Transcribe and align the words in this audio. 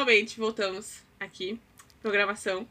finalmente 0.00 0.38
voltamos 0.38 1.02
aqui, 1.18 1.60
programação, 2.00 2.66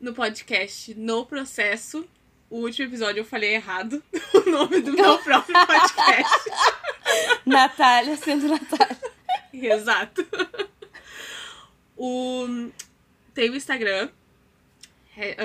no 0.00 0.14
podcast 0.14 0.94
No 0.94 1.26
Processo. 1.26 2.08
O 2.48 2.60
último 2.60 2.88
episódio 2.88 3.20
eu 3.20 3.24
falei 3.24 3.54
errado 3.54 4.02
o 4.32 4.50
nome 4.50 4.80
do 4.80 4.94
meu 4.94 5.18
próprio 5.18 5.54
podcast. 5.66 6.50
Natália 7.44 8.16
sendo 8.16 8.48
Natália. 8.48 8.98
Exato. 9.52 10.26
O, 11.94 12.46
tem 13.34 13.50
o 13.50 13.56
Instagram, 13.56 14.08
é, 15.18 15.36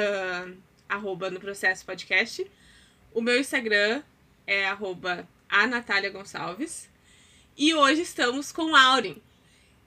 uh, 0.48 0.58
arroba 0.88 1.30
no 1.30 1.40
processo 1.42 1.86
podcast. 1.86 2.50
O 3.14 3.22
meu 3.22 3.38
Instagram 3.38 4.02
é 4.48 4.68
arroba 4.68 5.28
a 5.50 5.68
Natália 5.68 6.10
Gonçalves. 6.10 6.90
E 7.58 7.76
hoje 7.76 8.04
estamos 8.04 8.54
com 8.54 8.74
Aurin, 8.74 9.22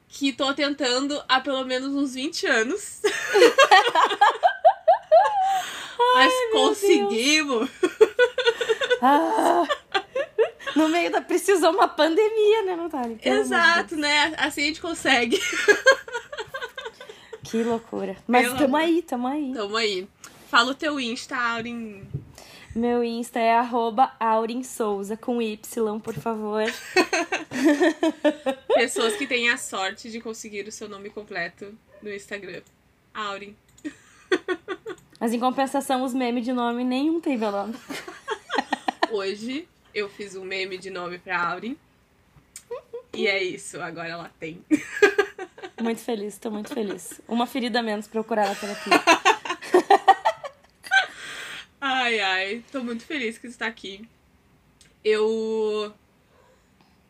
que 0.08 0.32
tô 0.32 0.52
tentando 0.54 1.22
há 1.28 1.40
pelo 1.40 1.64
menos 1.64 1.94
uns 1.94 2.14
20 2.14 2.46
anos. 2.46 3.00
Mas 6.14 6.32
Ai, 6.32 6.50
conseguimos! 6.52 7.70
Ah, 9.02 9.66
no 10.74 10.88
meio 10.88 11.10
da. 11.10 11.20
Precisou 11.20 11.72
uma 11.72 11.88
pandemia, 11.88 12.62
né, 12.64 12.76
Natália? 12.76 13.16
Pelo 13.16 13.34
amor 13.34 13.44
de 13.44 13.54
Exato, 13.54 13.96
né? 13.96 14.34
Assim 14.38 14.62
a 14.62 14.66
gente 14.66 14.80
consegue. 14.80 15.40
Que 17.44 17.62
loucura. 17.62 18.16
Mas 18.26 18.46
Pelo 18.46 18.58
tamo 18.58 18.76
aí, 18.76 19.02
tamo 19.02 19.28
aí. 19.28 19.52
Tamo 19.54 19.76
aí. 19.76 20.08
Fala 20.48 20.72
o 20.72 20.74
teu 20.74 20.98
Insta, 20.98 21.36
Aurin. 21.36 22.02
Meu 22.74 23.04
Insta 23.04 23.38
é 23.38 23.56
arroba 23.56 24.12
Aurin 24.18 24.62
Souza, 24.62 25.16
com 25.16 25.40
Y, 25.40 26.00
por 26.00 26.14
favor. 26.14 26.64
Pessoas 28.74 29.16
que 29.16 29.26
têm 29.26 29.50
a 29.50 29.56
sorte 29.56 30.10
de 30.10 30.20
conseguir 30.20 30.66
o 30.66 30.72
seu 30.72 30.88
nome 30.88 31.10
completo 31.10 31.76
no 32.02 32.12
Instagram. 32.12 32.62
Aurin. 33.14 33.56
Mas 35.18 35.32
em 35.32 35.40
compensação, 35.40 36.02
os 36.04 36.12
memes 36.12 36.44
de 36.44 36.52
nome, 36.52 36.84
nenhum 36.84 37.20
tem 37.20 37.38
meu 37.38 37.50
nome. 37.52 37.74
Hoje 39.10 39.66
eu 39.94 40.08
fiz 40.08 40.36
um 40.36 40.44
meme 40.44 40.76
de 40.76 40.90
nome 40.90 41.18
pra 41.18 41.40
Aurin. 41.50 41.76
E 43.14 43.26
é 43.26 43.42
isso, 43.42 43.80
agora 43.80 44.08
ela 44.08 44.30
tem. 44.38 44.62
Muito 45.80 46.00
feliz, 46.02 46.36
tô 46.36 46.50
muito 46.50 46.72
feliz. 46.74 47.20
Uma 47.26 47.46
ferida 47.46 47.80
a 47.80 47.82
menos 47.82 48.06
pra 48.06 48.20
eu 48.20 48.24
curar 48.24 48.48
na 48.48 48.54
terapia. 48.54 48.92
Ai, 51.80 52.20
ai, 52.20 52.64
tô 52.70 52.82
muito 52.82 53.04
feliz 53.04 53.38
que 53.38 53.48
tu 53.48 53.56
tá 53.56 53.66
aqui. 53.66 54.06
Eu. 55.04 55.94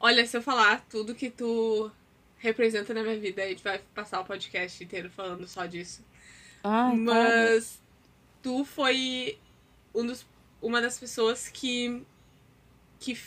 Olha, 0.07 0.25
se 0.25 0.37
eu 0.37 0.41
falar 0.41 0.87
tudo 0.89 1.17
que 1.17 1.29
tu 1.29 1.91
representa 2.39 2.95
na 2.95 3.03
minha 3.03 3.19
vida, 3.19 3.43
a 3.43 3.49
gente 3.49 3.65
vai 3.65 3.81
passar 3.93 4.21
o 4.21 4.25
podcast 4.25 4.85
inteiro 4.85 5.11
falando 5.11 5.49
só 5.49 5.67
disso. 5.67 6.01
Ai, 6.63 6.93
tá. 6.93 6.97
Mas 6.97 7.83
tu 8.41 8.65
foi 8.65 9.37
um 9.93 10.07
dos, 10.07 10.25
uma 10.63 10.81
das 10.81 10.97
pessoas 10.97 11.49
que, 11.49 12.05
que 13.01 13.19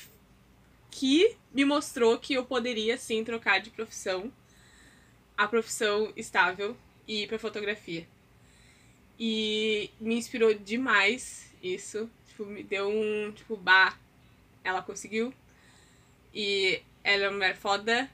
que 0.90 1.36
me 1.54 1.66
mostrou 1.66 2.18
que 2.18 2.36
eu 2.36 2.46
poderia 2.46 2.98
sim 2.98 3.26
trocar 3.26 3.60
de 3.60 3.72
profissão, 3.72 4.32
a 5.36 5.50
profissão 5.50 6.14
estável 6.16 6.78
e 7.06 7.24
ir 7.24 7.28
pra 7.28 7.38
fotografia. 7.38 8.08
E 9.20 9.92
me 10.00 10.16
inspirou 10.16 10.54
demais 10.54 11.54
isso. 11.62 12.10
Tipo, 12.26 12.46
me 12.46 12.64
deu 12.64 12.88
um, 12.88 13.34
tipo, 13.34 13.58
bah, 13.58 13.98
ela 14.64 14.82
conseguiu. 14.82 15.34
E 16.34 16.82
ela 17.04 17.24
é 17.24 17.28
uma 17.28 17.34
mulher 17.38 17.56
foda. 17.56 18.10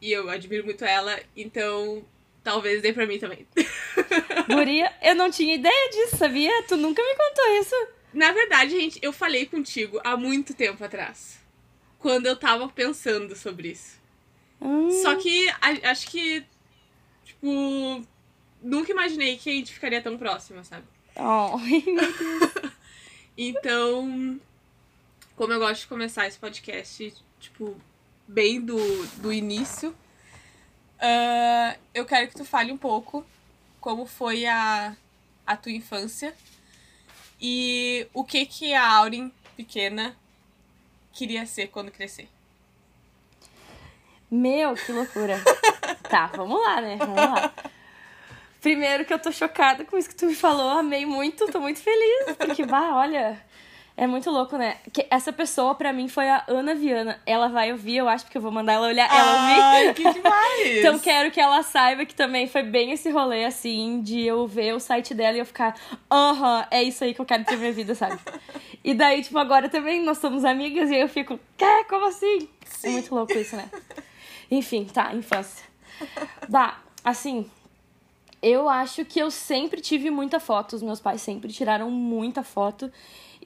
E 0.00 0.12
eu 0.12 0.28
admiro 0.30 0.64
muito 0.64 0.84
ela. 0.84 1.18
Então, 1.36 2.04
talvez 2.44 2.80
dê 2.82 2.92
pra 2.92 3.06
mim 3.06 3.18
também. 3.18 3.46
Guria, 4.48 4.92
eu 5.02 5.14
não 5.14 5.30
tinha 5.30 5.54
ideia 5.54 5.90
disso, 5.90 6.16
sabia? 6.16 6.62
Tu 6.64 6.76
nunca 6.76 7.02
me 7.02 7.14
contou 7.16 7.60
isso. 7.60 7.74
Na 8.14 8.32
verdade, 8.32 8.70
gente, 8.70 8.98
eu 9.02 9.12
falei 9.12 9.46
contigo 9.46 10.00
há 10.02 10.16
muito 10.16 10.54
tempo 10.54 10.82
atrás. 10.82 11.38
Quando 11.98 12.26
eu 12.26 12.36
tava 12.36 12.68
pensando 12.68 13.34
sobre 13.36 13.68
isso. 13.72 13.98
Hum, 14.60 14.90
Só 15.02 15.14
que 15.16 15.48
a- 15.60 15.90
acho 15.90 16.08
que, 16.10 16.44
tipo, 17.24 18.02
nunca 18.62 18.90
imaginei 18.92 19.36
que 19.36 19.50
a 19.50 19.52
gente 19.52 19.72
ficaria 19.72 20.00
tão 20.00 20.16
próxima, 20.16 20.64
sabe? 20.64 20.84
oh. 21.16 21.58
Então, 23.36 24.40
como 25.36 25.52
eu 25.52 25.58
gosto 25.60 25.82
de 25.82 25.86
começar 25.86 26.26
esse 26.26 26.38
podcast, 26.38 27.14
tipo, 27.40 27.76
bem 28.26 28.60
do, 28.60 29.06
do 29.16 29.32
início, 29.32 29.94
ah, 31.00 31.76
eu 31.94 32.04
quero 32.04 32.28
que 32.28 32.34
tu 32.34 32.44
fale 32.44 32.72
um 32.72 32.76
pouco 32.76 33.24
como 33.80 34.06
foi 34.06 34.46
a, 34.46 34.96
a 35.46 35.56
tua 35.56 35.72
infância 35.72 36.34
e 37.40 38.06
o 38.12 38.24
que 38.24 38.44
que 38.46 38.74
a 38.74 38.86
Aurin, 38.96 39.32
pequena, 39.56 40.16
queria 41.12 41.46
ser 41.46 41.68
quando 41.68 41.90
crescer. 41.90 42.28
Meu, 44.30 44.74
que 44.74 44.92
loucura. 44.92 45.40
tá, 46.10 46.26
vamos 46.26 46.60
lá, 46.60 46.80
né? 46.80 46.96
Vamos 46.96 47.16
lá. 47.16 47.54
Primeiro 48.60 49.04
que 49.04 49.14
eu 49.14 49.18
tô 49.20 49.30
chocada 49.30 49.84
com 49.84 49.96
isso 49.96 50.08
que 50.08 50.16
tu 50.16 50.26
me 50.26 50.34
falou, 50.34 50.70
amei 50.70 51.06
muito, 51.06 51.46
tô 51.46 51.60
muito 51.60 51.80
feliz, 51.80 52.36
porque, 52.36 52.66
bah, 52.66 52.96
olha, 52.96 53.40
é 53.98 54.06
muito 54.06 54.30
louco, 54.30 54.56
né? 54.56 54.76
Que 54.92 55.04
essa 55.10 55.32
pessoa, 55.32 55.74
pra 55.74 55.92
mim, 55.92 56.06
foi 56.06 56.28
a 56.28 56.44
Ana 56.46 56.72
Viana. 56.72 57.20
Ela 57.26 57.48
vai 57.48 57.72
ouvir, 57.72 57.96
eu 57.96 58.08
acho, 58.08 58.24
porque 58.24 58.38
eu 58.38 58.42
vou 58.42 58.52
mandar 58.52 58.74
ela 58.74 58.86
olhar, 58.86 59.12
ela 59.12 59.32
ouvir. 59.32 59.60
Ai, 59.60 59.94
que 59.94 60.02
demais! 60.14 60.78
Então 60.78 61.00
quero 61.00 61.32
que 61.32 61.40
ela 61.40 61.64
saiba 61.64 62.06
que 62.06 62.14
também 62.14 62.46
foi 62.46 62.62
bem 62.62 62.92
esse 62.92 63.10
rolê, 63.10 63.44
assim, 63.44 64.00
de 64.00 64.22
eu 64.22 64.46
ver 64.46 64.72
o 64.72 64.78
site 64.78 65.14
dela 65.14 65.36
e 65.36 65.40
eu 65.40 65.44
ficar, 65.44 65.74
aham, 66.08 66.64
é 66.70 66.80
isso 66.80 67.02
aí 67.02 67.12
que 67.12 67.20
eu 67.20 67.24
quero 67.24 67.44
ter 67.44 67.56
minha 67.56 67.72
vida, 67.72 67.92
sabe? 67.96 68.20
E 68.84 68.94
daí, 68.94 69.20
tipo, 69.20 69.36
agora 69.36 69.68
também 69.68 70.00
nós 70.04 70.18
somos 70.18 70.44
amigas 70.44 70.88
e 70.90 70.96
eu 70.96 71.08
fico, 71.08 71.38
quê? 71.56 71.84
Como 71.88 72.06
assim? 72.06 72.48
É 72.84 72.90
muito 72.90 73.12
louco 73.12 73.36
isso, 73.36 73.56
né? 73.56 73.68
Enfim, 74.48 74.84
tá, 74.84 75.12
infância. 75.12 75.66
Bah, 76.48 76.78
assim, 77.02 77.50
eu 78.40 78.68
acho 78.68 79.04
que 79.04 79.18
eu 79.18 79.28
sempre 79.28 79.80
tive 79.80 80.08
muita 80.08 80.38
foto. 80.38 80.76
Os 80.76 80.82
meus 80.84 81.00
pais 81.00 81.20
sempre 81.20 81.52
tiraram 81.52 81.90
muita 81.90 82.44
foto. 82.44 82.92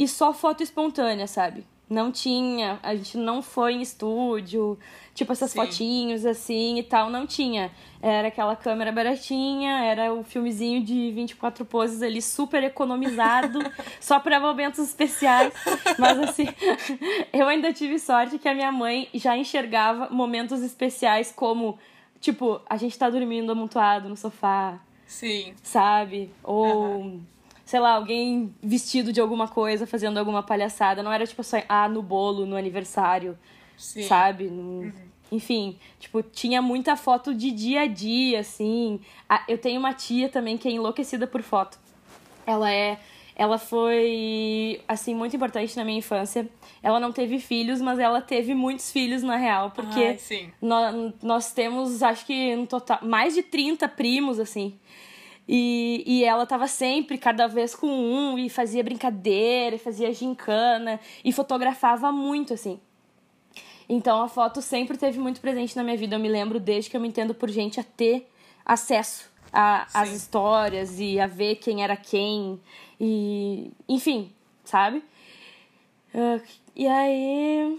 E 0.02 0.08
só 0.08 0.32
foto 0.32 0.64
espontânea, 0.64 1.28
sabe? 1.28 1.64
Não 1.88 2.10
tinha, 2.10 2.80
a 2.82 2.92
gente 2.96 3.16
não 3.16 3.40
foi 3.40 3.74
em 3.74 3.82
estúdio, 3.82 4.76
tipo 5.14 5.30
essas 5.30 5.52
Sim. 5.52 5.60
fotinhos 5.60 6.26
assim 6.26 6.76
e 6.76 6.82
tal, 6.82 7.08
não 7.08 7.24
tinha. 7.24 7.70
Era 8.00 8.26
aquela 8.26 8.56
câmera 8.56 8.90
baratinha, 8.90 9.84
era 9.84 10.12
o 10.12 10.24
filmezinho 10.24 10.82
de 10.82 11.12
24 11.12 11.64
poses 11.64 12.02
ali, 12.02 12.20
super 12.20 12.64
economizado, 12.64 13.60
só 14.00 14.18
para 14.18 14.40
momentos 14.40 14.80
especiais. 14.80 15.54
Mas 15.96 16.18
assim, 16.18 16.48
eu 17.32 17.46
ainda 17.46 17.72
tive 17.72 17.96
sorte 18.00 18.40
que 18.40 18.48
a 18.48 18.54
minha 18.54 18.72
mãe 18.72 19.08
já 19.14 19.36
enxergava 19.36 20.08
momentos 20.10 20.62
especiais 20.62 21.30
como, 21.30 21.78
tipo, 22.20 22.60
a 22.68 22.76
gente 22.76 22.98
tá 22.98 23.08
dormindo 23.08 23.52
amontoado 23.52 24.08
no 24.08 24.16
sofá, 24.16 24.80
Sim. 25.06 25.54
sabe? 25.62 26.32
Ou, 26.42 27.20
sei 27.72 27.80
lá, 27.80 27.92
alguém 27.94 28.54
vestido 28.62 29.10
de 29.14 29.18
alguma 29.18 29.48
coisa, 29.48 29.86
fazendo 29.86 30.18
alguma 30.18 30.42
palhaçada. 30.42 31.02
Não 31.02 31.10
era 31.10 31.26
tipo 31.26 31.42
só, 31.42 31.56
ah, 31.66 31.88
no 31.88 32.02
bolo, 32.02 32.44
no 32.44 32.54
aniversário, 32.54 33.38
Sim. 33.78 34.02
sabe? 34.02 34.44
No- 34.44 34.92
Enfim, 35.30 35.78
tipo, 35.98 36.22
tinha 36.22 36.60
muita 36.60 36.96
foto 36.96 37.34
de 37.34 37.50
dia 37.50 37.80
a 37.80 37.86
dia, 37.86 38.40
assim. 38.40 39.00
Eu 39.48 39.56
tenho 39.56 39.80
uma 39.80 39.94
tia 39.94 40.28
também 40.28 40.58
que 40.58 40.68
é 40.68 40.72
enlouquecida 40.72 41.26
por 41.26 41.40
foto. 41.42 41.78
Ela 42.46 42.70
é. 42.70 42.98
Ela 43.34 43.56
foi, 43.56 44.82
assim, 44.86 45.14
muito 45.14 45.34
importante 45.34 45.74
na 45.74 45.82
minha 45.86 45.96
infância. 45.96 46.46
Ela 46.82 47.00
não 47.00 47.10
teve 47.10 47.38
filhos, 47.38 47.80
mas 47.80 47.98
ela 47.98 48.20
teve 48.20 48.54
muitos 48.54 48.92
filhos, 48.92 49.22
na 49.22 49.36
real, 49.36 49.70
porque 49.70 49.98
Ai, 49.98 50.18
sim. 50.18 50.50
nó- 50.60 51.10
nós 51.22 51.50
temos, 51.54 52.02
acho 52.02 52.26
que 52.26 52.54
no 52.54 52.66
total, 52.66 52.98
mais 53.02 53.32
de 53.32 53.42
30 53.42 53.88
primos, 53.88 54.38
assim. 54.38 54.74
E, 55.48 56.04
e 56.06 56.24
ela 56.24 56.46
tava 56.46 56.66
sempre, 56.68 57.18
cada 57.18 57.46
vez 57.46 57.74
com 57.74 57.88
um, 57.88 58.38
e 58.38 58.48
fazia 58.48 58.82
brincadeira, 58.82 59.76
e 59.76 59.78
fazia 59.78 60.12
gincana, 60.12 61.00
e 61.24 61.32
fotografava 61.32 62.12
muito, 62.12 62.54
assim. 62.54 62.80
Então 63.88 64.22
a 64.22 64.28
foto 64.28 64.62
sempre 64.62 64.96
teve 64.96 65.18
muito 65.18 65.40
presente 65.40 65.76
na 65.76 65.82
minha 65.82 65.96
vida. 65.96 66.16
Eu 66.16 66.20
me 66.20 66.28
lembro 66.28 66.58
desde 66.60 66.88
que 66.88 66.96
eu 66.96 67.00
me 67.00 67.08
entendo 67.08 67.34
por 67.34 67.50
gente 67.50 67.78
a 67.80 67.84
ter 67.84 68.30
acesso 68.64 69.30
às 69.52 70.10
histórias 70.10 70.98
e 70.98 71.20
a 71.20 71.26
ver 71.26 71.56
quem 71.56 71.82
era 71.82 71.96
quem. 71.96 72.60
E. 73.00 73.70
Enfim, 73.88 74.32
sabe? 74.64 75.02
Ah, 76.14 76.40
e 76.74 76.86
aí. 76.86 77.78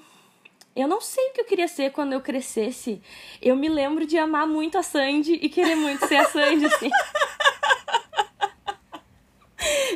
Eu 0.76 0.88
não 0.88 1.00
sei 1.00 1.30
o 1.30 1.34
que 1.34 1.42
eu 1.42 1.46
queria 1.46 1.68
ser 1.68 1.92
quando 1.92 2.14
eu 2.14 2.22
crescesse. 2.22 3.02
Eu 3.42 3.56
me 3.56 3.70
lembro 3.70 4.08
de 4.08 4.18
amar 4.18 4.48
muito 4.48 4.78
a 4.78 4.84
Sandy 4.84 5.34
e 5.34 5.48
querer 5.48 5.76
muito 5.76 6.08
ser 6.08 6.16
a 6.18 6.26
Sandy, 6.26 6.66
assim. 6.66 6.90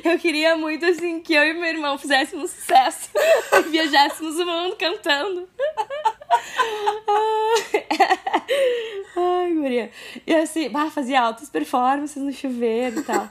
Eu 0.03 0.17
queria 0.19 0.55
muito, 0.55 0.85
assim, 0.85 1.19
que 1.19 1.33
eu 1.33 1.43
e 1.43 1.53
meu 1.53 1.65
irmão 1.65 1.97
fizéssemos 1.97 2.51
sucesso 2.51 3.09
e 3.53 3.61
viajássemos 3.63 4.39
o 4.39 4.45
mundo 4.45 4.75
cantando. 4.77 5.49
Ai, 9.17 9.53
guria. 9.53 9.91
E 10.25 10.33
assim, 10.35 10.69
bah, 10.69 10.89
fazia 10.89 11.21
altas 11.21 11.49
performances 11.49 12.21
no 12.21 12.31
chuveiro 12.31 12.99
e 12.99 13.03
tal. 13.03 13.27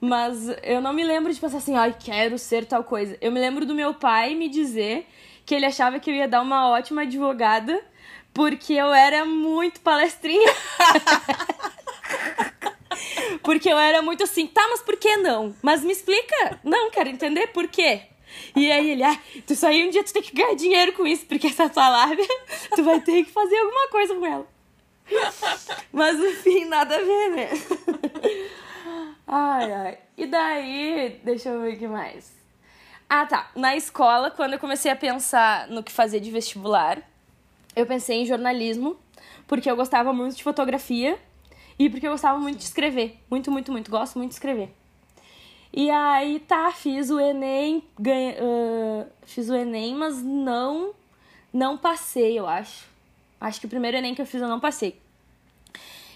Mas 0.00 0.48
eu 0.62 0.80
não 0.80 0.92
me 0.92 1.04
lembro 1.04 1.32
de 1.32 1.38
pensar 1.38 1.58
assim, 1.58 1.76
ai, 1.76 1.94
quero 1.98 2.38
ser 2.38 2.64
tal 2.66 2.82
coisa. 2.82 3.16
Eu 3.20 3.30
me 3.30 3.38
lembro 3.38 3.64
do 3.64 3.74
meu 3.74 3.94
pai 3.94 4.34
me 4.34 4.48
dizer 4.48 5.06
que 5.46 5.54
ele 5.54 5.64
achava 5.64 6.00
que 6.00 6.10
eu 6.10 6.14
ia 6.14 6.26
dar 6.26 6.42
uma 6.42 6.68
ótima 6.68 7.02
advogada 7.02 7.80
porque 8.34 8.74
eu 8.74 8.92
era 8.92 9.24
muito 9.24 9.80
palestrinha. 9.80 10.52
porque 13.42 13.70
eu 13.70 13.78
era 13.78 14.02
muito 14.02 14.24
assim, 14.24 14.46
tá, 14.46 14.66
mas 14.68 14.82
por 14.82 14.96
que 14.96 15.16
não? 15.16 15.54
Mas 15.62 15.82
me 15.82 15.92
explica. 15.92 16.60
Não, 16.62 16.90
quero 16.90 17.08
entender 17.08 17.46
por 17.46 17.68
quê. 17.68 18.02
E 18.54 18.70
aí 18.70 18.90
ele, 18.90 19.04
ah, 19.04 19.18
tu 19.46 19.54
saiu 19.54 19.86
um 19.86 19.90
dia 19.90 20.04
tu 20.04 20.12
tem 20.12 20.22
que 20.22 20.34
ganhar 20.34 20.54
dinheiro 20.54 20.92
com 20.92 21.06
isso, 21.06 21.24
porque 21.26 21.46
essa 21.46 21.68
tua 21.70 21.88
lábia, 21.88 22.26
tu 22.74 22.82
vai 22.82 23.00
ter 23.00 23.24
que 23.24 23.30
fazer 23.30 23.56
alguma 23.56 23.88
coisa 23.88 24.14
com 24.14 24.26
ela. 24.26 24.46
Mas 25.92 26.18
no 26.18 26.30
fim, 26.32 26.64
nada 26.64 26.96
a 26.96 26.98
ver, 26.98 27.30
né? 27.30 27.48
Ai, 29.26 29.72
ai. 29.72 29.98
E 30.16 30.26
daí, 30.26 31.20
deixa 31.24 31.50
eu 31.50 31.62
ver 31.62 31.74
o 31.74 31.78
que 31.78 31.88
mais. 31.88 32.34
Ah, 33.08 33.24
tá. 33.24 33.50
Na 33.54 33.76
escola, 33.76 34.30
quando 34.30 34.54
eu 34.54 34.58
comecei 34.58 34.90
a 34.90 34.96
pensar 34.96 35.68
no 35.68 35.82
que 35.82 35.92
fazer 35.92 36.20
de 36.20 36.30
vestibular, 36.30 37.00
eu 37.74 37.86
pensei 37.86 38.22
em 38.22 38.26
jornalismo, 38.26 38.96
porque 39.46 39.70
eu 39.70 39.76
gostava 39.76 40.12
muito 40.12 40.36
de 40.36 40.42
fotografia 40.42 41.18
e 41.78 41.88
porque 41.88 42.06
eu 42.06 42.10
gostava 42.10 42.38
muito 42.38 42.58
de 42.58 42.64
escrever. 42.64 43.18
Muito, 43.30 43.50
muito, 43.50 43.70
muito. 43.70 43.90
Gosto 43.90 44.18
muito 44.18 44.30
de 44.30 44.34
escrever. 44.34 44.74
E 45.72 45.90
aí, 45.90 46.40
tá, 46.40 46.72
fiz 46.72 47.10
o 47.10 47.20
Enem, 47.20 47.82
ganha, 47.98 48.36
uh, 48.42 49.06
fiz 49.24 49.50
o 49.50 49.54
Enem, 49.54 49.94
mas 49.94 50.22
não, 50.22 50.94
não 51.52 51.76
passei, 51.76 52.38
eu 52.38 52.46
acho. 52.46 52.86
Acho 53.38 53.60
que 53.60 53.66
o 53.66 53.68
primeiro 53.68 53.96
Enem 53.96 54.14
que 54.14 54.22
eu 54.22 54.26
fiz 54.26 54.40
eu 54.40 54.48
não 54.48 54.58
passei. 54.58 54.98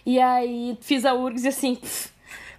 E 0.07 0.19
aí, 0.19 0.79
fiz 0.81 1.05
a 1.05 1.13
URGS 1.13 1.45
e 1.45 1.49
assim, 1.49 1.75
pff, 1.75 2.10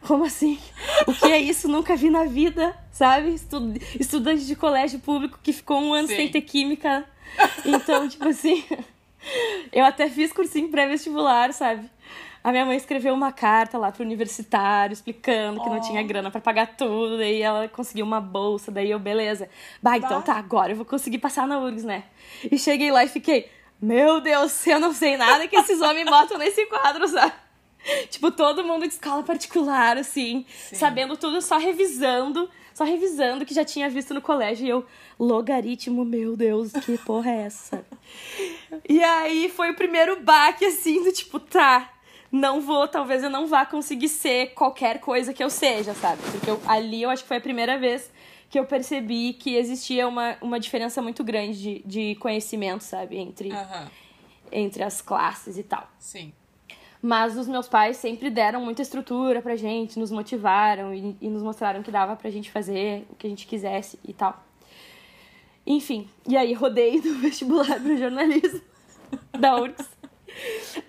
como 0.06 0.26
assim? 0.26 0.60
O 1.08 1.14
que 1.14 1.26
é 1.26 1.40
isso? 1.40 1.68
Nunca 1.68 1.96
vi 1.96 2.10
na 2.10 2.26
vida, 2.26 2.76
sabe? 2.92 3.34
Estud 3.34 3.80
estudante 4.00 4.46
de 4.46 4.56
colégio 4.56 5.00
público 5.00 5.40
que 5.42 5.54
ficou 5.54 5.80
um 5.80 5.94
ano 5.94 6.08
Sim. 6.08 6.16
sem 6.16 6.32
ter 6.32 6.42
química. 6.42 7.06
Então, 7.66 8.08
tipo 8.10 8.28
assim, 8.28 8.64
eu 9.72 9.86
até 9.86 10.10
fiz 10.10 10.34
cursinho 10.34 10.70
pré-vestibular, 10.70 11.54
sabe? 11.54 11.90
A 12.44 12.52
minha 12.52 12.66
mãe 12.66 12.76
escreveu 12.76 13.14
uma 13.14 13.32
carta 13.32 13.78
lá 13.78 13.92
pro 13.92 14.04
universitário 14.04 14.94
explicando 14.94 15.62
que 15.62 15.70
oh. 15.70 15.74
não 15.74 15.82
tinha 15.82 16.02
grana 16.02 16.32
para 16.32 16.42
pagar 16.42 16.76
tudo, 16.76 17.18
daí 17.18 17.40
ela 17.40 17.68
conseguiu 17.68 18.04
uma 18.04 18.20
bolsa, 18.20 18.72
daí 18.72 18.90
eu, 18.90 18.98
beleza. 18.98 19.48
Bah, 19.82 19.98
então 19.98 20.18
bah. 20.18 20.22
tá, 20.22 20.34
agora 20.34 20.72
eu 20.72 20.76
vou 20.76 20.86
conseguir 20.86 21.20
passar 21.20 21.48
na 21.48 21.60
URGS, 21.60 21.84
né? 21.84 22.04
E 22.52 22.58
cheguei 22.58 22.92
lá 22.92 23.04
e 23.04 23.08
fiquei, 23.08 23.48
meu 23.80 24.20
Deus, 24.20 24.66
eu 24.66 24.80
não 24.80 24.92
sei 24.92 25.18
nada 25.18 25.48
que 25.48 25.56
esses 25.56 25.80
homens 25.82 26.10
botam 26.10 26.40
nesse 26.40 26.66
quadro, 26.66 27.08
sabe? 27.08 27.34
Tipo, 28.10 28.32
todo 28.32 28.64
mundo 28.64 28.88
de 28.88 28.94
escola 28.94 29.24
particular, 29.24 29.98
assim, 29.98 30.46
Sim. 30.50 30.76
sabendo 30.76 31.18
tudo, 31.18 31.42
só 31.42 31.58
revisando, 31.58 32.50
só 32.74 32.84
revisando 32.84 33.46
que 33.46 33.54
já 33.54 33.66
tinha 33.66 33.90
visto 33.90 34.14
no 34.14 34.22
colégio. 34.22 34.66
E 34.66 34.70
eu, 34.70 34.86
logaritmo, 35.20 36.06
meu 36.06 36.36
Deus, 36.36 36.72
que 36.72 36.98
porra 37.00 37.32
é 37.32 37.42
essa? 37.44 37.86
e 38.88 39.04
aí 39.04 39.50
foi 39.50 39.72
o 39.72 39.76
primeiro 39.76 40.22
baque, 40.22 40.66
assim, 40.66 41.04
do 41.04 41.12
tipo, 41.12 41.40
tá, 41.40 41.92
não 42.32 42.62
vou, 42.62 42.88
talvez 42.88 43.24
eu 43.24 43.30
não 43.30 43.48
vá 43.48 43.66
conseguir 43.66 44.10
ser 44.10 44.54
qualquer 44.54 45.00
coisa 45.00 45.34
que 45.34 45.44
eu 45.44 45.50
seja, 45.50 45.94
sabe? 45.94 46.22
Porque 46.32 46.50
eu, 46.50 46.62
ali 46.66 47.02
eu 47.02 47.10
acho 47.10 47.24
que 47.24 47.28
foi 47.28 47.38
a 47.38 47.42
primeira 47.42 47.78
vez 47.78 48.12
que 48.50 48.60
eu 48.60 48.66
percebi 48.66 49.34
que 49.34 49.56
existia 49.56 50.08
uma, 50.08 50.38
uma 50.42 50.60
diferença 50.60 51.02
muito 51.02 51.24
grande 51.24 51.58
de, 51.58 51.84
de 51.86 52.16
conhecimento, 52.16 52.84
sabe? 52.84 53.18
Entre, 53.18 53.50
uhum. 53.50 53.88
entre 54.52 54.84
as 54.84 55.02
classes 55.02 55.58
e 55.58 55.64
tal. 55.64 55.90
Sim. 55.98 56.34
Mas 57.02 57.36
os 57.36 57.48
meus 57.48 57.68
pais 57.68 57.98
sempre 57.98 58.30
deram 58.30 58.62
muita 58.62 58.82
estrutura 58.82 59.42
pra 59.42 59.56
gente, 59.56 59.98
nos 59.98 60.12
motivaram 60.12 60.94
e, 60.94 61.18
e 61.20 61.30
nos 61.30 61.42
mostraram 61.42 61.82
que 61.82 61.90
dava 61.90 62.16
pra 62.16 62.30
gente 62.30 62.52
fazer 62.52 63.08
o 63.10 63.16
que 63.16 63.26
a 63.26 63.30
gente 63.30 63.48
quisesse 63.48 63.98
e 64.08 64.14
tal. 64.14 64.44
Enfim, 65.66 66.08
e 66.28 66.38
aí 66.38 66.54
rodei 66.54 67.02
no 67.02 67.16
vestibular 67.20 67.80
pro 67.80 67.98
jornalismo 67.98 68.62
da 69.38 69.56
URGS. 69.56 69.90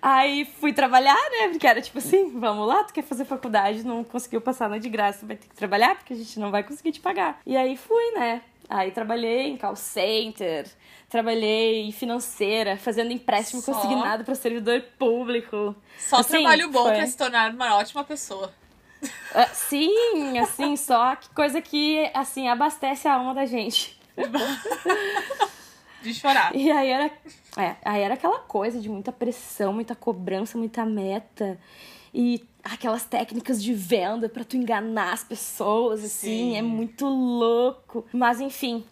Aí 0.01 0.45
fui 0.45 0.71
trabalhar, 0.71 1.17
né? 1.31 1.49
Porque 1.49 1.67
era 1.67 1.81
tipo 1.81 1.97
assim, 1.97 2.39
vamos 2.39 2.67
lá, 2.67 2.83
tu 2.83 2.93
quer 2.93 3.03
fazer 3.03 3.25
faculdade, 3.25 3.85
não 3.85 4.03
conseguiu 4.03 4.39
passar 4.39 4.69
na 4.69 4.77
de 4.77 4.89
graça, 4.89 5.25
vai 5.25 5.35
ter 5.35 5.47
que 5.47 5.55
trabalhar, 5.55 5.95
porque 5.95 6.13
a 6.13 6.15
gente 6.15 6.39
não 6.39 6.51
vai 6.51 6.63
conseguir 6.63 6.91
te 6.91 7.01
pagar. 7.01 7.39
E 7.45 7.57
aí 7.57 7.75
fui, 7.75 8.11
né? 8.11 8.41
Aí 8.73 8.89
trabalhei 8.89 9.49
em 9.49 9.55
call 9.55 9.75
center, 9.75 10.65
trabalhei 11.07 11.83
em 11.83 11.91
financeira, 11.91 12.75
fazendo 12.75 13.11
empréstimo 13.11 13.61
Só... 13.61 13.71
consignado 13.71 14.23
para 14.23 14.33
servidor 14.33 14.81
público. 14.97 15.75
Só 15.99 16.17
assim, 16.17 16.39
trabalho 16.39 16.71
bom 16.71 16.85
foi... 16.85 16.95
pra 16.95 17.05
se 17.05 17.15
tornar 17.15 17.53
uma 17.53 17.75
ótima 17.77 18.03
pessoa. 18.03 18.51
Uh, 19.03 19.53
sim, 19.53 20.39
assim, 20.39 20.75
só 20.75 21.15
que 21.15 21.29
coisa 21.35 21.61
que, 21.61 22.09
assim, 22.15 22.47
abastece 22.47 23.07
a 23.07 23.13
alma 23.13 23.35
da 23.35 23.45
gente. 23.45 23.99
de 26.01 26.13
chorar. 26.15 26.55
E 26.55 26.71
aí 26.71 26.89
era, 26.89 27.11
é, 27.57 27.75
aí 27.85 28.01
era 28.01 28.15
aquela 28.15 28.39
coisa 28.39 28.79
de 28.79 28.89
muita 28.89 29.11
pressão, 29.11 29.71
muita 29.71 29.93
cobrança, 29.93 30.57
muita 30.57 30.83
meta. 30.83 31.59
E 32.13 32.43
aquelas 32.63 33.03
técnicas 33.03 33.61
de 33.61 33.73
venda 33.73 34.29
para 34.29 34.43
tu 34.43 34.55
enganar 34.55 35.13
as 35.13 35.23
pessoas, 35.23 36.03
assim, 36.03 36.51
Sim. 36.51 36.57
é 36.57 36.61
muito 36.61 37.05
louco. 37.05 38.05
Mas 38.13 38.39
enfim, 38.39 38.85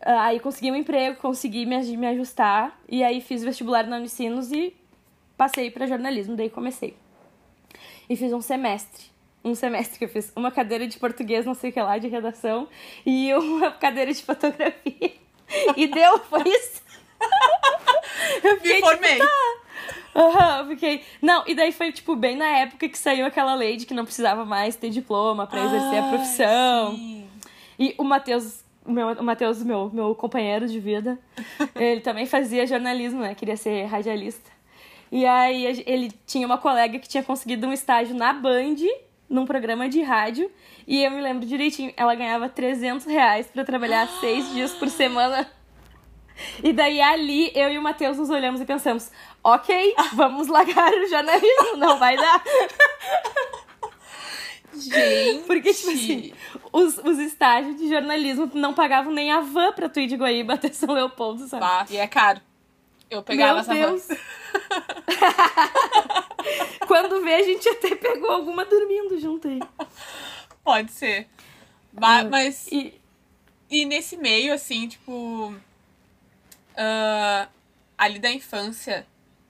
aí 0.00 0.40
consegui 0.40 0.70
um 0.70 0.76
emprego, 0.76 1.16
consegui 1.20 1.66
me, 1.66 1.78
me 1.96 2.06
ajustar 2.06 2.78
e 2.88 3.04
aí 3.04 3.20
fiz 3.20 3.42
vestibular 3.42 3.86
na 3.86 3.96
Unicinos 3.96 4.50
e 4.52 4.74
passei 5.36 5.70
para 5.70 5.86
jornalismo, 5.86 6.36
daí 6.36 6.50
comecei. 6.50 6.96
E 8.08 8.16
fiz 8.16 8.32
um 8.32 8.40
semestre. 8.40 9.12
Um 9.44 9.54
semestre 9.54 9.98
que 9.98 10.04
eu 10.06 10.08
fiz 10.08 10.32
uma 10.34 10.50
cadeira 10.50 10.86
de 10.86 10.98
português, 10.98 11.44
não 11.44 11.54
sei 11.54 11.70
o 11.70 11.72
que 11.72 11.80
lá, 11.80 11.98
de 11.98 12.08
redação, 12.08 12.66
e 13.04 13.32
uma 13.34 13.70
cadeira 13.76 14.12
de 14.12 14.22
fotografia. 14.22 15.12
E 15.76 15.86
deu, 15.86 16.18
foi 16.20 16.48
isso. 16.48 16.82
eu 18.42 18.56
fiquei, 18.56 18.76
Me 18.76 18.80
formei. 18.80 19.12
Tipo, 19.12 19.26
tá. 19.26 19.63
Uhum, 20.14 20.68
fiquei. 20.68 21.02
Não, 21.20 21.42
e 21.44 21.56
daí 21.56 21.72
foi, 21.72 21.90
tipo, 21.90 22.14
bem 22.14 22.36
na 22.36 22.46
época 22.46 22.88
que 22.88 22.96
saiu 22.96 23.26
aquela 23.26 23.52
lei 23.54 23.76
de 23.76 23.84
que 23.84 23.92
não 23.92 24.04
precisava 24.04 24.44
mais 24.44 24.76
ter 24.76 24.88
diploma 24.88 25.44
para 25.44 25.64
exercer 25.64 25.98
ah, 25.98 26.06
a 26.06 26.08
profissão. 26.08 26.94
Sim. 26.94 27.26
E 27.78 27.94
o 27.98 28.04
Matheus, 28.04 28.64
meu, 28.86 29.08
o 29.08 29.24
Matheus, 29.24 29.62
meu, 29.64 29.90
meu 29.92 30.14
companheiro 30.14 30.68
de 30.68 30.78
vida, 30.78 31.18
ele 31.74 32.00
também 32.00 32.26
fazia 32.26 32.64
jornalismo, 32.64 33.20
né? 33.20 33.34
Queria 33.34 33.56
ser 33.56 33.86
radialista. 33.86 34.52
E 35.10 35.26
aí 35.26 35.82
ele 35.86 36.12
tinha 36.26 36.46
uma 36.46 36.58
colega 36.58 36.98
que 36.98 37.08
tinha 37.08 37.22
conseguido 37.22 37.66
um 37.66 37.72
estágio 37.72 38.14
na 38.14 38.32
Band, 38.32 38.76
num 39.28 39.44
programa 39.44 39.88
de 39.88 40.02
rádio. 40.02 40.50
E 40.86 41.02
eu 41.02 41.10
me 41.10 41.20
lembro 41.20 41.46
direitinho, 41.46 41.92
ela 41.96 42.14
ganhava 42.14 42.48
300 42.48 43.06
reais 43.06 43.46
pra 43.46 43.64
trabalhar 43.64 44.06
seis 44.20 44.52
dias 44.52 44.72
por 44.72 44.88
semana. 44.88 45.48
E 46.62 46.72
daí 46.72 47.00
ali 47.00 47.50
eu 47.54 47.70
e 47.70 47.78
o 47.78 47.82
Matheus 47.82 48.18
nos 48.18 48.30
olhamos 48.30 48.60
e 48.60 48.64
pensamos: 48.64 49.10
ok, 49.42 49.94
vamos 50.14 50.48
largar 50.48 50.92
o 50.92 51.06
jornalismo, 51.06 51.76
não 51.76 51.98
vai 51.98 52.16
dar. 52.16 52.42
Gente. 54.72 55.44
Porque, 55.46 55.72
tipo 55.72 55.90
assim, 55.90 56.32
os, 56.72 56.98
os 56.98 57.18
estágios 57.18 57.76
de 57.76 57.88
jornalismo 57.88 58.50
não 58.54 58.74
pagavam 58.74 59.12
nem 59.12 59.30
a 59.30 59.40
van 59.40 59.72
pra 59.72 59.88
tu 59.88 60.00
ir 60.00 60.08
de 60.08 60.16
Guaíba 60.16 60.54
até 60.54 60.72
São 60.72 60.92
Leopoldo, 60.92 61.46
sabe? 61.46 61.62
Bah, 61.62 61.86
e 61.88 61.96
é 61.96 62.06
caro. 62.08 62.40
Eu 63.08 63.22
pegava 63.22 63.52
Meu 63.52 63.60
essa 63.60 63.74
Deus. 63.74 64.08
van. 64.08 64.16
Quando 66.88 67.22
vê, 67.22 67.34
a 67.34 67.42
gente 67.42 67.68
até 67.68 67.94
pegou 67.94 68.30
alguma 68.30 68.64
dormindo 68.64 69.18
junto 69.20 69.46
aí. 69.46 69.60
Pode 70.64 70.90
ser. 70.90 71.28
Mas, 71.92 72.28
mas 72.28 72.66
e... 72.72 72.92
e 73.70 73.84
nesse 73.84 74.16
meio, 74.16 74.52
assim, 74.52 74.88
tipo 74.88 75.54
uh, 76.74 77.50
ali 77.96 78.18
da 78.18 78.30
infância, 78.30 79.06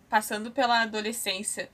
passando 0.09 0.51
pela 0.51 0.83
adolescência, 0.83 1.71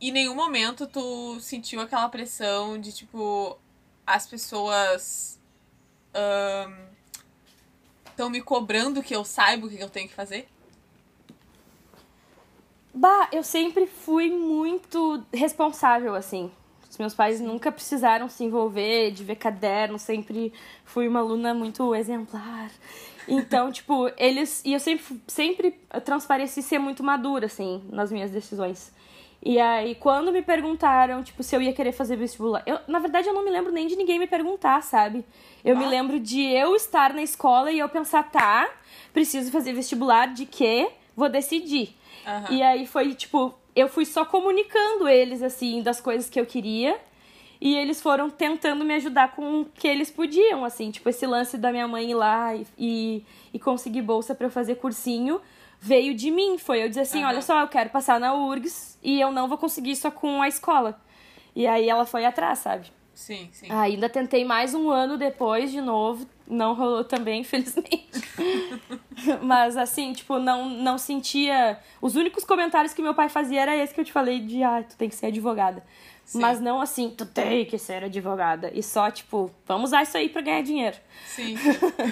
em 0.00 0.10
nenhum 0.10 0.34
momento 0.34 0.86
tu 0.86 1.38
sentiu 1.40 1.80
aquela 1.80 2.08
pressão 2.08 2.80
de, 2.80 2.92
tipo, 2.92 3.56
as 4.06 4.26
pessoas 4.26 5.40
estão 8.10 8.28
me 8.28 8.42
cobrando 8.42 9.02
que 9.02 9.14
eu 9.14 9.24
saiba 9.24 9.66
o 9.66 9.70
que 9.70 9.80
eu 9.80 9.88
tenho 9.88 10.08
que 10.08 10.14
fazer? 10.14 10.48
Bah, 12.94 13.28
eu 13.32 13.42
sempre 13.42 13.86
fui 13.86 14.30
muito 14.30 15.24
responsável, 15.32 16.14
assim. 16.14 16.52
Os 16.92 16.98
meus 16.98 17.14
pais 17.14 17.40
nunca 17.40 17.72
precisaram 17.72 18.28
se 18.28 18.44
envolver, 18.44 19.12
de 19.12 19.24
ver 19.24 19.36
caderno, 19.36 19.98
sempre 19.98 20.52
fui 20.84 21.08
uma 21.08 21.20
aluna 21.20 21.54
muito 21.54 21.94
exemplar. 21.94 22.70
Então, 23.26 23.72
tipo, 23.72 24.10
eles. 24.18 24.62
E 24.62 24.74
eu 24.74 24.78
sempre, 24.78 25.22
sempre 25.26 25.70
transpareci 26.04 26.60
ser 26.60 26.78
muito 26.78 27.02
madura, 27.02 27.46
assim, 27.46 27.82
nas 27.90 28.12
minhas 28.12 28.30
decisões. 28.30 28.92
E 29.42 29.58
aí, 29.58 29.94
quando 29.94 30.30
me 30.30 30.42
perguntaram, 30.42 31.22
tipo, 31.22 31.42
se 31.42 31.56
eu 31.56 31.62
ia 31.62 31.72
querer 31.72 31.92
fazer 31.92 32.14
vestibular. 32.14 32.62
Eu, 32.66 32.78
na 32.86 32.98
verdade, 32.98 33.26
eu 33.26 33.32
não 33.32 33.42
me 33.42 33.50
lembro 33.50 33.72
nem 33.72 33.86
de 33.86 33.96
ninguém 33.96 34.18
me 34.18 34.26
perguntar, 34.26 34.82
sabe? 34.82 35.24
Eu 35.64 35.74
ah. 35.74 35.78
me 35.78 35.86
lembro 35.86 36.20
de 36.20 36.42
eu 36.42 36.76
estar 36.76 37.14
na 37.14 37.22
escola 37.22 37.72
e 37.72 37.78
eu 37.78 37.88
pensar, 37.88 38.30
tá, 38.30 38.70
preciso 39.14 39.50
fazer 39.50 39.72
vestibular 39.72 40.26
de 40.26 40.44
quê? 40.44 40.90
Vou 41.16 41.30
decidir. 41.30 41.96
Uhum. 42.26 42.54
E 42.54 42.62
aí 42.62 42.86
foi, 42.86 43.14
tipo, 43.14 43.54
eu 43.74 43.88
fui 43.88 44.04
só 44.04 44.24
comunicando 44.24 45.08
eles, 45.08 45.42
assim, 45.42 45.82
das 45.82 46.00
coisas 46.00 46.28
que 46.28 46.38
eu 46.38 46.46
queria. 46.46 46.98
E 47.60 47.76
eles 47.76 48.02
foram 48.02 48.28
tentando 48.28 48.84
me 48.84 48.94
ajudar 48.94 49.36
com 49.36 49.60
o 49.60 49.64
que 49.64 49.86
eles 49.86 50.10
podiam, 50.10 50.64
assim. 50.64 50.90
Tipo, 50.90 51.08
esse 51.08 51.26
lance 51.26 51.56
da 51.56 51.70
minha 51.70 51.86
mãe 51.86 52.10
ir 52.10 52.14
lá 52.14 52.54
e, 52.56 52.66
e, 52.76 53.24
e 53.54 53.58
conseguir 53.58 54.02
bolsa 54.02 54.34
para 54.34 54.46
eu 54.46 54.50
fazer 54.50 54.74
cursinho 54.76 55.40
veio 55.80 56.12
de 56.14 56.30
mim. 56.30 56.58
Foi 56.58 56.82
eu 56.82 56.88
dizer 56.88 57.02
assim, 57.02 57.22
uhum. 57.22 57.28
olha 57.28 57.40
só, 57.40 57.60
eu 57.60 57.68
quero 57.68 57.90
passar 57.90 58.18
na 58.18 58.34
URGS 58.34 58.98
e 59.02 59.20
eu 59.20 59.30
não 59.30 59.48
vou 59.48 59.58
conseguir 59.58 59.94
só 59.96 60.10
com 60.10 60.42
a 60.42 60.48
escola. 60.48 61.00
E 61.54 61.66
aí 61.66 61.88
ela 61.88 62.04
foi 62.04 62.24
atrás, 62.24 62.60
sabe? 62.60 62.90
Sim, 63.14 63.50
sim. 63.52 63.70
Ainda 63.70 64.08
tentei 64.08 64.44
mais 64.44 64.74
um 64.74 64.90
ano 64.90 65.16
depois, 65.16 65.70
de 65.70 65.80
novo. 65.80 66.26
Não 66.46 66.74
rolou 66.74 67.04
também, 67.04 67.40
infelizmente. 67.42 68.08
Mas 69.42 69.76
assim, 69.76 70.12
tipo, 70.12 70.38
não, 70.38 70.68
não 70.68 70.98
sentia. 70.98 71.78
Os 72.00 72.16
únicos 72.16 72.44
comentários 72.44 72.92
que 72.94 73.02
meu 73.02 73.14
pai 73.14 73.28
fazia 73.28 73.60
era 73.60 73.76
esse 73.76 73.94
que 73.94 74.00
eu 74.00 74.04
te 74.04 74.12
falei 74.12 74.40
de 74.40 74.62
ah, 74.62 74.82
tu 74.88 74.96
tem 74.96 75.08
que 75.08 75.14
ser 75.14 75.26
advogada. 75.26 75.84
Sim. 76.24 76.40
Mas 76.40 76.60
não 76.60 76.80
assim, 76.80 77.10
tu 77.10 77.26
tem 77.26 77.66
que 77.66 77.76
ser 77.76 78.04
advogada. 78.04 78.70
E 78.74 78.82
só, 78.82 79.10
tipo, 79.10 79.50
vamos 79.66 79.90
usar 79.90 80.02
isso 80.02 80.16
aí 80.16 80.28
pra 80.28 80.40
ganhar 80.40 80.62
dinheiro. 80.62 80.96
Sim. 81.26 81.56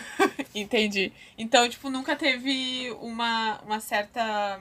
Entendi. 0.55 1.13
Então, 1.39 1.69
tipo, 1.69 1.89
nunca 1.89 2.15
teve 2.17 2.91
uma, 3.01 3.61
uma 3.65 3.81
certa 3.81 4.61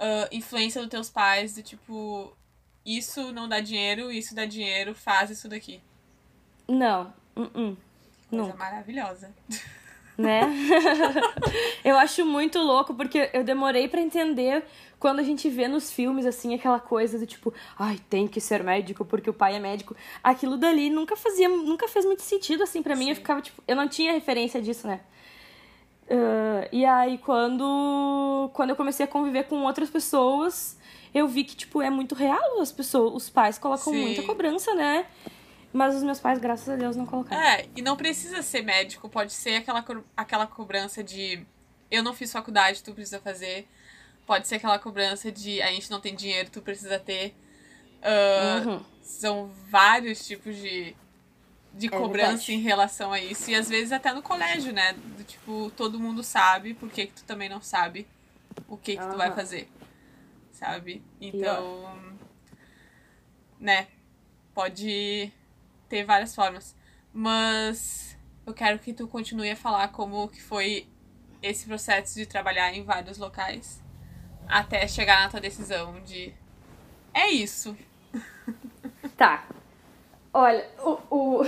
uh, 0.00 0.28
influência 0.32 0.80
dos 0.80 0.90
teus 0.90 1.10
pais 1.10 1.54
do 1.54 1.62
tipo, 1.62 2.32
isso 2.84 3.32
não 3.32 3.48
dá 3.48 3.60
dinheiro, 3.60 4.10
isso 4.10 4.34
dá 4.34 4.44
dinheiro, 4.44 4.94
faz 4.94 5.30
isso 5.30 5.48
daqui. 5.48 5.80
Não. 6.66 7.12
Uh 7.36 7.42
-uh. 7.42 7.76
Coisa 8.28 8.44
Nunca. 8.44 8.56
maravilhosa. 8.56 9.30
Né? 10.16 10.40
eu 11.84 11.96
acho 11.96 12.24
muito 12.26 12.58
louco 12.58 12.92
porque 12.92 13.30
eu 13.32 13.44
demorei 13.44 13.88
para 13.88 14.00
entender 14.00 14.64
quando 14.98 15.20
a 15.20 15.22
gente 15.22 15.48
vê 15.48 15.68
nos 15.68 15.92
filmes 15.92 16.26
assim 16.26 16.54
aquela 16.54 16.80
coisa 16.80 17.18
do 17.18 17.26
tipo, 17.26 17.54
ai, 17.78 18.00
tem 18.10 18.26
que 18.26 18.40
ser 18.40 18.62
médico 18.64 19.04
porque 19.04 19.30
o 19.30 19.32
pai 19.32 19.54
é 19.54 19.60
médico. 19.60 19.96
Aquilo 20.22 20.56
dali 20.56 20.90
nunca 20.90 21.16
fazia, 21.16 21.48
nunca 21.48 21.86
fez 21.88 22.04
muito 22.04 22.22
sentido 22.22 22.64
assim 22.64 22.82
para 22.82 22.96
mim, 22.96 23.10
eu 23.10 23.14
ficava 23.14 23.40
tipo, 23.40 23.62
eu 23.66 23.76
não 23.76 23.88
tinha 23.88 24.12
referência 24.12 24.60
disso, 24.60 24.86
né? 24.86 25.00
Uh, 26.10 26.66
e 26.72 26.84
aí 26.84 27.18
quando 27.18 28.50
quando 28.54 28.70
eu 28.70 28.76
comecei 28.76 29.04
a 29.04 29.08
conviver 29.08 29.44
com 29.44 29.62
outras 29.64 29.90
pessoas, 29.90 30.77
eu 31.14 31.26
vi 31.26 31.44
que, 31.44 31.56
tipo, 31.56 31.80
é 31.82 31.90
muito 31.90 32.14
real. 32.14 32.60
As 32.60 32.72
pessoas, 32.72 33.14
os 33.14 33.30
pais 33.30 33.58
colocam 33.58 33.92
Sim. 33.92 34.00
muita 34.00 34.22
cobrança, 34.22 34.74
né? 34.74 35.06
Mas 35.72 35.94
os 35.94 36.02
meus 36.02 36.18
pais, 36.18 36.38
graças 36.38 36.68
a 36.68 36.76
Deus, 36.76 36.96
não 36.96 37.06
colocaram. 37.06 37.42
É, 37.42 37.66
e 37.76 37.82
não 37.82 37.96
precisa 37.96 38.42
ser 38.42 38.62
médico, 38.62 39.08
pode 39.08 39.32
ser 39.32 39.56
aquela, 39.56 39.84
aquela 40.16 40.46
cobrança 40.46 41.02
de 41.02 41.44
eu 41.90 42.02
não 42.02 42.14
fiz 42.14 42.32
faculdade, 42.32 42.82
tu 42.82 42.92
precisa 42.92 43.20
fazer. 43.20 43.66
Pode 44.26 44.46
ser 44.46 44.56
aquela 44.56 44.78
cobrança 44.78 45.32
de 45.32 45.60
a 45.62 45.68
gente 45.68 45.90
não 45.90 46.00
tem 46.00 46.14
dinheiro, 46.14 46.50
tu 46.50 46.60
precisa 46.60 46.98
ter. 46.98 47.34
Uh, 47.98 48.68
uhum. 48.68 48.84
São 49.02 49.50
vários 49.70 50.26
tipos 50.26 50.56
de, 50.56 50.94
de 51.74 51.86
é 51.86 51.90
cobrança 51.90 52.28
verdade. 52.28 52.54
em 52.54 52.60
relação 52.60 53.12
a 53.12 53.20
isso. 53.20 53.50
E 53.50 53.54
às 53.54 53.68
vezes 53.68 53.92
até 53.92 54.12
no 54.12 54.22
colégio, 54.22 54.72
né? 54.72 54.94
Do 55.16 55.24
tipo, 55.24 55.70
todo 55.76 55.98
mundo 55.98 56.22
sabe, 56.22 56.74
por 56.74 56.90
que, 56.90 57.06
que 57.06 57.12
tu 57.14 57.24
também 57.24 57.48
não 57.48 57.60
sabe 57.60 58.06
o 58.66 58.76
que, 58.76 58.96
que 58.96 59.02
uhum. 59.02 59.10
tu 59.10 59.16
vai 59.16 59.32
fazer 59.32 59.68
sabe? 60.58 61.02
Então, 61.20 61.80
Pior. 61.80 62.12
né? 63.60 63.86
Pode 64.52 65.32
ter 65.88 66.04
várias 66.04 66.34
formas. 66.34 66.76
Mas 67.12 68.18
eu 68.44 68.52
quero 68.52 68.78
que 68.78 68.92
tu 68.92 69.06
continue 69.06 69.50
a 69.50 69.56
falar 69.56 69.88
como 69.88 70.28
que 70.28 70.42
foi 70.42 70.88
esse 71.40 71.66
processo 71.66 72.16
de 72.16 72.26
trabalhar 72.26 72.74
em 72.74 72.82
vários 72.82 73.18
locais 73.18 73.82
até 74.48 74.88
chegar 74.88 75.22
na 75.22 75.28
tua 75.28 75.40
decisão 75.40 76.00
de 76.02 76.34
é 77.14 77.30
isso. 77.30 77.76
Tá. 79.16 79.44
Olha, 80.32 80.64
o, 80.78 80.98
o... 81.10 81.42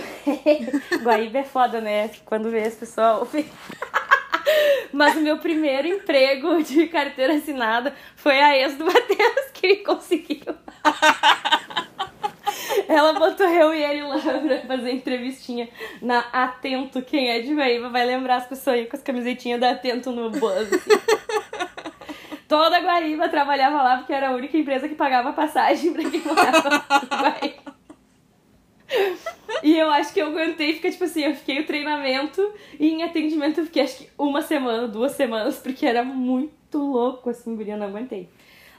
Guaíba 1.02 1.38
é 1.38 1.44
foda, 1.44 1.80
né? 1.80 2.08
Quando 2.24 2.50
vê 2.50 2.62
as 2.62 2.74
pessoas 2.74 3.28
mas 4.92 5.16
o 5.16 5.20
meu 5.20 5.38
primeiro 5.38 5.88
emprego 5.88 6.62
de 6.62 6.86
carteira 6.86 7.34
assinada 7.34 7.94
foi 8.16 8.40
a 8.40 8.56
ex 8.56 8.76
do 8.76 8.84
Matheus 8.84 9.50
que 9.52 9.66
ele 9.66 9.76
conseguiu. 9.76 10.54
Ela 12.88 13.12
botou 13.12 13.46
eu 13.46 13.74
e 13.74 13.82
ele 13.82 14.02
lá 14.02 14.18
pra 14.18 14.60
fazer 14.76 14.92
entrevistinha 14.92 15.68
na 16.02 16.20
Atento. 16.32 17.02
Quem 17.02 17.30
é 17.30 17.40
de 17.40 17.54
Guaíba 17.54 17.88
vai 17.88 18.04
lembrar 18.04 18.36
as 18.36 18.46
pessoas 18.46 18.76
aí 18.76 18.86
com 18.86 18.96
as 18.96 19.02
camisetinhas 19.02 19.60
da 19.60 19.70
Atento 19.70 20.10
no 20.10 20.30
bus. 20.30 20.72
Assim. 20.72 20.90
Toda 22.48 22.78
a 22.78 22.80
Guaíba 22.80 23.28
trabalhava 23.28 23.82
lá 23.82 23.98
porque 23.98 24.12
era 24.12 24.30
a 24.30 24.32
única 24.32 24.56
empresa 24.56 24.88
que 24.88 24.94
pagava 24.94 25.32
passagem 25.32 25.92
pra 25.92 26.10
quem 26.10 26.20
morava 26.20 26.84
em 27.02 27.06
Guaíba. 27.06 27.69
E 29.62 29.76
eu 29.76 29.90
acho 29.90 30.12
que 30.12 30.20
eu 30.20 30.28
aguentei, 30.28 30.72
fica 30.72 30.90
tipo 30.90 31.04
assim, 31.04 31.22
eu 31.22 31.34
fiquei 31.34 31.60
o 31.60 31.66
treinamento 31.66 32.40
e 32.78 32.88
em 32.88 33.02
atendimento 33.02 33.60
eu 33.60 33.66
fiquei 33.66 33.82
acho 33.82 33.98
que 33.98 34.08
uma 34.16 34.40
semana, 34.40 34.88
duas 34.88 35.12
semanas, 35.12 35.58
porque 35.58 35.84
era 35.84 36.02
muito 36.02 36.78
louco 36.78 37.28
assim, 37.28 37.54
guria, 37.54 37.76
não 37.76 37.88
aguentei. 37.88 38.28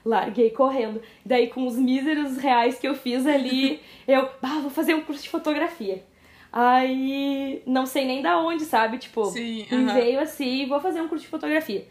Larguei 0.04 0.50
correndo. 0.50 1.00
Daí 1.24 1.48
com 1.48 1.68
os 1.68 1.76
míseros 1.76 2.38
reais 2.38 2.80
que 2.80 2.88
eu 2.88 2.96
fiz 2.96 3.28
ali, 3.28 3.80
eu, 4.08 4.28
ah, 4.42 4.60
vou 4.62 4.72
fazer 4.72 4.96
um 4.96 5.02
curso 5.02 5.22
de 5.22 5.30
fotografia. 5.30 6.04
Aí, 6.52 7.62
não 7.66 7.86
sei 7.86 8.06
nem 8.06 8.22
da 8.22 8.40
onde, 8.40 8.66
sabe? 8.66 8.98
Tipo, 8.98 9.26
Sim, 9.26 9.62
uh 9.64 9.76
-huh. 9.76 9.94
veio 9.94 10.20
assim, 10.20 10.66
vou 10.68 10.80
fazer 10.80 11.00
um 11.00 11.08
curso 11.08 11.24
de 11.24 11.30
fotografia. 11.30 11.86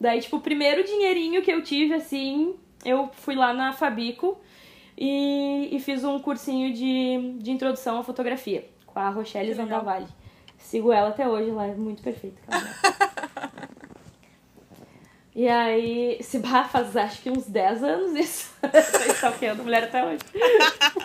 Daí, 0.00 0.20
tipo, 0.20 0.36
o 0.36 0.40
primeiro 0.40 0.84
dinheirinho 0.84 1.42
que 1.42 1.50
eu 1.52 1.62
tive, 1.62 1.94
assim, 1.94 2.54
eu 2.84 3.10
fui 3.12 3.34
lá 3.34 3.52
na 3.52 3.72
Fabico 3.72 4.38
e, 4.96 5.68
e 5.72 5.80
fiz 5.80 6.04
um 6.04 6.18
cursinho 6.18 6.72
de, 6.72 7.38
de 7.42 7.50
introdução 7.50 7.98
à 7.98 8.02
fotografia 8.02 8.66
com 8.86 8.98
a 8.98 9.10
Rochelle 9.10 9.52
Zandavalli. 9.52 10.06
Sigo 10.58 10.90
ela 10.92 11.10
até 11.10 11.28
hoje, 11.28 11.50
ela 11.50 11.66
é 11.66 11.74
muito 11.74 12.02
perfeita. 12.02 12.40
e 15.34 15.46
aí, 15.46 16.18
se 16.22 16.38
barra 16.38 16.64
faz 16.64 16.96
acho 16.96 17.20
que 17.20 17.30
uns 17.30 17.46
10 17.46 17.84
anos 17.84 18.14
isso. 18.16 18.54
Tô 18.62 19.12
stalkeando 19.12 19.62
mulher 19.62 19.84
até 19.84 20.02
hoje. 20.02 20.22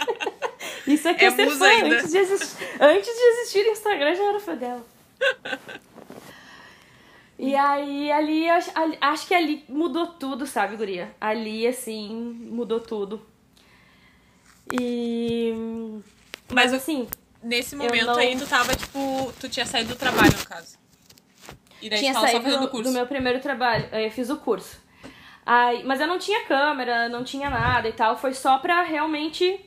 isso 0.88 1.10
aqui 1.10 1.26
é, 1.26 1.28
é 1.28 1.32
ser 1.32 1.50
fã. 1.50 1.66
Antes 1.66 2.12
de, 2.12 2.18
existir, 2.18 2.68
antes 2.80 3.14
de 3.14 3.22
existir 3.22 3.68
o 3.68 3.72
Instagram, 3.72 4.16
já 4.16 4.24
era 4.24 4.40
fã 4.40 4.56
dela. 4.56 4.86
E 7.38 7.56
aí, 7.56 8.12
ali, 8.12 8.50
acho, 8.50 8.72
acho 9.02 9.28
que 9.28 9.34
ali 9.34 9.66
mudou 9.68 10.08
tudo, 10.08 10.48
sabe, 10.48 10.78
guria? 10.78 11.14
Ali, 11.20 11.68
assim, 11.68 12.10
mudou 12.50 12.80
tudo. 12.80 13.22
E. 14.72 15.54
Mas, 16.50 16.72
Mas 16.72 16.74
assim. 16.74 17.08
Nesse 17.44 17.76
momento 17.76 18.06
não... 18.06 18.18
aí, 18.18 18.38
tu 18.38 18.46
tava, 18.46 18.76
tipo. 18.76 19.34
Tu 19.40 19.50
tinha 19.50 19.66
saído 19.66 19.90
do 19.90 19.96
trabalho, 19.96 20.32
no 20.32 20.46
caso. 20.46 20.78
E 21.82 21.90
daí 21.90 22.00
tinha 22.00 22.14
tu 22.14 22.22
saído 22.22 22.52
só 22.52 22.60
do, 22.60 22.68
curso. 22.68 22.90
do 22.90 22.94
meu 22.94 23.08
primeiro 23.08 23.40
trabalho. 23.40 23.86
Eu 23.92 24.12
fiz 24.12 24.30
o 24.30 24.38
curso. 24.38 24.80
Aí, 25.44 25.84
mas 25.84 26.00
eu 26.00 26.08
não 26.08 26.20
tinha 26.20 26.46
câmera, 26.46 27.10
não 27.10 27.24
tinha 27.24 27.50
nada 27.50 27.90
e 27.90 27.94
tal. 27.94 28.16
Foi 28.18 28.34
só 28.34 28.60
pra 28.60 28.84
realmente. 28.84 29.60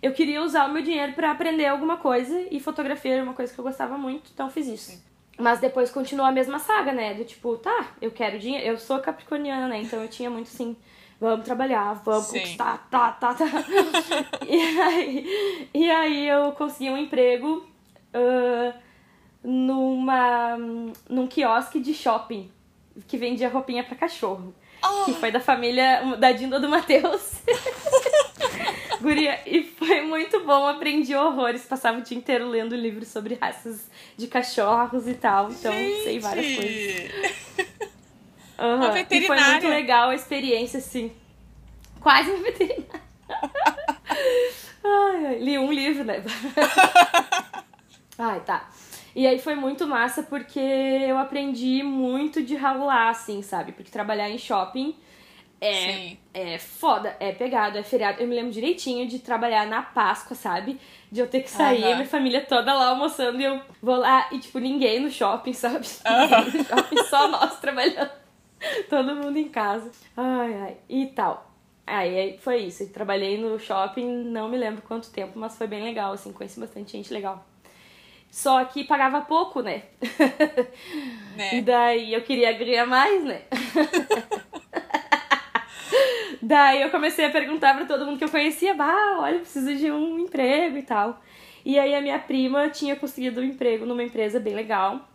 Eu 0.00 0.12
queria 0.12 0.42
usar 0.42 0.66
o 0.66 0.72
meu 0.72 0.82
dinheiro 0.82 1.14
para 1.14 1.32
aprender 1.32 1.66
alguma 1.66 1.96
coisa. 1.96 2.46
E 2.50 2.60
fotografia 2.60 3.14
era 3.14 3.22
uma 3.22 3.34
coisa 3.34 3.52
que 3.52 3.58
eu 3.58 3.64
gostava 3.64 3.98
muito, 3.98 4.30
então 4.32 4.48
fiz 4.48 4.68
isso. 4.68 4.92
Sim. 4.92 5.02
Mas 5.38 5.58
depois 5.58 5.90
continuou 5.90 6.26
a 6.26 6.32
mesma 6.32 6.58
saga, 6.58 6.92
né? 6.92 7.12
Do 7.14 7.24
tipo, 7.24 7.56
tá, 7.56 7.94
eu 8.00 8.10
quero 8.10 8.38
dinheiro. 8.38 8.64
Eu 8.64 8.78
sou 8.78 9.00
capricorniana, 9.00 9.68
né? 9.68 9.82
Então 9.82 10.00
eu 10.00 10.08
tinha 10.08 10.30
muito 10.30 10.48
assim 10.48 10.76
vamos 11.20 11.44
trabalhar, 11.44 11.94
vamos 12.04 12.26
Sim. 12.26 12.38
conquistar, 12.38 12.86
tá, 12.90 13.12
tá, 13.12 13.34
tá. 13.34 13.44
e, 14.46 14.60
aí, 14.80 15.70
e 15.74 15.90
aí 15.90 16.28
eu 16.28 16.52
consegui 16.52 16.90
um 16.90 16.98
emprego 16.98 17.66
uh, 18.14 18.74
numa, 19.42 20.56
num 21.08 21.26
quiosque 21.26 21.80
de 21.80 21.94
shopping 21.94 22.50
que 23.06 23.16
vendia 23.16 23.48
roupinha 23.48 23.84
para 23.84 23.96
cachorro. 23.96 24.54
Oh. 24.84 25.04
Que 25.04 25.14
foi 25.14 25.30
da 25.30 25.40
família 25.40 26.16
da 26.18 26.32
Dinda 26.32 26.60
do 26.60 26.68
Matheus. 26.68 27.42
Guria, 29.00 29.40
e 29.46 29.62
foi 29.62 30.00
muito 30.00 30.44
bom, 30.44 30.66
aprendi 30.66 31.14
horrores, 31.14 31.64
passava 31.64 31.98
o 31.98 32.02
dia 32.02 32.16
inteiro 32.16 32.48
lendo 32.48 32.74
livros 32.74 33.08
sobre 33.08 33.34
raças 33.34 33.90
de 34.16 34.26
cachorros 34.26 35.06
e 35.06 35.14
tal, 35.14 35.50
então 35.50 35.72
Gente. 35.72 36.02
sei 36.02 36.18
várias 36.18 36.56
coisas. 36.56 37.10
Uhum. 38.58 38.76
Uma 38.76 38.90
veterinária. 38.90 39.42
E 39.42 39.44
foi 39.44 39.52
muito 39.52 39.68
legal 39.68 40.10
a 40.10 40.14
experiência, 40.14 40.78
assim. 40.78 41.12
Quase 42.00 42.30
uma 42.30 42.42
veterinária. 42.42 43.02
ai, 44.84 45.26
ai, 45.26 45.38
li 45.38 45.58
um 45.58 45.72
livro, 45.72 46.04
né? 46.04 46.22
ai, 48.18 48.40
tá. 48.40 48.68
E 49.14 49.26
aí 49.26 49.38
foi 49.38 49.54
muito 49.54 49.86
massa 49.86 50.22
porque 50.22 50.60
eu 50.60 51.16
aprendi 51.18 51.82
muito 51.82 52.42
de 52.42 52.54
ralar, 52.54 53.08
assim, 53.08 53.42
sabe? 53.42 53.72
Porque 53.72 53.90
trabalhar 53.90 54.28
em 54.28 54.38
shopping 54.38 54.94
é, 55.60 56.16
é 56.34 56.58
foda, 56.58 57.16
é 57.18 57.32
pegado, 57.32 57.78
é 57.78 57.82
feriado. 57.82 58.22
Eu 58.22 58.28
me 58.28 58.34
lembro 58.34 58.52
direitinho 58.52 59.08
de 59.08 59.18
trabalhar 59.18 59.66
na 59.66 59.80
Páscoa, 59.80 60.36
sabe? 60.36 60.78
De 61.10 61.20
eu 61.20 61.26
ter 61.26 61.40
que 61.40 61.50
sair, 61.50 61.82
uhum. 61.82 61.94
minha 61.94 62.06
família 62.06 62.44
toda 62.44 62.74
lá 62.74 62.88
almoçando 62.88 63.40
e 63.40 63.44
eu 63.44 63.60
vou 63.82 63.96
lá 63.96 64.28
e, 64.32 64.38
tipo, 64.38 64.58
ninguém 64.58 65.00
no 65.00 65.10
shopping, 65.10 65.54
sabe? 65.54 65.86
Ninguém 66.04 66.60
no 66.60 66.64
shopping, 66.64 67.04
só 67.04 67.28
nós 67.28 67.58
trabalhando. 67.58 68.25
Todo 68.88 69.14
mundo 69.14 69.36
em 69.36 69.48
casa. 69.48 69.90
Ai, 70.16 70.54
ai. 70.54 70.76
E 70.88 71.06
tal. 71.06 71.52
Aí 71.86 72.36
foi 72.38 72.58
isso. 72.58 72.88
Trabalhei 72.92 73.38
no 73.38 73.58
shopping, 73.58 74.06
não 74.24 74.48
me 74.48 74.56
lembro 74.56 74.82
quanto 74.82 75.10
tempo, 75.10 75.38
mas 75.38 75.56
foi 75.56 75.66
bem 75.66 75.84
legal, 75.84 76.12
assim, 76.12 76.32
conheci 76.32 76.58
bastante 76.58 76.92
gente 76.92 77.12
legal. 77.12 77.46
Só 78.30 78.64
que 78.64 78.84
pagava 78.84 79.20
pouco, 79.20 79.62
né? 79.62 79.84
né? 81.36 81.56
E 81.56 81.62
daí 81.62 82.12
eu 82.12 82.22
queria 82.22 82.52
ganhar 82.52 82.86
mais, 82.86 83.24
né? 83.24 83.42
daí 86.42 86.82
eu 86.82 86.90
comecei 86.90 87.24
a 87.24 87.30
perguntar 87.30 87.74
para 87.74 87.86
todo 87.86 88.04
mundo 88.04 88.18
que 88.18 88.24
eu 88.24 88.28
conhecia, 88.28 88.74
bah, 88.74 89.18
olha, 89.20 89.36
eu 89.36 89.40
preciso 89.40 89.74
de 89.76 89.90
um 89.90 90.18
emprego 90.18 90.76
e 90.76 90.82
tal. 90.82 91.22
E 91.64 91.78
aí 91.78 91.94
a 91.94 92.00
minha 92.00 92.18
prima 92.18 92.68
tinha 92.68 92.94
conseguido 92.96 93.40
um 93.40 93.44
emprego 93.44 93.86
numa 93.86 94.02
empresa 94.02 94.38
bem 94.38 94.54
legal. 94.54 95.08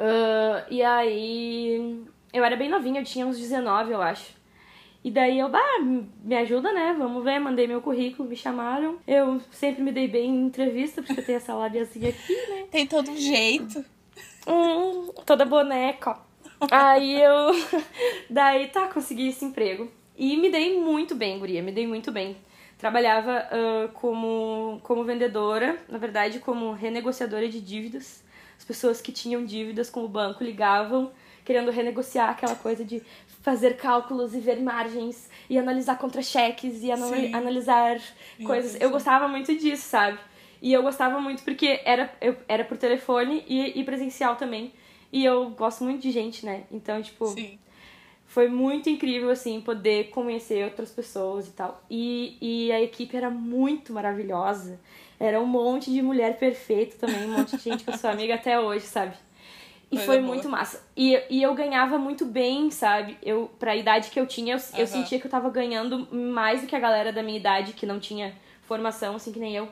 Uh, 0.00 0.64
e 0.70 0.82
aí 0.82 2.02
eu 2.32 2.42
era 2.42 2.56
bem 2.56 2.70
novinha, 2.70 3.02
eu 3.02 3.04
tinha 3.04 3.26
uns 3.26 3.38
19, 3.38 3.92
eu 3.92 4.00
acho. 4.00 4.40
E 5.04 5.10
daí 5.10 5.38
eu, 5.38 5.48
bah, 5.48 5.78
me 5.80 6.36
ajuda, 6.36 6.72
né? 6.72 6.94
Vamos 6.98 7.22
ver, 7.22 7.38
mandei 7.38 7.66
meu 7.66 7.82
currículo, 7.82 8.28
me 8.28 8.36
chamaram. 8.36 8.98
Eu 9.06 9.40
sempre 9.50 9.82
me 9.82 9.92
dei 9.92 10.08
bem 10.08 10.30
em 10.30 10.46
entrevista, 10.46 11.02
porque 11.02 11.20
eu 11.20 11.24
tenho 11.24 11.36
essa 11.36 11.54
lábiazinha 11.54 12.10
aqui, 12.10 12.34
né? 12.48 12.66
Tem 12.70 12.86
todo 12.86 13.10
um 13.10 13.16
jeito. 13.16 13.84
Hum, 14.46 15.10
toda 15.24 15.44
boneca. 15.44 16.18
Aí 16.70 17.20
eu. 17.20 17.50
Daí 18.28 18.68
tá, 18.68 18.88
consegui 18.88 19.28
esse 19.28 19.44
emprego. 19.44 19.90
E 20.16 20.36
me 20.36 20.50
dei 20.50 20.78
muito 20.78 21.14
bem, 21.14 21.38
guria, 21.38 21.62
me 21.62 21.72
dei 21.72 21.86
muito 21.86 22.12
bem. 22.12 22.36
Trabalhava 22.76 23.48
uh, 23.52 23.88
como, 23.92 24.80
como 24.82 25.04
vendedora, 25.04 25.78
na 25.88 25.96
verdade, 25.96 26.40
como 26.40 26.72
renegociadora 26.72 27.48
de 27.48 27.60
dívidas. 27.60 28.22
As 28.70 28.76
pessoas 28.76 29.00
que 29.00 29.10
tinham 29.10 29.44
dívidas 29.44 29.90
com 29.90 30.04
o 30.04 30.08
banco 30.08 30.44
ligavam 30.44 31.10
querendo 31.44 31.72
renegociar 31.72 32.30
aquela 32.30 32.54
coisa 32.54 32.84
de 32.84 33.02
fazer 33.42 33.76
cálculos 33.76 34.32
e 34.32 34.38
ver 34.38 34.62
margens 34.62 35.28
e 35.48 35.58
analisar 35.58 35.98
contra-cheques 35.98 36.80
e 36.84 36.92
anal 36.92 37.08
Sim. 37.08 37.34
analisar 37.34 38.00
coisas. 38.44 38.80
Eu 38.80 38.90
gostava 38.90 39.26
muito 39.26 39.52
disso, 39.56 39.88
sabe? 39.88 40.20
E 40.62 40.72
eu 40.72 40.84
gostava 40.84 41.20
muito 41.20 41.42
porque 41.42 41.80
era, 41.84 42.14
eu, 42.20 42.36
era 42.46 42.64
por 42.64 42.76
telefone 42.76 43.44
e, 43.48 43.80
e 43.80 43.82
presencial 43.82 44.36
também. 44.36 44.72
E 45.12 45.24
eu 45.24 45.50
gosto 45.50 45.82
muito 45.82 46.00
de 46.00 46.12
gente, 46.12 46.46
né? 46.46 46.62
Então, 46.70 47.02
tipo, 47.02 47.26
Sim. 47.26 47.58
foi 48.24 48.46
muito 48.46 48.88
incrível, 48.88 49.30
assim, 49.30 49.60
poder 49.60 50.10
conhecer 50.10 50.64
outras 50.64 50.92
pessoas 50.92 51.48
e 51.48 51.50
tal. 51.50 51.82
E, 51.90 52.36
e 52.40 52.70
a 52.70 52.80
equipe 52.80 53.16
era 53.16 53.30
muito 53.30 53.92
maravilhosa. 53.92 54.78
Era 55.20 55.38
um 55.38 55.46
monte 55.46 55.92
de 55.92 56.00
mulher 56.00 56.38
perfeita 56.38 56.96
também, 57.06 57.28
um 57.28 57.36
monte 57.36 57.54
de 57.54 57.62
gente 57.62 57.84
que 57.84 57.90
eu 57.90 57.98
sou 57.98 58.08
amiga 58.08 58.36
até 58.36 58.58
hoje, 58.58 58.86
sabe? 58.86 59.14
E 59.92 59.98
foi 59.98 60.18
boa. 60.18 60.28
muito 60.28 60.48
massa. 60.48 60.82
E, 60.96 61.20
e 61.28 61.42
eu 61.42 61.52
ganhava 61.54 61.98
muito 61.98 62.24
bem, 62.24 62.70
sabe? 62.70 63.18
Eu, 63.22 63.50
pra 63.58 63.76
idade 63.76 64.08
que 64.08 64.18
eu 64.18 64.26
tinha, 64.26 64.54
eu, 64.54 64.58
uhum. 64.58 64.78
eu 64.78 64.86
sentia 64.86 65.20
que 65.20 65.26
eu 65.26 65.30
tava 65.30 65.50
ganhando 65.50 66.08
mais 66.10 66.62
do 66.62 66.66
que 66.66 66.74
a 66.74 66.80
galera 66.80 67.12
da 67.12 67.22
minha 67.22 67.36
idade, 67.36 67.74
que 67.74 67.84
não 67.84 68.00
tinha 68.00 68.34
formação, 68.62 69.16
assim, 69.16 69.30
que 69.30 69.38
nem 69.38 69.54
eu. 69.54 69.68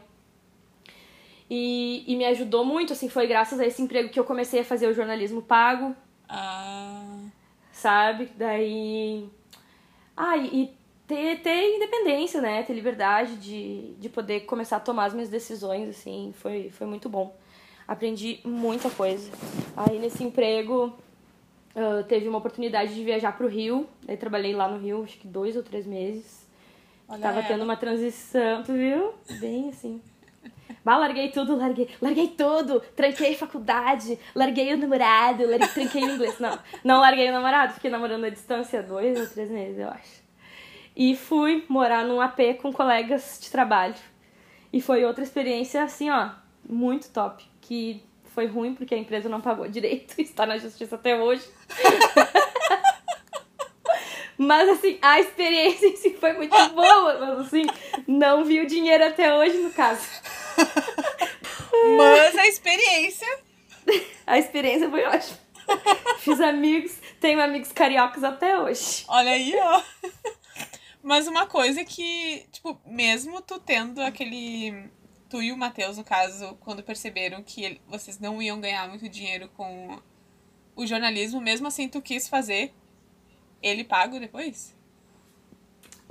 E, 1.49 2.05
e 2.07 2.15
me 2.15 2.27
ajudou 2.27 2.63
muito, 2.63 2.93
assim, 2.93 3.09
foi 3.09 3.27
graças 3.27 3.59
a 3.59 3.67
esse 3.67 3.81
emprego 3.81 4.11
que 4.11 4.21
eu 4.21 4.25
comecei 4.25 4.61
a 4.61 4.65
fazer 4.65 4.87
o 4.87 4.93
jornalismo 4.93 5.41
pago. 5.41 5.97
Ah. 6.29 7.21
Sabe? 7.73 8.31
Daí. 8.37 9.31
Ah, 10.15 10.37
e 10.37 10.77
ter, 11.09 11.41
ter 11.41 11.77
independência, 11.77 12.41
né? 12.41 12.63
Ter 12.63 12.75
liberdade 12.75 13.35
de, 13.37 13.95
de 13.99 14.09
poder 14.09 14.41
começar 14.41 14.77
a 14.77 14.81
tomar 14.81 15.07
as 15.07 15.15
minhas 15.15 15.29
decisões, 15.29 15.89
assim, 15.89 16.33
foi, 16.37 16.71
foi 16.71 16.87
muito 16.87 17.09
bom 17.09 17.35
aprendi 17.89 18.41
muita 18.45 18.91
coisa. 18.91 19.33
Aí 19.75 19.99
nesse 19.99 20.23
emprego 20.23 20.95
uh, 21.75 22.05
teve 22.05 22.29
uma 22.29 22.37
oportunidade 22.37 22.95
de 22.95 23.03
viajar 23.03 23.35
para 23.35 23.47
o 23.47 23.49
Rio, 23.49 23.89
aí 24.07 24.17
trabalhei 24.17 24.55
lá 24.55 24.69
no 24.69 24.79
Rio 24.79 25.03
acho 25.03 25.17
que 25.19 25.27
dois 25.27 25.57
ou 25.57 25.63
três 25.63 25.87
meses. 25.87 26.47
Olha 27.09 27.23
Tava 27.23 27.39
ela. 27.39 27.49
tendo 27.49 27.65
uma 27.65 27.77
transição, 27.77 28.63
tu 28.63 28.75
viu? 28.75 29.15
Bem 29.41 29.71
assim. 29.71 30.03
Bah, 30.85 30.99
larguei 30.99 31.31
tudo, 31.31 31.57
larguei, 31.57 31.89
larguei 32.01 32.29
tudo, 32.29 32.81
tranquei 32.95 33.35
faculdade, 33.35 34.19
larguei 34.35 34.75
o 34.75 34.77
namorado, 34.77 35.49
larguei, 35.49 35.69
tranquei 35.69 36.05
o 36.05 36.11
inglês. 36.11 36.39
Não, 36.39 36.59
não 36.85 37.01
larguei 37.01 37.29
o 37.31 37.33
namorado, 37.33 37.73
fiquei 37.73 37.91
namorando 37.91 38.25
à 38.25 38.29
distância 38.29 38.83
dois 38.83 39.19
ou 39.19 39.27
três 39.27 39.51
meses, 39.51 39.79
eu 39.79 39.89
acho. 39.89 40.28
E 40.99 41.15
fui 41.15 41.65
morar 41.69 42.05
num 42.05 42.21
AP 42.21 42.59
com 42.61 42.73
colegas 42.73 43.39
de 43.41 43.49
trabalho. 43.53 43.95
E 44.73 44.81
foi 44.81 45.05
outra 45.05 45.23
experiência, 45.23 45.85
assim, 45.85 46.11
ó, 46.11 46.31
muito 46.69 47.09
top 47.11 47.45
que 47.61 48.03
foi 48.35 48.47
ruim 48.47 48.75
porque 48.75 48.97
a 48.97 48.99
empresa 48.99 49.29
não 49.29 49.41
pagou 49.41 49.67
direito, 49.71 50.21
está 50.21 50.45
na 50.45 50.59
justiça 50.59 50.97
até 50.97 51.17
hoje. 51.17 51.49
mas 54.37 54.69
assim, 54.69 54.99
a 55.01 55.21
experiência 55.21 55.87
em 55.87 55.97
si 55.97 56.15
foi 56.15 56.33
muito 56.33 56.57
boa, 56.71 57.19
mas 57.21 57.47
assim, 57.47 57.65
não 58.07 58.45
vi 58.45 58.61
o 58.61 58.67
dinheiro 58.67 59.05
até 59.05 59.33
hoje 59.33 59.57
no 59.59 59.71
caso. 59.71 60.05
Mas 61.97 62.37
a 62.37 62.47
experiência. 62.49 63.27
A 64.27 64.39
experiência 64.39 64.91
foi 64.91 65.03
ótima. 65.05 65.39
Fiz 66.19 66.39
amigos, 66.39 66.93
tenho 67.19 67.41
amigos 67.41 67.73
cariocas 67.73 68.23
até 68.23 68.59
hoje. 68.59 69.07
Olha 69.09 69.31
aí, 69.31 69.55
ó. 69.57 69.83
Mas 71.09 71.27
uma 71.27 71.47
coisa 71.47 71.83
que, 71.87 72.45
tipo, 72.53 72.79
mesmo 72.85 73.41
tu 73.41 73.59
tendo 73.59 74.03
aquele 74.03 74.91
tu 75.31 75.41
e 75.41 75.51
o 75.51 75.57
Matheus, 75.57 75.97
no 75.97 76.05
caso, 76.05 76.55
quando 76.61 76.83
perceberam 76.83 77.43
que 77.43 77.65
ele, 77.65 77.81
vocês 77.89 78.21
não 78.21 78.43
iam 78.43 78.61
ganhar 78.61 78.87
muito 78.87 79.09
dinheiro 79.09 79.49
com 79.57 79.99
o 80.77 80.87
jornalismo, 80.87 81.41
mesmo 81.41 81.67
assim 81.67 81.89
tu 81.89 82.03
quis 82.03 82.29
fazer 82.29 82.75
ele 83.63 83.85
pago 83.85 84.21
depois? 84.21 84.77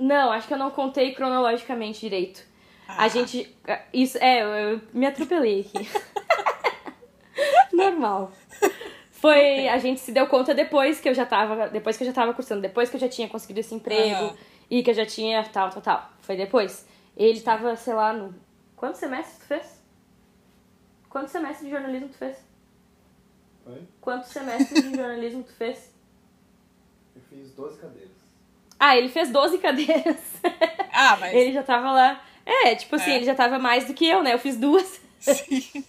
Não, 0.00 0.32
acho 0.32 0.48
que 0.48 0.54
eu 0.54 0.58
não 0.58 0.72
contei 0.72 1.14
cronologicamente 1.14 2.00
direito. 2.00 2.44
Ah. 2.88 3.04
A 3.04 3.08
gente. 3.08 3.56
Isso, 3.92 4.18
é, 4.18 4.42
eu, 4.42 4.48
eu 4.48 4.80
me 4.92 5.06
atropelei 5.06 5.60
aqui. 5.60 5.88
Normal. 7.72 8.32
Foi. 9.12 9.68
A 9.68 9.78
gente 9.78 10.00
se 10.00 10.10
deu 10.10 10.26
conta 10.26 10.52
depois 10.56 11.00
que 11.00 11.08
eu 11.08 11.14
já 11.14 11.24
tava. 11.24 11.68
Depois 11.68 11.96
que 11.96 12.02
eu 12.02 12.06
já 12.08 12.12
tava 12.12 12.34
cursando, 12.34 12.62
depois 12.62 12.90
que 12.90 12.96
eu 12.96 13.00
já 13.00 13.08
tinha 13.08 13.28
conseguido 13.28 13.60
esse 13.60 13.72
emprego 13.72 14.24
uhum. 14.24 14.36
E 14.70 14.82
que 14.82 14.90
eu 14.90 14.94
já 14.94 15.06
tinha 15.06 15.42
tal, 15.44 15.70
tal, 15.70 15.82
tal. 15.82 16.10
Foi 16.20 16.36
depois. 16.36 16.86
Ele 17.16 17.40
tava, 17.40 17.74
sei 17.76 17.94
lá, 17.94 18.12
no 18.12 18.34
Quantos 18.78 19.00
semestres 19.00 19.38
tu 19.38 19.46
fez? 19.46 19.80
Quantos 21.08 21.32
semestres 21.32 21.64
de 21.64 21.70
jornalismo 21.70 22.08
tu 22.08 22.16
fez? 22.16 22.36
Oi? 23.66 23.82
Quantos 24.00 24.30
semestres 24.30 24.82
de 24.84 24.96
jornalismo 24.96 25.42
tu 25.42 25.52
fez? 25.52 25.92
Eu 27.16 27.22
fiz 27.22 27.50
12 27.54 27.80
cadeiras. 27.80 28.16
Ah, 28.78 28.96
ele 28.96 29.08
fez 29.08 29.30
12 29.30 29.58
cadeiras. 29.58 30.16
Ah, 30.92 31.16
mas. 31.16 31.34
ele 31.34 31.52
já 31.52 31.62
tava 31.62 31.90
lá. 31.90 32.24
É, 32.44 32.74
tipo 32.74 32.96
assim, 32.96 33.10
é. 33.10 33.16
ele 33.16 33.24
já 33.24 33.34
tava 33.34 33.58
mais 33.58 33.86
do 33.86 33.94
que 33.94 34.06
eu, 34.06 34.22
né? 34.22 34.34
Eu 34.34 34.38
fiz 34.38 34.56
duas. 34.56 35.00
Sim. 35.18 35.84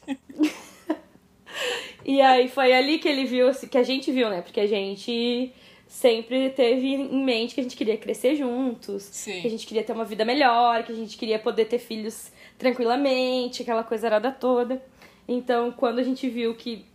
e 2.04 2.22
aí 2.22 2.48
foi 2.48 2.74
ali 2.74 3.00
que 3.00 3.08
ele 3.08 3.26
viu, 3.26 3.52
que 3.54 3.78
a 3.78 3.84
gente 3.84 4.12
viu, 4.12 4.30
né? 4.30 4.42
Porque 4.42 4.60
a 4.60 4.68
gente 4.68 5.54
sempre 5.90 6.52
teve 6.52 6.88
em 6.88 7.24
mente 7.26 7.56
que 7.56 7.60
a 7.60 7.64
gente 7.64 7.76
queria 7.76 7.98
crescer 7.98 8.36
juntos, 8.36 9.04
Sim. 9.04 9.42
que 9.42 9.48
a 9.48 9.50
gente 9.50 9.66
queria 9.66 9.84
ter 9.84 9.92
uma 9.92 10.06
vida 10.06 10.24
melhor, 10.24 10.84
que 10.84 10.92
a 10.92 10.96
gente 10.96 11.18
queria 11.18 11.40
poder 11.40 11.66
ter 11.66 11.80
filhos 11.80 12.32
tranquilamente, 12.60 13.64
aquela 13.64 13.84
coisa 13.84 14.06
arada 14.06 14.32
toda. 14.32 14.82
Então, 15.28 15.72
quando 15.72 15.98
a 15.98 16.04
gente 16.04 16.30
viu 16.30 16.54
que 16.54 16.86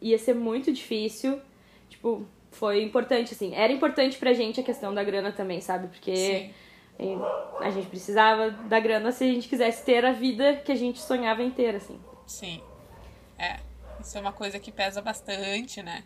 ia 0.00 0.18
ser 0.18 0.34
muito 0.34 0.72
difícil, 0.72 1.40
tipo, 1.88 2.26
foi 2.50 2.82
importante, 2.82 3.32
assim. 3.32 3.54
Era 3.54 3.72
importante 3.72 4.18
pra 4.18 4.32
gente 4.32 4.58
a 4.58 4.64
questão 4.64 4.92
da 4.92 5.04
grana 5.04 5.30
também, 5.30 5.60
sabe? 5.60 5.86
Porque 5.86 6.16
Sim. 6.98 7.22
a 7.60 7.70
gente 7.70 7.86
precisava 7.86 8.50
da 8.50 8.80
grana 8.80 9.12
se 9.12 9.22
a 9.22 9.28
gente 9.28 9.48
quisesse 9.48 9.84
ter 9.84 10.04
a 10.04 10.12
vida 10.12 10.56
que 10.56 10.72
a 10.72 10.76
gente 10.76 11.00
sonhava 11.00 11.44
em 11.44 11.50
ter, 11.50 11.76
assim. 11.76 12.00
Sim. 12.26 12.60
É. 13.38 13.60
Isso 14.00 14.18
é 14.18 14.20
uma 14.20 14.32
coisa 14.32 14.58
que 14.58 14.72
pesa 14.72 15.00
bastante, 15.00 15.80
né? 15.80 16.02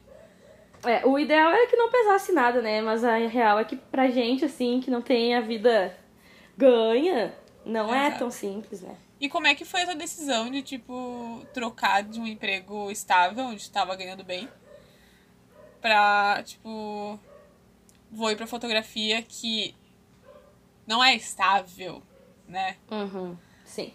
É, 0.84 1.06
o 1.06 1.18
ideal 1.18 1.50
era 1.50 1.66
que 1.66 1.76
não 1.76 1.90
pesasse 1.90 2.32
nada, 2.32 2.60
né? 2.62 2.80
Mas 2.80 3.02
a 3.04 3.16
real 3.16 3.58
é 3.58 3.64
que 3.64 3.76
pra 3.76 4.08
gente, 4.08 4.44
assim, 4.44 4.80
que 4.80 4.90
não 4.90 5.02
tem 5.02 5.34
a 5.34 5.40
vida 5.40 5.96
ganha, 6.56 7.34
não 7.64 7.92
é 7.94 8.08
é 8.08 8.10
tão 8.12 8.30
simples, 8.30 8.82
né? 8.82 8.96
E 9.20 9.28
como 9.28 9.46
é 9.46 9.54
que 9.54 9.64
foi 9.64 9.80
essa 9.80 9.94
decisão 9.94 10.50
de, 10.50 10.62
tipo, 10.62 11.42
trocar 11.54 12.02
de 12.02 12.20
um 12.20 12.26
emprego 12.26 12.90
estável, 12.90 13.44
onde 13.46 13.62
estava 13.62 13.96
ganhando 13.96 14.22
bem, 14.22 14.48
pra, 15.80 16.42
tipo, 16.44 17.18
vou 18.10 18.30
ir 18.30 18.36
pra 18.36 18.46
fotografia 18.46 19.22
que 19.22 19.74
não 20.86 21.02
é 21.02 21.14
estável, 21.14 22.02
né? 22.46 22.76
Uhum, 22.90 23.36
sim. 23.64 23.92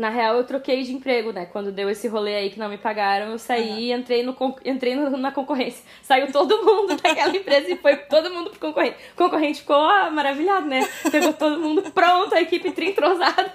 Na 0.00 0.08
real, 0.08 0.36
eu 0.36 0.44
troquei 0.44 0.82
de 0.82 0.94
emprego, 0.94 1.30
né? 1.30 1.44
Quando 1.44 1.70
deu 1.70 1.90
esse 1.90 2.08
rolê 2.08 2.34
aí 2.34 2.48
que 2.48 2.58
não 2.58 2.70
me 2.70 2.78
pagaram, 2.78 3.32
eu 3.32 3.38
saí 3.38 3.68
uhum. 3.68 3.78
e 3.80 3.92
entrei, 3.92 4.22
no, 4.22 4.34
entrei 4.64 4.94
no, 4.94 5.10
na 5.18 5.30
concorrência. 5.30 5.84
Saiu 6.02 6.32
todo 6.32 6.64
mundo 6.64 6.96
daquela 6.96 7.36
empresa 7.36 7.70
e 7.70 7.76
foi 7.76 7.96
todo 7.96 8.32
mundo 8.32 8.48
pro 8.48 8.58
concorrente. 8.60 8.96
O 9.12 9.16
concorrente 9.18 9.60
ficou 9.60 9.76
ah, 9.76 10.10
maravilhado, 10.10 10.66
né? 10.66 10.88
Pegou 11.10 11.34
todo 11.34 11.60
mundo 11.60 11.82
pronto, 11.92 12.34
a 12.34 12.40
equipe 12.40 12.70
trintrosada. 12.72 13.52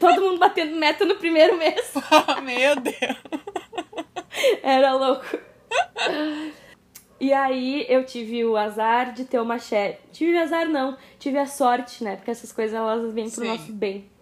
Todo 0.00 0.22
mundo 0.22 0.38
batendo 0.38 0.74
meta 0.74 1.04
no 1.04 1.16
primeiro 1.16 1.58
mês. 1.58 1.92
Meu 2.42 2.76
Deus! 2.76 3.42
Era 4.62 4.94
louco. 4.94 5.38
E 7.20 7.30
aí 7.30 7.84
eu 7.90 8.06
tive 8.06 8.42
o 8.46 8.56
azar 8.56 9.12
de 9.12 9.26
ter 9.26 9.38
uma 9.38 9.58
chefe. 9.58 9.98
Tive 10.12 10.38
azar 10.38 10.66
não, 10.66 10.96
tive 11.18 11.36
a 11.36 11.44
sorte, 11.44 12.02
né? 12.02 12.16
Porque 12.16 12.30
essas 12.30 12.52
coisas 12.52 12.74
elas 12.74 13.12
vêm 13.12 13.28
pro 13.28 13.42
Sim. 13.42 13.48
nosso 13.48 13.70
bem. 13.70 14.13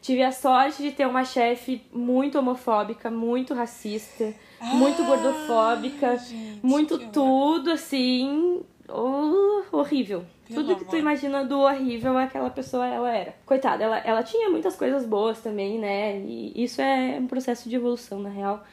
Tive 0.00 0.22
a 0.22 0.32
sorte 0.32 0.82
de 0.82 0.92
ter 0.92 1.06
uma 1.06 1.24
chefe 1.24 1.82
muito 1.92 2.38
homofóbica, 2.38 3.10
muito 3.10 3.52
racista, 3.54 4.32
muito 4.72 5.04
gordofóbica, 5.04 6.12
Ah, 6.12 6.16
gente, 6.16 6.60
muito 6.62 6.98
tudo 7.10 7.72
assim, 7.72 8.62
oh, 8.88 9.64
horrível. 9.72 10.24
Pelo 10.46 10.62
tudo 10.62 10.76
que 10.76 10.84
tu 10.84 10.96
imagina 10.96 11.44
do 11.44 11.58
horrível 11.60 12.16
aquela 12.16 12.48
pessoa 12.48 12.86
ela 12.86 13.14
era. 13.14 13.34
Coitada, 13.44 13.84
ela, 13.84 13.98
ela 13.98 14.22
tinha 14.22 14.48
muitas 14.48 14.76
coisas 14.76 15.04
boas 15.04 15.40
também, 15.40 15.78
né? 15.78 16.18
E 16.20 16.52
isso 16.64 16.80
é 16.80 17.18
um 17.20 17.26
processo 17.26 17.68
de 17.68 17.76
evolução, 17.76 18.20
na 18.20 18.30
real. 18.30 18.64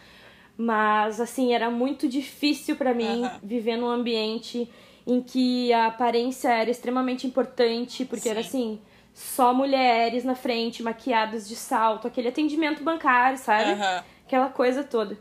Mas, 0.58 1.20
assim, 1.20 1.54
era 1.54 1.70
muito 1.70 2.08
difícil 2.08 2.78
pra 2.78 2.94
mim 2.94 3.24
Aham. 3.24 3.40
viver 3.44 3.76
num 3.76 3.90
ambiente 3.90 4.70
em 5.06 5.22
que 5.22 5.72
a 5.74 5.88
aparência 5.88 6.50
era 6.50 6.70
extremamente 6.70 7.28
importante, 7.28 8.06
porque 8.06 8.30
era 8.30 8.42
Sim. 8.42 8.48
assim, 8.48 8.80
só 9.16 9.54
mulheres 9.54 10.26
na 10.26 10.36
frente, 10.36 10.84
maquiadas 10.84 11.48
de 11.48 11.56
salto, 11.56 12.06
aquele 12.06 12.28
atendimento 12.28 12.84
bancário, 12.84 13.38
sabe? 13.38 13.72
Aham. 13.72 14.04
Aquela 14.28 14.50
coisa 14.50 14.84
toda. 14.84 15.18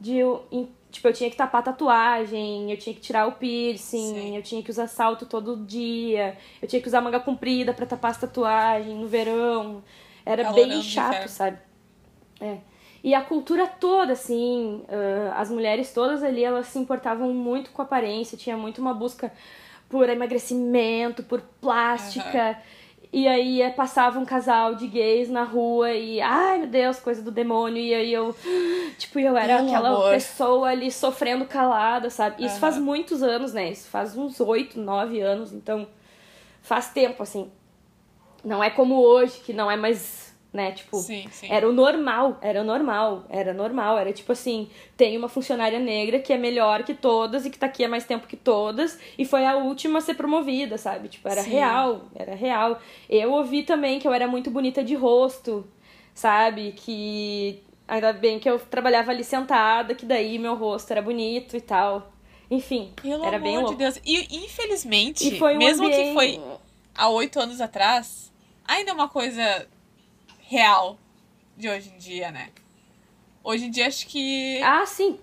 De 0.00 0.16
eu, 0.16 0.46
tipo, 0.92 1.08
eu 1.08 1.12
tinha 1.12 1.28
que 1.28 1.34
tapar 1.34 1.60
tatuagem, 1.60 2.70
eu 2.70 2.78
tinha 2.78 2.94
que 2.94 3.00
tirar 3.00 3.26
o 3.26 3.32
piercing, 3.32 4.14
Sim. 4.14 4.36
eu 4.36 4.42
tinha 4.44 4.62
que 4.62 4.70
usar 4.70 4.86
salto 4.86 5.26
todo 5.26 5.56
dia, 5.66 6.38
eu 6.60 6.68
tinha 6.68 6.80
que 6.80 6.86
usar 6.86 7.00
manga 7.00 7.18
comprida 7.18 7.74
pra 7.74 7.84
tapar 7.84 8.12
as 8.12 8.16
tatuagens 8.16 8.96
no 8.96 9.08
verão. 9.08 9.82
Era 10.24 10.44
Calorão 10.44 10.68
bem 10.68 10.80
chato, 10.80 11.26
sabe? 11.26 11.58
É. 12.40 12.58
E 13.02 13.12
a 13.12 13.22
cultura 13.22 13.66
toda, 13.66 14.12
assim, 14.12 14.84
ah, 14.88 15.34
as 15.40 15.50
mulheres 15.50 15.92
todas 15.92 16.22
ali, 16.22 16.44
elas 16.44 16.68
se 16.68 16.78
importavam 16.78 17.34
muito 17.34 17.72
com 17.72 17.82
a 17.82 17.84
aparência, 17.84 18.38
tinha 18.38 18.56
muito 18.56 18.80
uma 18.80 18.94
busca 18.94 19.32
por 19.88 20.08
emagrecimento, 20.08 21.24
por 21.24 21.40
plástica. 21.60 22.56
E 23.12 23.28
aí 23.28 23.60
eh, 23.60 23.68
passava 23.68 24.18
um 24.18 24.24
casal 24.24 24.74
de 24.74 24.86
gays 24.86 25.28
na 25.28 25.44
rua 25.44 25.92
e, 25.92 26.18
ai 26.22 26.60
meu 26.60 26.66
Deus, 26.66 26.98
coisa 26.98 27.20
do 27.20 27.30
demônio. 27.30 27.76
E 27.82 27.92
aí 27.92 28.10
eu, 28.12 28.34
tipo, 28.96 29.18
eu 29.20 29.36
era 29.36 29.56
Pelo 29.56 29.68
aquela 29.68 29.88
amor. 29.90 30.10
pessoa 30.10 30.68
ali 30.70 30.90
sofrendo 30.90 31.44
calada, 31.44 32.08
sabe? 32.08 32.36
Isso 32.42 32.52
Aham. 32.54 32.60
faz 32.60 32.78
muitos 32.78 33.22
anos, 33.22 33.52
né? 33.52 33.70
Isso 33.70 33.88
faz 33.90 34.16
uns 34.16 34.40
oito, 34.40 34.80
nove 34.80 35.20
anos, 35.20 35.52
então 35.52 35.86
faz 36.62 36.88
tempo, 36.88 37.22
assim. 37.22 37.50
Não 38.42 38.64
é 38.64 38.70
como 38.70 38.94
hoje, 39.00 39.40
que 39.40 39.52
não 39.52 39.70
é 39.70 39.76
mais, 39.76 40.31
né? 40.52 40.72
Tipo, 40.72 40.98
Sim, 40.98 41.26
sim. 41.30 41.48
era 41.50 41.66
o 41.66 41.72
normal, 41.72 42.38
era 42.42 42.60
o 42.60 42.64
normal, 42.64 43.24
era 43.30 43.54
normal. 43.54 43.98
Era 43.98 44.12
tipo 44.12 44.32
assim: 44.32 44.68
tem 44.96 45.16
uma 45.16 45.28
funcionária 45.28 45.78
negra 45.78 46.18
que 46.18 46.32
é 46.32 46.36
melhor 46.36 46.82
que 46.82 46.92
todas 46.94 47.46
e 47.46 47.50
que 47.50 47.58
tá 47.58 47.66
aqui 47.66 47.84
há 47.84 47.88
mais 47.88 48.04
tempo 48.04 48.26
que 48.26 48.36
todas 48.36 48.98
e 49.16 49.24
foi 49.24 49.46
a 49.46 49.56
última 49.56 49.98
a 49.98 50.02
ser 50.02 50.14
promovida, 50.14 50.76
sabe? 50.76 51.08
Tipo, 51.08 51.28
era 51.28 51.42
Sim. 51.42 51.50
real, 51.50 52.02
era 52.14 52.34
real. 52.34 52.78
Eu 53.08 53.32
ouvi 53.32 53.62
também 53.62 53.98
que 53.98 54.06
eu 54.06 54.12
era 54.12 54.26
muito 54.28 54.50
bonita 54.50 54.84
de 54.84 54.94
rosto, 54.94 55.66
sabe? 56.14 56.72
Que 56.72 57.62
ainda 57.88 58.12
bem 58.12 58.38
que 58.38 58.48
eu 58.48 58.58
trabalhava 58.58 59.10
ali 59.10 59.24
sentada, 59.24 59.94
que 59.94 60.04
daí 60.04 60.38
meu 60.38 60.54
rosto 60.54 60.90
era 60.90 61.00
bonito 61.00 61.56
e 61.56 61.60
tal. 61.60 62.12
Enfim, 62.50 62.92
Pelo 63.00 63.24
era 63.24 63.36
amor 63.36 63.42
bem 63.42 63.56
de 63.56 63.62
louco. 63.62 63.78
Deus. 63.78 63.98
E 64.04 64.44
infelizmente, 64.44 65.34
E 65.34 65.42
um 65.42 65.56
mesmo 65.56 65.86
ambiente... 65.86 66.08
que 66.08 66.12
foi 66.14 66.40
há 66.94 67.08
oito 67.08 67.40
anos 67.40 67.62
atrás, 67.62 68.30
ainda 68.66 68.90
é 68.90 68.94
uma 68.94 69.08
coisa 69.08 69.66
real 70.52 70.98
de 71.56 71.66
hoje 71.68 71.88
em 71.88 71.96
dia, 71.96 72.30
né? 72.30 72.50
Hoje 73.42 73.64
em 73.64 73.70
dia 73.70 73.86
acho 73.86 74.06
que 74.06 74.60
Ah, 74.62 74.84
sim. 74.84 75.18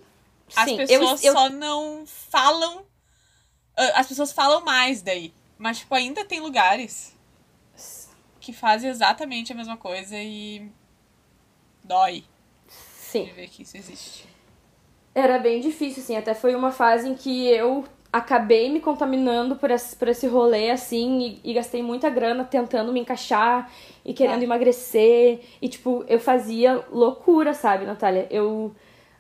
as 0.56 0.64
sim, 0.68 0.76
pessoas 0.78 1.24
eu, 1.24 1.30
eu, 1.30 1.38
só 1.38 1.50
não 1.50 2.04
falam. 2.08 2.84
ah, 3.78 4.00
As 4.00 4.08
pessoas 4.08 4.32
falam 4.32 4.62
mais 4.66 5.02
daí. 5.04 5.32
Mas, 5.58 5.80
tipo, 5.80 5.94
ainda 5.94 6.26
tem 6.26 6.40
lugares 6.40 7.16
que 8.40 8.52
fazem 8.52 8.90
exatamente 8.90 9.52
a 9.52 9.56
mesma 9.56 9.78
coisa 9.78 10.18
e 10.18 10.72
dói 11.84 12.24
Sim. 12.68 13.26
de 13.26 13.32
ver 13.32 13.50
que 13.50 13.62
isso 13.64 13.78
existe. 13.78 14.28
Era 15.14 15.38
bem 15.38 15.60
difícil, 15.60 16.02
assim. 16.02 16.16
Até 16.16 16.34
foi 16.34 16.56
uma 16.56 16.72
fase 16.72 17.08
em 17.08 17.16
que 17.16 17.48
eu 17.48 17.86
acabei 18.12 18.70
me 18.72 18.80
contaminando 18.80 19.56
por 19.56 19.70
esse, 19.70 19.96
por 19.96 20.08
esse 20.08 20.26
rolê, 20.28 20.72
assim, 20.72 21.40
e, 21.44 21.52
e 21.52 21.54
gastei 21.54 21.84
muita 21.84 22.10
grana 22.10 22.44
tentando 22.44 22.92
me 22.92 23.00
encaixar 23.00 23.70
e 24.04 24.14
querendo 24.14 24.42
Ah. 24.42 24.46
emagrecer. 24.46 25.42
E, 25.62 25.70
tipo, 25.70 26.04
eu 26.08 26.20
fazia 26.20 26.84
loucura, 26.92 27.54
sabe, 27.54 27.86
Natália? 27.86 28.26
Eu 28.32 28.74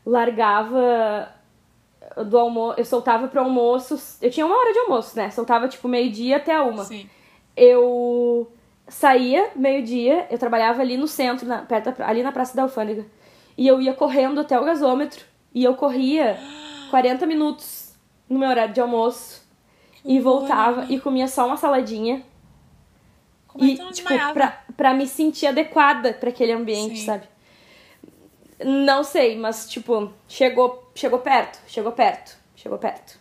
largava 0.06 1.30
do 2.26 2.38
almoço, 2.38 2.80
eu 2.80 2.86
soltava 2.86 3.28
pro 3.28 3.42
almoço, 3.42 4.18
eu 4.22 4.32
tinha 4.32 4.46
uma 4.46 4.58
hora 4.58 4.74
de 4.74 4.80
almoço, 4.80 5.16
né? 5.16 5.30
Soltava, 5.30 5.68
tipo, 5.68 5.88
meio-dia 5.88 6.38
até 6.38 6.60
uma 6.60 6.84
Sim. 6.84 7.08
eu 7.56 8.52
saía 8.88 9.52
meio-dia, 9.56 10.26
eu 10.32 10.38
trabalhava 10.40 10.82
ali 10.82 10.98
no 10.98 11.08
centro, 11.08 11.48
na, 11.48 11.60
perto 11.60 11.94
ali 12.02 12.24
na 12.24 12.32
Praça 12.32 12.56
da 12.56 12.64
Alfândega. 12.64 13.06
E 13.56 13.68
eu 13.68 13.80
ia 13.80 13.94
correndo 13.94 14.40
até 14.42 14.60
o 14.60 14.64
gasômetro. 14.66 15.24
E 15.54 15.64
eu 15.64 15.76
corria 15.76 16.38
40 16.90 17.26
minutos 17.28 17.79
no 18.30 18.40
meu 18.40 18.50
horário 18.50 18.74
de 18.74 18.80
almoço. 18.80 19.42
e 20.06 20.20
horror, 20.20 20.40
voltava 20.40 20.82
né? 20.82 20.88
e 20.92 21.00
comia 21.00 21.28
só 21.28 21.46
uma 21.46 21.58
saladinha. 21.58 22.24
Como 23.48 23.66
é 23.66 23.68
e, 23.68 23.72
que 23.72 23.78
tu 23.78 23.84
não 23.84 23.92
tipo, 23.92 24.34
pra, 24.34 24.64
pra 24.78 24.94
me 24.94 25.08
sentir 25.08 25.48
adequada 25.48 26.14
pra 26.14 26.30
aquele 26.30 26.52
ambiente, 26.52 27.00
Sim. 27.00 27.06
sabe? 27.06 27.28
Não 28.64 29.04
sei, 29.04 29.38
mas, 29.38 29.70
tipo, 29.70 30.12
chegou, 30.28 30.92
chegou 30.94 31.20
perto, 31.20 31.60
chegou 31.68 31.92
perto, 31.92 32.38
chegou 32.56 32.78
perto. 32.78 33.18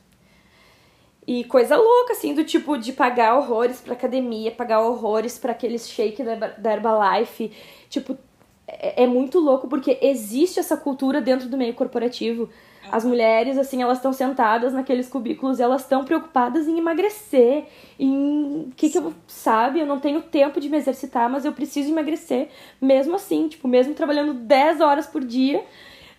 E 1.26 1.44
coisa 1.44 1.76
louca, 1.76 2.12
assim, 2.12 2.34
do 2.34 2.42
tipo 2.42 2.76
de 2.78 2.92
pagar 2.92 3.36
horrores 3.36 3.80
pra 3.80 3.92
academia, 3.92 4.50
pagar 4.50 4.80
horrores 4.80 5.38
pra 5.38 5.52
aqueles 5.52 5.88
shake 5.88 6.22
da, 6.22 6.34
da 6.34 6.72
Herbalife. 6.72 7.52
Tipo, 7.88 8.18
é, 8.66 9.04
é 9.04 9.06
muito 9.06 9.38
louco 9.38 9.68
porque 9.68 9.98
existe 10.00 10.58
essa 10.58 10.76
cultura 10.76 11.20
dentro 11.20 11.48
do 11.48 11.56
meio 11.56 11.74
corporativo. 11.74 12.48
As 12.90 13.04
mulheres, 13.04 13.58
assim, 13.58 13.82
elas 13.82 13.98
estão 13.98 14.12
sentadas 14.12 14.72
naqueles 14.72 15.08
cubículos 15.08 15.58
e 15.58 15.62
elas 15.62 15.82
estão 15.82 16.04
preocupadas 16.04 16.66
em 16.66 16.78
emagrecer, 16.78 17.64
em 17.98 18.68
o 18.68 18.72
que 18.76 18.90
que 18.90 18.98
eu, 18.98 19.12
sabe, 19.26 19.80
eu 19.80 19.86
não 19.86 19.98
tenho 20.00 20.22
tempo 20.22 20.60
de 20.60 20.68
me 20.68 20.76
exercitar, 20.76 21.28
mas 21.28 21.44
eu 21.44 21.52
preciso 21.52 21.90
emagrecer, 21.90 22.48
mesmo 22.80 23.16
assim, 23.16 23.48
tipo, 23.48 23.68
mesmo 23.68 23.94
trabalhando 23.94 24.34
10 24.34 24.80
horas 24.80 25.06
por 25.06 25.24
dia, 25.24 25.64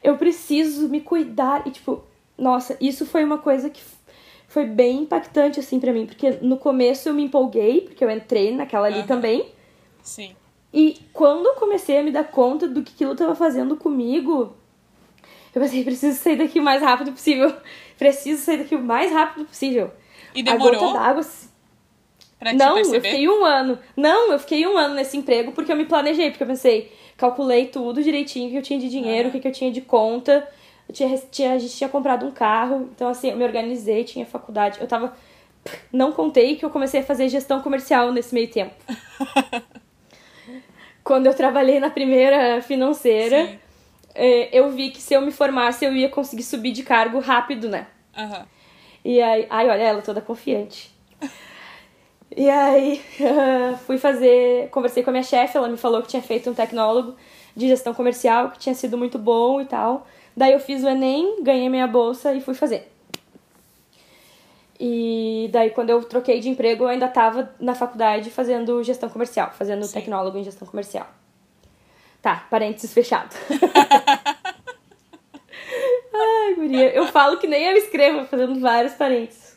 eu 0.03 0.17
preciso 0.17 0.87
me 0.89 1.01
cuidar 1.01 1.67
e 1.67 1.71
tipo, 1.71 2.03
nossa, 2.37 2.77
isso 2.79 3.05
foi 3.05 3.23
uma 3.23 3.37
coisa 3.37 3.69
que 3.69 3.81
foi 4.47 4.65
bem 4.65 5.01
impactante 5.01 5.59
assim 5.59 5.79
pra 5.79 5.93
mim, 5.93 6.05
porque 6.05 6.31
no 6.41 6.57
começo 6.57 7.09
eu 7.09 7.13
me 7.13 7.23
empolguei, 7.23 7.81
porque 7.81 8.03
eu 8.03 8.09
entrei 8.09 8.55
naquela 8.55 8.87
ali 8.87 8.99
Aham. 8.99 9.07
também, 9.07 9.45
Sim. 10.01 10.35
e 10.73 10.99
quando 11.13 11.45
eu 11.45 11.55
comecei 11.55 11.97
a 11.99 12.03
me 12.03 12.11
dar 12.11 12.25
conta 12.25 12.67
do 12.67 12.81
que 12.81 12.93
aquilo 12.93 13.15
tava 13.15 13.35
fazendo 13.35 13.75
comigo, 13.75 14.55
eu 15.59 15.65
pensei, 15.65 15.83
preciso 15.83 16.17
sair 16.19 16.37
daqui 16.37 16.59
o 16.59 16.63
mais 16.63 16.81
rápido 16.81 17.11
possível. 17.11 17.53
Preciso 17.97 18.41
sair 18.41 18.57
daqui 18.59 18.75
o 18.75 18.81
mais 18.81 19.11
rápido 19.11 19.45
possível. 19.45 19.91
E 20.33 20.39
A 20.39 20.43
demorou 20.43 20.79
gota 20.79 20.99
d'água. 20.99 21.21
pra 22.39 22.53
Não, 22.53 22.69
eu 22.69 22.75
perceber? 22.75 23.09
fiquei 23.09 23.27
um 23.27 23.43
ano. 23.43 23.77
Não, 23.97 24.31
eu 24.31 24.39
fiquei 24.39 24.65
um 24.65 24.77
ano 24.77 24.95
nesse 24.95 25.17
emprego 25.17 25.51
porque 25.51 25.69
eu 25.71 25.75
me 25.75 25.85
planejei, 25.85 26.29
porque 26.29 26.43
eu 26.43 26.47
pensei, 26.47 26.93
calculei 27.17 27.65
tudo 27.67 28.01
direitinho 28.01 28.47
o 28.47 28.51
que 28.51 28.57
eu 28.57 28.61
tinha 28.61 28.79
de 28.79 28.89
dinheiro, 28.89 29.27
o 29.27 29.31
que, 29.33 29.39
que 29.41 29.47
eu 29.47 29.51
tinha 29.51 29.69
de 29.69 29.81
conta. 29.81 30.47
Eu 30.87 30.95
tinha, 30.95 31.17
tinha, 31.29 31.53
a 31.53 31.59
gente 31.59 31.75
tinha 31.75 31.89
comprado 31.89 32.25
um 32.25 32.31
carro, 32.31 32.89
então 32.95 33.09
assim, 33.09 33.31
eu 33.31 33.37
me 33.37 33.43
organizei, 33.43 34.05
tinha 34.05 34.25
faculdade. 34.25 34.79
Eu 34.79 34.87
tava. 34.87 35.13
Não 35.91 36.13
contei 36.13 36.55
que 36.55 36.63
eu 36.63 36.69
comecei 36.69 37.01
a 37.01 37.03
fazer 37.03 37.27
gestão 37.27 37.61
comercial 37.61 38.13
nesse 38.13 38.33
meio 38.33 38.47
tempo. 38.49 38.73
Quando 41.03 41.27
eu 41.27 41.33
trabalhei 41.33 41.79
na 41.79 41.89
primeira 41.89 42.61
financeira, 42.61 43.45
Sim. 43.45 43.59
Eh, 44.19 44.49
eu 44.51 44.69
vi 44.69 44.91
que 44.91 45.01
se 45.01 45.13
eu 45.13 45.21
me 45.21 45.31
formasse 45.31 45.85
eu 45.85 45.95
ia 45.95 46.09
conseguir 46.09 46.43
subir 46.43 46.71
de 46.71 46.83
cargo 46.83 47.19
rápido, 47.19 47.69
né? 47.69 47.87
Aham. 48.17 48.45
E 49.03 49.21
aí, 49.21 49.47
ai, 49.49 49.69
olha 49.69 49.81
ela 49.81 50.01
toda 50.01 50.19
confiante. 50.21 50.93
E 52.35 52.49
aí, 52.49 53.01
fui 53.87 53.97
fazer, 53.97 54.69
conversei 54.69 55.03
com 55.03 55.09
a 55.09 55.13
minha 55.13 55.23
chefe, 55.23 55.57
ela 55.57 55.69
me 55.69 55.77
falou 55.77 56.01
que 56.01 56.09
tinha 56.09 56.21
feito 56.21 56.49
um 56.49 56.53
tecnólogo 56.53 57.15
de 57.55 57.67
gestão 57.67 57.93
comercial, 57.93 58.51
que 58.51 58.59
tinha 58.59 58.75
sido 58.75 58.97
muito 58.97 59.17
bom 59.17 59.61
e 59.61 59.65
tal. 59.65 60.05
Daí 60.35 60.53
eu 60.53 60.59
fiz 60.59 60.83
o 60.83 60.89
ENEM, 60.89 61.41
ganhei 61.41 61.69
minha 61.69 61.87
bolsa 61.87 62.33
e 62.33 62.41
fui 62.41 62.53
fazer. 62.53 62.91
E 64.79 65.49
daí 65.51 65.71
quando 65.71 65.89
eu 65.89 66.03
troquei 66.03 66.39
de 66.39 66.49
emprego, 66.49 66.85
eu 66.85 66.87
ainda 66.87 67.07
estava 67.07 67.53
na 67.59 67.75
faculdade 67.75 68.29
fazendo 68.29 68.81
gestão 68.83 69.09
comercial, 69.09 69.51
fazendo 69.51 69.83
Sim. 69.85 69.93
tecnólogo 69.93 70.37
em 70.37 70.43
gestão 70.43 70.67
comercial. 70.67 71.07
Tá, 72.21 72.47
parênteses 72.49 72.93
fechado. 72.93 73.35
Ai, 76.13 76.55
guria, 76.55 76.93
eu 76.93 77.07
falo 77.07 77.37
que 77.37 77.47
nem 77.47 77.63
eu 77.63 77.77
escrevo, 77.77 78.25
fazendo 78.25 78.59
vários 78.59 78.93
parênteses. 78.93 79.55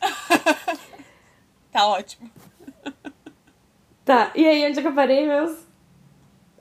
Tá 1.71 1.87
ótimo. 1.87 2.29
Tá, 4.05 4.31
e 4.35 4.45
aí 4.45 4.65
onde 4.67 4.79
é 4.79 4.81
que 4.81 4.87
eu 4.87 4.93
parei 4.93 5.25
mesmo? 5.27 5.57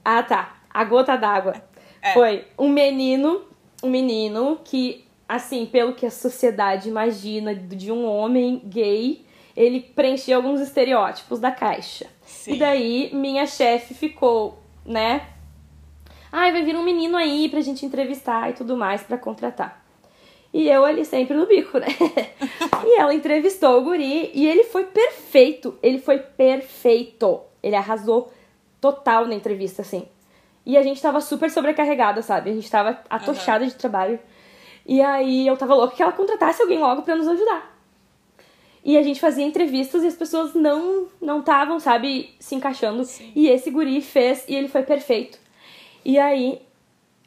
Ah, 0.05 0.23
tá. 0.23 0.57
A 0.71 0.85
gota 0.85 1.17
d'água. 1.17 1.55
É. 2.01 2.15
Foi 2.15 2.47
um 2.59 2.69
menino, 2.69 3.45
um 3.83 3.91
menino 3.91 4.61
que 4.65 5.07
assim, 5.29 5.65
pelo 5.67 5.95
que 5.95 6.05
a 6.05 6.11
sociedade 6.11 6.89
imagina 6.89 7.55
de 7.55 7.91
um 7.91 8.05
homem 8.07 8.61
gay, 8.67 9.25
ele 9.57 9.81
preenchia 9.81 10.37
alguns 10.37 10.61
estereótipos 10.61 11.41
da 11.41 11.51
caixa. 11.51 12.07
Sim. 12.23 12.55
E 12.55 12.59
daí 12.59 13.11
minha 13.15 13.47
chefe 13.47 13.95
ficou, 13.95 14.63
né? 14.85 15.29
Ai, 16.33 16.51
vai 16.51 16.63
vir 16.63 16.75
um 16.75 16.83
menino 16.83 17.17
aí 17.19 17.47
pra 17.51 17.61
gente 17.61 17.85
entrevistar 17.85 18.49
e 18.49 18.55
tudo 18.55 18.75
mais 18.75 19.03
pra 19.03 19.19
contratar. 19.19 19.85
E 20.53 20.69
eu 20.69 20.85
ali 20.85 21.05
sempre 21.05 21.37
no 21.37 21.47
bico, 21.47 21.79
né? 21.79 21.87
e 22.87 22.99
ela 22.99 23.15
entrevistou 23.15 23.79
o 23.79 23.85
guri 23.85 24.31
e 24.33 24.47
ele 24.49 24.65
foi 24.65 24.85
perfeito. 24.85 25.79
Ele 25.83 25.99
foi 25.99 26.19
perfeito. 26.19 27.41
Ele 27.63 27.77
arrasou 27.77 28.33
total 28.81 29.27
na 29.27 29.35
entrevista, 29.35 29.83
assim. 29.83 30.07
E 30.65 30.77
a 30.77 30.83
gente 30.83 31.01
tava 31.01 31.21
super 31.21 31.51
sobrecarregada, 31.51 32.23
sabe? 32.23 32.51
A 32.51 32.55
gente 32.55 32.71
tava 32.71 32.99
atochada 33.11 33.67
de 33.67 33.75
trabalho. 33.75 34.19
E 34.87 35.01
aí 35.01 35.47
eu 35.47 35.57
tava 35.57 35.75
louca 35.75 35.95
que 35.95 36.03
ela 36.03 36.13
contratasse 36.13 36.61
alguém 36.63 36.79
logo 36.79 37.03
pra 37.03 37.15
nos 37.15 37.29
ajudar. 37.29 37.73
E 38.85 38.99
a 38.99 39.03
gente 39.03 39.21
fazia 39.21 39.45
entrevistas 39.45 40.03
e 40.03 40.07
as 40.07 40.17
pessoas 40.17 40.55
não 40.55 41.07
não 41.21 41.39
estavam, 41.39 41.79
sabe, 41.79 42.35
se 42.41 42.55
encaixando. 42.55 43.05
Sim. 43.05 43.33
E 43.35 43.49
esse 43.49 43.71
guri 43.71 44.01
fez 44.01 44.45
e 44.49 44.55
ele 44.55 44.69
foi 44.69 44.83
perfeito. 44.83 45.39
E 46.05 46.19
aí, 46.19 46.61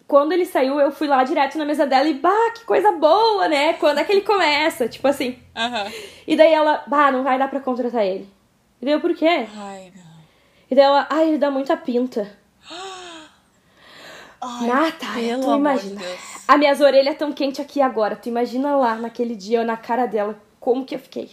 quando 0.08 0.32
ele 0.32 0.46
saiu, 0.46 0.80
eu 0.80 0.92
fui 0.92 1.08
lá 1.08 1.24
direto 1.24 1.58
na 1.58 1.66
mesa 1.66 1.86
dela 1.88 2.08
e, 2.08 2.14
bah, 2.14 2.52
que 2.54 2.66
coisa 2.66 2.92
boa, 2.92 3.48
né? 3.48 3.74
Quando 3.74 4.00
é 4.00 4.04
que 4.04 4.12
ele 4.12 4.22
começa? 4.22 4.88
Tipo 4.88 5.08
assim. 5.08 5.38
Aham. 5.56 5.92
E 6.28 6.36
daí 6.36 6.54
ela, 6.54 6.84
bah, 6.88 7.12
não 7.12 7.24
vai 7.24 7.38
dar 7.40 7.48
pra 7.48 7.60
contratar 7.60 8.06
ele. 8.06 8.30
E 8.82 8.86
daí 8.86 8.94
eu, 8.94 9.02
por 9.02 9.16
quê? 9.16 9.48
Ai, 9.56 9.92
não. 9.96 10.16
E 10.70 10.76
daí 10.76 10.84
ela, 10.84 11.08
ai, 11.10 11.30
ele 11.30 11.38
dá 11.38 11.50
muita 11.50 11.76
pinta. 11.78 12.30
Ai, 14.42 14.68
Nata, 14.68 15.08
pelo 15.14 15.42
tu 15.42 15.56
imagina. 15.56 16.00
de. 16.00 16.06
As 16.48 16.60
minhas 16.60 16.82
orelhas 16.82 17.18
tão 17.18 17.32
quentes 17.32 17.60
aqui 17.60 17.82
agora. 17.82 18.16
Tu 18.16 18.30
imagina 18.30 18.76
lá, 18.76 18.96
naquele 18.96 19.36
dia, 19.36 19.64
na 19.64 19.76
cara 19.76 20.06
dela, 20.06 20.40
como 20.60 20.86
que 20.86 20.94
eu 20.94 21.00
fiquei. 21.00 21.32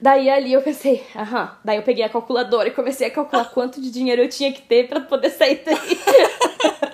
Daí 0.00 0.28
ali 0.28 0.52
eu 0.52 0.62
pensei, 0.62 1.04
aham. 1.14 1.56
Daí 1.64 1.76
eu 1.76 1.82
peguei 1.82 2.04
a 2.04 2.08
calculadora 2.08 2.68
e 2.68 2.72
comecei 2.72 3.06
a 3.06 3.10
calcular 3.10 3.44
quanto 3.46 3.80
de 3.80 3.90
dinheiro 3.90 4.22
eu 4.22 4.28
tinha 4.28 4.52
que 4.52 4.62
ter 4.62 4.88
pra 4.88 5.00
poder 5.00 5.30
sair 5.30 5.62
daí. 5.64 5.98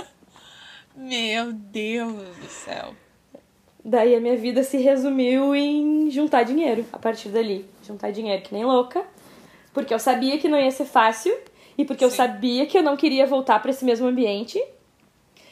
Meu 0.97 1.53
Deus 1.53 2.37
do 2.37 2.49
céu. 2.49 2.95
Daí 3.85 4.15
a 4.15 4.21
minha 4.21 4.37
vida 4.37 4.63
se 4.63 4.77
resumiu 4.77 5.55
em 5.57 6.11
juntar 6.11 6.43
dinheiro 6.43 6.85
a 6.93 6.99
partir 6.99 7.31
dali. 7.31 7.65
Juntar 7.83 8.11
dinheiro 8.11 8.43
que 8.43 8.53
nem 8.53 8.65
louca. 8.65 9.03
Porque 9.73 9.95
eu 9.95 9.99
sabia 9.99 10.39
que 10.39 10.49
não 10.49 10.59
ia 10.59 10.71
ser 10.71 10.85
fácil. 10.85 11.35
E 11.79 11.85
porque 11.85 12.05
eu 12.05 12.11
Sim. 12.11 12.17
sabia 12.17 12.67
que 12.67 12.77
eu 12.77 12.83
não 12.83 12.97
queria 12.97 13.27
voltar 13.27 13.61
pra 13.63 13.71
esse 13.71 13.85
mesmo 13.85 14.07
ambiente. 14.07 14.63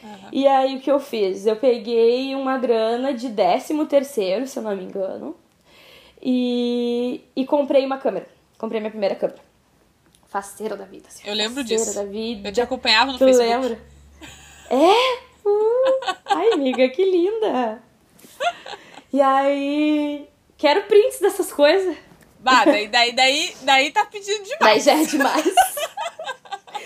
Aham. 0.05 0.29
E 0.31 0.47
aí 0.47 0.77
o 0.77 0.81
que 0.81 0.91
eu 0.91 1.01
fiz? 1.01 1.47
Eu 1.47 1.57
peguei 1.57 2.35
uma 2.35 2.59
grana 2.59 3.15
de 3.15 3.31
13 3.31 3.87
terceiro, 3.87 4.47
se 4.47 4.59
eu 4.59 4.63
não 4.63 4.77
me 4.77 4.85
engano. 4.85 5.35
E, 6.31 7.25
e 7.35 7.47
comprei 7.47 7.87
uma 7.87 7.97
câmera. 7.97 8.29
Comprei 8.59 8.81
minha 8.83 8.91
primeira 8.91 9.15
câmera. 9.15 9.41
Faceira 10.27 10.77
da 10.77 10.85
vida. 10.85 11.09
assim, 11.09 11.27
Eu 11.27 11.33
lembro 11.35 11.63
faceira 11.63 11.83
disso. 11.85 11.95
da 11.97 12.05
vida. 12.05 12.49
Eu 12.51 12.53
te 12.53 12.61
acompanhava 12.61 13.13
no 13.13 13.19
Tu 13.19 13.25
Facebook. 13.25 13.49
lembra? 13.51 13.81
É? 14.69 15.19
Uh, 15.49 16.15
ai, 16.27 16.53
amiga, 16.53 16.87
que 16.91 17.03
linda! 17.03 17.83
E 19.11 19.23
aí. 19.23 20.29
Quero 20.59 20.83
prints 20.83 21.19
dessas 21.19 21.51
coisas. 21.51 21.97
Bah, 22.41 22.67
daí, 22.67 22.89
daí, 22.89 23.13
daí, 23.13 23.57
daí 23.63 23.91
tá 23.91 24.05
pedindo 24.05 24.43
demais. 24.45 24.59
Daí 24.61 24.81
já 24.81 24.93
é 25.01 25.05
demais. 25.07 25.55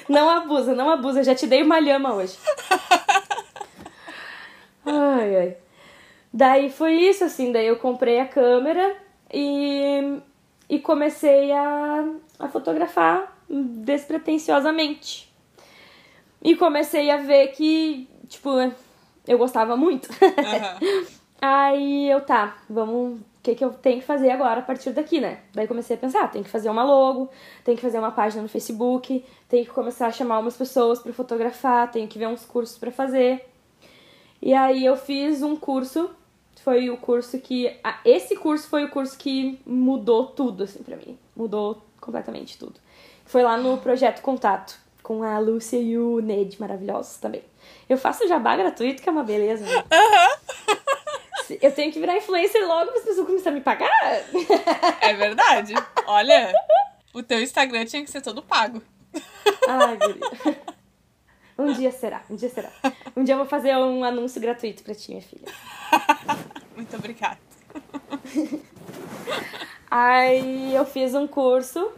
Não 0.08 0.30
abusa, 0.30 0.72
não 0.74 0.88
abusa. 0.88 1.24
Já 1.24 1.34
te 1.34 1.48
dei 1.48 1.62
uma 1.64 1.80
lhama 1.80 2.14
hoje. 2.14 2.36
Ai, 4.86 5.36
ai. 5.36 5.56
Daí 6.32 6.70
foi 6.70 6.92
isso, 6.94 7.24
assim. 7.24 7.50
Daí 7.50 7.66
eu 7.66 7.76
comprei 7.76 8.20
a 8.20 8.26
câmera 8.28 8.96
e, 9.32 10.18
e 10.68 10.78
comecei 10.78 11.52
a, 11.52 12.08
a 12.38 12.48
fotografar 12.48 13.36
despretensiosamente. 13.48 15.32
E 16.42 16.56
comecei 16.56 17.10
a 17.10 17.18
ver 17.18 17.48
que, 17.48 18.08
tipo, 18.28 18.50
eu 19.26 19.38
gostava 19.38 19.76
muito. 19.76 20.08
Aham. 20.22 20.78
Aí 21.42 22.08
eu, 22.08 22.20
tá, 22.20 22.56
vamos. 22.70 23.18
O 23.18 23.24
que, 23.42 23.56
que 23.56 23.64
eu 23.64 23.70
tenho 23.70 23.98
que 23.98 24.06
fazer 24.06 24.30
agora 24.30 24.60
a 24.60 24.62
partir 24.62 24.90
daqui, 24.90 25.20
né? 25.20 25.40
Daí 25.52 25.66
comecei 25.66 25.96
a 25.96 25.98
pensar, 25.98 26.30
tem 26.30 26.44
que 26.44 26.48
fazer 26.48 26.70
uma 26.70 26.84
logo, 26.84 27.28
tem 27.64 27.74
que 27.74 27.82
fazer 27.82 27.98
uma 27.98 28.12
página 28.12 28.40
no 28.40 28.48
Facebook, 28.48 29.24
tem 29.48 29.64
que 29.64 29.70
começar 29.70 30.06
a 30.06 30.12
chamar 30.12 30.38
umas 30.38 30.56
pessoas 30.56 31.00
pra 31.00 31.12
fotografar, 31.12 31.90
tenho 31.90 32.06
que 32.06 32.20
ver 32.20 32.28
uns 32.28 32.44
cursos 32.44 32.78
pra 32.78 32.92
fazer. 32.92 33.44
E 34.40 34.54
aí 34.54 34.84
eu 34.84 34.96
fiz 34.96 35.42
um 35.42 35.56
curso, 35.56 36.08
foi 36.62 36.90
o 36.90 36.96
curso 36.96 37.38
que. 37.38 37.76
Esse 38.04 38.36
curso 38.36 38.68
foi 38.68 38.84
o 38.84 38.90
curso 38.90 39.16
que 39.18 39.60
mudou 39.66 40.26
tudo, 40.26 40.64
assim, 40.64 40.82
pra 40.82 40.96
mim. 40.96 41.18
Mudou 41.34 41.82
completamente 42.00 42.58
tudo. 42.58 42.74
Foi 43.24 43.42
lá 43.42 43.56
no 43.56 43.78
Projeto 43.78 44.20
Contato, 44.20 44.78
com 45.02 45.22
a 45.22 45.38
Lúcia 45.38 45.78
e 45.78 45.96
o 45.98 46.20
Ned, 46.20 46.60
maravilhosos 46.60 47.16
também. 47.16 47.42
Eu 47.88 47.96
faço 47.96 48.26
jabá 48.28 48.56
gratuito, 48.56 49.02
que 49.02 49.08
é 49.08 49.12
uma 49.12 49.24
beleza. 49.24 49.64
Né? 49.64 49.84
Eu 51.60 51.72
tenho 51.72 51.92
que 51.92 52.00
virar 52.00 52.16
influencer 52.16 52.66
logo 52.66 52.90
para 52.90 53.00
as 53.00 53.04
pessoas 53.04 53.26
começarem 53.26 53.56
a 53.56 53.58
me 53.58 53.64
pagar. 53.64 53.90
É 55.00 55.12
verdade. 55.14 55.74
Olha, 56.06 56.52
o 57.12 57.22
teu 57.22 57.40
Instagram 57.42 57.84
tinha 57.84 58.02
que 58.02 58.10
ser 58.10 58.22
todo 58.22 58.42
pago. 58.42 58.82
Ai, 59.68 59.96
guria. 59.96 60.62
Um 61.62 61.72
dia 61.72 61.90
será, 61.90 62.22
um 62.28 62.36
dia 62.36 62.48
será. 62.48 62.70
Um 63.16 63.24
dia 63.24 63.34
eu 63.34 63.38
vou 63.38 63.46
fazer 63.46 63.76
um 63.76 64.04
anúncio 64.04 64.40
gratuito 64.40 64.82
pra 64.82 64.94
ti, 64.94 65.10
minha 65.10 65.22
filha. 65.22 65.46
Muito 66.76 66.94
obrigada. 66.96 67.38
Aí 69.90 70.74
eu 70.74 70.86
fiz 70.86 71.14
um 71.14 71.26
curso 71.26 71.92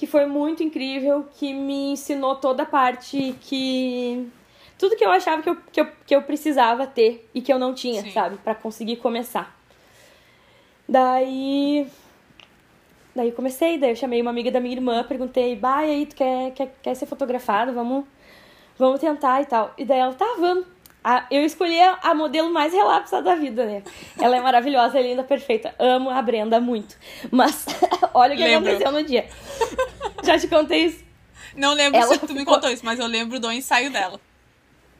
que 0.00 0.06
foi 0.06 0.24
muito 0.24 0.62
incrível, 0.62 1.26
que 1.34 1.52
me 1.52 1.92
ensinou 1.92 2.34
toda 2.36 2.62
a 2.62 2.66
parte 2.66 3.36
que. 3.42 4.26
Tudo 4.78 4.96
que 4.96 5.04
eu 5.04 5.10
achava 5.10 5.42
que 5.42 5.50
eu, 5.50 5.56
que 5.70 5.78
eu, 5.78 5.88
que 6.06 6.16
eu 6.16 6.22
precisava 6.22 6.86
ter 6.86 7.28
e 7.34 7.42
que 7.42 7.52
eu 7.52 7.58
não 7.58 7.74
tinha, 7.74 8.00
Sim. 8.00 8.12
sabe? 8.12 8.38
Pra 8.38 8.54
conseguir 8.54 8.96
começar. 8.96 9.54
Daí. 10.88 11.86
Daí 13.14 13.28
eu 13.28 13.34
comecei, 13.34 13.76
daí 13.76 13.90
eu 13.90 13.96
chamei 13.96 14.22
uma 14.22 14.30
amiga 14.30 14.50
da 14.50 14.58
minha 14.58 14.74
irmã, 14.74 15.04
perguntei, 15.04 15.54
bah, 15.54 15.86
e 15.86 15.90
aí, 15.90 16.06
tu 16.06 16.16
quer, 16.16 16.52
quer, 16.52 16.74
quer 16.82 16.94
ser 16.94 17.04
fotografado? 17.04 17.74
Vamos, 17.74 18.06
vamos 18.80 18.98
tentar 19.00 19.40
e 19.42 19.46
tal. 19.46 19.72
E 19.78 19.84
daí 19.84 19.98
ela, 20.00 20.14
tá, 20.14 20.26
vamos. 20.38 20.64
A- 21.02 21.26
eu 21.30 21.44
escolhi 21.44 21.80
a, 21.80 21.98
a 22.02 22.14
modelo 22.14 22.50
mais 22.52 22.72
relapsada 22.72 23.22
da 23.22 23.34
vida, 23.34 23.64
né? 23.64 23.82
Ela 24.20 24.36
é 24.36 24.40
maravilhosa, 24.40 24.98
é 24.98 25.02
linda, 25.02 25.22
perfeita. 25.22 25.74
Amo 25.78 26.10
a 26.10 26.20
Brenda 26.20 26.60
muito. 26.60 26.96
Mas 27.30 27.64
olha 28.12 28.34
o 28.34 28.36
que 28.36 28.42
Lembro. 28.44 28.68
aconteceu 28.70 28.92
no 28.92 29.02
dia. 29.02 29.28
Já 30.24 30.38
te 30.38 30.48
contei 30.48 30.86
isso. 30.86 31.04
Não 31.56 31.72
lembro 31.74 31.98
Ela 32.00 32.14
se 32.14 32.18
tu 32.26 32.34
me 32.34 32.44
contou 32.44 32.70
isso, 32.70 32.84
mas 32.84 32.98
eu 32.98 33.06
lembro 33.06 33.38
do 33.40 33.50
ensaio 33.50 33.90
dela. 33.90 34.20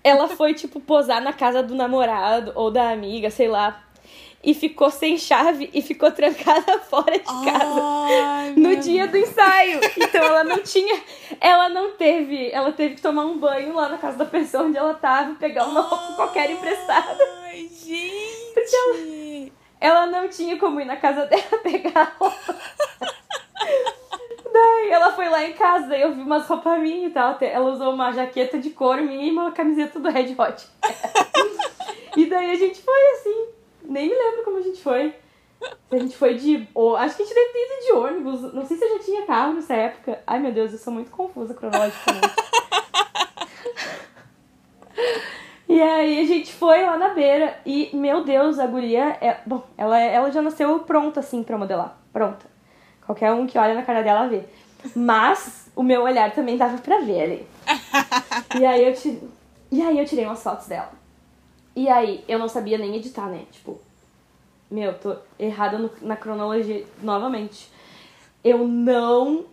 Ela 0.03 0.29
foi, 0.29 0.55
tipo, 0.55 0.81
posar 0.81 1.21
na 1.21 1.33
casa 1.33 1.63
do 1.63 1.75
namorado 1.75 2.53
ou 2.55 2.71
da 2.71 2.91
amiga, 2.91 3.31
sei 3.31 3.49
lá. 3.49 3.83
E 4.43 4.55
ficou 4.55 4.91
sem 4.91 5.19
chave 5.19 5.69
e 5.75 5.83
ficou 5.83 6.11
trancada 6.11 6.79
fora 6.89 7.13
de 7.19 7.25
casa. 7.25 7.81
Ai, 7.83 8.55
no 8.57 8.75
dia 8.77 9.07
do 9.07 9.19
ensaio. 9.19 9.81
Então 9.99 10.25
ela 10.25 10.43
não 10.45 10.59
tinha. 10.65 10.99
Ela 11.39 11.69
não 11.69 11.93
teve. 11.93 12.51
Ela 12.51 12.73
teve 12.73 12.95
que 12.95 13.03
tomar 13.03 13.27
um 13.27 13.39
banho 13.39 13.75
lá 13.75 13.91
na 13.91 13.99
casa 13.99 14.17
da 14.17 14.25
pessoa 14.25 14.65
onde 14.65 14.79
ela 14.79 14.95
tava, 14.95 15.35
pegar 15.35 15.67
uma 15.67 15.83
roupa 15.83 16.15
qualquer 16.15 16.51
emprestada. 16.51 17.19
Ai, 17.45 17.69
gente. 17.69 19.53
Ela 19.79 20.07
não 20.07 20.29
tinha 20.29 20.59
como 20.59 20.81
ir 20.81 20.85
na 20.87 20.97
casa 20.97 21.27
dela 21.27 21.59
pegar 21.63 22.01
a 22.01 22.25
roupa. 22.25 22.57
Daí 24.53 24.91
ela 24.91 25.13
foi 25.13 25.29
lá 25.29 25.45
em 25.45 25.53
casa, 25.53 25.97
eu 25.97 26.15
vi 26.15 26.23
umas 26.23 26.47
roupas 26.47 26.81
minhas 26.81 27.11
e 27.11 27.15
tal. 27.15 27.37
Ela 27.41 27.71
usou 27.71 27.93
uma 27.93 28.11
jaqueta 28.13 28.59
de 28.59 28.71
couro 28.71 29.03
minha 29.03 29.27
e 29.27 29.31
uma 29.31 29.53
camiseta 29.53 30.01
do 30.01 30.11
Red 30.11 30.35
Hot. 30.39 30.67
e 32.17 32.27
daí 32.27 32.51
a 32.51 32.57
gente 32.57 32.81
foi 32.83 33.11
assim. 33.13 33.60
Nem 33.91 34.09
me 34.09 34.15
lembro 34.15 34.45
como 34.45 34.59
a 34.59 34.63
gente 34.63 34.81
foi. 34.81 35.13
Se 35.91 35.97
a 35.97 35.99
gente 35.99 36.17
foi 36.17 36.35
de. 36.35 36.67
ou- 36.75 36.97
acho 36.97 37.17
que 37.17 37.23
a 37.23 37.27
gente 37.27 37.35
deve 37.35 37.53
ter 37.53 37.59
ido 37.59 37.85
de 37.87 37.93
ônibus. 37.93 38.55
Não 38.55 38.65
sei 38.65 38.77
se 38.79 38.85
eu 38.85 38.97
já 38.97 39.05
tinha 39.05 39.27
carro 39.27 39.53
nessa 39.55 39.75
época. 39.75 40.21
Ai 40.27 40.39
meu 40.39 40.53
Deus, 40.53 40.73
eu 40.73 40.79
sou 40.79 40.93
muito 40.93 41.11
confusa 41.11 41.53
cronologicamente. 41.53 42.35
E 45.69 45.81
aí 45.81 46.21
a 46.21 46.25
gente 46.25 46.53
foi 46.53 46.85
lá 46.85 46.97
na 46.99 47.11
beira 47.11 47.57
e, 47.65 47.91
meu 47.95 48.25
Deus, 48.25 48.59
a 48.59 48.67
guria, 48.67 49.17
é, 49.21 49.39
bom, 49.47 49.63
ela, 49.79 49.99
ela 50.01 50.31
já 50.33 50.43
nasceu 50.43 50.81
pronta 50.81 51.21
assim 51.21 51.45
pra 51.45 51.57
modelar, 51.57 51.97
pronta. 52.13 52.45
Qualquer 53.07 53.33
um 53.33 53.47
que 53.47 53.57
olha 53.57 53.75
na 53.75 53.83
cara 53.83 54.03
dela 54.03 54.27
vê. 54.27 54.43
Mas 54.97 55.71
o 55.77 55.83
meu 55.83 56.03
olhar 56.03 56.33
também 56.33 56.57
dava 56.57 56.77
pra 56.79 56.99
ver 57.01 57.23
ali. 57.23 57.47
E 58.59 58.65
aí 58.67 58.85
eu 58.85 58.95
tirei, 58.95 59.23
e 59.71 59.81
aí 59.83 59.99
eu 59.99 60.05
tirei 60.05 60.25
umas 60.27 60.43
fotos 60.43 60.67
dela. 60.67 60.91
E 61.75 61.89
aí 61.89 62.25
eu 62.29 62.39
não 62.39 62.49
sabia 62.49 62.77
nem 62.79 62.97
editar, 62.97 63.27
né? 63.29 63.45
Tipo, 63.51 63.81
meu, 64.71 64.93
tô 64.99 65.17
errada 65.39 65.79
no- 65.79 65.91
na 66.03 66.17
cronologia 66.17 66.85
novamente. 67.03 67.69
Eu 68.43 68.67
não 68.67 69.45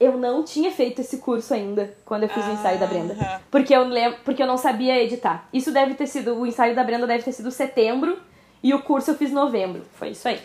eu 0.00 0.18
não 0.18 0.42
tinha 0.42 0.72
feito 0.72 1.00
esse 1.00 1.18
curso 1.18 1.54
ainda 1.54 1.94
quando 2.04 2.24
eu 2.24 2.28
fiz 2.28 2.44
o 2.44 2.50
ensaio 2.50 2.78
da 2.80 2.86
Brenda. 2.88 3.14
Aham. 3.14 3.40
Porque 3.52 3.72
eu 3.72 3.84
lembro, 3.84 4.18
porque 4.24 4.42
eu 4.42 4.46
não 4.48 4.56
sabia 4.56 5.00
editar. 5.00 5.48
Isso 5.52 5.70
deve 5.72 5.94
ter 5.94 6.08
sido, 6.08 6.34
o 6.34 6.44
ensaio 6.44 6.74
da 6.74 6.82
Brenda 6.82 7.06
deve 7.06 7.22
ter 7.22 7.30
sido 7.30 7.52
setembro 7.52 8.18
e 8.62 8.74
o 8.74 8.82
curso 8.82 9.12
eu 9.12 9.14
fiz 9.16 9.30
novembro. 9.30 9.84
Foi 9.94 10.08
isso 10.10 10.26
aí. 10.26 10.40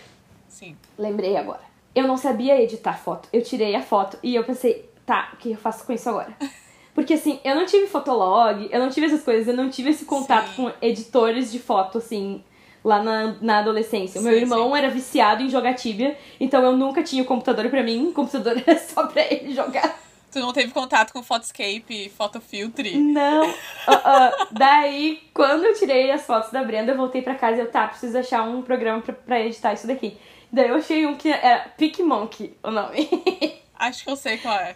Sim. 0.48 0.78
Lembrei 0.98 1.36
agora. 1.36 1.62
Eu 1.96 2.08
não 2.08 2.18
sabia 2.18 2.62
editar 2.62 2.94
foto. 3.00 3.28
Eu 3.34 3.42
tirei 3.42 3.74
a 3.76 3.82
foto 3.82 4.20
e 4.22 4.36
eu 4.36 4.44
pensei, 4.44 4.88
tá, 5.08 5.30
o 5.34 5.38
que 5.38 5.52
eu 5.54 5.58
faço 5.58 5.84
com 5.86 5.94
isso 5.94 6.08
agora? 6.08 6.32
Porque 6.98 7.14
assim, 7.14 7.40
eu 7.44 7.54
não 7.54 7.64
tive 7.64 7.86
fotolog, 7.86 8.68
eu 8.72 8.80
não 8.80 8.90
tive 8.90 9.06
essas 9.06 9.22
coisas, 9.22 9.48
eu 9.48 9.54
não 9.54 9.70
tive 9.70 9.92
esse 9.92 10.04
contato 10.04 10.48
Sim. 10.48 10.56
com 10.56 10.72
editores 10.82 11.52
de 11.52 11.60
foto, 11.60 12.00
assim, 12.00 12.44
lá 12.84 13.04
na, 13.04 13.36
na 13.40 13.60
adolescência. 13.60 14.20
O 14.20 14.24
meu 14.24 14.34
Sim, 14.34 14.40
irmão 14.40 14.76
era 14.76 14.90
viciado 14.90 15.44
em 15.44 15.48
jogar 15.48 15.76
Tibia, 15.76 16.18
então 16.40 16.64
eu 16.64 16.76
nunca 16.76 17.04
tinha 17.04 17.22
o 17.22 17.26
computador 17.28 17.70
pra 17.70 17.84
mim, 17.84 18.08
o 18.08 18.14
computador 18.14 18.60
era 18.66 18.80
só 18.80 19.06
pra 19.06 19.22
ele 19.32 19.54
jogar. 19.54 19.96
Tu 20.32 20.40
não 20.40 20.52
teve 20.52 20.74
contato 20.74 21.14
com 21.14 21.22
Photoscape, 21.22 22.10
Photofiltre? 22.18 22.98
Não. 22.98 23.44
Ah, 23.86 24.02
ah, 24.04 24.48
daí, 24.50 25.22
quando 25.36 25.66
eu 25.66 25.76
tirei 25.76 26.10
as 26.10 26.26
fotos 26.26 26.52
da 26.52 26.64
Brenda, 26.64 26.94
eu 26.94 26.98
voltei 26.98 27.22
pra 27.22 27.36
casa 27.36 27.58
e 27.58 27.60
eu, 27.60 27.72
tá, 27.72 27.88
preciso 27.88 28.18
achar 28.18 28.42
um 28.42 28.64
programa 28.64 29.04
pra, 29.04 29.14
pra 29.14 29.40
editar 29.40 29.72
isso 29.72 29.86
daqui. 29.86 30.18
Daí 30.52 30.70
eu 30.70 30.76
achei 30.76 31.06
um 31.06 31.16
que 31.16 31.30
era 31.30 31.70
PicMonkey, 31.78 32.58
o 32.64 32.72
nome. 32.72 33.08
Acho 33.78 34.04
que 34.04 34.10
eu 34.10 34.16
sei 34.16 34.40
qual 34.40 34.56
é. 34.56 34.76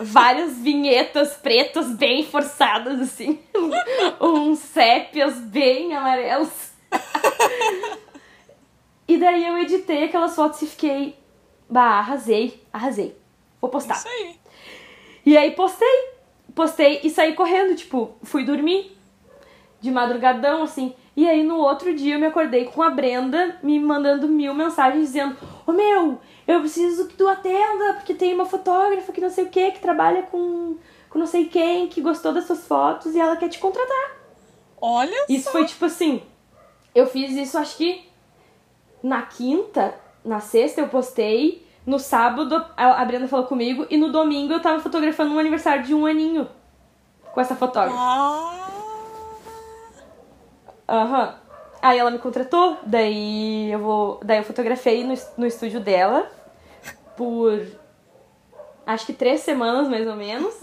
Várias 0.00 0.58
vinhetas 0.58 1.34
pretas 1.34 1.88
bem 1.90 2.24
forçadas, 2.24 3.00
assim. 3.00 3.40
Uns 4.20 4.58
sépias 4.60 5.38
bem 5.38 5.94
amarelos. 5.94 6.72
E 9.08 9.16
daí 9.16 9.46
eu 9.46 9.56
editei 9.58 10.04
aquelas 10.04 10.36
fotos 10.36 10.60
e 10.62 10.66
fiquei. 10.66 11.18
Bah, 11.68 11.98
arrasei, 11.98 12.62
arrasei. 12.72 13.16
Vou 13.60 13.70
postar. 13.70 13.96
Isso 13.96 14.08
aí. 14.08 14.36
E 15.24 15.36
aí 15.36 15.52
postei. 15.52 16.08
Postei 16.54 17.00
e 17.02 17.10
saí 17.10 17.34
correndo, 17.34 17.76
tipo, 17.76 18.16
fui 18.22 18.44
dormir 18.44 18.97
de 19.80 19.90
madrugadão, 19.90 20.62
assim. 20.62 20.94
E 21.16 21.28
aí 21.28 21.42
no 21.42 21.56
outro 21.56 21.94
dia 21.94 22.14
eu 22.14 22.20
me 22.20 22.26
acordei 22.26 22.66
com 22.66 22.82
a 22.82 22.90
Brenda 22.90 23.58
me 23.62 23.78
mandando 23.80 24.28
mil 24.28 24.54
mensagens 24.54 25.06
dizendo: 25.06 25.36
Ô 25.66 25.72
meu, 25.72 26.20
eu 26.46 26.60
preciso 26.60 27.08
que 27.08 27.16
tu 27.16 27.28
atenda, 27.28 27.94
porque 27.94 28.14
tem 28.14 28.34
uma 28.34 28.46
fotógrafa 28.46 29.12
que 29.12 29.20
não 29.20 29.30
sei 29.30 29.44
o 29.44 29.48
que, 29.48 29.72
que 29.72 29.80
trabalha 29.80 30.22
com, 30.22 30.76
com 31.10 31.18
não 31.18 31.26
sei 31.26 31.46
quem, 31.46 31.88
que 31.88 32.00
gostou 32.00 32.32
das 32.32 32.44
suas 32.44 32.66
fotos 32.66 33.14
e 33.14 33.20
ela 33.20 33.36
quer 33.36 33.48
te 33.48 33.58
contratar. 33.58 34.16
Olha 34.80 35.26
Isso 35.28 35.44
só. 35.44 35.52
foi 35.52 35.66
tipo 35.66 35.84
assim. 35.84 36.22
Eu 36.94 37.06
fiz 37.06 37.32
isso 37.32 37.58
acho 37.58 37.76
que 37.76 38.08
na 39.02 39.22
quinta, 39.22 39.94
na 40.24 40.40
sexta 40.40 40.80
eu 40.80 40.88
postei, 40.88 41.66
no 41.86 41.98
sábado 41.98 42.64
a 42.76 43.02
a 43.02 43.04
Brenda 43.04 43.28
falou 43.28 43.46
comigo 43.46 43.86
e 43.90 43.96
no 43.96 44.10
domingo 44.10 44.52
eu 44.52 44.62
tava 44.62 44.80
fotografando 44.80 45.34
um 45.34 45.38
aniversário 45.38 45.84
de 45.84 45.94
um 45.94 46.06
aninho 46.06 46.48
com 47.32 47.40
essa 47.40 47.54
fotógrafa. 47.54 47.96
Ah, 47.96 48.67
Aham. 50.88 51.34
Aí 51.80 51.98
ela 51.98 52.10
me 52.10 52.18
contratou, 52.18 52.76
daí 52.82 53.70
eu 53.70 53.78
vou, 53.78 54.20
daí 54.24 54.38
eu 54.38 54.44
fotografei 54.44 55.04
no, 55.04 55.14
no 55.36 55.46
estúdio 55.46 55.78
dela 55.78 56.28
por 57.16 57.64
acho 58.84 59.06
que 59.06 59.12
três 59.12 59.42
semanas 59.42 59.88
mais 59.88 60.06
ou 60.06 60.16
menos. 60.16 60.54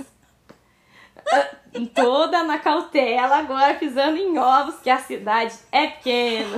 Ah, 1.31 1.49
Toda 1.93 2.43
na 2.43 2.57
cautela, 2.59 3.37
agora 3.37 3.73
pisando 3.75 4.17
em 4.17 4.37
ovos, 4.37 4.75
que 4.79 4.89
a 4.89 4.97
cidade 4.97 5.53
é 5.71 5.87
pequena. 5.87 6.57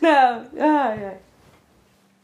Não, 0.00 0.46
ai, 0.58 1.04
ai. 1.04 1.18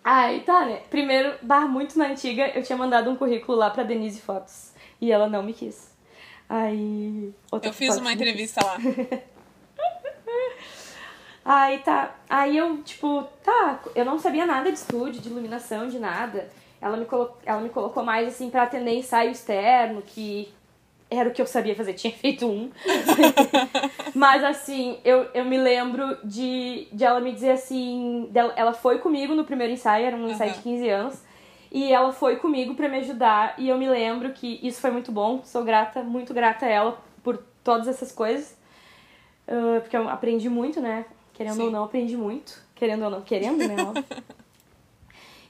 Ai, 0.02 0.40
tá, 0.40 0.64
né? 0.64 0.82
Primeiro, 0.90 1.34
bar 1.42 1.68
muito 1.68 1.96
na 1.98 2.06
antiga, 2.06 2.48
eu 2.48 2.62
tinha 2.62 2.76
mandado 2.76 3.08
um 3.10 3.16
currículo 3.16 3.56
lá 3.56 3.70
pra 3.70 3.84
Denise 3.84 4.20
Fotos. 4.20 4.72
E 5.00 5.12
ela 5.12 5.28
não 5.28 5.42
me 5.42 5.52
quis. 5.52 5.96
Aí. 6.48 7.32
eu 7.62 7.72
fiz 7.72 7.96
uma 7.96 8.12
entrevista 8.12 8.64
lá. 8.64 8.78
Aí 11.44 11.78
tá. 11.78 12.14
Aí 12.28 12.56
eu, 12.58 12.82
tipo, 12.82 13.24
tá, 13.42 13.80
eu 13.94 14.04
não 14.04 14.18
sabia 14.18 14.44
nada 14.44 14.70
de 14.70 14.76
estúdio, 14.76 15.20
de 15.22 15.28
iluminação, 15.30 15.88
de 15.88 15.98
nada. 15.98 16.48
Ela 16.80 16.96
me, 16.96 17.06
colo... 17.06 17.36
ela 17.44 17.60
me 17.60 17.70
colocou 17.70 18.04
mais 18.04 18.28
assim 18.28 18.50
pra 18.50 18.64
atender 18.64 18.92
ensaio 18.92 19.30
externo, 19.30 20.02
que 20.02 20.52
era 21.10 21.30
o 21.30 21.32
que 21.32 21.40
eu 21.40 21.46
sabia 21.46 21.74
fazer, 21.74 21.94
tinha 21.94 22.12
feito 22.16 22.46
um. 22.46 22.70
Mas 24.14 24.44
assim, 24.44 24.98
eu, 25.04 25.26
eu 25.32 25.44
me 25.44 25.56
lembro 25.56 26.18
de, 26.22 26.86
de 26.92 27.02
ela 27.04 27.18
me 27.18 27.32
dizer 27.32 27.52
assim. 27.52 28.28
Dela, 28.30 28.52
ela 28.54 28.74
foi 28.74 28.98
comigo 28.98 29.34
no 29.34 29.44
primeiro 29.44 29.72
ensaio, 29.72 30.06
era 30.06 30.16
um 30.16 30.28
ensaio 30.28 30.50
Aham. 30.50 30.58
de 30.58 30.64
15 30.64 30.88
anos. 30.90 31.27
E 31.70 31.92
ela 31.92 32.12
foi 32.12 32.36
comigo 32.36 32.74
pra 32.74 32.88
me 32.88 32.98
ajudar. 32.98 33.54
E 33.58 33.68
eu 33.68 33.76
me 33.76 33.88
lembro 33.88 34.32
que 34.32 34.58
isso 34.62 34.80
foi 34.80 34.90
muito 34.90 35.12
bom. 35.12 35.42
Sou 35.44 35.64
grata, 35.64 36.02
muito 36.02 36.32
grata 36.32 36.66
a 36.66 36.68
ela 36.68 36.98
por 37.22 37.38
todas 37.62 37.88
essas 37.88 38.10
coisas. 38.12 38.56
Ah, 39.48 39.80
porque 39.80 39.96
eu 39.96 40.08
aprendi 40.08 40.48
muito, 40.48 40.80
né? 40.80 41.06
Querendo 41.32 41.56
Sim. 41.56 41.62
ou 41.64 41.70
não, 41.70 41.84
aprendi 41.84 42.16
muito. 42.16 42.62
Querendo 42.74 43.04
ou 43.04 43.10
não, 43.10 43.22
querendo, 43.22 43.66
né? 43.66 43.76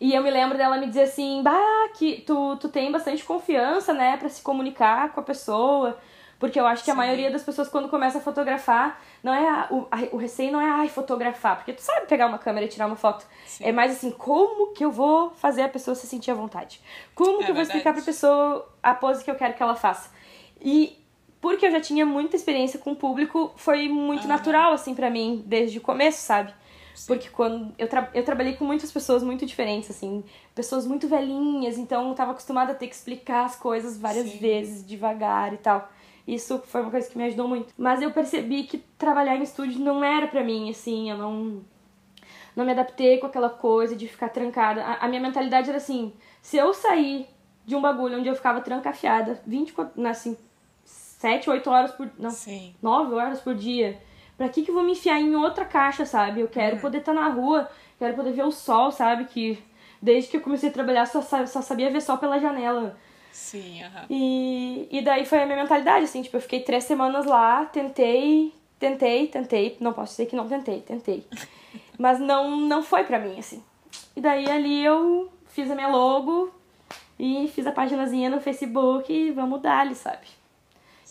E 0.01 0.15
eu 0.15 0.23
me 0.23 0.31
lembro 0.31 0.57
dela 0.57 0.79
me 0.79 0.87
dizer 0.87 1.03
assim, 1.03 1.43
bah, 1.43 1.89
que 1.99 2.21
tu, 2.21 2.57
tu 2.59 2.69
tem 2.69 2.93
bastante 2.93 3.25
confiança, 3.25 3.93
né, 3.93 4.17
pra 4.17 4.29
se 4.29 4.41
comunicar 4.41 5.13
com 5.13 5.19
a 5.19 5.25
pessoa. 5.25 5.99
Porque 6.39 6.59
eu 6.61 6.67
acho 6.67 6.85
que 6.85 6.91
a 6.91 6.95
Sim. 6.95 6.99
maioria 6.99 7.31
das 7.33 7.43
pessoas, 7.43 7.69
quando 7.69 7.89
começa 7.89 8.19
a 8.19 8.21
fotografar, 8.21 9.01
não 9.25 9.35
é 9.35 9.49
a- 9.49 9.67
o, 9.71 9.89
a- 9.91 10.09
o 10.13 10.17
receio 10.17 10.53
não 10.53 10.61
é, 10.61 10.71
ai, 10.71 10.89
fotografar. 10.89 11.57
Porque 11.57 11.73
tu 11.73 11.81
sabe 11.83 12.07
pegar 12.07 12.27
uma 12.29 12.39
câmera 12.39 12.65
e 12.65 12.69
tirar 12.69 12.87
uma 12.87 12.95
foto. 12.95 13.27
Sim. 13.45 13.65
É 13.65 13.73
mais 13.73 13.91
assim, 13.93 14.13
como 14.13 14.73
que 14.73 14.85
eu 14.85 14.91
vou 14.93 15.31
fazer 15.31 15.63
a 15.63 15.69
pessoa 15.69 15.95
se 15.97 16.07
sentir 16.07 16.31
à 16.31 16.35
vontade? 16.35 16.81
Como 17.15 17.43
É 17.43 17.45
que 17.45 17.51
eu 17.51 17.55
vou 17.55 17.63
explicar 17.63 17.93
pra 17.93 18.01
verdade. 18.01 18.07
pessoa 18.07 18.69
a 18.81 18.95
pose 18.95 19.25
que 19.25 19.31
eu 19.31 19.35
quero 19.35 19.55
que 19.55 19.63
ela 19.63 19.75
faça? 19.75 20.11
E 20.61 20.97
porque 21.41 21.67
eu 21.67 21.71
já 21.73 21.81
tinha 21.81 22.07
muita 22.07 22.37
experiência 22.37 22.79
com 22.79 22.93
o 22.93 22.97
público, 22.97 23.53
foi 23.57 23.89
muito 23.89 24.27
natural, 24.29 24.73
assim, 24.73 24.95
pra 24.95 25.09
mim, 25.11 25.43
desde 25.47 25.79
o 25.79 25.81
começo, 25.81 26.21
sabe? 26.21 26.53
Sim. 26.95 27.07
Porque 27.07 27.29
quando 27.31 27.73
eu, 27.79 27.89
tra 27.89 28.09
eu 28.13 28.25
trabalhei 28.25 28.55
com 28.57 28.65
muitas 28.65 28.91
pessoas 28.91 29.23
muito 29.23 29.47
diferentes, 29.47 29.89
assim, 29.91 30.25
pessoas 30.55 30.85
muito 30.85 31.07
velhinhas, 31.07 31.79
então 31.79 32.09
eu 32.09 32.15
tava 32.15 32.33
acostumada 32.33 32.73
a 32.73 32.75
ter 32.75 32.89
que 32.89 32.95
explicar 32.95 33.45
as 33.45 33.55
coisas 33.55 33.97
várias 33.99 34.29
Sim. 34.29 34.39
vezes, 34.39 34.85
devagar 34.85 35.53
e 35.53 35.59
tal. 35.59 35.89
Isso 36.29 36.59
foi 36.67 36.83
uma 36.83 36.91
coisa 36.91 37.09
que 37.09 37.17
me 37.17 37.25
ajudou 37.25 37.49
muito. 37.49 37.73
Mas 37.79 38.03
eu 38.03 38.11
percebi 38.11 38.65
que 38.65 38.77
trabalhar 38.99 39.35
em 39.35 39.43
estúdio 39.43 39.81
não 39.81 40.05
era 40.05 40.27
pra 40.27 40.45
mim, 40.45 40.69
assim, 40.69 41.11
eu 41.11 41.17
não 41.17 41.63
não 42.55 42.67
me 42.67 42.73
adaptei 42.73 43.19
com 43.19 43.27
aquela 43.27 43.49
coisa 43.49 43.97
de 43.97 44.07
ficar 44.07 44.29
trancada. 44.29 44.85
A, 44.85 45.07
a 45.07 45.09
minha 45.09 45.23
mentalidade 45.23 45.71
era 45.71 45.79
assim, 45.79 46.13
se 46.43 46.59
eu 46.59 46.75
sair 46.75 47.27
de 47.65 47.75
um 47.75 47.81
bagulho 47.81 48.19
onde 48.19 48.29
eu 48.29 48.35
ficava 48.35 48.61
trancafiada 48.61 49.41
24, 49.47 50.07
assim, 50.07 50.37
7, 50.85 51.49
8 51.49 51.71
horas 51.71 51.93
por, 51.93 52.11
não, 52.19 52.31
Sim. 52.31 52.75
9 52.83 53.15
horas 53.15 53.41
por 53.41 53.55
dia. 53.55 53.99
Pra 54.37 54.51
que 54.51 54.63
que 54.63 54.71
eu 54.71 54.75
vou 54.75 54.85
me 54.85 54.93
enfiar 54.93 55.19
em 55.19 55.35
outra 55.35 55.65
caixa, 55.65 56.05
sabe? 56.05 56.41
Eu 56.43 56.49
quero 56.49 56.79
poder 56.79 56.99
estar 56.99 57.15
na 57.15 57.29
rua, 57.29 57.71
quero 57.99 58.15
poder 58.15 58.33
ver 58.33 58.45
o 58.45 58.53
sol, 58.53 58.91
sabe? 58.91 59.25
Que 59.25 59.59
desde 60.03 60.31
que 60.31 60.37
eu 60.37 60.43
comecei 60.43 60.69
a 60.69 60.73
trabalhar 60.73 61.07
só, 61.07 61.23
só 61.23 61.63
sabia 61.63 61.91
ver 61.91 62.03
sol 62.03 62.19
pela 62.19 62.39
janela. 62.39 62.99
Sim, 63.33 63.83
aham. 63.83 64.07
E, 64.11 64.89
e 64.91 65.03
daí 65.03 65.25
foi 65.25 65.43
a 65.43 65.47
minha 65.47 65.59
mentalidade, 65.63 66.05
assim, 66.05 66.23
tipo, 66.23 66.37
eu 66.37 66.41
fiquei 66.41 66.61
três 66.61 66.85
semanas 66.85 67.27
lá, 67.27 67.65
tentei, 67.67 68.53
tentei, 68.79 69.27
tentei, 69.29 69.77
não 69.81 69.93
posso 69.93 70.13
dizer 70.13 70.27
que 70.27 70.37
não 70.37 70.49
tentei, 70.49 70.81
tentei. 70.81 71.27
Mas 71.99 72.19
não, 72.19 72.57
não 72.57 72.83
foi 72.83 73.05
pra 73.05 73.19
mim, 73.19 73.39
assim. 73.39 73.63
E 74.17 74.21
daí 74.21 74.49
ali 74.51 74.85
eu 74.85 75.31
fiz 75.49 75.71
a 75.71 75.75
minha 75.75 75.89
logo 75.89 76.53
e 77.19 77.51
fiz 77.55 77.67
a 77.67 77.73
paginazinha 77.73 78.31
no 78.31 78.41
Facebook 78.41 79.13
e 79.13 79.31
vamos 79.33 79.61
dar-lhe, 79.61 79.95
sabe? 79.95 80.27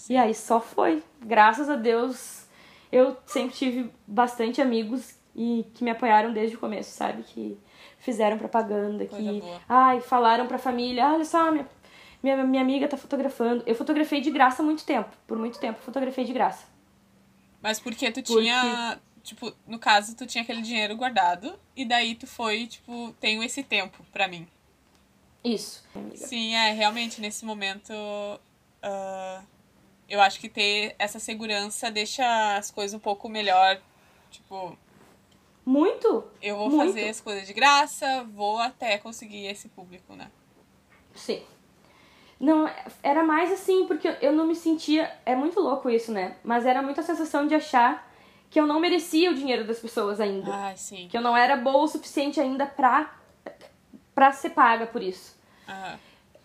E 0.10 0.16
aí 0.16 0.34
só 0.34 0.60
foi. 0.62 1.04
Graças 1.22 1.70
a 1.70 1.76
Deus, 1.76 2.46
eu 2.92 3.18
sempre 3.26 3.56
tive 3.56 3.92
bastante 4.06 4.62
amigos 4.62 5.16
e 5.36 5.66
que 5.74 5.84
me 5.84 5.92
apoiaram 5.92 6.32
desde 6.32 6.56
o 6.56 6.60
começo, 6.60 6.92
sabe? 6.92 7.24
Que 7.24 7.58
fizeram 8.00 8.38
propaganda, 8.38 9.06
Coisa 9.06 9.32
que 9.32 9.42
boa. 9.42 9.62
ai, 9.68 10.00
falaram 10.00 10.48
pra 10.48 10.58
família, 10.58 11.12
olha 11.14 11.26
só, 11.26 11.52
minha, 11.52 11.68
minha, 12.22 12.44
minha 12.44 12.62
amiga 12.62 12.88
tá 12.88 12.98
fotografando. 12.98 13.64
Eu 13.66 13.76
fotografei 13.76 14.22
de 14.22 14.32
graça 14.32 14.62
há 14.62 14.66
muito 14.66 14.84
tempo. 14.86 15.10
Por 15.28 15.38
muito 15.38 15.60
tempo 15.60 15.80
fotografei 15.82 16.24
de 16.26 16.34
graça. 16.34 16.66
Mas 17.62 17.80
porque 17.80 18.12
tu 18.12 18.22
Porque- 18.24 18.42
tinha. 18.42 19.00
Tipo, 19.24 19.52
no 19.68 19.78
caso, 19.78 20.16
tu 20.16 20.26
tinha 20.26 20.42
aquele 20.42 20.62
dinheiro 20.62 20.96
guardado. 20.96 21.60
E 21.76 21.84
daí 21.84 22.16
tu 22.16 22.26
foi, 22.26 22.66
tipo, 22.68 23.14
tenho 23.20 23.44
esse 23.44 23.62
tempo 23.62 24.02
pra 24.12 24.28
mim. 24.28 24.48
Isso. 25.44 25.84
amiga. 25.94 26.16
Sim, 26.18 26.54
é, 26.56 26.72
realmente, 26.72 27.20
nesse 27.22 27.44
momento. 27.46 27.92
ah, 28.82 29.42
eu 30.10 30.22
acho 30.22 30.40
que 30.40 30.48
ter 30.48 30.96
essa 30.98 31.20
segurança 31.20 31.92
deixa 31.92 32.56
as 32.58 32.72
coisas 32.72 32.94
um 32.94 33.00
pouco 33.00 33.28
melhor. 33.28 33.82
Tipo, 34.32 34.78
Muito? 35.66 36.24
eu 36.42 36.56
vou 36.56 36.70
Muito. 36.70 36.86
fazer 36.94 37.10
as 37.10 37.20
coisas 37.20 37.46
de 37.46 37.54
graça, 37.54 38.24
vou 38.34 38.58
até 38.60 38.98
conseguir 38.98 39.46
esse 39.48 39.68
público, 39.68 40.14
né? 40.16 40.32
Sim. 41.14 41.42
Não, 42.40 42.70
era 43.02 43.24
mais 43.24 43.52
assim, 43.52 43.86
porque 43.88 44.16
eu 44.22 44.32
não 44.32 44.46
me 44.46 44.56
sentia. 44.56 45.12
É 45.26 45.36
muito 45.36 45.60
louco 45.60 45.90
isso, 45.90 46.12
né? 46.12 46.36
Mas 46.44 46.66
era 46.66 46.82
muito 46.82 47.00
a 47.00 47.04
sensação 47.04 47.48
de 47.48 47.56
achar 47.56 48.08
que 48.50 48.60
eu 48.60 48.66
não 48.68 48.80
merecia 48.80 49.32
o 49.32 49.34
dinheiro 49.34 49.66
das 49.66 49.80
pessoas 49.80 50.22
ainda. 50.22 50.54
Ai, 50.54 50.78
sim. 50.78 51.08
Que 51.10 51.18
eu 51.18 51.22
não 51.22 51.36
era 51.36 51.56
boa 51.58 51.84
o 51.84 51.88
suficiente 51.88 52.40
ainda 52.40 52.66
pra 52.66 53.14
pra 54.14 54.32
ser 54.32 54.50
paga 54.52 54.86
por 54.88 55.02
isso. 55.02 55.36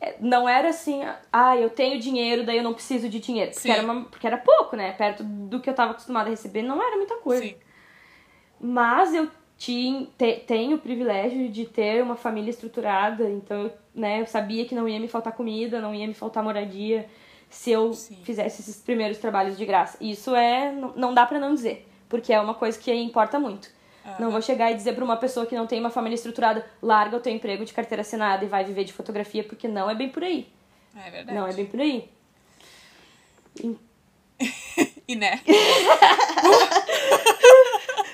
É, 0.00 0.16
Não 0.20 0.48
era 0.48 0.70
assim, 0.70 1.00
ah, 1.32 1.56
eu 1.56 1.70
tenho 1.70 1.98
dinheiro, 2.00 2.44
daí 2.44 2.56
eu 2.58 2.62
não 2.62 2.74
preciso 2.74 3.08
de 3.08 3.18
dinheiro. 3.20 3.52
Porque 3.52 3.70
era, 3.70 3.82
uma- 3.82 4.04
porque 4.04 4.26
era 4.26 4.36
pouco, 4.36 4.74
né? 4.76 4.92
Perto 4.92 5.22
do 5.24 5.60
que 5.60 5.70
eu 5.70 5.74
tava 5.74 5.92
acostumada 5.92 6.26
a 6.28 6.30
receber, 6.30 6.62
não 6.62 6.82
era 6.82 6.96
muita 6.96 7.16
coisa. 7.18 7.42
Sim. 7.42 7.54
Mas 8.60 9.14
eu 9.14 9.28
tinha, 9.62 10.08
te- 10.18 10.42
tenho 10.44 10.74
o 10.74 10.78
privilégio 10.80 11.48
de 11.48 11.64
ter 11.66 12.02
uma 12.02 12.16
família 12.16 12.50
estruturada, 12.50 13.30
então 13.30 13.62
eu, 13.62 13.72
né, 13.94 14.20
eu 14.20 14.26
sabia 14.26 14.64
que 14.64 14.74
não 14.74 14.88
ia 14.88 14.98
me 14.98 15.06
faltar 15.06 15.32
comida, 15.34 15.80
não 15.80 15.94
ia 15.94 16.04
me 16.04 16.14
faltar 16.14 16.42
moradia 16.42 17.08
se 17.48 17.70
eu 17.70 17.92
Sim. 17.92 18.18
fizesse 18.24 18.60
esses 18.60 18.82
primeiros 18.82 19.18
trabalhos 19.18 19.56
de 19.56 19.64
graça. 19.64 19.96
Isso 20.00 20.34
é, 20.34 20.72
não, 20.72 20.92
não 20.96 21.14
dá 21.14 21.24
pra 21.24 21.38
não 21.38 21.54
dizer, 21.54 21.86
porque 22.08 22.32
é 22.32 22.40
uma 22.40 22.54
coisa 22.54 22.76
que 22.76 22.92
importa 22.92 23.38
muito. 23.38 23.70
Não 24.18 24.32
vou 24.32 24.42
chegar 24.42 24.72
e 24.72 24.74
dizer 24.74 24.96
pra 24.96 25.04
uma 25.04 25.16
pessoa 25.16 25.46
que 25.46 25.54
não 25.54 25.64
tem 25.64 25.78
uma 25.78 25.90
família 25.90 26.16
estruturada, 26.16 26.66
larga 26.82 27.18
o 27.18 27.20
teu 27.20 27.32
emprego 27.32 27.64
de 27.64 27.72
carteira 27.72 28.00
assinada 28.00 28.44
e 28.44 28.48
vai 28.48 28.64
viver 28.64 28.82
de 28.82 28.92
fotografia, 28.92 29.44
porque 29.44 29.68
não 29.68 29.88
é 29.88 29.94
bem 29.94 30.08
por 30.08 30.24
aí. 30.24 30.48
É 30.96 31.08
verdade. 31.08 31.38
Não 31.38 31.46
é 31.46 31.52
bem 31.52 31.66
por 31.66 31.80
aí. 31.80 32.10
E 35.06 35.14
né? 35.16 35.40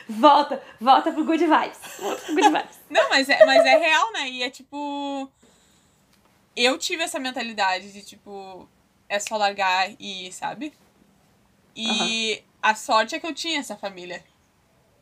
Volta, 0.09 0.63
volta 0.81 1.13
pro 1.13 1.25
good 1.25 1.45
vibes. 1.45 1.79
Volta 1.99 2.23
pro 2.23 2.35
good 2.35 2.49
vibes. 2.49 2.79
Não, 2.89 3.09
mas 3.11 3.29
é, 3.29 3.45
mas 3.45 3.65
é 3.65 3.77
real, 3.77 4.13
né? 4.13 4.29
E 4.31 4.43
é 4.43 4.51
tipo. 4.51 5.31
Eu 6.57 6.79
tive 6.79 7.03
essa 7.03 7.19
mentalidade 7.21 7.93
de, 7.93 8.03
tipo, 8.03 8.69
é 9.09 9.21
só 9.21 9.37
largar 9.37 9.91
e 10.01 10.33
sabe? 10.33 10.73
E 11.77 12.43
a 12.61 12.75
sorte 12.75 13.15
é 13.15 13.21
que 13.21 13.27
eu 13.27 13.35
tinha 13.35 13.61
essa 13.61 13.77
família 13.77 14.25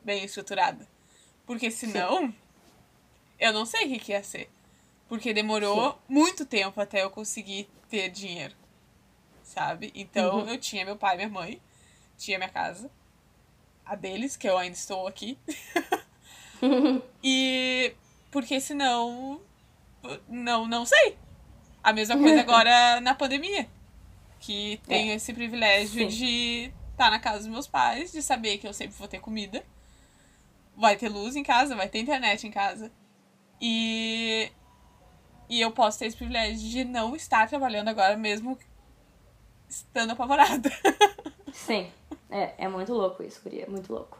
bem 0.05 0.25
estruturada. 0.25 0.87
Porque 1.47 1.71
senão, 1.71 2.35
eu 3.39 3.53
não 3.53 3.65
sei 3.65 3.87
o 3.87 3.89
que, 3.89 3.99
que 4.01 4.13
ia 4.13 4.23
ser. 4.23 4.51
Porque 5.09 5.33
demorou 5.33 5.99
muito 6.09 6.45
tempo 6.45 6.81
até 6.81 7.03
eu 7.03 7.11
conseguir 7.11 7.69
ter 7.89 8.11
dinheiro. 8.11 8.55
Sabe? 9.45 9.93
Então 9.95 10.41
Uhum. 10.41 10.49
eu 10.49 10.59
tinha 10.59 10.85
meu 10.85 10.97
pai 10.97 11.15
e 11.15 11.17
minha 11.19 11.29
mãe, 11.31 11.63
tinha 12.19 12.37
minha 12.37 12.51
casa, 12.51 12.91
a 13.87 13.95
deles, 13.95 14.37
que 14.37 14.49
eu 14.49 14.59
ainda 14.59 14.77
estou 14.77 15.07
aqui. 15.07 15.39
E 17.23 17.93
porque 18.31 18.59
senão 18.61 19.41
não, 20.29 20.67
não 20.67 20.85
sei. 20.85 21.19
A 21.83 21.93
mesma 21.93 22.17
coisa 22.17 22.41
agora 22.41 23.01
na 23.03 23.15
pandemia. 23.15 23.69
Que 24.41 24.81
tenho 24.87 25.13
esse 25.13 25.33
privilégio 25.33 26.11
Sim. 26.11 26.17
de 26.17 26.73
estar 26.93 27.11
na 27.11 27.19
casa 27.19 27.39
dos 27.39 27.49
meus 27.49 27.67
pais, 27.67 28.13
de 28.13 28.23
saber 28.23 28.59
que 28.59 28.67
eu 28.67 28.73
sempre 28.73 28.97
vou 28.97 29.09
ter 29.09 29.21
comida. 29.21 29.65
Vai 30.77 30.97
ter 30.97 31.09
luz 31.09 31.37
em 31.37 31.43
casa, 31.43 31.75
vai 31.75 31.89
ter 31.89 32.01
internet 32.01 32.47
em 32.47 32.51
casa. 32.51 32.91
E 33.61 34.51
e 35.49 35.61
eu 35.61 35.71
posso 35.71 35.99
ter 35.99 36.07
esse 36.07 36.17
privilégio 36.17 36.69
de 36.69 36.85
não 36.85 37.15
estar 37.15 37.49
trabalhando 37.49 37.89
agora 37.89 38.17
mesmo 38.17 38.59
estando 39.69 40.11
apavorada. 40.11 40.71
Sim. 41.53 41.91
É, 42.31 42.55
é 42.59 42.69
muito 42.69 42.93
louco 42.93 43.23
isso, 43.23 43.41
Guria. 43.43 43.65
É 43.65 43.69
muito 43.69 43.93
louco. 43.93 44.19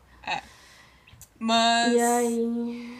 Mas 1.39 1.93
E 1.95 2.01
aí. 2.01 2.99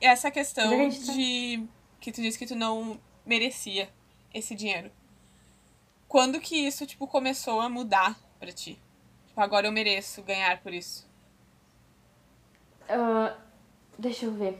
essa 0.00 0.30
questão 0.30 0.72
é 0.72 0.90
tá? 0.90 1.12
de 1.12 1.64
que 2.00 2.10
tu 2.12 2.20
disse 2.20 2.38
que 2.38 2.46
tu 2.46 2.56
não 2.56 2.98
merecia 3.24 3.88
esse 4.34 4.54
dinheiro. 4.54 4.90
Quando 6.08 6.40
que 6.40 6.56
isso, 6.56 6.86
tipo, 6.86 7.06
começou 7.06 7.60
a 7.60 7.68
mudar 7.68 8.18
pra 8.40 8.50
ti? 8.50 8.78
Tipo, 9.26 9.40
agora 9.40 9.66
eu 9.66 9.72
mereço 9.72 10.22
ganhar 10.22 10.60
por 10.62 10.72
isso. 10.72 11.06
ah, 12.88 13.34
deixa 13.98 14.26
eu 14.26 14.32
ver. 14.32 14.58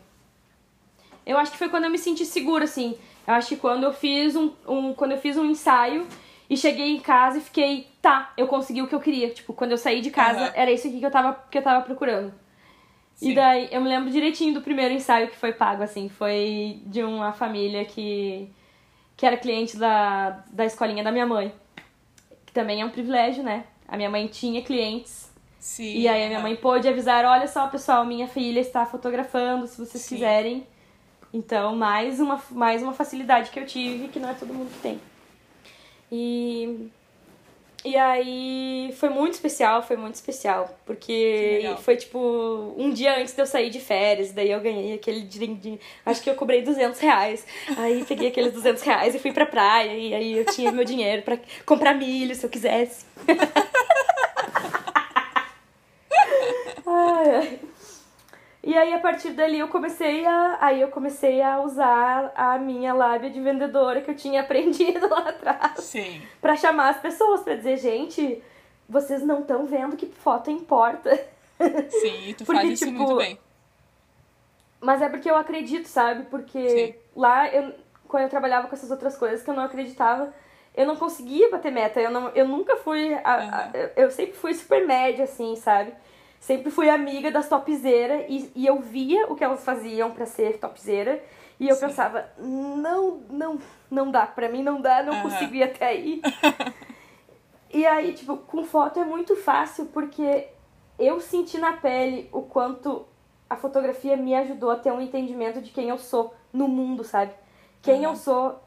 Eu 1.26 1.36
acho 1.38 1.52
que 1.52 1.58
foi 1.58 1.68
quando 1.68 1.84
eu 1.84 1.90
me 1.90 1.98
senti 1.98 2.24
segura, 2.24 2.64
assim. 2.64 2.96
Eu 3.26 3.34
acho 3.34 3.48
que 3.48 3.56
quando 3.56 3.84
eu 3.84 3.92
fiz 3.92 4.34
um, 4.36 4.52
um, 4.66 4.94
quando 4.94 5.12
eu 5.12 5.20
fiz 5.20 5.36
um 5.36 5.44
ensaio 5.44 6.06
e 6.48 6.56
cheguei 6.56 6.96
em 6.96 7.00
casa 7.00 7.38
e 7.38 7.40
fiquei, 7.40 7.88
tá, 8.00 8.32
eu 8.36 8.46
consegui 8.46 8.80
o 8.80 8.86
que 8.88 8.94
eu 8.94 9.00
queria. 9.00 9.30
Tipo, 9.30 9.52
quando 9.52 9.72
eu 9.72 9.78
saí 9.78 10.00
de 10.00 10.10
casa, 10.10 10.44
Aham. 10.44 10.52
era 10.54 10.70
isso 10.70 10.88
aqui 10.88 10.98
que 10.98 11.06
eu 11.06 11.10
tava, 11.10 11.34
que 11.50 11.58
eu 11.58 11.62
tava 11.62 11.84
procurando. 11.84 12.32
Sim. 13.14 13.32
E 13.32 13.34
daí, 13.34 13.68
eu 13.70 13.80
me 13.80 13.88
lembro 13.88 14.10
direitinho 14.10 14.54
do 14.54 14.60
primeiro 14.60 14.94
ensaio 14.94 15.28
que 15.28 15.36
foi 15.36 15.52
pago, 15.52 15.82
assim. 15.82 16.08
Foi 16.08 16.80
de 16.86 17.02
uma 17.02 17.32
família 17.32 17.84
que, 17.84 18.48
que 19.16 19.26
era 19.26 19.36
cliente 19.36 19.76
da, 19.76 20.42
da 20.50 20.64
escolinha 20.64 21.02
da 21.02 21.12
minha 21.12 21.26
mãe. 21.26 21.52
Que 22.46 22.52
também 22.52 22.80
é 22.80 22.84
um 22.84 22.90
privilégio, 22.90 23.42
né? 23.42 23.64
A 23.86 23.96
minha 23.96 24.08
mãe 24.08 24.26
tinha 24.28 24.62
clientes. 24.62 25.30
Sim. 25.58 25.96
E 25.96 26.08
aí 26.08 26.24
a 26.24 26.28
minha 26.28 26.40
mãe 26.40 26.56
pôde 26.56 26.88
avisar, 26.88 27.24
olha 27.24 27.48
só, 27.48 27.66
pessoal, 27.66 28.04
minha 28.04 28.28
filha 28.28 28.60
está 28.60 28.86
fotografando, 28.86 29.66
se 29.66 29.76
vocês 29.76 30.02
Sim. 30.02 30.14
quiserem. 30.14 30.66
Então, 31.34 31.76
mais 31.76 32.20
uma, 32.20 32.40
mais 32.52 32.82
uma 32.82 32.94
facilidade 32.94 33.50
que 33.50 33.58
eu 33.58 33.66
tive, 33.66 34.08
que 34.08 34.18
não 34.18 34.30
é 34.30 34.34
todo 34.34 34.54
mundo 34.54 34.70
que 34.72 34.78
tem. 34.78 35.00
E, 36.10 36.88
e 37.84 37.96
aí 37.96 38.94
foi 38.98 39.08
muito 39.08 39.34
especial, 39.34 39.82
foi 39.82 39.96
muito 39.96 40.14
especial. 40.14 40.66
Que 40.66 40.72
Porque 40.86 41.74
foi 41.82 41.96
tipo 41.96 42.74
um 42.76 42.90
dia 42.90 43.18
antes 43.20 43.34
de 43.34 43.40
eu 43.42 43.46
sair 43.46 43.70
de 43.70 43.80
férias, 43.80 44.32
daí 44.32 44.50
eu 44.50 44.60
ganhei 44.60 44.94
aquele 44.94 45.20
din 45.22 45.78
Acho 46.04 46.22
que 46.22 46.30
eu 46.30 46.34
cobrei 46.34 46.62
200 46.62 46.98
reais. 47.00 47.46
Aí 47.76 48.04
peguei 48.04 48.28
aqueles 48.28 48.52
200 48.52 48.82
reais 48.82 49.14
e 49.14 49.18
fui 49.18 49.32
pra 49.32 49.46
praia. 49.46 49.92
E 49.92 50.14
aí 50.14 50.38
eu 50.38 50.44
tinha 50.46 50.72
meu 50.72 50.84
dinheiro 50.84 51.22
pra 51.22 51.38
comprar 51.64 51.94
milho 51.94 52.34
se 52.34 52.44
eu 52.44 52.50
quisesse. 52.50 53.04
Ai, 56.90 57.30
ai. 57.36 57.60
E 58.68 58.76
aí 58.76 58.92
a 58.92 58.98
partir 59.00 59.30
dali 59.30 59.58
eu 59.58 59.68
comecei 59.68 60.26
a 60.26 60.58
aí 60.60 60.82
eu 60.82 60.88
comecei 60.88 61.40
a 61.40 61.58
usar 61.62 62.30
a 62.34 62.58
minha 62.58 62.92
lábia 62.92 63.30
de 63.30 63.40
vendedora 63.40 64.02
que 64.02 64.10
eu 64.10 64.14
tinha 64.14 64.42
aprendido 64.44 65.08
lá 65.08 65.30
atrás 65.30 65.82
Sim. 65.84 66.20
Pra 66.38 66.54
chamar 66.54 66.90
as 66.90 66.98
pessoas 67.00 67.40
pra 67.40 67.54
dizer, 67.54 67.78
gente, 67.78 68.42
vocês 68.86 69.22
não 69.22 69.40
estão 69.40 69.64
vendo 69.64 69.96
que 69.96 70.04
foto 70.04 70.50
importa. 70.50 71.18
Sim, 71.88 72.34
tu 72.36 72.44
Porque, 72.44 72.60
faz 72.60 72.68
isso 72.68 72.84
tipo, 72.84 72.98
muito 72.98 73.16
bem. 73.16 73.38
Mas 74.82 75.00
é 75.00 75.08
porque 75.08 75.30
eu 75.30 75.36
acredito, 75.36 75.86
sabe? 75.88 76.24
Porque 76.24 76.68
Sim. 76.68 76.94
lá 77.16 77.48
eu 77.48 77.72
quando 78.06 78.24
eu 78.24 78.28
trabalhava 78.28 78.68
com 78.68 78.74
essas 78.74 78.90
outras 78.90 79.16
coisas 79.16 79.42
que 79.42 79.48
eu 79.48 79.54
não 79.54 79.64
acreditava, 79.64 80.30
eu 80.76 80.86
não 80.86 80.96
conseguia 80.96 81.50
bater 81.50 81.72
meta. 81.72 82.00
Eu, 82.02 82.10
não, 82.10 82.28
eu 82.34 82.46
nunca 82.46 82.76
fui. 82.76 83.14
a- 83.14 83.20
a- 83.24 83.36
Aham. 83.38 83.70
eu, 83.72 83.90
eu 84.04 84.10
sempre 84.10 84.34
fui 84.34 84.52
super 84.52 84.86
média, 84.86 85.24
assim, 85.24 85.56
sabe? 85.56 85.92
Sempre 86.40 86.70
fui 86.70 86.88
amiga 86.88 87.30
das 87.30 87.48
topzeiras 87.48 88.24
e, 88.28 88.50
e 88.54 88.66
eu 88.66 88.78
via 88.80 89.26
o 89.26 89.34
que 89.34 89.44
elas 89.44 89.64
faziam 89.64 90.10
pra 90.12 90.24
ser 90.26 90.58
topzeira. 90.58 91.22
E 91.60 91.68
eu 91.68 91.74
Sim. 91.74 91.86
pensava, 91.86 92.28
não, 92.38 93.16
não, 93.28 93.58
não 93.90 94.10
dá, 94.10 94.26
pra 94.26 94.48
mim 94.48 94.62
não 94.62 94.80
dá, 94.80 95.02
não 95.02 95.14
Aham. 95.14 95.22
consigo 95.22 95.54
ir 95.56 95.64
até 95.64 95.86
aí. 95.86 96.22
e 97.72 97.84
aí, 97.86 98.12
tipo, 98.12 98.36
com 98.36 98.64
foto 98.64 99.00
é 99.00 99.04
muito 99.04 99.34
fácil 99.36 99.86
porque 99.86 100.46
eu 100.98 101.20
senti 101.20 101.58
na 101.58 101.72
pele 101.74 102.28
o 102.32 102.42
quanto 102.42 103.06
a 103.50 103.56
fotografia 103.56 104.16
me 104.16 104.34
ajudou 104.34 104.70
a 104.70 104.76
ter 104.76 104.92
um 104.92 105.00
entendimento 105.00 105.60
de 105.60 105.70
quem 105.70 105.88
eu 105.88 105.98
sou 105.98 106.34
no 106.52 106.68
mundo, 106.68 107.02
sabe? 107.02 107.32
Quem 107.82 108.04
eu 108.04 108.10
Uhum. 108.10 108.16
sou, 108.16 108.62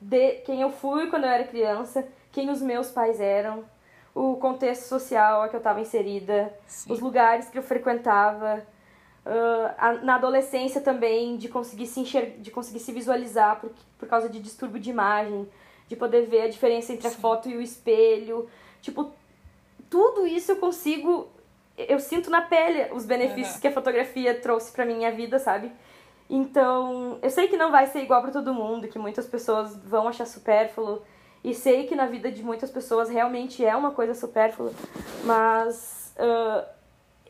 de 0.00 0.32
quem 0.42 0.60
eu 0.60 0.70
fui 0.70 1.08
quando 1.08 1.24
eu 1.24 1.30
era 1.30 1.44
criança, 1.44 2.06
quem 2.32 2.50
os 2.50 2.60
meus 2.60 2.90
pais 2.90 3.20
eram, 3.20 3.64
o 4.20 4.36
contexto 4.36 4.82
social 4.88 5.42
a 5.42 5.48
que 5.48 5.54
eu 5.54 5.58
estava 5.58 5.80
inserida, 5.80 6.52
Sim. 6.66 6.92
os 6.92 6.98
lugares 7.00 7.48
que 7.48 7.56
eu 7.58 7.62
frequentava, 7.62 8.66
ah, 9.24 9.74
a- 9.78 9.92
na 9.94 10.16
adolescência 10.16 10.80
também 10.80 11.36
de 11.36 11.48
conseguir 11.48 11.86
se 11.86 12.00
enxer 12.00 12.36
de 12.38 12.50
conseguir 12.50 12.80
se 12.80 12.90
visualizar 12.92 13.60
por, 13.60 13.70
por 13.98 14.08
causa 14.08 14.28
de 14.28 14.40
distúrbio 14.40 14.80
de 14.80 14.90
imagem, 14.90 15.48
de 15.86 15.94
poder 15.96 16.26
ver 16.26 16.42
a 16.42 16.48
diferença 16.48 16.92
entre 16.92 17.06
a 17.06 17.10
Sim. 17.10 17.20
foto 17.20 17.48
e 17.48 17.56
o 17.56 17.60
espelho, 17.62 18.48
tipo 18.82 19.12
tudo 19.88 20.26
isso 20.26 20.52
eu 20.52 20.56
consigo 20.56 21.28
eu 21.76 22.00
sinto 22.00 22.28
na 22.28 22.42
pele 22.42 22.92
os 22.92 23.04
benefícios 23.06 23.52
Aham. 23.54 23.60
que 23.60 23.68
a 23.68 23.72
fotografia 23.72 24.34
trouxe 24.40 24.72
pra 24.72 24.84
minha 24.84 25.12
vida, 25.12 25.38
sabe? 25.38 25.70
Então, 26.28 27.18
eu 27.22 27.30
sei 27.30 27.46
que 27.48 27.56
não 27.56 27.70
vai 27.70 27.86
ser 27.86 28.00
igual 28.02 28.20
pra 28.20 28.32
todo 28.32 28.52
mundo, 28.52 28.88
que 28.88 28.98
muitas 28.98 29.26
pessoas 29.26 29.76
vão 29.76 30.08
achar 30.08 30.26
supérfluo, 30.26 31.00
e 31.44 31.54
sei 31.54 31.86
que 31.86 31.94
na 31.94 32.06
vida 32.06 32.30
de 32.30 32.42
muitas 32.42 32.70
pessoas 32.70 33.08
realmente 33.08 33.64
é 33.64 33.74
uma 33.74 33.92
coisa 33.92 34.14
supérflua, 34.14 34.72
mas 35.24 36.12
ah, 36.18 36.66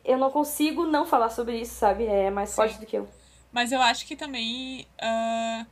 eu 0.04 0.16
não 0.16 0.30
consigo 0.30 0.86
não 0.86 1.04
falar 1.04 1.30
sobre 1.30 1.60
isso, 1.60 1.74
sabe? 1.74 2.06
É 2.06 2.30
mais 2.30 2.50
Sim. 2.50 2.56
forte 2.56 2.78
do 2.78 2.86
que 2.86 2.96
eu. 2.96 3.08
Mas 3.52 3.72
eu 3.72 3.80
acho 3.80 4.06
que 4.06 4.16
também 4.16 4.86
ah, 5.00 5.66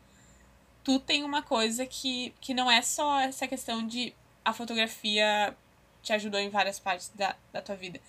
tu 0.84 0.98
tem 1.00 1.24
uma 1.24 1.42
coisa 1.42 1.86
que, 1.86 2.34
que 2.40 2.54
não 2.54 2.70
é 2.70 2.82
só 2.82 3.20
essa 3.20 3.48
questão 3.48 3.86
de 3.86 4.14
a 4.44 4.52
fotografia 4.52 5.56
te 6.02 6.12
ajudou 6.12 6.38
em 6.38 6.48
várias 6.48 6.78
partes 6.78 7.10
da, 7.14 7.34
da 7.52 7.60
tua 7.60 7.74
vida, 7.74 8.00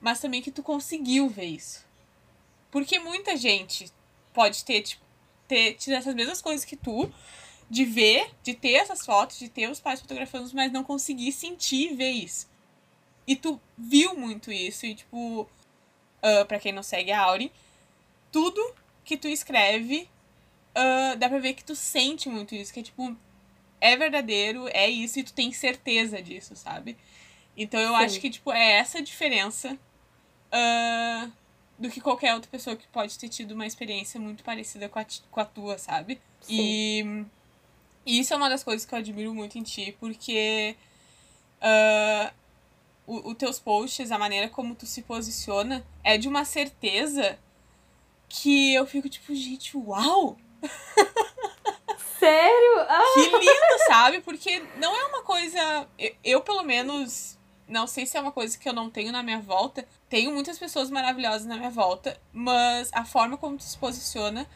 mas 0.00 0.20
também 0.20 0.42
que 0.42 0.50
tu 0.50 0.62
conseguiu 0.62 1.28
ver 1.28 1.44
isso. 1.44 1.84
Porque 2.70 2.98
muita 2.98 3.36
gente 3.36 3.92
pode 4.34 4.64
ter, 4.64 4.82
tipo, 4.82 5.04
ter 5.46 5.74
tido 5.74 5.94
essas 5.94 6.14
mesmas 6.14 6.42
coisas 6.42 6.64
que 6.64 6.76
tu, 6.76 7.10
de 7.68 7.84
ver, 7.84 8.30
de 8.42 8.54
ter 8.54 8.74
essas 8.74 9.04
fotos, 9.04 9.38
de 9.38 9.48
ter 9.48 9.70
os 9.70 9.80
pais 9.80 10.00
fotografando, 10.00 10.50
mas 10.54 10.72
não 10.72 10.84
conseguir 10.84 11.32
sentir 11.32 11.92
e 11.92 11.94
ver 11.94 12.10
isso. 12.10 12.48
E 13.26 13.34
tu 13.34 13.60
viu 13.76 14.16
muito 14.16 14.52
isso, 14.52 14.86
e 14.86 14.94
tipo, 14.94 15.48
ah, 16.22 16.44
pra 16.44 16.58
quem 16.58 16.72
não 16.72 16.82
segue 16.82 17.10
a 17.10 17.20
Auri, 17.22 17.52
tudo 18.30 18.74
que 19.04 19.16
tu 19.16 19.28
escreve 19.28 20.08
ah, 20.76 21.14
dá 21.16 21.28
pra 21.28 21.38
ver 21.38 21.54
que 21.54 21.64
tu 21.64 21.74
sente 21.74 22.28
muito 22.28 22.54
isso, 22.54 22.72
que 22.72 22.80
é 22.80 22.82
tipo, 22.82 23.16
é 23.80 23.96
verdadeiro, 23.96 24.68
é 24.68 24.88
isso, 24.88 25.18
e 25.18 25.24
tu 25.24 25.32
tem 25.32 25.50
certeza 25.50 26.20
disso, 26.20 26.54
sabe? 26.54 26.98
Então 27.56 27.80
eu 27.80 27.96
Sim. 27.96 28.04
acho 28.04 28.20
que, 28.20 28.28
tipo, 28.28 28.52
é 28.52 28.72
essa 28.72 29.00
diferença 29.00 29.78
ah, 30.52 31.30
do 31.78 31.88
que 31.88 32.00
qualquer 32.00 32.34
outra 32.34 32.50
pessoa 32.50 32.76
que 32.76 32.86
pode 32.88 33.18
ter 33.18 33.30
tido 33.30 33.52
uma 33.52 33.66
experiência 33.66 34.20
muito 34.20 34.44
parecida 34.44 34.86
com 34.86 34.98
a, 34.98 35.06
com 35.30 35.40
a 35.40 35.44
tua, 35.46 35.78
sabe? 35.78 36.20
E, 36.46 37.24
e 38.06 38.20
isso 38.20 38.32
é 38.32 38.36
uma 38.36 38.48
das 38.48 38.62
coisas 38.64 38.86
que 38.86 38.94
eu 38.94 38.98
admiro 38.98 39.34
muito 39.34 39.58
em 39.58 39.62
ti, 39.62 39.94
porque 40.00 40.76
ah, 41.60 42.32
o- 43.06 43.30
os 43.30 43.36
teus 43.36 43.58
posts, 43.58 44.10
a 44.12 44.18
maneira 44.18 44.48
como 44.48 44.74
tu 44.74 44.86
se 44.86 45.02
posiciona, 45.02 45.84
é 46.04 46.16
de 46.16 46.28
uma 46.28 46.44
certeza 46.44 47.38
que 48.28 48.72
eu 48.74 48.86
fico 48.86 49.08
tipo, 49.08 49.34
gente, 49.34 49.76
uau! 49.76 50.36
Sério? 52.18 52.80
Ah, 52.88 53.02
Que 53.14 53.20
lindo, 53.38 53.84
sabe? 53.86 54.20
Porque 54.20 54.62
não 54.78 54.96
é 54.96 55.04
uma 55.06 55.22
coisa. 55.22 55.86
Eu, 55.98 56.14
eu, 56.24 56.40
pelo 56.40 56.62
menos, 56.62 57.38
não 57.68 57.86
sei 57.86 58.06
se 58.06 58.16
é 58.16 58.20
uma 58.20 58.32
coisa 58.32 58.56
que 58.58 58.68
eu 58.68 58.72
não 58.72 58.90
tenho 58.90 59.12
na 59.12 59.22
minha 59.22 59.40
volta. 59.40 59.86
Tenho 60.08 60.32
muitas 60.32 60.58
pessoas 60.58 60.90
maravilhosas 60.90 61.46
na 61.46 61.56
minha 61.56 61.70
volta, 61.70 62.20
mas 62.32 62.90
a 62.92 63.04
forma 63.04 63.36
como 63.36 63.56
tu 63.56 63.64
se 63.64 63.76
posiciona 63.78 64.48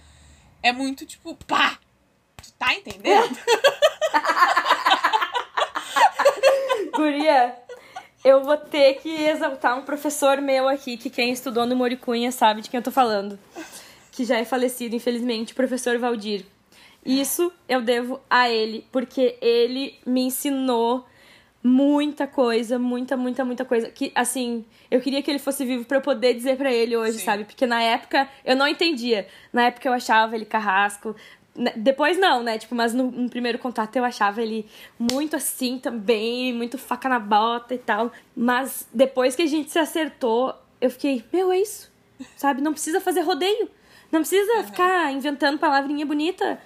é 0.63 0.73
muito 0.73 1.05
tipo, 1.07 1.35
pá! 1.47 1.79
Tá 2.61 2.75
entendendo? 2.75 3.33
Guria, 6.95 7.57
eu 8.23 8.45
vou 8.45 8.59
ter 8.59 9.01
que 9.01 9.09
exaltar 9.09 9.79
um 9.79 9.83
professor 9.83 10.43
meu 10.43 10.69
aqui, 10.69 10.99
que 10.99 11.09
quem 11.09 11.33
estudou 11.33 11.65
no 11.65 11.75
Moricunha 11.75 12.31
sabe 12.31 12.61
de 12.61 12.69
quem 12.69 12.77
eu 12.77 12.85
tô 12.85 12.93
falando. 12.93 13.39
Que 14.13 14.27
já 14.27 14.37
é 14.37 14.45
falecido, 14.45 14.95
infelizmente, 14.95 15.55
o 15.55 15.57
professor 15.57 15.97
Valdir. 15.97 16.45
Isso 17.03 17.51
eu 17.67 17.81
devo 17.81 18.21
a 18.29 18.51
ele, 18.51 18.87
porque 18.93 19.39
ele 19.41 19.99
me 20.05 20.21
ensinou 20.21 21.07
muita 21.63 22.27
coisa, 22.27 22.79
muita, 22.79 23.17
muita, 23.17 23.43
muita 23.43 23.65
coisa. 23.65 23.91
Que, 23.91 24.13
assim, 24.15 24.67
eu 24.91 25.01
queria 25.01 25.23
que 25.23 25.31
ele 25.31 25.39
fosse 25.39 25.65
vivo 25.65 25.85
pra 25.85 25.99
eu 25.99 26.03
poder 26.03 26.35
dizer 26.35 26.57
pra 26.57 26.73
ele 26.73 26.97
hoje, 26.97 27.19
Sim. 27.19 27.25
sabe? 27.25 27.45
Porque 27.45 27.67
na 27.67 27.83
época 27.83 28.29
eu 28.45 28.57
não 28.57 28.69
entendia. 28.69 29.27
Na 29.53 29.67
época 29.67 29.89
eu 29.89 29.93
achava 29.93 30.35
ele 30.35 30.45
carrasco. 30.45 31.15
Né, 31.61 31.75
Depois 31.77 32.17
não, 32.19 32.43
né? 32.43 32.57
Tipo, 32.57 32.75
mas 32.75 32.95
no, 32.95 33.11
no 33.11 33.29
primeiro 33.29 33.59
contato 33.59 33.95
eu 33.95 34.03
achava 34.05 34.41
ele 34.41 34.65
muito 34.99 35.37
assim 35.37 35.79
também, 35.79 36.55
muito 36.55 36.79
faca 36.79 37.07
na 37.07 37.19
bota 37.19 37.75
e 37.75 37.79
tal. 37.79 38.11
Mas 38.35 38.89
depois 38.95 39.37
que 39.37 39.43
a 39.43 39.47
gente 39.47 39.71
se 39.71 39.79
acertou, 39.79 40.55
eu 40.81 40.89
fiquei, 40.91 41.23
meu, 41.31 41.53
é 41.53 41.59
isso. 41.61 41.93
Sabe? 42.35 42.63
Não 42.63 42.73
precisa 42.73 42.99
fazer 42.99 43.21
rodeio. 43.21 43.69
Não 44.11 44.21
precisa 44.21 44.65
ficar 44.65 45.13
inventando 45.13 45.59
palavrinha 45.59 46.07
bonita. 46.07 46.59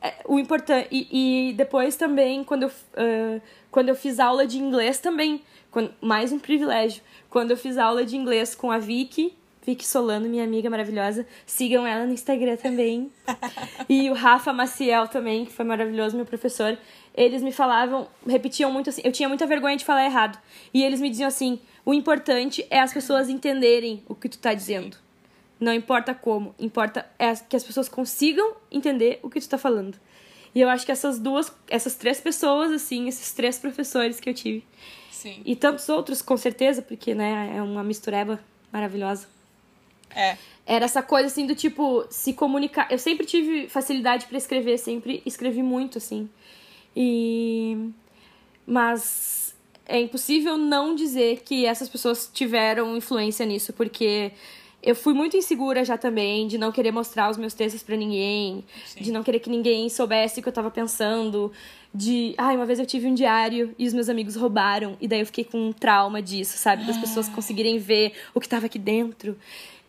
É, 0.00 0.14
O 0.24 0.38
importante. 0.38 0.88
E, 0.90 1.50
e 1.50 1.52
depois 1.52 1.96
também, 1.96 2.42
quando 2.42 2.62
eu, 2.62 2.70
ah, 2.96 3.40
quando 3.70 3.90
eu 3.90 3.94
fiz 3.94 4.18
aula 4.18 4.46
de 4.46 4.58
inglês 4.58 4.98
também. 5.00 5.42
quando- 5.70 5.92
mais 6.00 6.32
um 6.32 6.38
privilégio. 6.38 7.02
Quando 7.28 7.50
eu 7.50 7.56
fiz 7.58 7.76
aula 7.76 8.04
de 8.06 8.16
inglês 8.16 8.54
com 8.54 8.72
a 8.72 8.78
Vicky, 8.78 9.34
Vicky 9.64 9.86
Solano, 9.86 10.28
minha 10.28 10.44
amiga 10.44 10.70
maravilhosa. 10.70 11.26
Sigam 11.46 11.86
ela 11.86 12.06
no 12.06 12.12
Instagram 12.12 12.56
também. 12.56 13.10
e 13.88 14.10
o 14.10 14.14
Rafa 14.14 14.52
Maciel 14.52 15.08
também, 15.08 15.44
que 15.44 15.52
foi 15.52 15.64
maravilhoso, 15.64 16.16
meu 16.16 16.26
professor. 16.26 16.78
Eles 17.14 17.42
me 17.42 17.52
falavam, 17.52 18.08
repetiam 18.26 18.72
muito 18.72 18.90
assim. 18.90 19.02
Eu 19.04 19.12
tinha 19.12 19.28
muita 19.28 19.46
vergonha 19.46 19.76
de 19.76 19.84
falar 19.84 20.04
errado. 20.04 20.38
E 20.72 20.82
eles 20.82 21.00
me 21.00 21.10
diziam 21.10 21.28
assim: 21.28 21.60
o 21.84 21.92
importante 21.92 22.66
é 22.70 22.80
as 22.80 22.92
pessoas 22.92 23.28
entenderem 23.28 24.02
o 24.08 24.14
que 24.14 24.28
tu 24.28 24.38
tá 24.38 24.54
dizendo. 24.54 24.96
Não 25.58 25.74
importa 25.74 26.14
como, 26.14 26.54
importa 26.58 27.06
é 27.18 27.34
que 27.34 27.54
as 27.54 27.62
pessoas 27.62 27.86
consigam 27.86 28.54
entender 28.70 29.20
o 29.22 29.28
que 29.28 29.38
tu 29.40 29.48
tá 29.48 29.58
falando. 29.58 29.98
E 30.54 30.60
eu 30.60 30.68
acho 30.68 30.86
que 30.86 30.90
essas 30.90 31.18
duas, 31.18 31.52
essas 31.68 31.94
três 31.94 32.18
pessoas, 32.20 32.72
assim, 32.72 33.06
esses 33.08 33.32
três 33.32 33.58
professores 33.58 34.18
que 34.18 34.28
eu 34.30 34.34
tive, 34.34 34.64
Sim. 35.10 35.42
e 35.44 35.54
tantos 35.54 35.88
outros, 35.88 36.22
com 36.22 36.36
certeza, 36.36 36.80
porque, 36.82 37.14
né, 37.14 37.52
é 37.54 37.62
uma 37.62 37.84
mistureba 37.84 38.40
maravilhosa. 38.72 39.28
É. 40.14 40.36
Era 40.66 40.84
essa 40.84 41.02
coisa, 41.02 41.26
assim, 41.26 41.46
do 41.46 41.54
tipo, 41.54 42.06
se 42.10 42.32
comunicar. 42.32 42.86
Eu 42.90 42.98
sempre 42.98 43.26
tive 43.26 43.68
facilidade 43.68 44.26
pra 44.26 44.38
escrever, 44.38 44.78
sempre 44.78 45.22
escrevi 45.26 45.62
muito, 45.62 45.98
assim. 45.98 46.28
E. 46.94 47.90
Mas 48.66 49.54
é 49.86 50.00
impossível 50.00 50.56
não 50.56 50.94
dizer 50.94 51.42
que 51.44 51.66
essas 51.66 51.88
pessoas 51.88 52.30
tiveram 52.32 52.96
influência 52.96 53.44
nisso, 53.44 53.72
porque 53.72 54.30
eu 54.82 54.94
fui 54.94 55.12
muito 55.12 55.36
insegura 55.36 55.84
já 55.84 55.98
também, 55.98 56.46
de 56.46 56.56
não 56.56 56.70
querer 56.70 56.92
mostrar 56.92 57.28
os 57.28 57.36
meus 57.36 57.52
textos 57.52 57.82
pra 57.82 57.96
ninguém, 57.96 58.64
Sim. 58.86 59.02
de 59.02 59.12
não 59.12 59.22
querer 59.24 59.40
que 59.40 59.50
ninguém 59.50 59.88
soubesse 59.88 60.38
o 60.38 60.42
que 60.42 60.48
eu 60.48 60.52
tava 60.52 60.70
pensando, 60.70 61.52
de, 61.92 62.34
ai, 62.38 62.56
uma 62.56 62.64
vez 62.64 62.78
eu 62.78 62.86
tive 62.86 63.08
um 63.08 63.14
diário 63.14 63.74
e 63.76 63.86
os 63.86 63.92
meus 63.92 64.08
amigos 64.08 64.36
roubaram, 64.36 64.96
e 65.00 65.08
daí 65.08 65.20
eu 65.20 65.26
fiquei 65.26 65.44
com 65.44 65.58
um 65.68 65.72
trauma 65.72 66.22
disso, 66.22 66.56
sabe, 66.56 66.86
das 66.86 66.96
pessoas 66.96 67.28
conseguirem 67.28 67.78
ver 67.78 68.12
o 68.32 68.40
que 68.40 68.48
tava 68.48 68.66
aqui 68.66 68.78
dentro. 68.78 69.36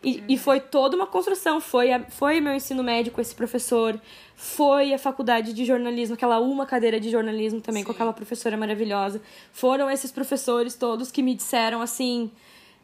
E, 0.02 0.22
e 0.28 0.36
foi 0.36 0.58
toda 0.58 0.96
uma 0.96 1.06
construção, 1.06 1.60
foi, 1.60 1.92
a, 1.92 2.00
foi 2.00 2.40
meu 2.40 2.52
ensino 2.54 2.82
médio 2.82 3.12
com 3.12 3.20
esse 3.20 3.34
professor, 3.34 4.00
foi 4.34 4.92
a 4.92 4.98
faculdade 4.98 5.52
de 5.52 5.64
jornalismo, 5.64 6.14
aquela 6.14 6.40
uma 6.40 6.66
cadeira 6.66 6.98
de 6.98 7.08
jornalismo 7.08 7.60
também, 7.60 7.84
com 7.84 7.92
Sim. 7.92 7.96
aquela 7.96 8.12
professora 8.12 8.56
maravilhosa. 8.56 9.22
Foram 9.52 9.88
esses 9.88 10.10
professores 10.10 10.74
todos 10.74 11.12
que 11.12 11.22
me 11.22 11.34
disseram 11.34 11.80
assim: 11.80 12.32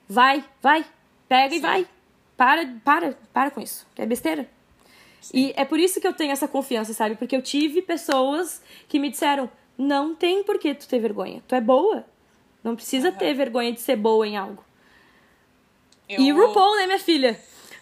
vai, 0.09 0.45
vai, 0.62 0.85
pega 1.29 1.55
e 1.55 1.59
Sim. 1.59 1.62
vai. 1.62 1.89
Para, 2.37 2.64
para, 2.85 3.19
para 3.33 3.51
com 3.51 3.61
isso. 3.61 3.85
É 3.97 4.07
besteira. 4.07 4.49
E 5.35 5.53
é 5.57 5.64
por 5.64 5.81
isso 5.81 6.01
que 6.01 6.07
eu 6.07 6.12
tenho 6.12 6.31
essa 6.31 6.47
confiança, 6.47 6.93
sabe? 6.93 7.16
Porque 7.16 7.35
eu 7.35 7.43
tive 7.43 7.83
pessoas 7.83 8.62
que 8.89 9.01
me 9.01 9.11
disseram: 9.11 9.51
não 9.77 10.14
tem 10.14 10.45
por 10.45 10.59
que 10.59 10.73
tu 10.73 10.87
ter 10.87 11.01
vergonha. 11.01 11.43
Tu 11.49 11.55
é 11.55 11.61
boa. 11.61 12.05
Não 12.62 12.77
precisa 12.77 13.11
ter 13.11 13.35
vergonha 13.35 13.73
de 13.73 13.81
ser 13.81 13.97
boa 13.97 14.27
em 14.27 14.37
algo. 14.37 14.64
Eu... 16.09 16.21
E 16.21 16.33
RuPaul, 16.33 16.77
né, 16.77 16.87
minha 16.87 16.99
filha? 16.99 17.39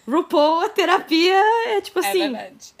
RuPaul, 0.07 0.65
a 0.65 0.69
terapia 0.69 1.41
é 1.67 1.81
tipo 1.81 1.99
É 1.99 2.09
assim, 2.09 2.19
verdade. 2.19 2.73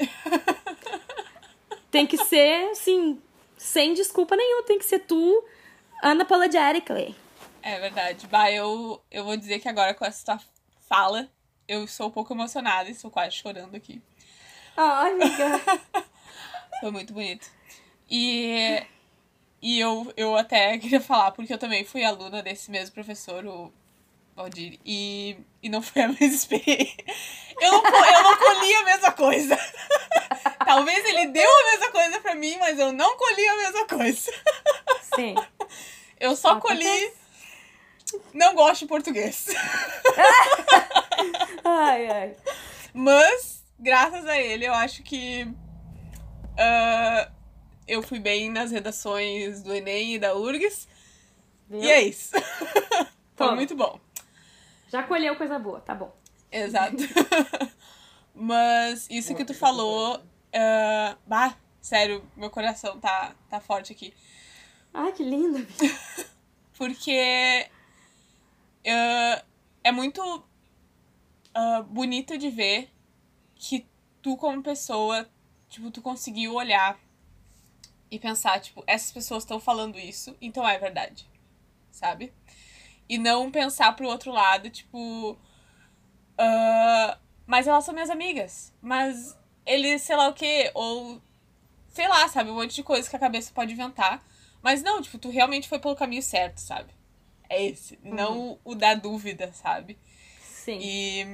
tem 1.91 2.05
que 2.05 2.17
ser 2.17 2.69
assim, 2.71 3.21
sem 3.57 3.93
desculpa 3.93 4.35
nenhuma, 4.35 4.63
tem 4.63 4.77
que 4.79 4.85
ser 4.85 4.99
tu 4.99 5.43
unapologetically. 6.03 7.15
É 7.61 7.79
verdade. 7.79 8.27
Bah, 8.27 8.51
eu, 8.51 9.01
eu 9.11 9.23
vou 9.25 9.35
dizer 9.35 9.59
que 9.59 9.67
agora 9.67 9.93
com 9.93 10.05
essa 10.05 10.25
tua 10.25 10.39
fala, 10.87 11.29
eu 11.67 11.85
sou 11.87 12.07
um 12.07 12.11
pouco 12.11 12.33
emocionada 12.33 12.87
e 12.89 12.93
estou 12.93 13.11
quase 13.11 13.35
chorando 13.35 13.75
aqui. 13.75 14.01
Ai, 14.75 15.11
amiga. 15.11 15.61
Foi 16.79 16.91
muito 16.91 17.13
bonito. 17.13 17.49
E, 18.09 18.81
e 19.61 19.79
eu, 19.79 20.13
eu 20.15 20.37
até 20.37 20.77
queria 20.77 21.01
falar, 21.01 21.31
porque 21.31 21.51
eu 21.51 21.57
também 21.57 21.83
fui 21.83 22.03
aluna 22.03 22.41
desse 22.41 22.71
mesmo 22.71 22.93
professor, 22.93 23.45
o 23.45 23.73
Valdir, 24.37 24.79
e, 24.85 25.35
e 25.63 25.67
não 25.67 25.81
foi 25.81 26.03
a 26.03 26.07
mesma 26.13 26.27
experiência. 26.27 26.95
Eu 27.59 27.71
não, 27.71 27.83
eu 27.83 28.23
não 28.23 28.37
colhi 28.37 28.75
a 28.75 28.83
mesma 28.83 29.11
coisa. 29.11 29.59
Talvez 30.63 31.05
ele 31.05 31.27
deu 31.29 31.49
a 31.49 31.71
mesma 31.71 31.91
coisa 31.91 32.19
pra 32.21 32.35
mim, 32.35 32.55
mas 32.59 32.77
eu 32.77 32.93
não 32.93 33.17
colhi 33.17 33.47
a 33.47 33.57
mesma 33.57 33.87
coisa. 33.87 34.31
Sim. 35.15 35.33
Eu 36.19 36.35
só 36.35 36.53
Acontece. 36.53 36.83
colhi. 36.83 37.13
Não 38.33 38.55
gosto 38.55 38.79
de 38.79 38.87
português. 38.87 39.49
Ai, 41.63 42.09
ai. 42.09 42.35
Mas, 42.91 43.63
graças 43.77 44.25
a 44.25 44.35
ele, 44.35 44.65
eu 44.65 44.73
acho 44.73 45.03
que 45.03 45.47
ah, 46.57 47.29
eu 47.87 48.01
fui 48.01 48.17
bem 48.19 48.49
nas 48.49 48.71
redações 48.71 49.61
do 49.61 49.75
Enem 49.75 50.15
e 50.15 50.19
da 50.19 50.33
URGS. 50.35 50.87
Viu? 51.69 51.83
E 51.83 51.91
é 51.91 52.01
isso. 52.01 52.31
Foi 53.35 53.53
muito 53.53 53.75
bom. 53.75 53.99
Já 54.87 55.03
colheu 55.03 55.35
coisa 55.35 55.59
boa, 55.59 55.81
tá 55.81 55.93
bom. 55.93 56.15
Exato. 56.51 56.97
Mas 58.33 59.07
isso 59.09 59.35
que 59.35 59.43
tu 59.43 59.53
falou. 59.53 60.21
ah, 60.53 61.17
bah, 61.25 61.57
sério, 61.81 62.23
meu 62.35 62.49
coração 62.49 62.99
tá, 62.99 63.35
tá 63.49 63.59
forte 63.59 63.91
aqui. 63.91 64.13
Ai, 64.93 65.11
que 65.11 65.23
linda. 65.23 65.65
Porque 66.77 67.69
ah, 68.87 69.43
é 69.83 69.91
muito 69.91 70.43
ah, 71.53 71.81
bonito 71.81 72.37
de 72.37 72.49
ver 72.49 72.89
que 73.55 73.85
tu, 74.21 74.37
como 74.37 74.61
pessoa, 74.61 75.27
tipo, 75.69 75.91
tu 75.91 76.01
conseguiu 76.01 76.53
olhar 76.53 76.99
e 78.09 78.19
pensar, 78.19 78.59
tipo, 78.59 78.83
essas 78.87 79.11
pessoas 79.11 79.43
estão 79.43 79.59
falando 79.59 79.97
isso, 79.97 80.35
então 80.41 80.67
é 80.67 80.77
verdade. 80.77 81.27
Sabe? 81.91 82.31
E 83.09 83.17
não 83.17 83.49
pensar 83.51 83.95
pro 83.95 84.07
outro 84.07 84.31
lado, 84.31 84.69
tipo. 84.69 85.37
ah, 86.37 87.17
mas 87.45 87.67
elas 87.67 87.85
são 87.85 87.93
minhas 87.93 88.09
amigas. 88.09 88.73
Mas 88.81 89.37
eles, 89.65 90.01
sei 90.01 90.15
lá 90.15 90.27
o 90.27 90.33
quê, 90.33 90.71
ou. 90.73 91.21
Sei 91.89 92.07
lá, 92.07 92.27
sabe? 92.27 92.49
Um 92.49 92.55
monte 92.55 92.75
de 92.75 92.83
coisa 92.83 93.09
que 93.09 93.15
a 93.15 93.19
cabeça 93.19 93.51
pode 93.53 93.73
inventar. 93.73 94.23
Mas 94.61 94.83
não, 94.83 95.01
tipo, 95.01 95.17
tu 95.17 95.29
realmente 95.29 95.67
foi 95.67 95.79
pelo 95.79 95.95
caminho 95.95 96.21
certo, 96.21 96.59
sabe? 96.59 96.93
É 97.49 97.63
esse. 97.65 97.97
Não 98.03 98.59
o 98.63 98.75
da 98.75 98.93
dúvida, 98.93 99.51
sabe? 99.53 99.97
Sim. 100.41 100.79
E, 100.81 101.25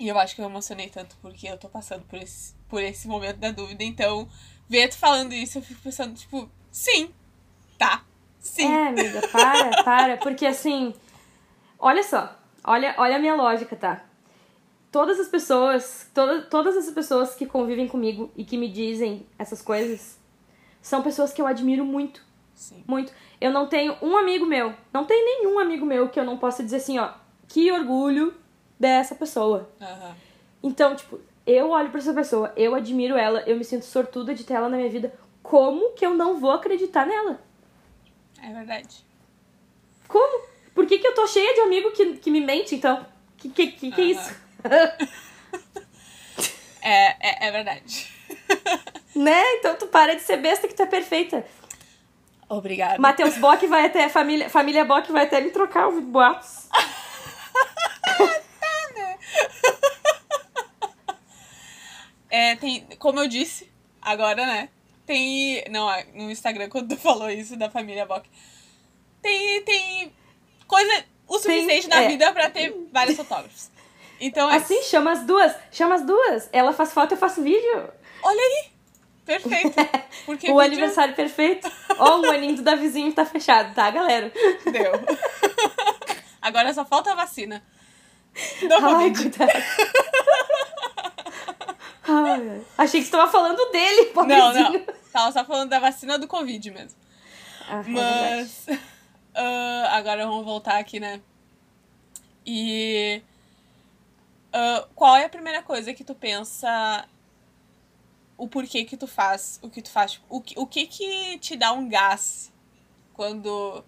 e 0.00 0.08
eu 0.08 0.18
acho 0.18 0.34
que 0.34 0.40
eu 0.40 0.46
emocionei 0.46 0.88
tanto 0.88 1.16
porque 1.22 1.46
eu 1.46 1.56
tô 1.56 1.68
passando 1.68 2.04
por 2.06 2.18
esse, 2.18 2.54
por 2.68 2.82
esse 2.82 3.06
momento 3.06 3.36
da 3.38 3.52
dúvida. 3.52 3.84
Então, 3.84 4.28
ver 4.68 4.88
tu 4.88 4.98
falando 4.98 5.32
isso, 5.32 5.58
eu 5.58 5.62
fico 5.62 5.80
pensando, 5.80 6.14
tipo, 6.14 6.50
sim, 6.70 7.14
tá, 7.78 8.04
sim. 8.38 8.66
É, 8.66 8.88
amiga, 8.88 9.20
para, 9.28 9.82
para. 9.84 10.16
Porque 10.16 10.46
assim, 10.46 10.94
olha 11.78 12.02
só, 12.02 12.36
olha, 12.64 12.94
olha 12.98 13.16
a 13.16 13.18
minha 13.18 13.34
lógica, 13.34 13.76
tá? 13.76 14.04
Todas 14.90 15.20
as 15.20 15.28
pessoas, 15.28 16.10
toda, 16.14 16.42
todas 16.42 16.76
as 16.76 16.90
pessoas 16.90 17.34
que 17.34 17.46
convivem 17.46 17.86
comigo 17.86 18.30
e 18.36 18.44
que 18.44 18.56
me 18.56 18.68
dizem 18.68 19.26
essas 19.38 19.60
coisas 19.60 20.18
são 20.80 21.02
pessoas 21.02 21.32
que 21.32 21.42
eu 21.42 21.46
admiro 21.46 21.84
muito. 21.84 22.22
Sim. 22.54 22.82
Muito. 22.86 23.12
Eu 23.40 23.52
não 23.52 23.66
tenho 23.66 23.96
um 24.02 24.16
amigo 24.16 24.46
meu, 24.46 24.74
não 24.92 25.04
tem 25.04 25.24
nenhum 25.24 25.58
amigo 25.58 25.86
meu 25.86 26.08
que 26.08 26.18
eu 26.18 26.24
não 26.24 26.38
possa 26.38 26.64
dizer 26.64 26.76
assim, 26.76 26.98
ó, 26.98 27.10
que 27.46 27.70
orgulho 27.70 28.34
dessa 28.80 29.14
pessoa. 29.14 29.68
Aham. 29.80 30.16
Então, 30.62 30.96
tipo, 30.96 31.20
eu 31.46 31.70
olho 31.70 31.90
pra 31.90 32.00
essa 32.00 32.12
pessoa, 32.12 32.52
eu 32.56 32.74
admiro 32.74 33.16
ela, 33.16 33.40
eu 33.46 33.56
me 33.56 33.64
sinto 33.64 33.84
sortuda 33.84 34.34
de 34.34 34.44
ter 34.44 34.54
ela 34.54 34.68
na 34.68 34.76
minha 34.76 34.90
vida. 34.90 35.14
Como 35.42 35.92
que 35.92 36.04
eu 36.04 36.14
não 36.14 36.38
vou 36.38 36.50
acreditar 36.50 37.06
nela? 37.06 37.40
É 38.42 38.52
verdade. 38.52 39.04
Como? 40.06 40.46
Por 40.74 40.86
que, 40.86 40.98
que 40.98 41.06
eu 41.06 41.14
tô 41.14 41.26
cheia 41.26 41.54
de 41.54 41.60
amigo 41.60 41.90
que, 41.92 42.16
que 42.16 42.30
me 42.30 42.40
mente, 42.40 42.74
então? 42.74 43.04
Que 43.36 43.48
que, 43.48 43.72
que, 43.72 43.90
que 43.90 44.00
é 44.00 44.04
isso? 44.04 44.34
É, 46.80 47.46
é, 47.46 47.48
é 47.48 47.50
verdade. 47.50 48.08
né? 49.14 49.42
Então 49.56 49.76
tu 49.76 49.88
para 49.88 50.14
de 50.14 50.22
ser 50.22 50.38
besta 50.38 50.66
que 50.66 50.74
tu 50.74 50.82
é 50.82 50.86
perfeita. 50.86 51.44
Obrigada. 52.48 52.98
Matheus 52.98 53.36
Bock 53.38 53.66
vai 53.66 53.84
até, 53.84 54.08
família, 54.08 54.48
família 54.48 54.84
Bock 54.84 55.10
vai 55.12 55.24
até 55.24 55.40
me 55.40 55.50
trocar, 55.50 55.86
ouvi 55.86 56.00
boatos. 56.00 56.68
É, 62.30 62.56
tem, 62.56 62.86
como 62.98 63.20
eu 63.20 63.26
disse, 63.26 63.70
agora, 64.02 64.46
né? 64.46 64.68
Tem. 65.08 65.64
Não, 65.70 65.88
no 66.12 66.30
Instagram, 66.30 66.68
quando 66.68 66.94
tu 66.94 67.00
falou 67.00 67.30
isso 67.30 67.56
da 67.56 67.70
família 67.70 68.04
Bock. 68.04 68.28
Tem, 69.22 69.62
tem 69.62 70.12
coisa 70.66 71.04
o 71.26 71.38
suficiente 71.38 71.88
na 71.88 72.02
é. 72.02 72.08
vida 72.08 72.30
pra 72.30 72.50
ter 72.50 72.74
vários 72.92 73.16
fotógrafos. 73.16 73.70
Então, 74.20 74.50
é 74.50 74.56
Assim, 74.56 74.82
chama 74.82 75.12
as 75.12 75.24
duas, 75.24 75.56
chama 75.72 75.94
as 75.94 76.02
duas. 76.02 76.50
Ela 76.52 76.74
faz 76.74 76.92
foto, 76.92 77.12
eu 77.12 77.18
faço 77.18 77.42
vídeo. 77.42 77.90
olha 78.22 78.38
aí! 78.38 78.70
Perfeito. 79.24 79.74
Porque 80.26 80.50
o 80.50 80.56
vídeo 80.56 80.60
aniversário 80.60 81.14
perfeito. 81.14 81.70
Ó, 81.98 82.20
o 82.20 82.30
aninho 82.30 82.56
do 82.56 82.62
da 82.62 82.74
vizinho 82.74 83.10
tá 83.10 83.24
fechado, 83.24 83.74
tá, 83.74 83.90
galera? 83.90 84.30
deu. 84.70 84.92
Agora 86.42 86.72
só 86.74 86.84
falta 86.84 87.12
a 87.12 87.14
vacina. 87.14 87.62
Do 88.60 88.74
Ai, 88.74 89.12
cuidado. 89.14 89.52
Ai, 92.08 92.64
achei 92.76 93.00
que 93.00 93.06
você 93.06 93.12
tava 93.12 93.30
falando 93.30 93.70
dele, 93.70 94.06
Não, 94.14 94.14
pobrezinho. 94.14 94.72
não. 94.86 94.94
Tava 95.12 95.32
só 95.32 95.44
falando 95.44 95.68
da 95.70 95.78
vacina 95.78 96.18
do 96.18 96.26
Covid 96.26 96.70
mesmo. 96.70 96.98
Ah, 97.68 97.80
é. 97.80 97.88
Mas. 97.90 98.66
ah, 99.34 99.88
agora 99.92 100.26
vamos 100.26 100.44
voltar 100.44 100.78
aqui, 100.78 100.98
né? 100.98 101.20
E. 102.46 103.22
ah, 104.52 104.86
qual 104.94 105.16
é 105.16 105.24
a 105.24 105.28
primeira 105.28 105.62
coisa 105.62 105.92
que 105.92 106.04
tu 106.04 106.14
pensa. 106.14 107.06
O 108.36 108.46
porquê 108.46 108.84
que 108.84 108.96
tu 108.96 109.08
faz 109.08 109.58
o 109.62 109.68
que 109.68 109.82
tu 109.82 109.90
faz? 109.90 110.20
O 110.28 110.40
que, 110.40 110.54
o 110.56 110.64
que 110.64 110.86
que 110.86 111.38
te 111.38 111.56
dá 111.56 111.72
um 111.72 111.88
gás 111.88 112.52
quando 113.12 113.84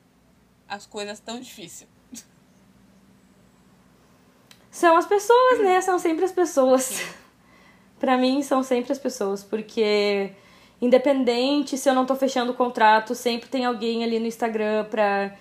as 0.68 0.86
coisas 0.86 1.18
estão 1.18 1.38
difíceis? 1.38 1.88
São 4.70 4.96
as 4.96 5.06
pessoas, 5.06 5.60
né? 5.60 5.80
São 5.80 5.98
sempre 6.00 6.24
as 6.24 6.32
pessoas. 6.32 7.00
Pra 8.00 8.16
mim, 8.16 8.42
são 8.42 8.62
sempre 8.62 8.90
as 8.90 8.98
pessoas, 8.98 9.44
porque 9.44 10.32
independente 10.80 11.76
se 11.76 11.88
eu 11.88 11.94
não 11.94 12.06
tô 12.06 12.16
fechando 12.16 12.52
o 12.52 12.54
contrato, 12.54 13.14
sempre 13.14 13.48
tem 13.48 13.66
alguém 13.66 14.02
ali 14.02 14.18
no 14.18 14.26
Instagram 14.26 14.86
pra. 14.90 15.32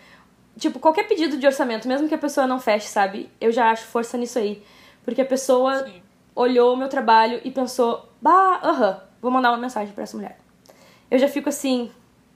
Tipo, 0.57 0.77
qualquer 0.77 1.07
pedido 1.07 1.37
de 1.37 1.45
orçamento, 1.47 1.87
mesmo 1.87 2.09
que 2.09 2.13
a 2.13 2.17
pessoa 2.17 2.45
não 2.45 2.59
feche, 2.59 2.87
sabe? 2.87 3.29
Eu 3.39 3.49
já 3.49 3.71
acho 3.71 3.85
força 3.85 4.17
nisso 4.17 4.37
aí. 4.37 4.61
Porque 5.05 5.21
a 5.21 5.25
pessoa 5.25 5.85
Sim. 5.85 6.01
olhou 6.35 6.73
o 6.73 6.77
meu 6.77 6.89
trabalho 6.89 7.39
e 7.45 7.49
pensou, 7.49 8.09
bah, 8.21 8.59
aham, 8.61 9.01
vou 9.21 9.31
mandar 9.31 9.51
uma 9.51 9.57
mensagem 9.57 9.93
pra 9.93 10.03
essa 10.03 10.17
mulher. 10.17 10.37
Eu 11.09 11.17
já 11.17 11.29
fico 11.29 11.47
assim, 11.47 11.89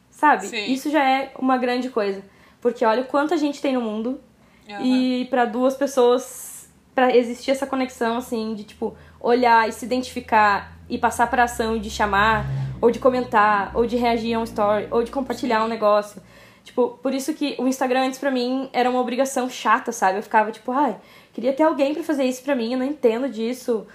sabe? 0.10 0.48
Sim. 0.48 0.72
Isso 0.72 0.90
já 0.90 1.04
é 1.04 1.34
uma 1.38 1.58
grande 1.58 1.90
coisa. 1.90 2.24
Porque 2.62 2.86
olha 2.86 3.02
o 3.02 3.06
quanto 3.06 3.34
a 3.34 3.38
gente 3.38 3.62
tem 3.62 3.74
no 3.74 3.82
mundo 3.82 4.22
Aham. 4.70 4.86
e 4.86 5.26
pra 5.30 5.44
duas 5.44 5.76
pessoas, 5.76 6.70
pra 6.96 7.14
existir 7.14 7.52
essa 7.52 7.68
conexão, 7.68 8.16
assim, 8.16 8.54
de 8.56 8.64
tipo, 8.64 8.96
olhar 9.24 9.68
e 9.68 9.72
se 9.72 9.86
identificar 9.86 10.78
e 10.90 10.98
passar 10.98 11.28
pra 11.28 11.46
ação 11.46 11.80
de 11.80 11.90
chamar, 11.90 12.46
ou 12.82 12.92
de 12.92 13.00
comentar, 13.00 13.72
ou 13.74 13.86
de 13.88 13.96
reagir 13.96 14.34
a 14.36 14.40
um 14.40 14.44
story, 14.44 14.88
ou 14.92 15.02
de 15.02 15.10
compartilhar 15.10 15.64
um 15.64 15.68
negócio. 15.68 16.22
Tipo, 16.64 17.00
por 17.02 17.14
isso 17.14 17.34
que 17.34 17.56
o 17.58 17.68
Instagram 17.68 18.06
antes 18.08 18.20
pra 18.20 18.30
mim 18.30 18.70
era 18.74 18.90
uma 18.90 19.00
obrigação 19.00 19.50
chata, 19.50 19.92
sabe? 19.92 20.20
Eu 20.20 20.24
ficava 20.24 20.52
tipo, 20.52 20.72
ai, 20.72 20.98
queria 21.34 21.54
ter 21.54 21.64
alguém 21.64 21.94
pra 21.94 22.04
fazer 22.04 22.26
isso 22.26 22.44
pra 22.44 22.54
mim, 22.56 22.74
eu 22.74 22.80
não 22.80 22.86
entendo 22.86 23.28
disso 23.30 23.88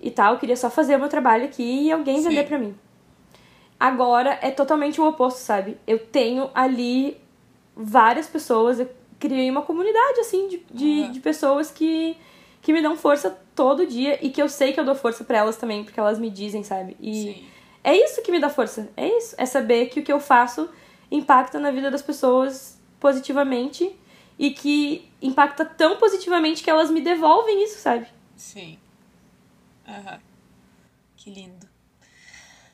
e 0.00 0.10
tal, 0.10 0.34
eu 0.34 0.38
queria 0.38 0.56
só 0.56 0.68
fazer 0.70 0.96
o 0.96 0.98
meu 0.98 1.08
trabalho 1.08 1.44
aqui 1.46 1.86
e 1.86 1.90
alguém 1.92 2.18
Sim. 2.22 2.28
vender 2.28 2.44
pra 2.44 2.58
mim. 2.58 2.74
Agora 3.78 4.38
é 4.40 4.50
totalmente 4.50 5.00
o 5.00 5.06
oposto, 5.06 5.38
sabe? 5.38 5.76
Eu 5.86 5.98
tenho 5.98 6.50
ali 6.54 7.16
várias 7.76 8.26
pessoas, 8.26 8.80
eu 8.80 8.88
criei 9.18 9.50
uma 9.50 9.62
comunidade, 9.62 10.20
assim, 10.20 10.48
de, 10.48 10.62
de, 10.70 10.84
Uhum. 10.84 11.12
de 11.12 11.20
pessoas 11.20 11.70
que, 11.70 12.16
que 12.62 12.72
me 12.72 12.80
dão 12.80 12.96
força 12.96 13.38
todo 13.56 13.86
dia 13.86 14.24
e 14.24 14.30
que 14.30 14.40
eu 14.40 14.48
sei 14.48 14.72
que 14.72 14.78
eu 14.78 14.84
dou 14.84 14.94
força 14.94 15.24
pra 15.24 15.38
elas 15.38 15.56
também, 15.56 15.82
porque 15.82 15.98
elas 15.98 16.18
me 16.18 16.30
dizem, 16.30 16.62
sabe? 16.62 16.96
E 17.00 17.14
Sim. 17.14 17.48
é 17.82 17.96
isso 17.96 18.22
que 18.22 18.30
me 18.30 18.38
dá 18.38 18.50
força, 18.50 18.88
é 18.96 19.08
isso. 19.08 19.34
É 19.38 19.46
saber 19.46 19.86
que 19.86 19.98
o 19.98 20.04
que 20.04 20.12
eu 20.12 20.20
faço 20.20 20.68
impacta 21.10 21.58
na 21.58 21.70
vida 21.70 21.90
das 21.90 22.02
pessoas 22.02 22.78
positivamente 23.00 23.98
e 24.38 24.50
que 24.50 25.08
impacta 25.22 25.64
tão 25.64 25.96
positivamente 25.96 26.62
que 26.62 26.70
elas 26.70 26.90
me 26.90 27.00
devolvem 27.00 27.64
isso, 27.64 27.78
sabe? 27.78 28.06
Sim. 28.36 28.78
Aham. 29.88 30.20
Que 31.16 31.30
lindo. 31.30 31.66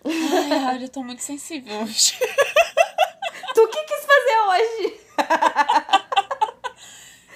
Ai, 0.05 0.83
eu 0.83 0.89
tô 0.89 1.05
muito 1.05 1.23
sensível 1.23 1.81
hoje. 1.81 2.19
Tu 3.55 3.69
que 3.69 3.85
quis 3.85 4.07
fazer 4.07 4.39
hoje? 4.49 5.01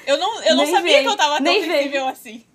Eu 0.06 0.18
não, 0.18 0.42
eu 0.44 0.54
não 0.54 0.64
Nem 0.64 0.72
sabia 0.72 1.02
que 1.02 1.08
eu 1.08 1.16
tava 1.16 1.34
tão 1.36 1.44
nem 1.44 1.64
sensível 1.64 2.08
assim. 2.08 2.46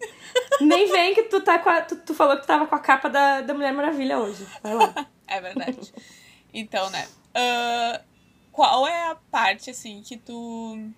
Nem 0.62 0.92
vem 0.92 1.14
que 1.14 1.24
tu 1.24 1.42
tá 1.42 1.60
com 1.60 1.70
a, 1.70 1.82
tu, 1.82 1.96
tu 1.98 2.14
falou 2.14 2.36
que 2.36 2.44
tu 2.44 2.48
tava 2.48 2.68
com 2.68 2.76
a 2.76 2.80
capa 2.80 3.10
da, 3.10 3.42
da 3.42 3.54
Mulher 3.54 3.74
Maravilha 3.74 4.20
hoje. 4.20 4.46
Vai 4.62 4.74
lá. 4.76 4.94
É 5.28 5.40
verdade. 5.40 5.94
Então, 6.54 6.90
né? 6.90 7.08
ah, 7.34 8.02
qual 8.52 8.86
é 8.86 9.12
a 9.12 9.16
parte, 9.16 9.70
assim, 9.70 10.02
que 10.02 10.18
tu 10.18 10.90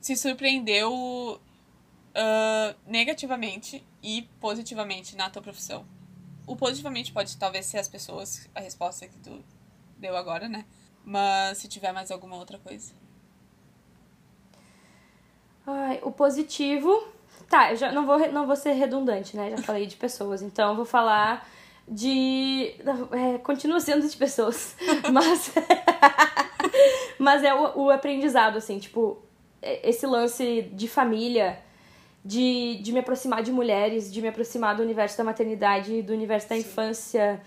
se 0.00 0.16
surpreendeu 0.16 1.40
ah, 2.14 2.74
negativamente 2.84 3.86
e 4.02 4.22
positivamente 4.40 5.14
na 5.14 5.30
tua 5.30 5.40
profissão? 5.40 5.86
O 6.46 6.56
positivamente 6.56 7.12
pode 7.12 7.36
talvez 7.36 7.66
ser 7.66 7.78
as 7.78 7.86
pessoas, 7.86 8.48
a 8.54 8.60
resposta 8.60 9.06
que 9.06 9.16
tu 9.18 9.44
deu 9.98 10.16
agora, 10.16 10.48
né? 10.48 10.64
Mas 11.04 11.58
se 11.58 11.68
tiver 11.68 11.92
mais 11.92 12.10
alguma 12.10 12.36
outra 12.36 12.58
coisa. 12.58 12.92
Ai, 15.66 16.00
o 16.02 16.10
positivo. 16.10 17.11
Tá, 17.52 17.70
eu 17.70 17.76
já 17.76 17.92
não 17.92 18.06
vou, 18.06 18.18
não 18.32 18.46
vou 18.46 18.56
ser 18.56 18.72
redundante, 18.72 19.36
né? 19.36 19.50
Já 19.50 19.58
falei 19.58 19.84
de 19.84 19.94
pessoas, 19.94 20.40
então 20.40 20.70
eu 20.70 20.74
vou 20.76 20.86
falar 20.86 21.46
de. 21.86 22.74
É, 23.12 23.36
continua 23.36 23.78
sendo 23.78 24.08
de 24.08 24.16
pessoas. 24.16 24.74
Mas. 25.12 25.52
mas 27.18 27.44
é 27.44 27.52
o, 27.52 27.82
o 27.82 27.90
aprendizado, 27.90 28.56
assim, 28.56 28.78
tipo, 28.78 29.18
é- 29.60 29.86
esse 29.86 30.06
lance 30.06 30.62
de 30.72 30.88
família, 30.88 31.58
de, 32.24 32.80
de 32.82 32.90
me 32.90 33.00
aproximar 33.00 33.42
de 33.42 33.52
mulheres, 33.52 34.10
de 34.10 34.22
me 34.22 34.28
aproximar 34.28 34.74
do 34.74 34.82
universo 34.82 35.18
da 35.18 35.24
maternidade, 35.24 36.00
do 36.00 36.14
universo 36.14 36.48
da 36.48 36.54
Sim. 36.54 36.62
infância, 36.62 37.38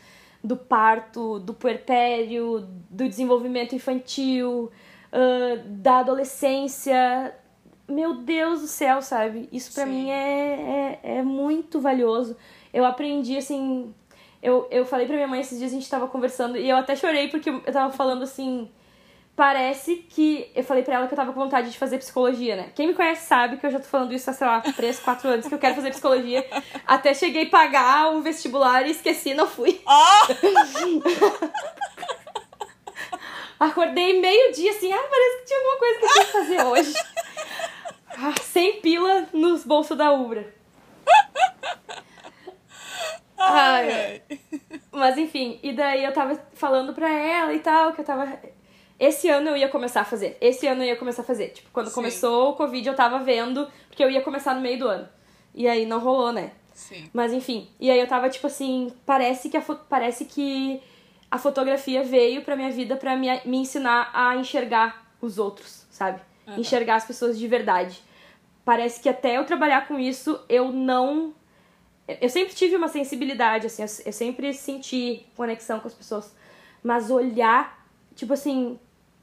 do 0.43 0.55
parto, 0.55 1.39
do 1.39 1.51
puerpério, 1.55 2.67
do 2.91 3.09
desenvolvimento 3.09 3.73
infantil, 3.73 4.71
ah, 5.11 5.63
da 5.65 5.97
adolescência. 6.01 7.33
Meu 7.87 8.15
Deus 8.15 8.61
do 8.61 8.67
céu, 8.67 9.01
sabe? 9.01 9.47
Isso 9.51 9.73
pra 9.73 9.85
Sim. 9.85 9.91
mim 9.91 10.09
é, 10.09 10.99
é, 11.03 11.17
é 11.17 11.21
muito 11.21 11.79
valioso. 11.79 12.35
Eu 12.73 12.83
aprendi, 12.83 13.37
assim. 13.37 13.93
Eu, 14.41 14.67
eu 14.71 14.85
falei 14.85 15.05
pra 15.05 15.15
minha 15.15 15.27
mãe 15.27 15.41
esses 15.41 15.57
dias, 15.57 15.71
a 15.71 15.75
gente 15.75 15.89
tava 15.89 16.07
conversando, 16.07 16.57
e 16.57 16.69
eu 16.69 16.77
até 16.77 16.95
chorei 16.95 17.29
porque 17.29 17.49
eu 17.49 17.61
tava 17.71 17.93
falando 17.93 18.23
assim. 18.23 18.69
Parece 19.35 19.97
que. 19.97 20.49
Eu 20.55 20.63
falei 20.63 20.81
pra 20.81 20.95
ela 20.95 21.07
que 21.07 21.13
eu 21.13 21.17
tava 21.17 21.33
com 21.33 21.39
vontade 21.41 21.69
de 21.69 21.77
fazer 21.77 21.97
psicologia, 21.97 22.55
né? 22.55 22.71
Quem 22.73 22.87
me 22.87 22.93
conhece 22.93 23.27
sabe 23.27 23.57
que 23.57 23.65
eu 23.65 23.71
já 23.71 23.79
tô 23.79 23.85
falando 23.85 24.13
isso 24.13 24.29
há, 24.29 24.33
sei 24.33 24.47
lá, 24.47 24.61
3, 24.61 24.99
4 24.99 25.29
anos 25.29 25.47
que 25.47 25.53
eu 25.53 25.59
quero 25.59 25.75
fazer 25.75 25.89
psicologia. 25.89 26.47
Até 26.87 27.13
cheguei 27.13 27.47
a 27.47 27.49
pagar 27.49 28.13
o 28.13 28.21
vestibular 28.21 28.87
e 28.87 28.91
esqueci, 28.91 29.33
não 29.33 29.45
fui. 29.45 29.81
Oh! 29.85 30.27
Acordei 33.59 34.21
meio-dia 34.21 34.71
assim, 34.71 34.91
ah, 34.91 35.03
parece 35.09 35.37
que 35.39 35.45
tinha 35.45 35.59
alguma 35.59 35.77
coisa 35.77 35.99
que 35.99 36.05
eu 36.05 36.09
tinha 36.09 36.25
que 36.25 36.31
fazer 36.31 36.63
hoje. 36.63 36.93
Ah, 38.17 38.33
100 38.39 38.81
pila 38.81 39.27
nos 39.33 39.63
bolsos 39.65 39.97
da 39.97 40.11
Ubra. 40.11 40.53
Ai, 43.37 43.91
ai. 43.91 44.21
Mas 44.91 45.17
enfim, 45.17 45.59
e 45.61 45.73
daí 45.73 46.03
eu 46.03 46.13
tava 46.13 46.39
falando 46.53 46.93
pra 46.93 47.09
ela 47.11 47.53
e 47.53 47.59
tal, 47.59 47.93
que 47.93 48.01
eu 48.01 48.05
tava. 48.05 48.39
Esse 48.97 49.29
ano 49.29 49.49
eu 49.49 49.57
ia 49.57 49.67
começar 49.67 50.01
a 50.01 50.05
fazer. 50.05 50.37
Esse 50.39 50.65
ano 50.65 50.81
eu 50.81 50.87
ia 50.87 50.95
começar 50.95 51.21
a 51.21 51.25
fazer. 51.25 51.49
Tipo, 51.49 51.69
quando 51.71 51.89
Sim. 51.89 51.95
começou 51.95 52.51
o 52.51 52.53
Covid, 52.53 52.87
eu 52.87 52.95
tava 52.95 53.19
vendo, 53.19 53.67
porque 53.87 54.03
eu 54.03 54.09
ia 54.09 54.21
começar 54.21 54.55
no 54.55 54.61
meio 54.61 54.79
do 54.79 54.87
ano. 54.87 55.07
E 55.53 55.67
aí 55.67 55.85
não 55.85 55.99
rolou, 55.99 56.31
né? 56.31 56.51
Sim. 56.73 57.09
Mas 57.13 57.33
enfim, 57.33 57.69
e 57.79 57.89
aí 57.89 57.99
eu 57.99 58.07
tava 58.07 58.29
tipo 58.29 58.47
assim, 58.47 58.91
parece 59.05 59.49
que 59.49 59.57
a, 59.57 59.61
parece 59.61 60.25
que 60.25 60.81
a 61.31 61.37
fotografia 61.37 62.03
veio 62.03 62.41
pra 62.41 62.55
minha 62.55 62.71
vida 62.71 62.97
pra 62.97 63.15
me, 63.15 63.27
me 63.45 63.57
ensinar 63.57 64.11
a 64.13 64.35
enxergar 64.35 65.09
os 65.21 65.37
outros, 65.37 65.85
sabe? 65.89 66.19
Aham. 66.47 66.59
Enxergar 66.59 66.95
as 66.95 67.05
pessoas 67.05 67.37
de 67.37 67.47
verdade. 67.47 68.01
Parece 68.63 68.99
que 69.01 69.09
até 69.09 69.37
eu 69.37 69.45
trabalhar 69.45 69.87
com 69.87 69.99
isso, 69.99 70.39
eu 70.49 70.71
não 70.71 71.33
eu 72.07 72.29
sempre 72.29 72.53
tive 72.53 72.75
uma 72.75 72.87
sensibilidade 72.87 73.65
assim, 73.65 73.81
eu, 73.81 74.13
sempre 74.13 74.53
senti 74.53 75.25
conexão 75.35 75.79
com 75.79 75.87
as 75.87 75.93
pessoas, 75.93 76.35
mas 76.83 77.09
olhar, 77.09 77.83
tipo 78.15 78.33
assim, 78.33 78.79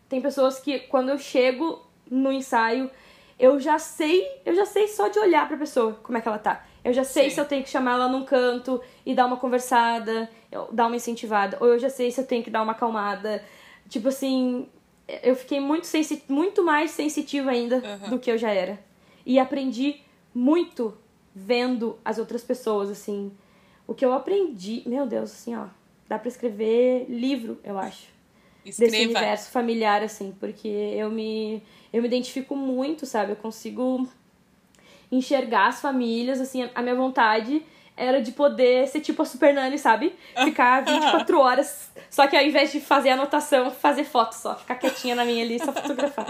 tem 0.09 0.20
pessoas 0.20 0.59
que 0.59 0.81
quando 0.81 1.11
eu 1.11 1.18
chego 1.18 1.81
no 2.11 2.33
ensaio, 2.33 2.91
eu 3.39 3.61
já 3.61 3.79
sei, 3.79 4.27
eu 4.45 4.55
já 4.55 4.66
sei 4.66 4.89
só 4.89 5.09
de 5.09 5.18
olhar 5.18 5.47
pra 5.47 5.57
pessoa 5.57 5.95
como 6.03 6.18
é 6.18 6.20
que 6.20 6.29
ela 6.29 6.39
tá. 6.39 6.64
Eu 6.85 6.93
já 6.93 7.05
sei 7.05 7.31
Sim. 7.31 7.35
se 7.37 7.41
eu 7.41 7.45
tenho 7.45 7.62
que 7.62 7.70
chamar 7.70 7.93
ela 7.93 8.09
num 8.09 8.25
canto 8.25 8.83
e 9.07 9.14
dar 9.14 9.27
uma 9.27 9.37
conversada, 9.37 10.29
dar 10.73 10.89
uma 10.89 10.97
incentivada, 10.97 11.57
ou 11.61 11.68
eu 11.68 11.79
já 11.79 11.89
sei 11.89 12.11
se 12.11 12.20
eu 12.20 12.27
tenho 12.27 12.43
que 12.43 12.51
dar 12.51 12.62
uma 12.62 12.73
acalmada. 12.73 13.45
Tipo 13.89 14.09
assim, 14.09 14.68
eu 15.09 15.34
fiquei 15.34 15.61
muito, 15.61 15.86
sensi 15.86 16.22
muito 16.28 16.64
mais 16.64 16.90
sensitiva 16.90 17.50
ainda 17.50 17.78
Aham. 17.78 18.11
do 18.11 18.18
que 18.18 18.30
eu 18.30 18.38
já 18.38 18.50
era. 18.50 18.82
E 19.24 19.38
aprendi 19.38 20.00
muito 20.34 20.96
vendo 21.34 21.98
as 22.05 22.18
outras 22.18 22.42
pessoas, 22.42 22.90
assim. 22.90 23.32
O 23.86 23.94
que 23.94 24.05
eu 24.05 24.12
aprendi, 24.12 24.82
meu 24.86 25.07
Deus, 25.07 25.32
assim, 25.32 25.55
ó, 25.55 25.66
dá 26.09 26.18
pra 26.18 26.28
escrever 26.28 27.07
livro, 27.09 27.59
eu 27.64 27.78
acho 27.78 28.12
desse 28.64 28.84
Escreva. 28.84 29.05
universo 29.05 29.50
familiar, 29.50 30.03
assim, 30.03 30.34
porque 30.38 30.68
eu 30.68 31.11
me, 31.11 31.62
eu 31.92 32.00
me 32.00 32.09
identifico 32.09 32.55
muito, 32.55 33.05
sabe? 33.07 33.32
Eu 33.32 33.36
consigo 33.36 34.09
enxergar 35.11 35.68
as 35.68 35.80
famílias, 35.80 36.40
assim, 36.40 36.68
a 36.74 36.82
minha 36.82 36.94
vontade 36.94 37.64
era 38.03 38.20
de 38.20 38.32
poder 38.32 38.88
ser 38.88 39.00
tipo 39.00 39.22
a 39.22 39.24
Super 39.24 39.55
Nani, 39.55 39.78
sabe? 39.78 40.14
Ficar 40.44 40.84
24 40.84 41.38
horas, 41.38 41.92
só 42.11 42.26
que 42.26 42.36
ao 42.36 42.42
invés 42.42 42.72
de 42.72 42.80
fazer 42.80 43.11
anotação, 43.11 43.70
fazer 43.70 44.05
foto 44.05 44.32
só, 44.32 44.57
ficar 44.57 44.74
quietinha 44.74 45.14
na 45.14 45.24
minha 45.24 45.44
ali, 45.44 45.59
só 45.59 45.72
fotografar. 45.72 46.26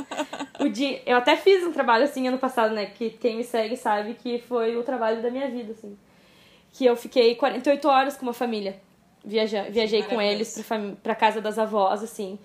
O 0.61 0.69
dia, 0.69 1.03
eu 1.07 1.17
até 1.17 1.37
fiz 1.37 1.65
um 1.65 1.73
trabalho 1.73 2.05
assim 2.05 2.29
ano 2.29 2.39
passado, 2.39 2.75
né? 2.75 2.87
Que 2.87 3.11
quem 3.11 3.37
me 3.37 3.45
segue 3.45 3.77
sabe 3.77 4.15
que 4.15 4.39
foi 4.49 4.77
o 4.77 4.83
trabalho 4.83 5.23
da 5.23 5.31
minha 5.31 5.49
vida, 5.49 5.73
assim. 5.73 5.97
Que 6.73 6.85
eu 6.85 6.95
fiquei 6.97 7.35
48 7.35 7.89
horas 7.89 8.17
com 8.17 8.25
uma 8.25 8.33
família. 8.33 8.81
Viaja, 9.25 9.67
viajei 9.71 10.03
com 10.03 10.17
maravilhoso. 10.17 10.59
eles 10.59 10.67
pra, 10.67 10.79
pra 11.03 11.15
casa 11.15 11.41
das 11.41 11.59
avós, 11.59 12.03
assim. 12.03 12.39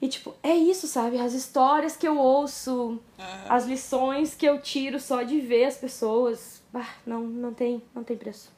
E, 0.00 0.08
tipo, 0.08 0.34
é 0.42 0.54
isso, 0.54 0.86
sabe? 0.86 1.18
As 1.18 1.34
histórias 1.34 1.96
que 1.96 2.08
eu 2.08 2.16
ouço, 2.16 2.98
Aham. 3.18 3.44
as 3.48 3.66
lições 3.66 4.34
que 4.34 4.46
eu 4.46 4.60
tiro 4.60 4.98
só 4.98 5.22
de 5.22 5.40
ver 5.40 5.64
as 5.64 5.76
pessoas. 5.76 6.62
Ah, 6.72 6.88
não, 7.04 7.20
não 7.22 7.52
tem, 7.52 7.82
não 7.94 8.02
tem 8.02 8.16
preço. 8.16 8.50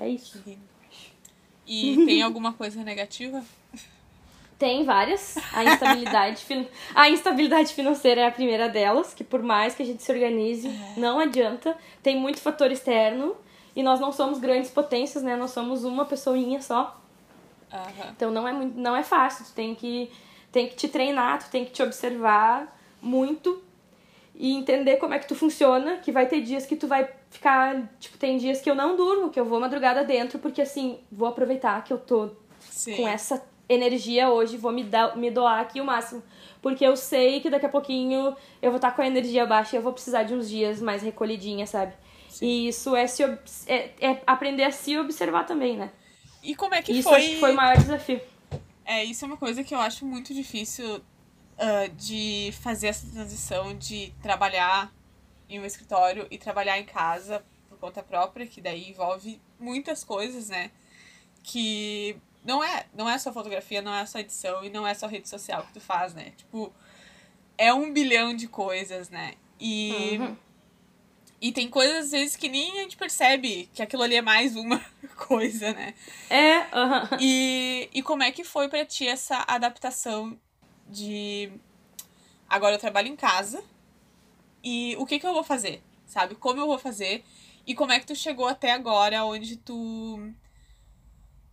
É 0.00 0.08
isso. 0.08 0.42
E 1.66 1.96
tem 2.06 2.22
alguma 2.22 2.52
coisa 2.52 2.82
negativa? 2.84 3.44
Tem 4.58 4.84
várias. 4.84 5.36
A 5.52 5.64
instabilidade, 5.64 6.46
a 6.94 7.10
instabilidade 7.10 7.74
financeira 7.74 8.20
é 8.20 8.26
a 8.26 8.30
primeira 8.30 8.68
delas, 8.68 9.12
que 9.12 9.24
por 9.24 9.42
mais 9.42 9.74
que 9.74 9.82
a 9.82 9.86
gente 9.86 10.04
se 10.04 10.12
organize, 10.12 10.68
não 10.96 11.18
adianta. 11.18 11.76
Tem 12.00 12.16
muito 12.16 12.40
fator 12.40 12.70
externo. 12.70 13.34
E 13.74 13.82
nós 13.82 13.98
não 13.98 14.12
somos 14.12 14.38
grandes 14.38 14.70
potências, 14.70 15.24
né? 15.24 15.34
Nós 15.34 15.50
somos 15.50 15.82
uma 15.82 16.04
pessoinha 16.04 16.62
só. 16.62 17.01
Aham. 17.72 18.12
Então 18.14 18.30
não 18.30 18.46
é, 18.46 18.52
muito, 18.52 18.78
não 18.78 18.94
é 18.94 19.02
fácil, 19.02 19.44
tu 19.46 19.52
tem 19.52 19.74
que, 19.74 20.10
tem 20.50 20.68
que 20.68 20.76
te 20.76 20.88
treinar, 20.88 21.42
tu 21.42 21.50
tem 21.50 21.64
que 21.64 21.70
te 21.70 21.82
observar 21.82 22.78
muito 23.00 23.62
e 24.34 24.52
entender 24.52 24.96
como 24.96 25.14
é 25.14 25.18
que 25.18 25.26
tu 25.26 25.34
funciona, 25.34 25.96
que 25.98 26.10
vai 26.10 26.26
ter 26.26 26.40
dias 26.40 26.66
que 26.66 26.76
tu 26.76 26.86
vai 26.86 27.08
ficar, 27.30 27.82
tipo, 27.98 28.16
tem 28.18 28.36
dias 28.36 28.60
que 28.60 28.70
eu 28.70 28.74
não 28.74 28.96
durmo, 28.96 29.30
que 29.30 29.38
eu 29.38 29.44
vou 29.44 29.60
madrugada 29.60 30.04
dentro, 30.04 30.38
porque 30.38 30.62
assim, 30.62 30.98
vou 31.10 31.28
aproveitar 31.28 31.82
que 31.84 31.92
eu 31.92 31.98
tô 31.98 32.30
Sim. 32.60 32.96
com 32.96 33.08
essa 33.08 33.42
energia 33.68 34.30
hoje, 34.30 34.56
vou 34.56 34.72
me, 34.72 34.84
dar, 34.84 35.16
me 35.16 35.30
doar 35.30 35.60
aqui 35.60 35.80
o 35.80 35.84
máximo. 35.84 36.22
Porque 36.60 36.84
eu 36.84 36.96
sei 36.96 37.40
que 37.40 37.50
daqui 37.50 37.66
a 37.66 37.68
pouquinho 37.68 38.36
eu 38.60 38.70
vou 38.70 38.76
estar 38.76 38.92
com 38.92 39.02
a 39.02 39.06
energia 39.06 39.46
baixa 39.46 39.76
e 39.76 39.78
eu 39.78 39.82
vou 39.82 39.92
precisar 39.92 40.22
de 40.22 40.34
uns 40.34 40.48
dias 40.48 40.80
mais 40.80 41.02
recolhidinha, 41.02 41.66
sabe? 41.66 41.92
E 42.40 42.68
isso 42.68 42.96
é, 42.96 43.06
se, 43.06 43.22
é, 43.66 43.90
é 44.00 44.22
aprender 44.26 44.64
a 44.64 44.70
se 44.70 44.96
observar 44.98 45.44
também, 45.44 45.76
né? 45.76 45.90
E 46.42 46.54
como 46.54 46.74
é 46.74 46.82
que 46.82 46.92
Isso 46.92 47.08
foi? 47.08 47.18
acho 47.18 47.28
que 47.30 47.40
foi 47.40 47.52
o 47.52 47.56
maior 47.56 47.76
desafio. 47.76 48.20
É, 48.84 49.04
isso 49.04 49.24
é 49.24 49.28
uma 49.28 49.36
coisa 49.36 49.62
que 49.62 49.74
eu 49.74 49.78
acho 49.78 50.04
muito 50.04 50.34
difícil 50.34 51.00
ah, 51.58 51.88
de 51.96 52.52
fazer 52.60 52.88
essa 52.88 53.06
transição 53.06 53.76
de 53.76 54.12
trabalhar 54.20 54.92
em 55.48 55.60
um 55.60 55.64
escritório 55.64 56.26
e 56.30 56.38
trabalhar 56.38 56.78
em 56.78 56.84
casa 56.84 57.44
por 57.68 57.78
conta 57.78 58.02
própria, 58.02 58.46
que 58.46 58.60
daí 58.60 58.90
envolve 58.90 59.40
muitas 59.60 60.02
coisas, 60.02 60.48
né? 60.48 60.70
Que 61.42 62.16
não 62.44 62.62
é, 62.64 62.86
não 62.94 63.08
é 63.08 63.16
só 63.18 63.32
fotografia, 63.32 63.80
não 63.80 63.94
é 63.94 64.04
só 64.06 64.18
edição 64.18 64.64
e 64.64 64.70
não 64.70 64.86
é 64.86 64.94
só 64.94 65.06
rede 65.06 65.28
social 65.28 65.62
que 65.64 65.74
tu 65.74 65.80
faz, 65.80 66.14
né? 66.14 66.32
Tipo, 66.36 66.72
é 67.56 67.72
um 67.72 67.92
bilhão 67.92 68.34
de 68.34 68.48
coisas, 68.48 69.08
né? 69.10 69.34
E, 69.60 70.18
Uhum. 70.18 70.36
E 71.42 71.50
tem 71.50 71.68
coisas, 71.68 72.04
às 72.04 72.10
vezes, 72.12 72.36
que 72.36 72.48
nem 72.48 72.78
a 72.78 72.82
gente 72.82 72.96
percebe 72.96 73.68
que 73.74 73.82
aquilo 73.82 74.04
ali 74.04 74.14
é 74.14 74.22
mais 74.22 74.54
uma 74.54 74.80
coisa, 75.26 75.72
né? 75.72 75.92
É. 76.30 76.68
E, 77.20 77.90
e 77.92 78.00
como 78.00 78.22
é 78.22 78.30
que 78.30 78.44
foi 78.44 78.68
pra 78.68 78.86
ti 78.86 79.08
essa 79.08 79.44
adaptação 79.48 80.38
de 80.86 81.50
agora 82.48 82.76
eu 82.76 82.78
trabalho 82.78 83.08
em 83.08 83.16
casa 83.16 83.60
e 84.62 84.94
o 85.00 85.04
que 85.04 85.18
que 85.18 85.26
eu 85.26 85.34
vou 85.34 85.42
fazer, 85.42 85.82
sabe? 86.06 86.36
Como 86.36 86.60
eu 86.60 86.66
vou 86.68 86.78
fazer 86.78 87.24
e 87.66 87.74
como 87.74 87.90
é 87.90 87.98
que 87.98 88.06
tu 88.06 88.14
chegou 88.14 88.46
até 88.46 88.70
agora 88.70 89.24
onde 89.24 89.56
tu 89.56 90.32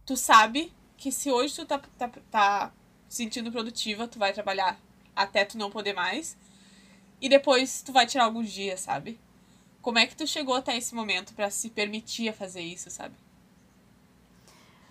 tu 0.06 0.16
sabe 0.16 0.72
que 0.98 1.12
se 1.12 1.32
hoje 1.32 1.56
tu 1.56 1.66
tá, 1.66 1.80
tá, 1.98 2.12
tá 2.30 2.74
se 3.08 3.24
sentindo 3.24 3.52
produtiva, 3.52 4.08
tu 4.08 4.20
vai 4.20 4.34
trabalhar 4.34 4.80
até 5.16 5.46
tu 5.46 5.58
não 5.58 5.72
poder 5.72 5.94
mais 5.94 6.38
e 7.20 7.28
depois 7.28 7.82
tu 7.82 7.92
vai 7.92 8.06
tirar 8.06 8.26
alguns 8.26 8.52
dias, 8.52 8.82
sabe? 8.82 9.20
Como 9.82 9.98
é 9.98 10.06
que 10.06 10.16
tu 10.16 10.28
chegou 10.28 10.56
até 10.56 10.78
esse 10.78 10.94
momento 10.94 11.34
pra 11.34 11.50
se 11.50 11.70
permitir 11.70 12.30
a 12.30 12.34
fazer 12.34 12.62
isso, 12.62 12.90
sabe? 12.90 13.16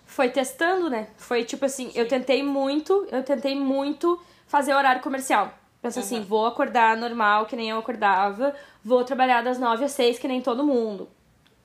Foi 0.05 0.29
testando, 0.29 0.89
né? 0.89 1.07
Foi 1.17 1.43
tipo 1.43 1.65
assim, 1.65 1.91
eu 1.93 2.07
tentei 2.07 2.41
muito, 2.41 3.07
eu 3.11 3.23
tentei 3.23 3.55
muito 3.55 4.19
fazer 4.47 4.73
horário 4.73 5.01
comercial. 5.01 5.53
Pensa 5.81 5.99
assim, 6.01 6.17
Uhum. 6.17 6.25
vou 6.25 6.45
acordar 6.45 6.97
normal, 6.97 7.45
que 7.45 7.55
nem 7.55 7.69
eu 7.69 7.77
acordava, 7.77 8.53
vou 8.83 9.03
trabalhar 9.05 9.41
das 9.43 9.59
nove 9.59 9.85
às 9.85 9.91
seis, 9.91 10.17
que 10.19 10.27
nem 10.27 10.41
todo 10.41 10.65
mundo. 10.65 11.07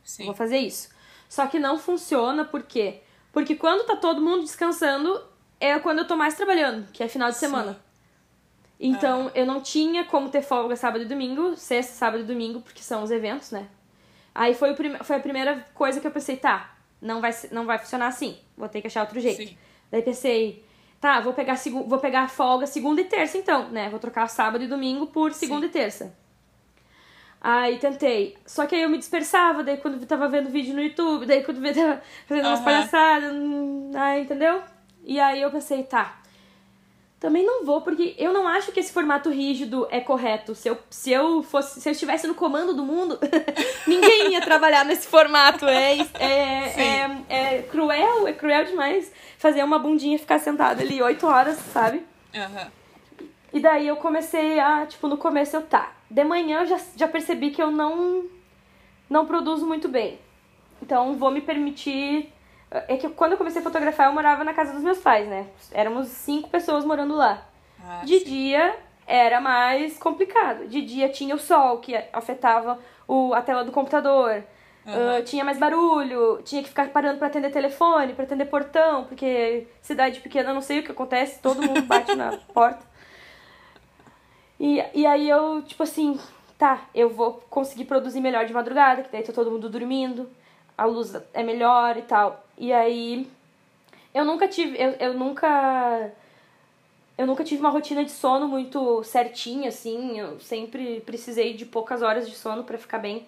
Sim. 0.05 0.27
Vou 0.27 0.35
fazer 0.35 0.59
isso. 0.59 0.91
Só 1.29 1.47
que 1.47 1.59
não 1.59 1.79
funciona, 1.79 2.45
por 2.45 2.63
quê? 2.63 3.01
Porque 3.33 3.57
quando 3.57 3.87
tá 3.87 3.97
todo 3.97 4.21
mundo 4.21 4.43
descansando, 4.43 5.21
é 5.59 5.77
quando 5.81 6.01
eu 6.01 6.07
tô 6.07 6.15
mais 6.15 6.35
trabalhando, 6.35 6.87
que 6.93 7.03
é 7.03 7.09
final 7.09 7.31
de 7.31 7.35
Sim. 7.37 7.47
semana. 7.47 7.81
Então, 8.87 9.31
eu 9.35 9.47
não 9.47 9.61
tinha 9.63 10.05
como 10.05 10.29
ter 10.29 10.43
folga 10.43 10.77
sábado 10.77 11.03
e 11.05 11.07
domingo, 11.07 11.57
sexta, 11.57 11.93
sábado 11.95 12.23
e 12.23 12.27
domingo, 12.27 12.61
porque 12.61 12.83
são 12.83 13.03
os 13.03 13.11
eventos, 13.11 13.51
né? 13.51 13.67
Aí 14.35 14.55
foi, 14.55 14.73
o 14.73 14.75
prime- 14.75 14.99
foi 15.03 15.17
a 15.17 15.21
primeira 15.21 15.65
coisa 15.75 16.01
que 16.01 16.07
eu 16.07 16.11
pensei, 16.11 16.37
tá, 16.37 16.75
não 17.01 17.21
vai, 17.21 17.31
não 17.51 17.65
vai 17.67 17.79
funcionar 17.79 18.09
assim, 18.09 18.37
vou 18.57 18.69
ter 18.69 18.81
que 18.81 18.87
achar 18.89 19.01
outro 19.03 19.19
jeito. 19.21 19.49
Sim. 19.49 19.57
Daí 19.91 20.03
pensei, 20.03 20.65
tá, 21.01 21.21
vou 21.21 21.33
pegar, 21.33 21.55
vou 21.87 21.99
pegar 21.99 22.29
folga 22.29 22.67
segunda 22.67 23.01
e 23.01 23.05
terça 23.05 23.39
então, 23.39 23.69
né? 23.71 23.89
Vou 23.89 23.99
trocar 24.01 24.29
sábado 24.29 24.65
e 24.65 24.67
domingo 24.69 25.07
por 25.07 25.33
segunda 25.33 25.63
Sim. 25.67 25.71
e 25.71 25.73
terça. 25.73 26.15
Aí 27.41 27.79
tentei. 27.79 28.37
Só 28.47 28.67
que 28.67 28.75
aí 28.75 28.83
eu 28.83 28.89
me 28.89 28.99
dispersava, 28.99 29.63
daí 29.63 29.77
quando 29.77 30.01
eu 30.01 30.07
tava 30.07 30.29
vendo 30.29 30.49
vídeo 30.51 30.75
no 30.75 30.83
YouTube, 30.83 31.27
daí 31.27 31.45
quando 31.45 31.65
eu 31.65 31.75
tava 31.75 32.03
fazendo 32.27 32.47
umas 32.47 32.59
Aham. 32.59 32.65
palhaçadas, 32.65 33.33
hum, 33.35 33.91
aí, 33.95 34.23
entendeu? 34.23 34.63
E 35.05 35.21
aí 35.21 35.41
eu 35.43 35.51
pensei, 35.51 35.83
tá. 35.85 36.21
Também 37.25 37.43
não 37.43 37.65
vou, 37.65 37.81
porque 37.81 38.15
eu 38.19 38.35
não 38.35 38.47
acho 38.47 38.71
que 38.71 38.79
esse 38.79 38.93
formato 38.93 39.31
rígido 39.31 39.89
é 39.91 39.99
correto. 39.99 40.55
Se 40.55 40.69
eu, 40.69 40.77
se 40.91 41.11
eu 41.11 41.43
fosse, 41.43 41.81
se 41.81 41.89
eu 41.89 41.93
estivesse 41.93 42.27
no 42.27 42.35
comando 42.35 42.75
do 42.75 42.85
mundo, 42.85 43.19
ninguém 43.89 44.33
ia 44.33 44.43
trabalhar 44.43 44.85
nesse 44.85 45.07
formato. 45.07 45.65
É, 45.65 46.01
é, 46.21 46.69
Sim. 46.69 47.25
é, 47.31 47.57
é 47.57 47.63
cruel, 47.63 48.29
é 48.29 48.35
cruel 48.35 48.67
demais 48.67 49.11
fazer 49.39 49.65
uma 49.65 49.79
bundinha 49.79 50.19
ficar 50.19 50.39
sentada 50.39 50.83
ali 50.83 51.01
oito 51.01 51.27
horas, 51.27 51.57
sabe? 51.73 52.03
Aham. 52.37 52.71
E 53.55 53.59
daí 53.59 53.89
eu 53.89 53.97
comecei 53.97 54.61
a, 54.61 54.85
tipo, 54.85 55.09
no 55.09 55.17
começo 55.17 55.57
eu, 55.57 55.63
tá. 55.63 55.95
De 56.11 56.25
manhã 56.25 56.61
eu 56.61 56.67
já, 56.67 56.81
já 56.95 57.09
percebi 57.09 57.53
que 57.53 57.63
eu 57.63 57.71
não, 57.71 58.27
não 59.09 59.25
produzo 59.25 59.67
muito 59.67 59.89
bem. 59.89 60.19
Então 60.83 61.17
vou 61.17 61.31
me 61.31 61.41
permitir. 61.41 62.31
É 62.89 62.97
que 62.97 63.09
quando 63.11 63.33
eu 63.33 63.39
comecei 63.39 63.61
a 63.61 63.65
fotografar, 63.65 64.07
eu 64.07 64.13
morava 64.13 64.43
na 64.45 64.53
casa 64.55 64.73
dos 64.73 64.83
meus 64.83 64.99
pais, 64.99 65.29
né? 65.29 65.47
Éramos 65.73 66.09
cinco 66.09 66.49
pessoas 66.51 66.85
morando 66.85 67.15
lá. 67.15 67.47
Ah, 67.83 68.03
De 68.03 68.19
sim. 68.19 68.25
dia 68.25 68.77
era 69.07 69.41
mais 69.41 69.99
complicado. 69.99 70.67
De 70.67 70.83
dia 70.83 71.09
tinha 71.09 71.35
o 71.35 71.39
sol 71.39 71.79
que 71.79 71.95
afetava 72.13 72.79
o, 73.07 73.33
a 73.35 73.43
tela 73.43 73.65
do 73.65 73.73
computador. 73.73 74.43
Ah, 74.87 75.23
tinha 75.25 75.45
mais 75.45 75.59
barulho, 75.59 76.43
tinha 76.45 76.63
que 76.63 76.69
ficar 76.69 76.89
parando 76.91 77.19
pra 77.19 77.29
atender 77.29 77.51
telefone, 77.51 78.13
pra 78.13 78.25
atender 78.25 78.45
portão, 78.47 79.05
porque 79.05 79.67
cidade 79.81 80.21
pequena, 80.21 80.53
não 80.53 80.61
sei 80.61 80.81
o 80.81 80.83
que 80.83 80.93
acontece, 80.93 81.41
todo 81.41 81.63
mundo 81.63 81.83
bate 81.89 82.15
na 82.15 82.37
porta. 82.53 82.85
E, 84.59 84.83
e 84.95 85.07
aí 85.07 85.29
eu, 85.29 85.63
tipo 85.63 85.83
assim, 85.83 86.19
tá, 86.59 86.83
eu 86.95 87.11
vou 87.11 87.43
conseguir 87.51 87.85
produzir 87.87 88.21
melhor 88.21 88.45
de 88.47 88.53
madrugada, 88.53 89.03
que 89.03 89.11
daí 89.11 89.23
tá 89.23 89.33
todo 89.33 89.51
mundo 89.51 89.69
dormindo, 89.69 90.31
a 90.77 90.85
luz 90.85 91.15
é 91.33 91.43
melhor 91.43 91.97
e 91.97 92.03
tal. 92.03 92.44
E 92.57 92.73
aí 92.73 93.29
eu 94.15 94.25
nunca 94.25 94.47
tive, 94.47 94.77
eu, 94.81 94.91
eu 94.93 95.15
nunca 95.15 96.11
eu 97.17 97.27
nunca 97.27 97.45
tive 97.45 97.61
uma 97.61 97.71
rotina 97.71 98.05
de 98.05 98.11
sono 98.11 98.49
muito 98.49 99.03
certinha 99.05 99.69
assim, 99.69 100.19
eu 100.19 100.41
sempre 100.41 101.01
precisei 101.01 101.55
de 101.55 101.65
poucas 101.65 102.03
horas 102.03 102.29
de 102.29 102.35
sono 102.35 102.65
pra 102.65 102.79
ficar 102.79 102.99
bem. 102.99 103.27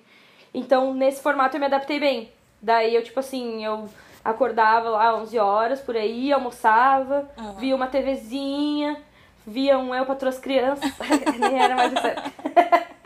Então, 0.52 0.94
nesse 0.94 1.22
formato 1.22 1.56
eu 1.56 1.60
me 1.60 1.66
adaptei 1.66 2.00
bem. 2.00 2.30
Daí 2.60 2.94
eu 2.94 3.02
tipo 3.04 3.20
assim, 3.20 3.64
eu 3.64 3.88
acordava 4.24 4.88
lá 4.88 5.16
11 5.16 5.38
horas 5.38 5.80
por 5.80 5.96
aí, 5.96 6.32
almoçava, 6.32 7.30
Aham. 7.38 7.54
via 7.54 7.76
uma 7.76 7.86
TVzinha, 7.86 9.00
via 9.46 9.78
um 9.78 9.94
Eu 9.94 10.06
Patroa 10.06 10.30
as 10.30 10.38
Crianças, 10.38 10.92
nem 11.38 11.58
era 11.60 11.76
mais 11.76 11.92
isso. 11.92 12.02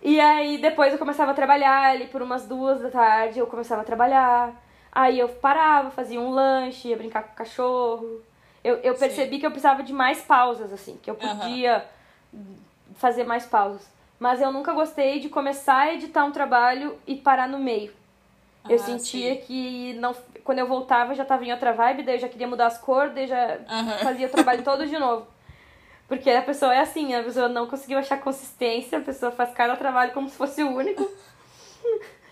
E 0.00 0.20
aí 0.20 0.58
depois 0.58 0.92
eu 0.92 0.98
começava 0.98 1.32
a 1.32 1.34
trabalhar 1.34 1.90
ali 1.90 2.06
por 2.06 2.22
umas 2.22 2.46
duas 2.46 2.80
da 2.80 2.88
tarde, 2.88 3.40
eu 3.40 3.46
começava 3.46 3.82
a 3.82 3.84
trabalhar. 3.84 4.54
Aí 4.98 5.20
eu 5.20 5.28
parava, 5.28 5.92
fazia 5.92 6.20
um 6.20 6.30
lanche, 6.30 6.88
ia 6.88 6.96
brincar 6.96 7.22
com 7.22 7.32
o 7.32 7.36
cachorro. 7.36 8.20
Eu, 8.64 8.78
eu 8.78 8.94
Sim. 8.94 8.98
percebi 8.98 9.38
que 9.38 9.46
eu 9.46 9.50
precisava 9.52 9.84
de 9.84 9.92
mais 9.92 10.22
pausas, 10.22 10.72
assim, 10.72 10.98
que 11.00 11.08
eu 11.08 11.14
podia 11.14 11.84
fazer 12.96 13.22
mais 13.22 13.46
pausas. 13.46 13.88
Mas 14.18 14.40
eu 14.40 14.50
nunca 14.50 14.72
gostei 14.72 15.20
de 15.20 15.28
começar 15.28 15.82
a 15.82 15.94
editar 15.94 16.24
um 16.24 16.32
trabalho 16.32 16.98
e 17.06 17.14
parar 17.14 17.46
no 17.48 17.60
meio. 17.60 17.92
Eu 18.68 18.74
Ah, 18.74 18.78
sentia 18.78 19.36
sim. 19.36 19.40
que 19.42 19.94
não, 20.00 20.16
quando 20.42 20.58
eu 20.58 20.66
voltava 20.66 21.14
já 21.14 21.24
tava 21.24 21.44
em 21.44 21.52
outra 21.52 21.72
vibe, 21.72 22.02
daí 22.02 22.16
eu 22.16 22.20
já 22.20 22.28
queria 22.28 22.48
mudar 22.48 22.66
as 22.66 22.78
cores, 22.78 23.14
daí 23.14 23.28
já 23.28 23.56
Aham. 23.68 23.98
fazia 23.98 24.26
o 24.26 24.30
trabalho 24.30 24.64
todo 24.64 24.84
de 24.84 24.98
novo. 24.98 25.28
Porque 26.08 26.28
a 26.28 26.42
pessoa 26.42 26.74
é 26.74 26.80
assim, 26.80 27.14
a 27.14 27.22
pessoa 27.22 27.48
não 27.48 27.68
conseguiu 27.68 27.98
achar 28.00 28.20
consistência, 28.20 28.98
a 28.98 29.02
pessoa 29.02 29.30
faz 29.30 29.52
cada 29.54 29.76
trabalho 29.76 30.10
como 30.10 30.28
se 30.28 30.36
fosse 30.36 30.60
o 30.64 30.74
único, 30.74 31.08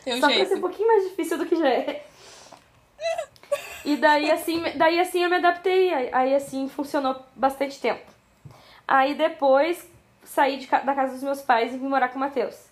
Tem 0.02 0.14
um 0.14 0.20
só 0.20 0.26
pra 0.26 0.34
ser 0.38 0.40
um 0.40 0.46
jeito. 0.46 0.60
pouquinho 0.62 0.88
mais 0.88 1.04
difícil 1.04 1.38
do 1.38 1.46
que 1.46 1.54
já 1.54 1.68
é. 1.68 2.04
E 3.84 3.96
daí 3.96 4.30
assim, 4.32 4.62
daí 4.74 4.98
assim 4.98 5.22
eu 5.22 5.30
me 5.30 5.36
adaptei, 5.36 5.94
aí, 6.12 6.34
assim 6.34 6.68
funcionou 6.68 7.16
bastante 7.36 7.80
tempo. 7.80 8.02
Aí 8.86 9.14
depois 9.14 9.88
saí 10.24 10.58
de 10.58 10.66
da 10.66 10.94
casa 10.94 11.12
dos 11.14 11.22
meus 11.22 11.40
pais 11.40 11.72
e 11.72 11.78
vim 11.78 11.86
morar 11.86 12.08
com 12.08 12.16
o 12.16 12.20
Matheus. 12.20 12.66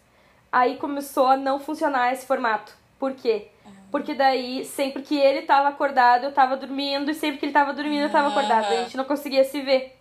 Aí 0.50 0.76
começou 0.76 1.28
a 1.28 1.36
não 1.36 1.60
funcionar 1.60 2.12
esse 2.12 2.26
formato. 2.26 2.72
Por 2.98 3.12
quê? 3.12 3.48
Porque 3.92 4.12
daí, 4.12 4.64
sempre 4.64 5.02
que 5.02 5.16
ele 5.16 5.42
tava 5.42 5.68
acordado, 5.68 6.24
eu 6.24 6.32
tava 6.32 6.56
dormindo, 6.56 7.12
e 7.12 7.14
sempre 7.14 7.38
que 7.38 7.46
ele 7.46 7.52
tava 7.52 7.72
dormindo, 7.72 8.02
eu 8.02 8.10
tava 8.10 8.28
acordada. 8.28 8.66
A 8.66 8.82
gente 8.82 8.96
não 8.96 9.04
conseguia 9.04 9.44
se 9.44 9.60
ver. 9.60 9.96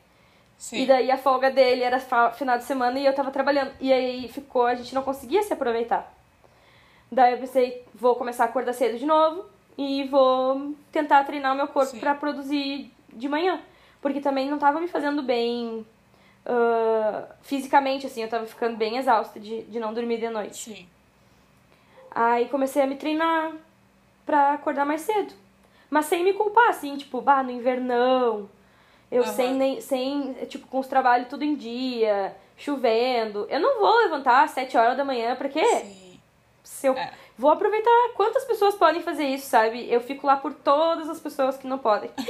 Sim. 0.58 0.82
E 0.82 0.86
daí 0.88 1.12
a 1.12 1.18
folga 1.18 1.52
dele 1.52 1.84
era 1.84 2.00
final 2.32 2.58
de 2.58 2.64
semana 2.64 2.98
e 2.98 3.06
eu 3.06 3.14
tava 3.14 3.30
trabalhando. 3.30 3.72
E 3.80 3.94
aí 3.94 4.28
ficou, 4.30 4.66
a 4.66 4.74
gente 4.74 4.96
não 4.96 5.04
conseguia 5.04 5.44
se 5.44 5.54
aproveitar. 5.54 6.12
Daí 7.12 7.34
eu 7.34 7.38
pensei, 7.38 7.86
vou 7.94 8.16
começar 8.16 8.46
a 8.46 8.48
acordar 8.48 8.74
cedo 8.74 8.98
de 8.98 9.06
novo 9.06 9.53
e 9.78 10.04
vou 10.06 10.74
tentar 10.92 11.24
treinar 11.24 11.54
o 11.54 11.58
meu 11.58 11.68
corpo 11.68 11.98
pra 12.00 12.16
produzir 12.16 12.92
de 13.12 13.28
manhã. 13.28 13.60
Porque 14.02 14.20
também 14.20 14.50
não 14.50 14.60
tava 14.60 14.80
me 14.80 14.88
fazendo 14.88 15.22
bem 15.22 15.86
ah, 16.46 17.26
fisicamente, 17.42 18.06
assim, 18.06 18.22
eu 18.22 18.30
tava 18.30 18.46
ficando 18.46 18.78
bem 18.78 18.98
exausta 18.98 19.40
de, 19.40 19.64
de 19.64 19.80
não 19.80 19.94
dormir 19.94 20.18
de 20.20 20.30
noite. 20.30 20.76
Sim. 20.76 20.88
Aí 22.12 22.48
comecei 22.50 22.82
a 22.82 22.88
me 22.88 22.96
treinar 22.96 23.54
pra 24.26 24.54
acordar 24.54 24.86
mais 24.86 25.02
cedo. 25.02 25.34
Mas 25.90 26.06
sem 26.06 26.24
me 26.24 26.34
culpar, 26.34 26.70
assim, 26.70 26.98
tipo, 26.98 27.22
bah, 27.22 27.44
no 27.44 27.52
invernão. 27.52 28.50
Eu 29.12 29.24
Aham. 29.24 29.34
sem 29.34 29.54
nem, 29.54 29.82
sem, 29.82 30.34
tipo, 30.48 30.68
com 30.68 30.80
os 30.80 30.88
trabalhos 30.88 31.28
tudo 31.28 31.44
em 31.44 31.56
dia, 31.56 32.36
chovendo. 32.58 33.46
Eu 33.50 33.60
não 33.60 33.80
vou 33.80 33.96
levantar 34.00 34.44
às 34.44 34.52
7 34.52 34.76
horas 34.76 34.98
da 34.98 35.06
manhã, 35.06 35.36
pra 35.36 35.50
quê? 35.50 35.66
Sim. 35.66 36.20
Se 36.64 36.88
eu 36.88 36.94
É. 36.98 37.12
vou 37.38 37.52
aproveitar 37.52 37.92
quantas 38.16 38.44
pessoas 38.46 38.76
podem 38.76 39.02
fazer 39.02 39.26
isso, 39.26 39.48
sabe? 39.48 39.92
Eu 39.92 40.02
fico 40.02 40.26
lá 40.28 40.38
por 40.38 40.54
todas 40.54 41.10
as 41.10 41.20
pessoas 41.20 41.58
que 41.58 41.68
não 41.68 41.78
podem. 41.78 42.10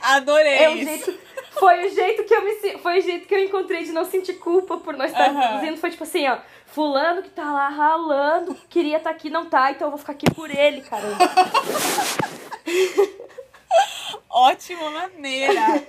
Adorei 0.00 0.52
É 0.52 0.70
isso. 0.72 0.84
jeito, 0.84 1.18
foi 1.58 1.86
o 1.86 1.90
jeito 1.94 2.24
que 2.24 2.34
eu 2.34 2.42
me 2.44 2.78
foi 2.78 2.98
o 2.98 3.02
jeito 3.02 3.26
que 3.26 3.34
eu 3.34 3.42
encontrei 3.44 3.82
de 3.84 3.92
não 3.92 4.04
sentir 4.04 4.34
culpa 4.34 4.76
por 4.76 4.96
não 4.96 5.04
estar 5.04 5.30
Aham. 5.30 5.40
produzindo. 5.48 5.76
Foi 5.78 5.90
tipo 5.90 6.04
assim, 6.04 6.26
ó, 6.28 6.38
fulano 6.66 7.22
que 7.22 7.30
tá 7.30 7.50
lá 7.52 7.68
ralando, 7.68 8.54
queria 8.68 8.98
estar 8.98 9.10
aqui, 9.10 9.28
não 9.28 9.46
tá, 9.46 9.70
então 9.72 9.88
eu 9.88 9.90
vou 9.90 9.98
ficar 9.98 10.12
aqui 10.12 10.30
por 10.32 10.48
ele, 10.50 10.80
caramba. 10.82 11.18
Ótima 14.30 14.90
maneira. 14.90 15.82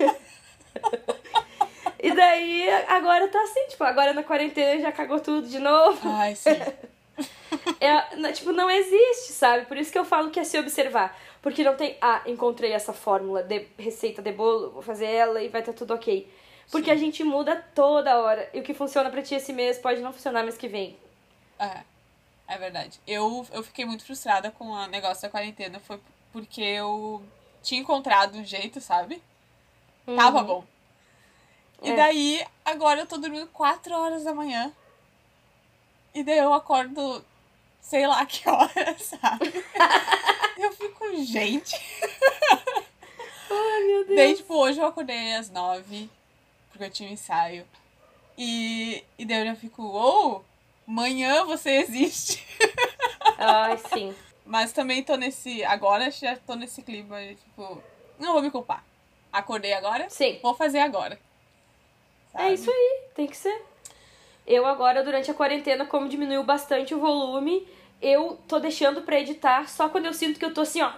E 2.00 2.12
daí, 2.14 2.70
agora 2.88 3.28
tá 3.28 3.42
assim, 3.42 3.68
tipo, 3.68 3.84
agora 3.84 4.14
na 4.14 4.24
quarentena 4.24 4.82
já 4.82 4.92
cagou 4.92 5.20
tudo 5.20 5.48
de 5.48 5.60
novo. 5.60 6.00
Ai, 6.10 6.36
sim. 6.36 6.52
É, 7.80 8.32
tipo, 8.34 8.52
não 8.52 8.70
existe, 8.70 9.34
sabe? 9.34 9.66
Por 9.66 9.78
isso 9.78 9.92
que 9.92 9.98
eu 9.98 10.06
falo 10.06 10.30
que 10.30 10.40
é 10.40 10.44
se 10.44 10.60
observar. 10.60 11.18
Porque 11.42 11.64
não 11.64 11.76
tem, 11.76 11.98
ah, 12.02 12.22
encontrei 12.26 12.72
essa 12.72 12.94
fórmula 12.94 13.42
de 13.42 13.66
receita 13.78 14.22
de 14.22 14.32
bolo, 14.32 14.72
vou 14.72 14.82
fazer 14.82 15.06
ela 15.06 15.42
e 15.42 15.48
vai 15.48 15.62
estar 15.62 15.74
tudo 15.74 15.94
ok. 15.94 16.30
Porque 16.70 16.92
a 16.92 16.96
gente 16.96 17.24
muda 17.24 17.56
toda 17.74 18.20
hora. 18.20 18.50
E 18.54 18.60
o 18.60 18.64
que 18.64 18.74
funciona 18.74 19.10
pra 19.10 19.22
ti 19.22 19.36
esse 19.36 19.54
mês 19.54 19.78
pode 19.78 20.02
não 20.02 20.12
funcionar 20.12 20.44
mês 20.44 20.58
que 20.58 20.68
vem. 20.68 20.98
É, 21.58 21.82
é 22.48 22.58
verdade. 22.58 23.00
Eu, 23.08 23.46
eu 23.52 23.64
fiquei 23.64 23.86
muito 23.86 24.06
frustrada 24.06 24.52
com 24.52 24.66
o 24.66 24.88
negócio 24.88 25.24
da 25.24 25.30
quarentena. 25.30 25.80
Foi 25.80 26.00
porque 26.34 26.62
eu 26.62 27.24
tinha 27.64 27.80
encontrado 27.80 28.38
um 28.38 28.44
jeito, 28.44 28.82
sabe? 28.82 29.22
Tava 30.06 30.44
bom. 30.44 30.64
E 31.82 31.90
É. 31.92 31.96
daí, 31.96 32.46
agora 32.66 33.02
eu 33.02 33.06
tô 33.08 33.18
dormindo 33.18 33.48
4 33.48 33.94
horas 33.94 34.24
da 34.24 34.34
manhã. 34.34 34.72
E 36.14 36.24
daí 36.24 36.38
eu 36.40 36.54
acordo, 36.54 37.24
sei 37.82 38.08
lá 38.08 38.26
que 38.26 38.48
hora, 38.50 38.98
sabe? 39.00 39.54
eu 40.58 40.72
fico, 40.74 41.16
gente. 41.24 41.76
Ai, 43.50 43.84
meu 43.86 44.06
Deus. 44.06 44.16
Daí, 44.16 44.36
tipo, 44.36 44.56
hoje 44.56 44.80
eu 44.80 44.88
acordei 44.88 45.36
às 45.36 45.50
9, 45.50 46.10
porque 46.70 46.84
eu 46.86 46.90
tinha 46.92 47.10
um 47.10 47.14
ensaio. 47.14 47.66
E, 48.38 49.04
e 49.18 49.26
daí 49.26 49.40
eu 49.40 49.46
já 49.46 49.56
fico, 49.56 49.84
ou, 49.84 50.44
amanhã 50.88 51.44
você 51.46 51.72
existe. 51.78 52.46
Ai, 53.38 53.78
sim. 53.94 54.16
Mas 54.46 54.72
também 54.72 55.04
tô 55.04 55.16
nesse. 55.16 55.64
Agora 55.66 56.10
já 56.10 56.36
tô 56.38 56.56
nesse 56.56 56.82
clima, 56.82 57.18
tipo, 57.36 57.82
não 58.18 58.34
vou 58.34 58.42
me 58.42 58.50
culpar. 58.50 58.84
Acordei 59.32 59.74
agora, 59.74 60.10
Sim. 60.10 60.40
vou 60.42 60.56
fazer 60.56 60.80
agora. 60.80 61.20
É 62.38 62.42
Sabe? 62.44 62.54
isso 62.54 62.70
aí, 62.72 63.00
tem 63.16 63.28
que 63.28 63.36
ser. 63.38 63.62
Eu 64.46 64.66
agora, 64.66 65.04
durante 65.04 65.30
a 65.30 65.34
quarentena, 65.34 65.86
como 65.86 66.08
diminuiu 66.08 66.44
bastante 66.44 66.94
o 66.96 67.00
volume, 67.00 67.68
eu 68.02 68.40
tô 68.48 68.60
deixando 68.60 69.02
pra 69.02 69.20
editar 69.20 69.68
só 69.68 69.90
quando 69.90 70.06
eu 70.06 70.14
sinto 70.14 70.40
que 70.40 70.46
eu 70.46 70.54
tô 70.54 70.62
assim, 70.62 70.82
ó. 70.82 70.92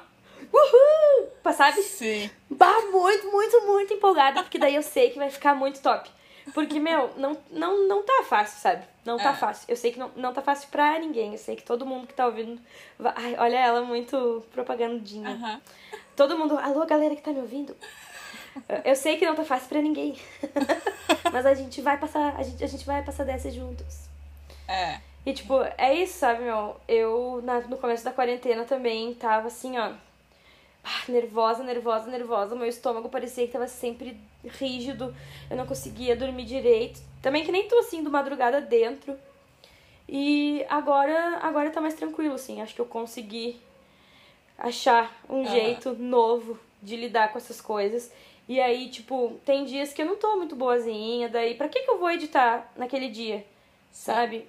Uhul! 0.53 1.29
Sabe? 1.53 1.81
Sim. 1.81 2.29
Bah, 2.49 2.79
muito, 2.91 3.31
muito, 3.31 3.61
muito 3.65 3.93
empolgada, 3.93 4.43
porque 4.43 4.57
daí 4.59 4.75
eu 4.75 4.83
sei 4.83 5.09
que 5.09 5.17
vai 5.17 5.29
ficar 5.29 5.55
muito 5.55 5.81
top. 5.81 6.09
Porque, 6.53 6.79
meu, 6.79 7.11
não, 7.17 7.37
não, 7.51 7.87
não 7.87 8.03
tá 8.03 8.23
fácil, 8.23 8.59
sabe? 8.59 8.83
Não 9.05 9.17
tá 9.17 9.31
É. 9.31 9.35
fácil. 9.35 9.65
Eu 9.67 9.75
sei 9.75 9.91
que 9.91 9.99
não, 9.99 10.11
não 10.15 10.33
tá 10.33 10.41
fácil 10.41 10.67
pra 10.69 10.97
ninguém. 10.99 11.31
Eu 11.31 11.37
sei 11.37 11.55
que 11.55 11.63
todo 11.63 11.85
mundo 11.85 12.07
que 12.07 12.13
tá 12.13 12.25
ouvindo. 12.25 12.59
vai- 12.97 13.13
Ai, 13.15 13.35
olha 13.37 13.57
ela 13.59 13.81
muito 13.81 14.43
propagandinha. 14.51 15.29
Aham. 15.29 15.61
Todo 16.15 16.37
mundo, 16.37 16.57
alô, 16.57 16.85
galera 16.85 17.15
que 17.15 17.21
tá 17.21 17.31
me 17.31 17.39
ouvindo. 17.39 17.75
Eu 18.84 18.95
sei 18.95 19.17
que 19.17 19.25
não 19.25 19.36
tá 19.36 19.43
fácil 19.43 19.69
pra 19.69 19.82
ninguém. 19.82 20.17
Mas 21.32 21.45
a 21.45 21.53
gente 21.53 21.82
vai 21.82 21.97
passar, 21.97 22.36
a 22.38 22.43
gente, 22.43 22.63
a 22.63 22.67
gente 22.67 22.86
vai 22.86 23.03
passar 23.03 23.23
dessa 23.23 23.49
juntos. 23.51 24.07
É. 24.67 24.99
E 25.25 25.34
tipo, 25.34 25.53
é 25.77 25.93
isso, 25.93 26.19
sabe, 26.19 26.43
meu? 26.43 26.75
Eu, 26.88 27.41
na- 27.43 27.61
no 27.61 27.77
começo 27.77 28.03
da 28.03 28.11
quarentena 28.11 28.63
também 28.65 29.13
tava 29.13 29.47
assim, 29.47 29.77
ó. 29.77 29.91
ah, 30.84 31.01
Nervosa, 31.07 31.63
nervosa, 31.63 32.09
nervosa. 32.09 32.55
Meu 32.55 32.67
estômago 32.67 33.09
parecia 33.09 33.45
que 33.45 33.53
tava 33.53 33.67
sempre 33.67 34.19
rígido. 34.59 35.15
Eu 35.49 35.57
não 35.57 35.65
conseguia 35.65 36.15
dormir 36.15 36.45
direito. 36.45 37.01
Também 37.21 37.43
que 37.43 37.51
nem 37.51 37.67
tô 37.67 37.77
assim, 37.80 38.03
do 38.03 38.09
madrugada 38.09 38.61
dentro. 38.61 39.17
E 40.07 40.65
agora, 40.69 41.38
agora 41.41 41.69
tá 41.69 41.80
mais 41.82 41.93
tranquilo, 41.93 42.34
assim. 42.36 42.61
Acho 42.61 42.73
que 42.73 42.82
eu 42.82 42.86
consegui 42.86 43.59
achar 44.57 45.15
um 45.30 45.45
jeito 45.45 45.93
novo 45.93 46.57
de 46.82 46.95
lidar 46.95 47.32
com 47.32 47.38
essas 47.38 47.59
coisas. 47.61 48.11
E 48.47 48.59
aí, 48.59 48.89
tipo, 48.89 49.39
tem 49.45 49.63
dias 49.65 49.93
que 49.93 50.01
eu 50.01 50.05
não 50.05 50.15
tô 50.15 50.36
muito 50.38 50.55
boazinha, 50.55 51.30
daí 51.30 51.53
pra 51.55 51.67
que 51.69 51.82
que 51.82 51.89
eu 51.91 51.99
vou 51.99 52.09
editar 52.09 52.71
naquele 52.75 53.07
dia? 53.09 53.45
Sabe? 53.91 54.47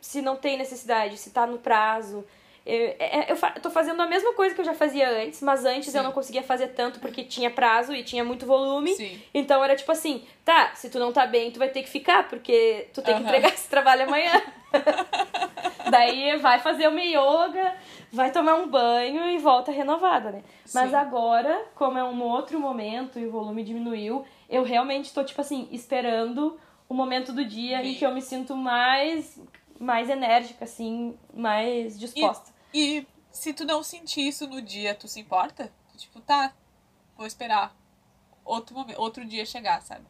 Se 0.00 0.20
não 0.20 0.36
tem 0.36 0.56
necessidade, 0.58 1.16
se 1.16 1.30
tá 1.30 1.46
no 1.46 1.58
prazo. 1.58 2.24
Eu, 2.66 2.94
é- 2.98 3.32
eu, 3.32 3.36
fa- 3.36 3.52
eu 3.56 3.62
tô 3.62 3.70
fazendo 3.70 4.02
a 4.02 4.06
mesma 4.06 4.34
coisa 4.34 4.54
que 4.54 4.60
eu 4.60 4.64
já 4.64 4.74
fazia 4.74 5.08
antes, 5.08 5.40
mas 5.40 5.64
antes 5.64 5.94
eu 5.94 6.00
Sim. 6.02 6.06
não 6.06 6.12
conseguia 6.12 6.42
fazer 6.42 6.68
tanto 6.68 7.00
porque 7.00 7.24
tinha 7.24 7.50
prazo 7.50 7.94
e 7.94 8.02
tinha 8.04 8.22
muito 8.22 8.44
volume. 8.44 8.94
Sim. 8.94 9.18
Então 9.32 9.64
era 9.64 9.74
tipo 9.74 9.90
assim, 9.90 10.22
tá, 10.44 10.72
se 10.74 10.90
tu 10.90 10.98
não 10.98 11.10
tá 11.10 11.26
bem, 11.26 11.50
tu 11.50 11.58
vai 11.58 11.70
ter 11.70 11.82
que 11.82 11.88
ficar, 11.88 12.28
porque 12.28 12.88
tu 12.92 13.00
tem 13.00 13.14
que 13.14 13.20
Aham. 13.22 13.28
entregar 13.30 13.54
esse 13.54 13.68
trabalho 13.70 14.02
amanhã. 14.04 14.42
Daí 15.90 16.36
vai 16.36 16.58
fazer 16.58 16.88
uma 16.88 17.00
yoga, 17.00 17.74
vai 18.12 18.30
tomar 18.30 18.54
um 18.54 18.68
banho 18.68 19.28
e 19.30 19.38
volta 19.38 19.70
renovada, 19.70 20.32
né? 20.32 20.42
Mas 20.72 20.90
Sim. 20.90 20.96
agora, 20.96 21.66
como 21.74 21.98
é 21.98 22.04
um 22.04 22.22
outro 22.22 22.58
momento 22.58 23.18
e 23.18 23.26
o 23.26 23.30
volume 23.30 23.62
diminuiu, 23.62 24.24
eu 24.48 24.62
realmente 24.62 25.12
tô, 25.12 25.22
tipo 25.24 25.40
assim, 25.40 25.68
esperando 25.70 26.58
o 26.88 26.94
momento 26.94 27.32
do 27.32 27.44
dia 27.44 27.84
em 27.84 27.94
que 27.94 28.04
eu 28.04 28.12
me 28.12 28.22
sinto 28.22 28.56
mais, 28.56 29.40
mais 29.78 30.08
enérgica, 30.08 30.64
assim, 30.64 31.18
mais 31.34 31.98
disposta. 31.98 32.52
E 32.72 33.06
se 33.30 33.52
tu 33.52 33.64
não 33.64 33.82
sentir 33.82 34.26
isso 34.26 34.46
no 34.46 34.62
dia, 34.62 34.94
tu 34.94 35.06
se 35.06 35.20
importa? 35.20 35.72
Tu, 35.92 35.98
Tipo, 35.98 36.20
tá, 36.20 36.52
vou 37.16 37.26
esperar 37.26 37.76
outro, 38.44 38.74
momento, 38.74 39.00
outro 39.00 39.24
dia 39.24 39.44
chegar, 39.44 39.82
sabe? 39.82 40.06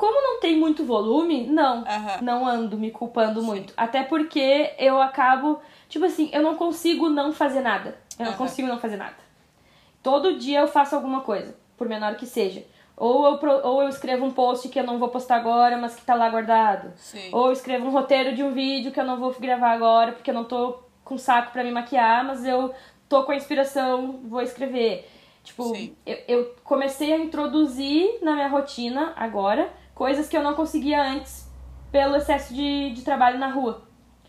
Como 0.00 0.22
não 0.22 0.40
tem 0.40 0.56
muito 0.56 0.82
volume, 0.82 1.46
não. 1.46 1.84
Não 2.22 2.46
ando 2.46 2.78
me 2.78 2.90
culpando 2.90 3.42
muito. 3.42 3.74
Até 3.76 4.02
porque 4.02 4.72
eu 4.78 4.98
acabo. 4.98 5.60
Tipo 5.90 6.06
assim, 6.06 6.30
eu 6.32 6.42
não 6.42 6.56
consigo 6.56 7.10
não 7.10 7.34
fazer 7.34 7.60
nada. 7.60 7.98
Eu 8.18 8.24
não 8.24 8.32
consigo 8.32 8.66
não 8.66 8.78
fazer 8.78 8.96
nada. 8.96 9.16
Todo 10.02 10.38
dia 10.38 10.60
eu 10.60 10.68
faço 10.68 10.96
alguma 10.96 11.20
coisa, 11.20 11.54
por 11.76 11.86
menor 11.86 12.14
que 12.14 12.24
seja. 12.24 12.64
Ou 12.96 13.26
eu, 13.26 13.38
ou 13.62 13.82
eu 13.82 13.90
escrevo 13.90 14.24
um 14.24 14.30
post 14.30 14.70
que 14.70 14.80
eu 14.80 14.84
não 14.84 14.98
vou 14.98 15.10
postar 15.10 15.36
agora, 15.36 15.76
mas 15.76 15.94
que 15.94 16.02
tá 16.02 16.14
lá 16.14 16.30
guardado. 16.30 16.94
Sim. 16.96 17.28
Ou 17.30 17.48
eu 17.48 17.52
escrevo 17.52 17.86
um 17.86 17.90
roteiro 17.90 18.34
de 18.34 18.42
um 18.42 18.52
vídeo 18.52 18.92
que 18.92 19.00
eu 19.00 19.04
não 19.04 19.20
vou 19.20 19.34
gravar 19.38 19.72
agora 19.72 20.12
porque 20.12 20.30
eu 20.30 20.34
não 20.34 20.44
tô 20.44 20.78
com 21.04 21.18
saco 21.18 21.52
pra 21.52 21.62
me 21.62 21.72
maquiar, 21.72 22.24
mas 22.24 22.46
eu 22.46 22.72
tô 23.06 23.24
com 23.24 23.32
a 23.32 23.36
inspiração, 23.36 24.20
vou 24.24 24.40
escrever. 24.40 25.06
Tipo, 25.44 25.74
Sim. 25.74 25.94
eu, 26.06 26.18
eu 26.26 26.54
comecei 26.64 27.12
a 27.12 27.18
introduzir 27.18 28.18
na 28.22 28.32
minha 28.32 28.48
rotina 28.48 29.12
agora 29.14 29.70
coisas 30.00 30.30
que 30.30 30.34
eu 30.34 30.42
não 30.42 30.54
conseguia 30.54 31.02
antes 31.02 31.46
pelo 31.92 32.16
excesso 32.16 32.54
de, 32.54 32.88
de 32.92 33.02
trabalho 33.02 33.38
na 33.38 33.48
rua. 33.48 33.82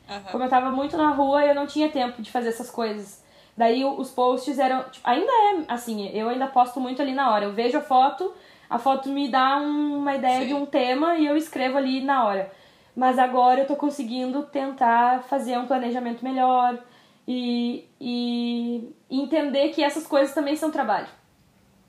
Aham. 0.09 0.23
Como 0.29 0.43
eu 0.43 0.49
tava 0.49 0.69
muito 0.69 0.97
na 0.97 1.11
rua, 1.11 1.45
eu 1.45 1.55
não 1.55 1.65
tinha 1.65 1.87
tempo 1.87 2.21
de 2.21 2.29
fazer 2.29 2.49
essas 2.49 2.69
coisas. 2.69 3.23
Daí 3.55 3.85
os 3.85 4.11
posts 4.11 4.59
eram. 4.59 4.83
tipo, 4.89 5.09
ainda 5.09 5.31
é 5.31 5.63
assim, 5.69 6.09
eu 6.09 6.27
ainda 6.27 6.45
posto 6.47 6.77
muito 6.81 7.01
ali 7.01 7.13
na 7.13 7.31
hora. 7.31 7.45
Eu 7.45 7.53
vejo 7.53 7.77
a 7.77 7.81
foto, 7.81 8.33
a 8.69 8.77
foto 8.77 9.07
me 9.07 9.29
dá 9.29 9.55
um- 9.59 9.99
uma 9.99 10.13
ideia 10.13 10.41
Sim. 10.41 10.47
de 10.47 10.53
um 10.55 10.65
tema 10.65 11.15
e 11.15 11.25
eu 11.25 11.37
escrevo 11.37 11.77
ali 11.77 12.01
na 12.01 12.25
hora. 12.25 12.51
Mas 12.93 13.17
agora 13.17 13.61
eu 13.61 13.65
tô 13.65 13.77
conseguindo 13.77 14.43
tentar 14.43 15.23
fazer 15.23 15.57
um 15.57 15.67
planejamento 15.67 16.21
melhor 16.21 16.77
e, 17.25 17.87
e 17.97 18.93
entender 19.09 19.69
que 19.69 19.81
essas 19.81 20.05
coisas 20.05 20.35
também 20.35 20.57
são 20.57 20.69
trabalho. 20.69 21.07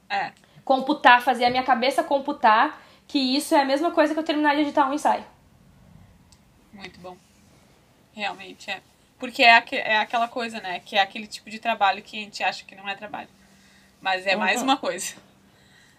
É. 0.09 0.30
Computar, 0.64 1.20
fazer 1.20 1.47
a 1.47 1.51
minha 1.51 1.64
cabeça 1.64 2.05
computar 2.05 2.80
que 3.12 3.18
isso 3.18 3.54
é 3.54 3.60
a 3.60 3.64
mesma 3.66 3.90
coisa 3.90 4.14
que 4.14 4.18
eu 4.20 4.24
terminar 4.24 4.54
de 4.54 4.62
editar 4.62 4.88
um 4.88 4.94
ensaio. 4.94 5.22
Muito 6.72 6.98
bom. 7.00 7.14
Realmente 8.14 8.70
é. 8.70 8.80
Porque 9.18 9.42
é, 9.42 9.54
aque- 9.54 9.76
é 9.76 9.98
aquela 9.98 10.26
coisa, 10.28 10.60
né? 10.60 10.80
Que 10.80 10.96
é 10.96 11.00
aquele 11.02 11.26
tipo 11.26 11.50
de 11.50 11.58
trabalho 11.58 12.02
que 12.02 12.16
a 12.16 12.20
gente 12.20 12.42
acha 12.42 12.64
que 12.64 12.74
não 12.74 12.88
é 12.88 12.94
trabalho. 12.94 13.28
Mas 14.00 14.26
é 14.26 14.34
mais 14.34 14.58
Uhum. 14.58 14.64
uma 14.64 14.76
coisa. 14.78 15.14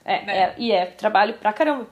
É, 0.03 0.25
Né? 0.25 0.37
é, 0.37 0.55
e 0.57 0.71
é 0.71 0.87
trabalho 0.87 1.35
pra 1.35 1.53
caramba. 1.53 1.87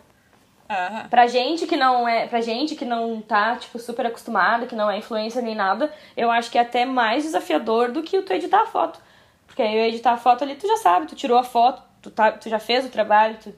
Aham. 0.67 1.07
Pra 1.09 1.28
gente 1.28 1.67
que 1.67 1.78
não 1.78 2.07
é, 2.07 2.28
pra 2.28 2.41
gente 2.41 2.76
que 2.76 2.84
não 2.86 3.22
tá, 3.22 3.55
tipo, 3.57 3.78
super 3.78 4.07
acostumada, 4.07 4.65
que 4.65 4.76
não 4.76 4.89
é 4.89 4.97
influencer 4.97 5.43
nem 5.43 5.53
nada, 5.53 5.93
eu 6.17 6.32
acho 6.32 6.49
que 6.49 6.57
é 6.57 6.61
até 6.61 6.84
mais 6.84 7.24
desafiador 7.24 7.91
do 7.91 8.01
que 8.01 8.17
o 8.17 8.24
tu 8.24 8.34
editar 8.34 8.61
a 8.63 8.65
foto. 8.65 8.99
Porque 9.45 9.61
aí 9.61 9.76
eu 9.78 9.86
editar 9.86 10.13
a 10.13 10.17
foto 10.17 10.43
ali, 10.43 10.55
tu 10.55 10.65
já 10.67 10.78
sabe, 10.78 11.05
tu 11.05 11.15
tirou 11.15 11.38
a 11.38 11.43
foto, 11.43 11.84
tu, 12.01 12.09
tá, 12.09 12.32
tu 12.32 12.49
já 12.49 12.57
fez 12.57 12.86
o 12.86 12.89
trabalho, 12.89 13.38
tu, 13.43 13.53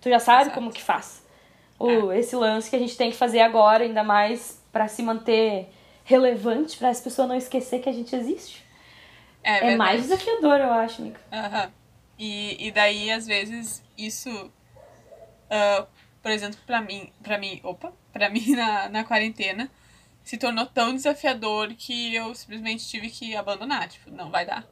tu 0.00 0.08
já 0.08 0.18
sabe 0.18 0.42
Exato. 0.42 0.54
como 0.54 0.72
que 0.72 0.82
faz. 0.82 1.24
O, 1.78 2.12
Esse 2.12 2.36
lance 2.36 2.68
que 2.68 2.76
a 2.76 2.78
gente 2.78 2.96
tem 2.96 3.10
que 3.10 3.16
fazer 3.16 3.40
agora, 3.40 3.84
ainda 3.84 4.02
mais 4.02 4.62
pra 4.72 4.86
se 4.88 5.02
manter 5.02 5.68
relevante, 6.04 6.76
pra 6.76 6.88
as 6.90 7.00
pessoas 7.00 7.28
não 7.28 7.36
esquecer 7.36 7.80
que 7.80 7.88
a 7.88 7.92
gente 7.92 8.14
existe. 8.14 8.64
É, 9.42 9.72
É, 9.72 9.76
mais 9.76 10.02
desafiador, 10.02 10.58
eu 10.60 10.72
acho, 10.72 11.00
amiga. 11.02 11.20
Aham. 11.32 11.72
E, 12.18 12.66
e 12.66 12.70
daí, 12.70 13.10
às 13.10 13.26
vezes, 13.26 13.82
isso, 13.96 14.50
ah, 15.50 15.86
por 16.22 16.30
exemplo, 16.30 16.58
pra 16.66 16.80
mim, 16.80 17.10
pra 17.22 17.38
mim, 17.38 17.60
opa, 17.62 17.92
pra 18.12 18.28
mim 18.30 18.50
na, 18.54 18.88
na 18.88 19.04
quarentena, 19.04 19.70
se 20.22 20.36
tornou 20.36 20.66
tão 20.66 20.94
desafiador 20.94 21.74
que 21.74 22.14
eu 22.14 22.34
simplesmente 22.34 22.86
tive 22.86 23.08
que 23.08 23.34
abandonar. 23.34 23.88
Tipo, 23.88 24.10
não 24.10 24.30
vai 24.30 24.44
dar. 24.44 24.66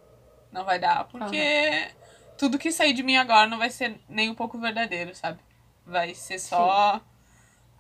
Não 0.53 0.65
vai 0.65 0.79
dar, 0.79 1.05
porque 1.09 1.89
tudo 2.39 2.59
que 2.59 2.71
sair 2.73 2.93
de 2.93 3.03
mim 3.03 3.17
agora 3.17 3.49
não 3.49 3.59
vai 3.59 3.69
ser 3.69 4.01
nem 4.09 4.31
um 4.31 4.35
pouco 4.35 4.59
verdadeiro, 4.59 5.15
sabe? 5.15 5.41
Vai 5.85 6.15
ser 6.15 6.39
só 6.39 7.01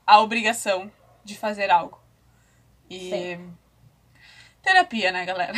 a 0.06 0.20
obrigação 0.20 0.90
de 1.24 1.36
fazer 1.36 1.70
algo. 1.70 2.00
E. 2.90 3.10
Sim. 3.10 3.56
Terapia, 4.62 5.12
né, 5.12 5.24
galera? 5.24 5.54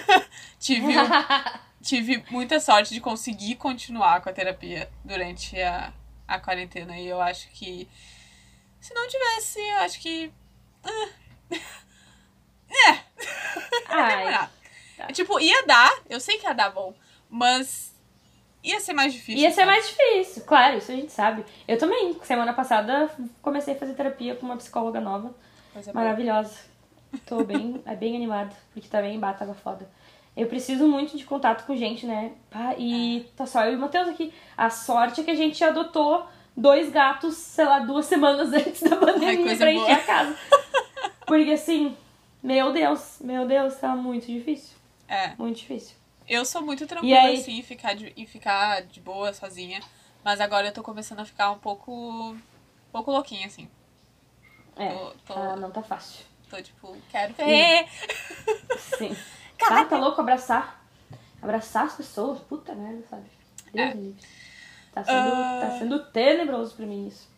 tive, 0.58 0.92
tive 1.80 2.24
muita 2.30 2.58
sorte 2.58 2.92
de 2.92 3.00
conseguir 3.00 3.54
continuar 3.54 4.20
com 4.20 4.28
a 4.28 4.32
terapia 4.32 4.90
durante 5.04 5.60
a, 5.60 5.92
a 6.26 6.40
quarentena. 6.40 6.98
E 6.98 7.06
eu 7.06 7.20
acho 7.20 7.48
que 7.50 7.88
se 8.80 8.92
não 8.92 9.06
tivesse, 9.08 9.60
eu 9.60 9.76
acho 9.76 10.00
que. 10.00 10.32
Ai, 13.88 14.34
Ah, 14.34 14.50
tá. 14.96 15.06
Tipo, 15.12 15.38
ia 15.38 15.64
dar, 15.66 15.90
eu 16.08 16.18
sei 16.18 16.38
que 16.38 16.46
ia 16.46 16.52
dar 16.54 16.70
bom, 16.70 16.94
mas 17.28 17.91
ia 18.62 18.80
ser 18.80 18.92
mais 18.92 19.12
difícil. 19.12 19.42
Ia 19.42 19.50
ser 19.50 19.56
sabe? 19.56 19.66
mais 19.68 19.86
difícil, 19.88 20.44
claro, 20.44 20.78
isso 20.78 20.92
a 20.92 20.94
gente 20.96 21.12
sabe. 21.12 21.44
Eu 21.66 21.78
também, 21.78 22.16
semana 22.22 22.52
passada, 22.52 23.10
comecei 23.40 23.74
a 23.74 23.78
fazer 23.78 23.94
terapia 23.94 24.34
com 24.36 24.46
uma 24.46 24.56
psicóloga 24.56 25.00
nova, 25.00 25.34
boa. 25.74 25.92
maravilhosa. 25.94 26.56
Tô 27.26 27.44
bem, 27.44 27.82
é 27.86 27.94
bem 27.94 28.16
animada, 28.16 28.54
porque 28.72 28.88
também 28.88 29.18
bah, 29.18 29.32
tava 29.34 29.54
foda. 29.54 29.88
Eu 30.36 30.46
preciso 30.46 30.88
muito 30.88 31.16
de 31.18 31.24
contato 31.26 31.66
com 31.66 31.76
gente, 31.76 32.06
né? 32.06 32.32
E 32.78 33.26
É. 33.28 33.36
tá 33.36 33.44
só 33.46 33.64
eu 33.66 33.72
e 33.74 33.76
o 33.76 33.78
Matheus 33.78 34.08
aqui. 34.08 34.32
A 34.56 34.70
sorte 34.70 35.20
é 35.20 35.24
que 35.24 35.30
a 35.30 35.34
gente 35.34 35.62
adotou 35.62 36.26
dois 36.56 36.88
gatos, 36.90 37.34
sei 37.36 37.66
lá, 37.66 37.80
duas 37.80 38.06
semanas 38.06 38.50
antes 38.54 38.80
da 38.82 38.96
pandemia 38.96 39.36
coisa 39.36 39.56
pra 39.58 39.72
encher 39.72 39.84
boa. 39.84 39.92
a 39.94 40.02
casa. 40.02 40.36
Porque 41.26 41.52
assim, 41.52 41.94
meu 42.42 42.72
Deus, 42.72 43.18
meu 43.20 43.46
Deus, 43.46 43.76
tá 43.76 43.94
muito 43.94 44.26
difícil. 44.26 44.74
É, 45.06 45.34
Muito 45.36 45.58
difícil. 45.58 45.94
Eu 46.28 46.44
sou 46.44 46.62
muito 46.62 46.86
tranquila, 46.86 47.20
aí? 47.20 47.38
assim, 47.38 47.58
em 47.58 47.62
ficar, 47.62 47.94
de, 47.94 48.12
em 48.16 48.26
ficar 48.26 48.82
de 48.82 49.00
boa, 49.00 49.32
sozinha. 49.32 49.80
Mas 50.24 50.40
agora 50.40 50.68
eu 50.68 50.72
tô 50.72 50.82
começando 50.82 51.20
a 51.20 51.24
ficar 51.24 51.50
um 51.50 51.58
pouco. 51.58 51.92
um 51.92 52.40
pouco 52.92 53.10
louquinha, 53.10 53.46
assim. 53.46 53.68
É, 54.76 54.88
Tô, 54.94 55.10
tô, 55.26 55.34
tá, 55.34 55.56
não 55.56 55.70
tá 55.70 55.82
fácil. 55.82 56.24
tô, 56.48 56.60
tipo, 56.62 56.96
quero 57.10 57.34
ver. 57.34 57.88
Sim. 58.98 59.16
Ah, 59.70 59.84
tá 59.84 59.96
louco 59.96 60.20
abraçar. 60.20 60.84
Abraçar 61.40 61.86
as 61.86 61.94
pessoas, 61.94 62.40
puta 62.40 62.74
merda, 62.74 63.00
sabe? 63.08 63.22
Deus 63.72 63.90
É. 63.90 63.94
livre. 63.94 64.20
Tá 64.92 65.04
sendo, 65.04 65.28
Ah. 65.32 65.58
tá 65.60 65.78
sendo 65.78 66.04
tenebroso 66.06 66.74
pra 66.74 66.84
mim 66.84 67.06
isso. 67.06 67.28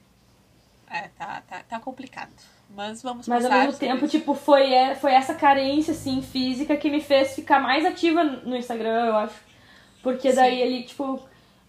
É, 0.89 1.09
tá, 1.09 1.43
tá, 1.43 1.63
tá 1.65 1.79
complicado. 1.81 2.33
Mas 2.71 3.03
vamos 3.03 3.29
Mas 3.29 3.45
ao 3.45 3.51
mesmo 3.53 3.73
tempo, 3.79 4.05
isso. 4.05 4.19
tipo, 4.19 4.35
foi, 4.35 4.73
é- 4.73 4.95
foi 4.97 5.13
essa 5.13 5.35
carência, 5.35 5.93
assim, 5.93 6.21
física 6.23 6.77
que 6.77 6.91
me 6.91 7.01
fez 7.01 7.35
ficar 7.35 7.61
mais 7.61 7.85
ativa 7.85 8.25
no 8.25 8.57
Instagram, 8.57 9.07
eu 9.07 9.17
acho. 9.17 9.37
Porque 10.03 10.33
daí 10.33 10.57
Sim. 10.57 10.61
ele, 10.61 10.83
tipo, 10.83 11.21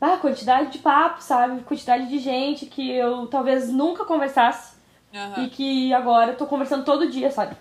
ah, 0.02 0.18
quantidade 0.18 0.72
de 0.72 0.80
papo, 0.80 1.22
sabe? 1.22 1.62
Quantidade 1.64 2.08
de 2.10 2.18
gente 2.20 2.66
que 2.66 2.90
eu 2.92 3.28
talvez 3.28 3.70
nunca 3.70 4.04
conversasse 4.06 4.76
Aham, 5.14 5.46
e 5.46 5.50
que 5.50 5.94
agora 5.94 6.32
eu 6.32 6.38
tô 6.38 6.46
conversando 6.48 6.84
todo 6.84 7.10
dia, 7.10 7.30
sabe? 7.32 7.56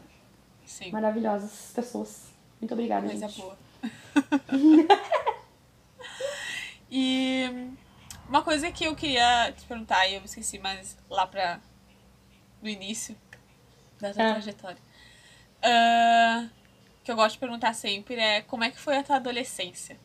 sim. 0.65 0.91
Maravilhosas 0.91 1.71
pessoas. 1.75 2.33
Muito 2.61 2.73
obrigada, 2.73 3.07
Coisa 3.07 3.29
gente. 3.29 3.41
boa. 3.41 3.57
e 6.91 7.71
uma 8.29 8.43
coisa 8.43 8.71
que 8.71 8.85
eu 8.85 8.95
queria 8.97 9.53
te 9.53 9.65
perguntar, 9.67 10.07
e 10.09 10.15
eu 10.15 10.21
me 10.21 10.27
esqueci, 10.27 10.59
mas 10.59 10.97
lá 11.11 11.27
pra. 11.27 11.61
no 12.63 12.69
início 12.69 13.17
tua 13.99 14.09
Ah. 14.11 14.13
trajetória. 14.33 14.79
Ah, 15.63 16.47
que 17.03 17.11
eu 17.11 17.17
gosto 17.17 17.35
de 17.35 17.39
perguntar 17.39 17.73
sempre 17.75 18.17
é 18.17 18.43
como 18.43 18.65
é 18.65 18.71
que 18.71 18.79
foi 18.79 18.97
a 18.97 19.03
tua 19.03 19.17
adolescência? 19.17 19.99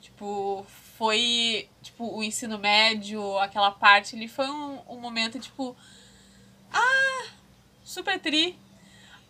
Tipo, 0.00 0.64
foi. 0.96 1.68
Tipo, 1.82 2.16
o 2.16 2.22
ensino 2.22 2.58
médio, 2.58 3.38
aquela 3.38 3.70
parte 3.70 4.14
ali, 4.16 4.28
foi 4.28 4.48
um, 4.48 4.80
um 4.88 5.00
momento 5.00 5.38
tipo. 5.38 5.76
Ah! 6.72 7.26
Super 7.84 8.18
tri. 8.20 8.58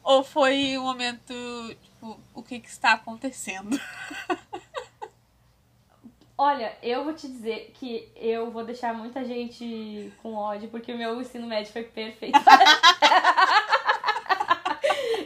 Ou 0.02 0.22
foi 0.22 0.78
um 0.78 0.82
momento, 0.84 1.34
tipo, 1.82 2.20
o 2.32 2.42
que 2.42 2.61
que 2.61 2.68
está 2.68 2.92
acontecendo? 2.92 3.80
Olha, 6.39 6.70
eu 6.82 7.03
vou 7.03 7.14
te 7.14 7.26
dizer 7.26 7.72
que 7.74 8.07
eu 8.14 8.51
vou 8.51 8.62
deixar 8.62 8.93
muita 8.93 9.24
gente 9.24 10.12
com 10.22 10.34
ódio, 10.34 10.68
porque 10.68 10.93
o 10.93 10.99
meu 10.99 11.18
ensino 11.18 11.47
médio 11.47 11.72
foi 11.72 11.84
perfeito. 11.84 12.39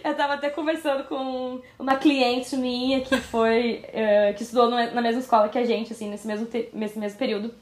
eu 0.04 0.14
tava 0.14 0.34
até 0.34 0.50
conversando 0.50 1.02
com 1.04 1.60
uma 1.76 1.96
cliente 1.96 2.56
minha 2.56 3.00
que 3.00 3.16
foi. 3.16 3.84
eh, 3.92 4.34
que 4.34 4.44
estudou 4.44 4.70
na 4.70 5.02
mesma 5.02 5.20
escola 5.20 5.48
que 5.48 5.58
a 5.58 5.64
gente, 5.64 5.92
assim, 5.92 6.08
nesse 6.08 6.28
mesmo, 6.28 6.46
nesse 6.72 6.96
mesmo 6.96 7.18
período. 7.18 7.52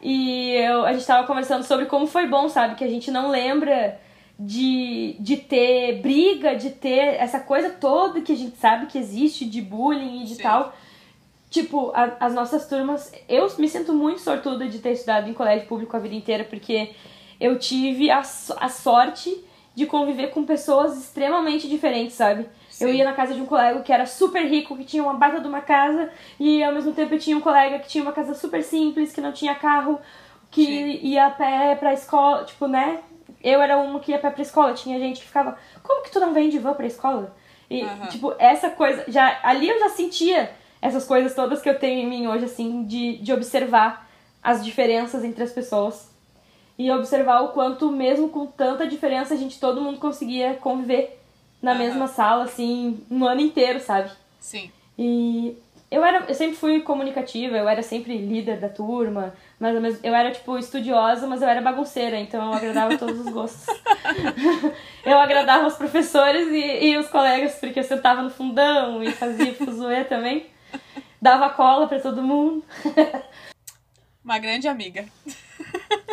E 0.00 0.52
eu, 0.52 0.84
a 0.84 0.92
gente 0.92 1.06
tava 1.06 1.26
conversando 1.26 1.64
sobre 1.64 1.86
como 1.86 2.06
foi 2.06 2.28
bom, 2.28 2.48
sabe? 2.48 2.76
Que 2.76 2.84
a 2.84 2.88
gente 2.88 3.10
não 3.10 3.30
lembra 3.30 4.00
de, 4.38 5.16
de 5.18 5.38
ter 5.38 6.00
briga, 6.00 6.54
de 6.54 6.70
ter 6.70 7.16
essa 7.16 7.40
coisa 7.40 7.70
toda 7.70 8.20
que 8.20 8.32
a 8.32 8.36
gente 8.36 8.56
sabe 8.58 8.86
que 8.86 8.98
existe 8.98 9.44
de 9.44 9.60
bullying 9.60 10.22
e 10.22 10.26
de 10.26 10.36
Sim. 10.36 10.42
tal. 10.42 10.72
Tipo, 11.50 11.92
a- 11.94 12.16
as 12.20 12.34
nossas 12.34 12.68
turmas. 12.68 13.12
Eu 13.28 13.48
me 13.58 13.68
sinto 13.68 13.92
muito 13.92 14.20
sortuda 14.20 14.66
de 14.68 14.78
ter 14.78 14.92
estudado 14.92 15.28
em 15.30 15.34
colégio 15.34 15.66
público 15.66 15.96
a 15.96 16.00
vida 16.00 16.14
inteira, 16.14 16.44
porque 16.44 16.90
eu 17.40 17.58
tive 17.58 18.10
a, 18.10 18.18
a 18.20 18.68
sorte 18.68 19.44
de 19.74 19.86
conviver 19.86 20.28
com 20.30 20.44
pessoas 20.44 20.96
extremamente 20.98 21.68
diferentes, 21.68 22.14
sabe? 22.16 22.48
Eu 22.80 22.88
Sim. 22.88 22.94
ia 22.94 23.04
na 23.04 23.12
casa 23.12 23.34
de 23.34 23.40
um 23.40 23.46
colega 23.46 23.80
que 23.82 23.92
era 23.92 24.06
super 24.06 24.42
rico, 24.46 24.76
que 24.76 24.84
tinha 24.84 25.02
uma 25.02 25.14
baita 25.14 25.40
de 25.40 25.46
uma 25.46 25.60
casa, 25.60 26.10
e 26.40 26.62
ao 26.64 26.72
mesmo 26.72 26.92
tempo 26.92 27.14
eu 27.14 27.18
tinha 27.18 27.36
um 27.36 27.40
colega 27.42 27.78
que 27.78 27.88
tinha 27.88 28.02
uma 28.02 28.12
casa 28.12 28.34
super 28.34 28.62
simples, 28.62 29.12
que 29.12 29.20
não 29.20 29.32
tinha 29.32 29.54
carro, 29.54 30.00
que 30.50 30.64
Sim. 30.64 30.98
ia 31.02 31.26
a 31.26 31.30
pé 31.30 31.74
pra 31.76 31.92
escola, 31.92 32.44
tipo, 32.44 32.66
né? 32.66 33.00
Eu 33.42 33.60
era 33.60 33.76
uma 33.76 34.00
que 34.00 34.10
ia 34.12 34.16
a 34.16 34.20
pé 34.20 34.30
pra 34.30 34.42
escola, 34.42 34.72
tinha 34.72 34.98
gente 34.98 35.20
que 35.20 35.26
ficava, 35.26 35.58
como 35.82 36.02
que 36.02 36.10
tu 36.10 36.18
não 36.20 36.32
vem 36.32 36.48
de 36.48 36.58
van 36.58 36.72
pra 36.74 36.86
escola? 36.86 37.36
E, 37.70 37.82
Aham. 37.82 38.06
tipo, 38.08 38.34
essa 38.38 38.70
coisa, 38.70 39.04
já 39.08 39.38
ali 39.42 39.68
eu 39.68 39.78
já 39.78 39.90
sentia 39.90 40.50
essas 40.86 41.04
coisas 41.04 41.34
todas 41.34 41.60
que 41.60 41.68
eu 41.68 41.78
tenho 41.78 42.00
em 42.02 42.08
mim 42.08 42.26
hoje, 42.28 42.44
assim, 42.44 42.84
de, 42.84 43.18
de 43.18 43.32
observar 43.32 44.08
as 44.42 44.64
diferenças 44.64 45.24
entre 45.24 45.42
as 45.42 45.52
pessoas. 45.52 46.14
E 46.78 46.90
observar 46.90 47.40
o 47.40 47.48
quanto, 47.48 47.90
mesmo 47.90 48.28
com 48.28 48.46
tanta 48.46 48.86
diferença, 48.86 49.34
a 49.34 49.36
gente, 49.36 49.58
todo 49.58 49.80
mundo 49.80 49.98
conseguia 49.98 50.54
conviver 50.54 51.18
na 51.60 51.72
Aham. 51.72 51.78
mesma 51.80 52.06
sala, 52.06 52.44
assim, 52.44 53.00
no 53.10 53.26
ano 53.26 53.40
inteiro, 53.40 53.80
sabe? 53.80 54.10
Sim. 54.38 54.70
E 54.96 55.56
eu 55.90 56.04
era, 56.04 56.24
eu 56.28 56.34
sempre 56.34 56.56
fui 56.56 56.80
comunicativa, 56.80 57.56
eu 57.56 57.68
era 57.68 57.82
sempre 57.82 58.16
líder 58.16 58.60
da 58.60 58.68
turma, 58.68 59.34
mas 59.58 60.04
eu 60.04 60.14
era 60.14 60.30
tipo 60.30 60.56
estudiosa, 60.56 61.26
mas 61.26 61.42
eu 61.42 61.48
era 61.48 61.60
bagunceira, 61.60 62.16
então 62.18 62.44
eu 62.44 62.52
agradava 62.52 62.96
todos 62.96 63.18
os 63.18 63.32
gostos. 63.32 63.66
eu 65.04 65.18
agradava 65.18 65.66
os 65.66 65.74
professores 65.74 66.46
e, 66.48 66.90
e 66.90 66.96
os 66.96 67.08
colegas, 67.08 67.56
porque 67.56 67.80
eu 67.80 67.84
sentava 67.84 68.22
no 68.22 68.30
fundão 68.30 69.02
e 69.02 69.10
fazia 69.10 69.52
fuzuê 69.54 70.04
também. 70.04 70.54
Dava 71.26 71.50
cola 71.50 71.88
pra 71.88 71.98
todo 71.98 72.22
mundo. 72.22 72.64
Uma 74.24 74.38
grande 74.38 74.68
amiga. 74.68 75.06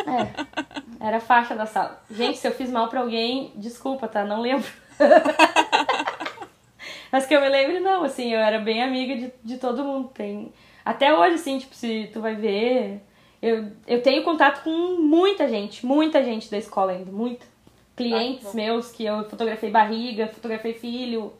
É, 0.04 1.06
era 1.06 1.18
a 1.18 1.20
faixa 1.20 1.54
da 1.54 1.66
sala. 1.66 2.02
Gente, 2.10 2.38
se 2.38 2.48
eu 2.48 2.50
fiz 2.50 2.68
mal 2.68 2.88
pra 2.88 2.98
alguém, 2.98 3.52
desculpa, 3.54 4.08
tá? 4.08 4.24
Não 4.24 4.40
lembro. 4.40 4.68
Mas 7.12 7.26
que 7.26 7.34
eu 7.36 7.40
me 7.40 7.48
lembre, 7.48 7.78
não, 7.78 8.02
assim, 8.02 8.32
eu 8.32 8.40
era 8.40 8.58
bem 8.58 8.82
amiga 8.82 9.14
de, 9.14 9.32
de 9.44 9.56
todo 9.56 9.84
mundo. 9.84 10.08
Tem... 10.08 10.52
Até 10.84 11.16
hoje, 11.16 11.36
assim, 11.36 11.60
tipo, 11.60 11.76
se 11.76 12.10
tu 12.12 12.20
vai 12.20 12.34
ver. 12.34 13.00
Eu, 13.40 13.70
eu 13.86 14.02
tenho 14.02 14.24
contato 14.24 14.64
com 14.64 15.00
muita 15.00 15.48
gente, 15.48 15.86
muita 15.86 16.24
gente 16.24 16.50
da 16.50 16.58
escola 16.58 16.90
ainda, 16.90 17.12
muita. 17.12 17.46
Clientes 17.94 18.48
Ah, 18.48 18.54
meus 18.54 18.90
que 18.90 19.04
eu 19.04 19.30
fotografei 19.30 19.70
barriga, 19.70 20.26
fotografei 20.26 20.74
filho, 20.74 21.32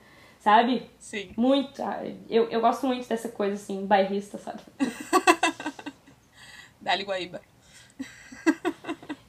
sabe? 0.44 0.90
Sim. 0.98 1.30
Muito. 1.38 1.82
Ah, 1.82 2.02
Eu, 2.28 2.50
eu 2.50 2.60
gosto 2.60 2.86
muito 2.86 3.08
dessa 3.08 3.30
coisa, 3.30 3.54
assim, 3.54 3.86
bairrista, 3.86 4.36
sabe? 4.36 4.60
Dali 6.78 7.02
Guaíba. 7.02 7.40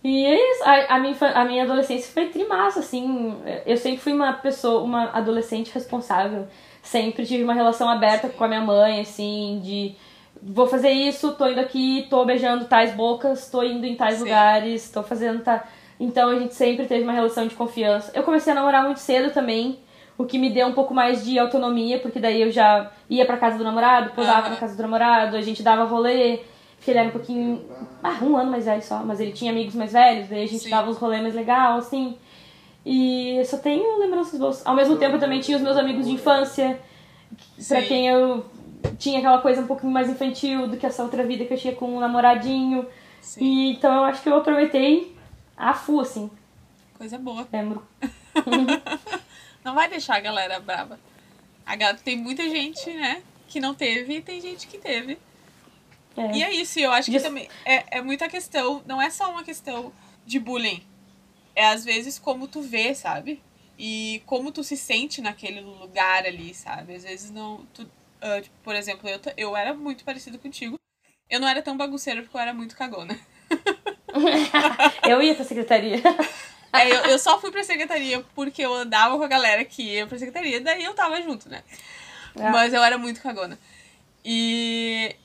E 0.03 0.25
é 0.25 0.51
isso. 0.51 0.63
A, 0.65 0.95
a, 0.95 0.99
minha, 0.99 1.15
a 1.33 1.45
minha 1.45 1.63
adolescência 1.63 2.11
foi 2.13 2.27
trimassa, 2.27 2.81
assim. 2.81 3.33
Eu 3.65 3.77
sempre 3.77 4.01
fui 4.01 4.11
uma 4.11 4.33
pessoa, 4.33 4.83
uma 4.83 5.05
adolescente 5.11 5.73
responsável. 5.73 6.49
Sempre 6.83 7.25
tive 7.25 7.45
uma 7.45 7.53
relação 7.53 7.87
aberta 7.87 8.27
com 8.27 8.43
a 8.43 8.47
minha 8.49 8.61
mãe, 8.61 8.99
assim, 8.99 9.61
de 9.63 9.95
vou 10.43 10.67
fazer 10.67 10.91
isso, 10.91 11.33
tô 11.35 11.47
indo 11.47 11.61
aqui, 11.61 12.05
tô 12.09 12.25
beijando 12.25 12.65
tais 12.65 12.93
bocas, 12.93 13.49
tô 13.49 13.63
indo 13.63 13.85
em 13.85 13.95
tais 13.95 14.15
Sim. 14.17 14.25
lugares, 14.25 14.91
tô 14.91 15.01
fazendo 15.01 15.41
tá. 15.41 15.65
Então 15.97 16.29
a 16.29 16.37
gente 16.37 16.53
sempre 16.53 16.85
teve 16.85 17.03
uma 17.03 17.13
relação 17.13 17.47
de 17.47 17.55
confiança. 17.55 18.11
Eu 18.13 18.21
comecei 18.21 18.51
a 18.51 18.55
namorar 18.55 18.83
muito 18.83 18.99
cedo 18.99 19.33
também, 19.33 19.79
o 20.17 20.25
que 20.25 20.37
me 20.37 20.49
deu 20.49 20.67
um 20.67 20.73
pouco 20.73 20.93
mais 20.93 21.25
de 21.25 21.37
autonomia, 21.37 21.99
porque 21.99 22.19
daí 22.19 22.41
eu 22.41 22.51
já 22.51 22.91
ia 23.09 23.25
pra 23.25 23.37
casa 23.37 23.57
do 23.57 23.63
namorado, 23.63 24.11
posava 24.11 24.41
Aham. 24.41 24.49
na 24.51 24.55
casa 24.55 24.75
do 24.75 24.81
namorado, 24.81 25.35
a 25.35 25.41
gente 25.41 25.61
dava 25.61 25.83
rolê, 25.83 26.39
porque 26.77 26.91
ele 26.91 26.99
era 26.99 27.07
um 27.09 27.11
pouquinho. 27.11 27.61
Ah, 28.01 28.17
um 28.21 28.37
ano 28.37 28.51
mais 28.51 28.65
velho 28.65 28.81
só, 28.81 28.99
mas 29.03 29.19
ele 29.19 29.31
tinha 29.31 29.51
amigos 29.51 29.75
mais 29.75 29.91
velhos, 29.91 30.29
daí 30.29 30.43
a 30.43 30.47
gente 30.47 30.63
Sim. 30.63 30.69
dava 30.69 30.89
uns 30.89 30.97
rolês 30.97 31.21
mais 31.21 31.35
legal, 31.35 31.77
assim. 31.77 32.17
E 32.85 33.37
eu 33.37 33.45
só 33.45 33.57
tenho 33.57 33.99
lembranças 33.99 34.39
boas. 34.39 34.65
Ao 34.65 34.75
mesmo 34.75 34.95
tempo 34.97 35.15
eu 35.15 35.19
também 35.19 35.41
tinha 35.41 35.57
os 35.57 35.63
meus 35.63 35.75
amigos 35.75 36.05
de 36.05 36.13
infância, 36.13 36.79
pra 37.67 37.81
Sim. 37.81 37.87
quem 37.87 38.07
eu 38.07 38.45
tinha 38.99 39.19
aquela 39.19 39.39
coisa 39.41 39.61
um 39.61 39.67
pouquinho 39.67 39.91
mais 39.91 40.09
infantil 40.09 40.67
do 40.67 40.77
que 40.77 40.85
essa 40.85 41.03
outra 41.03 41.23
vida 41.23 41.43
que 41.45 41.53
eu 41.53 41.57
tinha 41.57 41.73
com 41.75 41.97
um 41.97 41.99
namoradinho. 41.99 42.85
Sim. 43.19 43.43
E, 43.43 43.71
então 43.71 43.93
eu 43.93 44.03
acho 44.03 44.21
que 44.21 44.29
eu 44.29 44.35
aproveitei 44.37 45.15
a 45.57 45.73
full, 45.73 45.99
assim, 46.01 46.29
Coisa 46.97 47.17
boa. 47.17 47.45
lembro. 47.51 47.83
Não 49.65 49.73
vai 49.73 49.89
deixar 49.89 50.15
a 50.15 50.19
galera 50.19 50.59
brava. 50.59 50.99
A 51.65 51.75
galera 51.75 51.97
tem 51.97 52.15
muita 52.15 52.43
gente, 52.47 52.87
né? 52.93 53.23
Que 53.47 53.59
não 53.59 53.73
teve 53.73 54.17
e 54.17 54.21
tem 54.21 54.39
gente 54.39 54.67
que 54.67 54.77
teve. 54.77 55.17
É. 56.15 56.31
E 56.37 56.43
é 56.43 56.53
isso, 56.53 56.79
e 56.79 56.83
eu 56.83 56.91
acho 56.91 57.07
que 57.07 57.17
Dis- 57.17 57.23
também 57.23 57.49
é, 57.65 57.97
é 57.97 58.01
muita 58.01 58.29
questão, 58.29 58.81
não 58.85 59.01
é 59.01 59.09
só 59.09 59.29
uma 59.31 59.43
questão 59.43 59.91
de 60.25 60.39
bullying. 60.39 60.81
É 61.55 61.65
às 61.67 61.83
vezes 61.83 62.19
como 62.19 62.47
tu 62.47 62.61
vê, 62.61 62.93
sabe? 62.93 63.41
E 63.77 64.21
como 64.25 64.51
tu 64.51 64.63
se 64.63 64.77
sente 64.77 65.19
naquele 65.19 65.59
lugar 65.61 66.25
ali, 66.25 66.53
sabe? 66.53 66.95
Às 66.95 67.03
vezes 67.03 67.31
não. 67.31 67.65
Tu, 67.73 67.89
ah, 68.21 68.39
tipo, 68.41 68.55
por 68.63 68.75
exemplo, 68.75 69.09
eu, 69.09 69.19
eu 69.35 69.57
era 69.57 69.73
muito 69.73 70.05
parecido 70.05 70.37
contigo. 70.37 70.79
Eu 71.29 71.39
não 71.39 71.47
era 71.47 71.61
tão 71.61 71.75
bagunceira 71.75 72.21
porque 72.21 72.37
eu 72.37 72.41
era 72.41 72.53
muito 72.53 72.77
cagona. 72.77 73.19
eu 75.09 75.21
ia 75.21 75.33
pra 75.35 75.43
secretaria. 75.43 76.01
É, 76.81 76.89
eu, 76.91 77.11
eu 77.11 77.19
só 77.19 77.39
fui 77.39 77.51
pra 77.51 77.63
secretaria 77.63 78.23
porque 78.35 78.61
eu 78.61 78.73
andava 78.73 79.17
com 79.17 79.23
a 79.23 79.27
galera 79.27 79.63
que 79.65 79.81
ia 79.83 80.07
pra 80.07 80.17
secretaria, 80.17 80.59
daí 80.61 80.83
eu 80.83 80.93
tava 80.93 81.21
junto, 81.21 81.47
né? 81.49 81.63
Ah. 82.37 82.51
Mas 82.51 82.73
eu 82.73 82.83
era 82.83 82.97
muito 82.97 83.21
cagona. 83.21 83.57
E. 84.23 85.15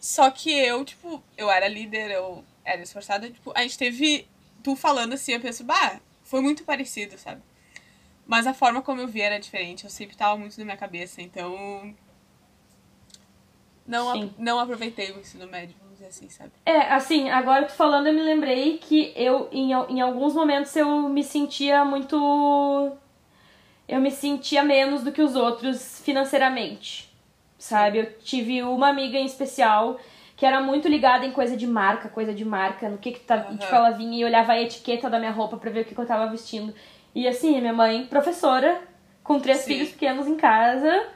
Só 0.00 0.30
que 0.30 0.50
eu, 0.52 0.84
tipo, 0.84 1.22
eu 1.36 1.50
era 1.50 1.66
líder, 1.66 2.10
eu 2.10 2.44
era 2.64 2.80
esforçada, 2.82 3.28
tipo, 3.30 3.52
a 3.54 3.62
gente 3.62 3.76
teve. 3.78 4.26
Tu 4.62 4.76
falando 4.76 5.12
assim, 5.14 5.32
eu 5.32 5.40
penso, 5.40 5.64
bah, 5.64 6.00
foi 6.24 6.40
muito 6.40 6.64
parecido, 6.64 7.16
sabe? 7.18 7.40
Mas 8.26 8.46
a 8.46 8.52
forma 8.54 8.82
como 8.82 9.00
eu 9.00 9.08
vi 9.08 9.20
era 9.22 9.38
diferente, 9.40 9.84
eu 9.84 9.90
sempre 9.90 10.16
tava 10.16 10.36
muito 10.36 10.58
na 10.58 10.64
minha 10.64 10.76
cabeça, 10.76 11.22
então. 11.22 11.94
Não, 13.86 14.10
ap- 14.10 14.34
não 14.38 14.58
aproveitei 14.60 15.10
o 15.12 15.20
ensino 15.20 15.46
médio, 15.46 15.74
dizer 15.98 16.06
assim, 16.06 16.28
sabe? 16.28 16.52
É, 16.64 16.92
assim, 16.92 17.28
agora 17.28 17.66
tu 17.66 17.72
falando, 17.72 18.06
eu 18.06 18.14
me 18.14 18.22
lembrei 18.22 18.78
que 18.78 19.12
eu, 19.16 19.48
em, 19.50 19.72
em 19.72 20.00
alguns 20.00 20.34
momentos, 20.34 20.74
eu 20.76 21.08
me 21.08 21.24
sentia 21.24 21.84
muito. 21.84 22.96
Eu 23.86 24.00
me 24.00 24.10
sentia 24.10 24.62
menos 24.62 25.02
do 25.02 25.10
que 25.10 25.22
os 25.22 25.34
outros 25.34 26.00
financeiramente, 26.04 27.12
sabe? 27.58 27.98
Eu 27.98 28.18
tive 28.20 28.62
uma 28.62 28.88
amiga 28.88 29.18
em 29.18 29.24
especial 29.24 29.98
que 30.36 30.46
era 30.46 30.60
muito 30.60 30.86
ligada 30.86 31.26
em 31.26 31.32
coisa 31.32 31.56
de 31.56 31.66
marca, 31.66 32.08
coisa 32.08 32.32
de 32.32 32.44
marca, 32.44 32.88
no 32.88 32.98
que 32.98 33.12
que 33.12 33.20
tá. 33.20 33.36
Aham. 33.36 33.56
Tipo, 33.56 33.74
ela 33.74 33.90
vinha 33.90 34.18
e 34.20 34.24
olhava 34.24 34.52
a 34.52 34.60
etiqueta 34.60 35.10
da 35.10 35.18
minha 35.18 35.32
roupa 35.32 35.56
pra 35.56 35.70
ver 35.70 35.80
o 35.80 35.84
que, 35.84 35.94
que 35.94 36.00
eu 36.00 36.06
tava 36.06 36.30
vestindo. 36.30 36.72
E 37.14 37.26
assim, 37.26 37.60
minha 37.60 37.72
mãe, 37.72 38.06
professora, 38.06 38.80
com 39.24 39.40
três 39.40 39.58
Sim. 39.58 39.72
filhos 39.72 39.88
pequenos 39.90 40.28
em 40.28 40.36
casa. 40.36 41.08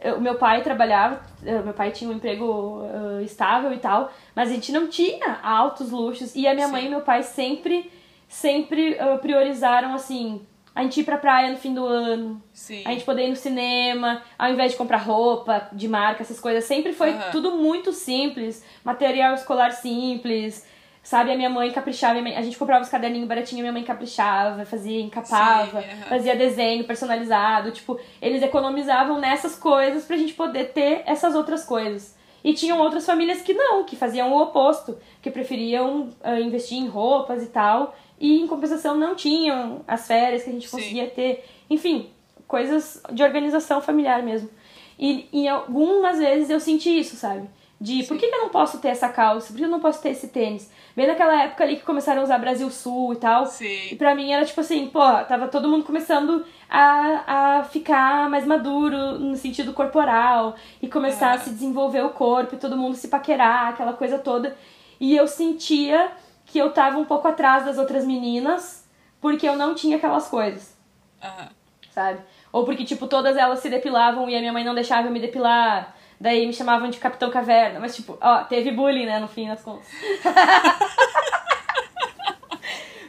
Eu- 0.00 0.20
meu 0.20 0.36
pai 0.36 0.62
trabalhava, 0.62 1.20
eh, 1.44 1.60
meu 1.60 1.74
pai 1.74 1.90
tinha 1.90 2.08
um 2.10 2.14
emprego 2.14 2.82
eh, 3.18 3.22
estável 3.24 3.72
e 3.72 3.78
tal, 3.78 4.12
mas 4.34 4.48
a 4.50 4.52
gente 4.54 4.70
não 4.70 4.86
tinha 4.86 5.38
altos 5.42 5.90
luxos. 5.90 6.34
E 6.36 6.46
a 6.46 6.54
minha 6.54 6.66
Sim. 6.66 6.72
mãe 6.72 6.86
e 6.86 6.88
meu 6.88 7.00
pai 7.00 7.22
sempre, 7.24 7.90
sempre 8.28 8.94
eh, 8.94 9.16
priorizaram, 9.18 9.92
assim, 9.94 10.40
a 10.72 10.82
gente 10.84 11.00
ir 11.00 11.04
pra 11.04 11.16
praia 11.18 11.50
no 11.50 11.56
fim 11.56 11.74
do 11.74 11.84
ano, 11.84 12.40
Sim. 12.52 12.84
a 12.86 12.90
gente 12.90 13.04
poder 13.04 13.26
ir 13.26 13.30
no 13.30 13.36
cinema, 13.36 14.22
ao 14.38 14.50
invés 14.52 14.70
de 14.72 14.78
comprar 14.78 14.98
roupa 14.98 15.68
de 15.72 15.88
marca, 15.88 16.22
essas 16.22 16.38
coisas. 16.38 16.62
Sempre 16.64 16.92
foi 16.92 17.10
Aham. 17.10 17.30
tudo 17.32 17.56
muito 17.56 17.92
simples, 17.92 18.64
material 18.84 19.34
escolar 19.34 19.72
simples. 19.72 20.64
Sabe, 21.08 21.32
a 21.32 21.36
minha 21.36 21.48
mãe 21.48 21.72
caprichava, 21.72 22.18
a 22.18 22.42
gente 22.42 22.58
comprava 22.58 22.84
os 22.84 22.90
caderninhos 22.90 23.26
baratinhos, 23.26 23.62
minha 23.62 23.72
mãe 23.72 23.82
caprichava, 23.82 24.66
fazia, 24.66 25.00
encapava, 25.00 25.80
Sim, 25.80 26.02
fazia 26.06 26.36
desenho 26.36 26.84
personalizado, 26.84 27.70
tipo, 27.70 27.98
eles 28.20 28.42
economizavam 28.42 29.18
nessas 29.18 29.56
coisas 29.56 30.04
pra 30.04 30.18
gente 30.18 30.34
poder 30.34 30.64
ter 30.74 31.04
essas 31.06 31.34
outras 31.34 31.64
coisas. 31.64 32.14
E 32.44 32.52
tinham 32.52 32.78
outras 32.78 33.06
famílias 33.06 33.40
que 33.40 33.54
não, 33.54 33.84
que 33.84 33.96
faziam 33.96 34.30
o 34.34 34.42
oposto, 34.42 34.98
que 35.22 35.30
preferiam 35.30 36.10
ah, 36.22 36.38
investir 36.38 36.76
em 36.76 36.88
roupas 36.88 37.42
e 37.42 37.46
tal, 37.46 37.96
e 38.20 38.42
em 38.42 38.46
compensação 38.46 38.94
não 38.94 39.14
tinham 39.14 39.80
as 39.88 40.06
férias 40.06 40.42
que 40.42 40.50
a 40.50 40.52
gente 40.52 40.68
Sim. 40.68 40.76
conseguia 40.76 41.06
ter. 41.08 41.42
Enfim, 41.70 42.10
coisas 42.46 43.02
de 43.10 43.22
organização 43.22 43.80
familiar 43.80 44.22
mesmo. 44.22 44.50
E 44.98 45.26
em 45.32 45.48
algumas 45.48 46.18
vezes 46.18 46.50
eu 46.50 46.60
senti 46.60 46.98
isso, 46.98 47.16
sabe? 47.16 47.48
De 47.80 48.02
por 48.04 48.16
que, 48.16 48.26
que 48.26 48.34
eu 48.34 48.40
não 48.40 48.48
posso 48.48 48.78
ter 48.78 48.88
essa 48.88 49.08
calça? 49.08 49.52
Por 49.52 49.56
que 49.58 49.64
eu 49.64 49.68
não 49.68 49.78
posso 49.78 50.02
ter 50.02 50.08
esse 50.10 50.28
tênis? 50.28 50.68
Bem 50.96 51.06
naquela 51.06 51.44
época 51.44 51.62
ali 51.62 51.76
que 51.76 51.82
começaram 51.84 52.20
a 52.20 52.24
usar 52.24 52.38
Brasil 52.38 52.68
Sul 52.70 53.12
e 53.12 53.16
tal. 53.16 53.44
E 53.44 53.46
Sim. 53.46 53.96
pra 53.96 54.16
mim 54.16 54.32
era 54.32 54.44
tipo 54.44 54.60
assim, 54.60 54.88
pô, 54.88 54.98
tava 55.28 55.46
todo 55.46 55.68
mundo 55.68 55.84
começando 55.84 56.44
a, 56.68 57.58
a 57.58 57.64
ficar 57.64 58.28
mais 58.28 58.44
maduro 58.44 59.18
no 59.20 59.36
sentido 59.36 59.72
corporal 59.72 60.56
e 60.82 60.88
começar 60.88 61.28
a 61.28 61.34
Aham. 61.34 61.38
se 61.44 61.50
desenvolver 61.50 62.04
o 62.04 62.10
corpo 62.10 62.56
e 62.56 62.58
todo 62.58 62.76
mundo 62.76 62.96
se 62.96 63.06
paquerar, 63.06 63.68
aquela 63.68 63.92
coisa 63.92 64.18
toda. 64.18 64.56
e 64.98 65.16
eu 65.16 65.28
sentia 65.28 66.10
que 66.44 66.58
eu 66.58 66.72
tava 66.72 66.98
um 66.98 67.04
pouco 67.04 67.28
atrás 67.28 67.64
das 67.64 67.78
outras 67.78 68.04
meninas 68.04 68.84
porque 69.20 69.48
eu 69.48 69.54
não 69.54 69.74
tinha 69.74 69.98
aquelas 69.98 70.26
coisas, 70.26 70.76
Aham. 71.22 71.48
sabe? 71.92 72.20
Ou 72.50 72.64
porque, 72.64 72.84
tipo, 72.84 73.06
todas 73.06 73.36
elas 73.36 73.60
se 73.60 73.68
depilavam 73.70 74.28
e 74.28 74.34
a 74.34 74.40
minha 74.40 74.52
mãe 74.52 74.64
não 74.64 74.74
deixava 74.74 75.06
eu 75.06 75.12
me 75.12 75.20
depilar. 75.20 75.94
Daí 76.20 76.44
me 76.46 76.52
chamavam 76.52 76.90
de 76.90 76.98
Capitão 76.98 77.30
Caverna. 77.30 77.78
Mas, 77.80 77.94
tipo, 77.94 78.18
ó, 78.20 78.42
teve 78.44 78.72
bullying, 78.72 79.06
né, 79.06 79.18
no 79.20 79.28
fim 79.28 79.46
das 79.48 79.62
contas. 79.62 79.86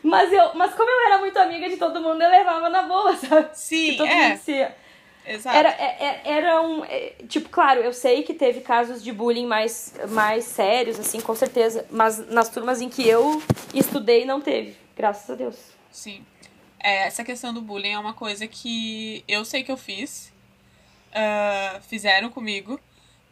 mas, 0.03 0.31
eu, 0.31 0.53
mas 0.55 0.73
como 0.73 0.89
eu 0.89 1.07
era 1.07 1.17
muito 1.19 1.37
amiga 1.37 1.69
de 1.69 1.77
todo 1.77 2.01
mundo, 2.01 2.21
eu 2.21 2.29
levava 2.29 2.69
na 2.69 2.83
boa, 2.83 3.15
sabe? 3.17 3.49
Sim, 3.53 3.91
Que 3.91 3.97
todo 3.97 4.07
é. 4.07 4.29
mundo 4.29 4.37
se... 4.39 4.67
Exato. 5.27 5.55
Era, 5.55 5.69
é- 5.69 5.97
é- 5.99 6.21
era 6.25 6.61
um. 6.61 6.83
é, 6.85 7.13
Tipo, 7.27 7.49
claro, 7.49 7.81
eu 7.81 7.93
sei 7.93 8.23
que 8.23 8.33
teve 8.33 8.61
casos 8.61 9.03
de 9.03 9.11
bullying 9.11 9.45
mais, 9.45 9.93
mais 10.09 10.45
sérios, 10.45 10.99
assim, 10.99 11.21
com 11.21 11.35
certeza. 11.35 11.85
Mas 11.91 12.17
nas 12.31 12.49
turmas 12.49 12.81
em 12.81 12.89
que 12.89 13.07
eu 13.07 13.39
estudei, 13.71 14.25
não 14.25 14.41
teve. 14.41 14.75
Graças 14.95 15.29
a 15.29 15.35
Deus. 15.35 15.55
Sim. 15.91 16.25
É, 16.79 17.05
essa 17.05 17.23
questão 17.23 17.53
do 17.53 17.61
bullying 17.61 17.91
é 17.91 17.99
uma 17.99 18.13
coisa 18.13 18.47
que 18.47 19.23
eu 19.27 19.45
sei 19.45 19.63
que 19.63 19.71
eu 19.71 19.77
fiz. 19.77 20.33
ah, 21.13 21.79
fizeram 21.87 22.29
comigo. 22.29 22.79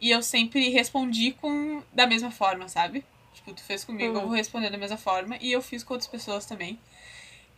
E 0.00 0.10
eu 0.10 0.22
sempre 0.22 0.68
respondi 0.70 1.32
com 1.32 1.82
da 1.92 2.06
mesma 2.06 2.30
forma, 2.30 2.68
sabe? 2.68 3.04
Tipo, 3.34 3.52
tu 3.52 3.62
fez 3.62 3.84
comigo, 3.84 4.14
eu 4.16 4.20
Uhum. 4.20 4.26
vou 4.28 4.36
responder 4.36 4.70
da 4.70 4.78
mesma 4.78 4.96
forma. 4.96 5.36
E 5.40 5.50
eu 5.52 5.60
fiz 5.62 5.82
com 5.82 5.94
outras 5.94 6.08
pessoas 6.10 6.46
também. 6.46 6.78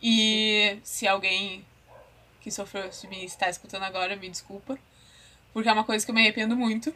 E 0.01 0.77
se 0.83 1.07
alguém 1.07 1.63
que 2.41 2.49
sofreu 2.49 2.89
de 2.89 3.07
mim 3.07 3.23
está 3.23 3.49
escutando 3.49 3.83
agora, 3.83 4.15
me 4.15 4.27
desculpa. 4.29 4.77
Porque 5.53 5.69
é 5.69 5.73
uma 5.73 5.83
coisa 5.83 6.03
que 6.03 6.09
eu 6.09 6.15
me 6.15 6.21
arrependo 6.21 6.55
muito. 6.57 6.93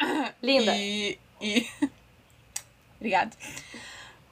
Linda. 0.42 0.74
E. 0.76 1.18
e... 1.40 1.66
Obrigada. 2.96 3.36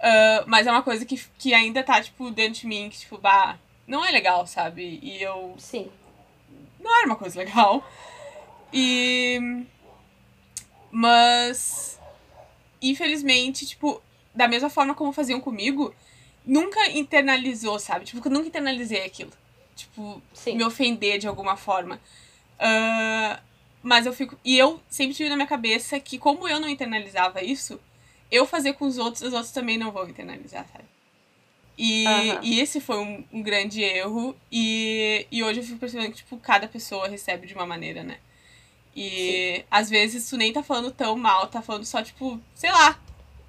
Ah, 0.00 0.44
mas 0.46 0.66
é 0.66 0.70
uma 0.70 0.82
coisa 0.82 1.04
que, 1.04 1.20
que 1.38 1.52
ainda 1.52 1.82
tá, 1.82 2.00
tipo, 2.02 2.30
dentro 2.30 2.60
de 2.60 2.66
mim, 2.66 2.88
que, 2.88 2.98
tipo, 2.98 3.18
bah, 3.18 3.58
não 3.86 4.04
é 4.04 4.10
legal, 4.10 4.46
sabe? 4.46 4.98
E 5.02 5.20
eu. 5.22 5.54
Sim. 5.58 5.90
Não 6.80 6.96
era 6.98 7.06
uma 7.06 7.16
coisa 7.16 7.38
legal. 7.38 7.84
E. 8.72 9.64
Mas. 10.96 12.00
Infelizmente, 12.80 13.66
tipo, 13.66 14.00
da 14.34 14.48
mesma 14.48 14.70
forma 14.70 14.94
como 14.94 15.12
faziam 15.12 15.38
comigo, 15.42 15.94
nunca 16.44 16.88
internalizou, 16.90 17.78
sabe? 17.78 18.06
Tipo, 18.06 18.26
eu 18.26 18.32
nunca 18.32 18.48
internalizei 18.48 19.04
aquilo. 19.04 19.30
Tipo, 19.74 20.22
Sim. 20.32 20.56
me 20.56 20.64
ofender 20.64 21.18
de 21.18 21.28
alguma 21.28 21.54
forma. 21.54 22.00
Ah, 22.58 23.40
mas 23.82 24.06
eu 24.06 24.12
fico. 24.14 24.38
E 24.42 24.56
eu 24.56 24.80
sempre 24.88 25.14
tive 25.14 25.28
na 25.28 25.36
minha 25.36 25.46
cabeça 25.46 26.00
que, 26.00 26.18
como 26.18 26.48
eu 26.48 26.58
não 26.58 26.68
internalizava 26.68 27.42
isso, 27.42 27.78
eu 28.30 28.46
fazer 28.46 28.72
com 28.72 28.86
os 28.86 28.96
outros, 28.96 29.22
os 29.22 29.34
outros 29.34 29.52
também 29.52 29.76
não 29.76 29.92
vão 29.92 30.08
internalizar, 30.08 30.66
sabe? 30.72 30.84
E, 31.76 32.06
Aham. 32.06 32.40
e 32.42 32.60
esse 32.60 32.80
foi 32.80 32.96
um, 32.98 33.22
um 33.30 33.42
grande 33.42 33.82
erro. 33.82 34.34
E, 34.50 35.26
e 35.30 35.44
hoje 35.44 35.60
eu 35.60 35.64
fico 35.64 35.78
percebendo 35.78 36.12
que, 36.12 36.16
tipo, 36.18 36.38
cada 36.38 36.66
pessoa 36.66 37.06
recebe 37.06 37.46
de 37.46 37.54
uma 37.54 37.66
maneira, 37.66 38.02
né? 38.02 38.18
E 38.96 39.62
às 39.70 39.90
vezes 39.90 40.28
tu 40.30 40.38
nem 40.38 40.50
tá 40.54 40.62
falando 40.62 40.90
tão 40.90 41.14
mal, 41.16 41.46
tá 41.48 41.60
falando 41.60 41.84
só, 41.84 42.02
tipo, 42.02 42.40
sei 42.54 42.72
lá. 42.72 42.98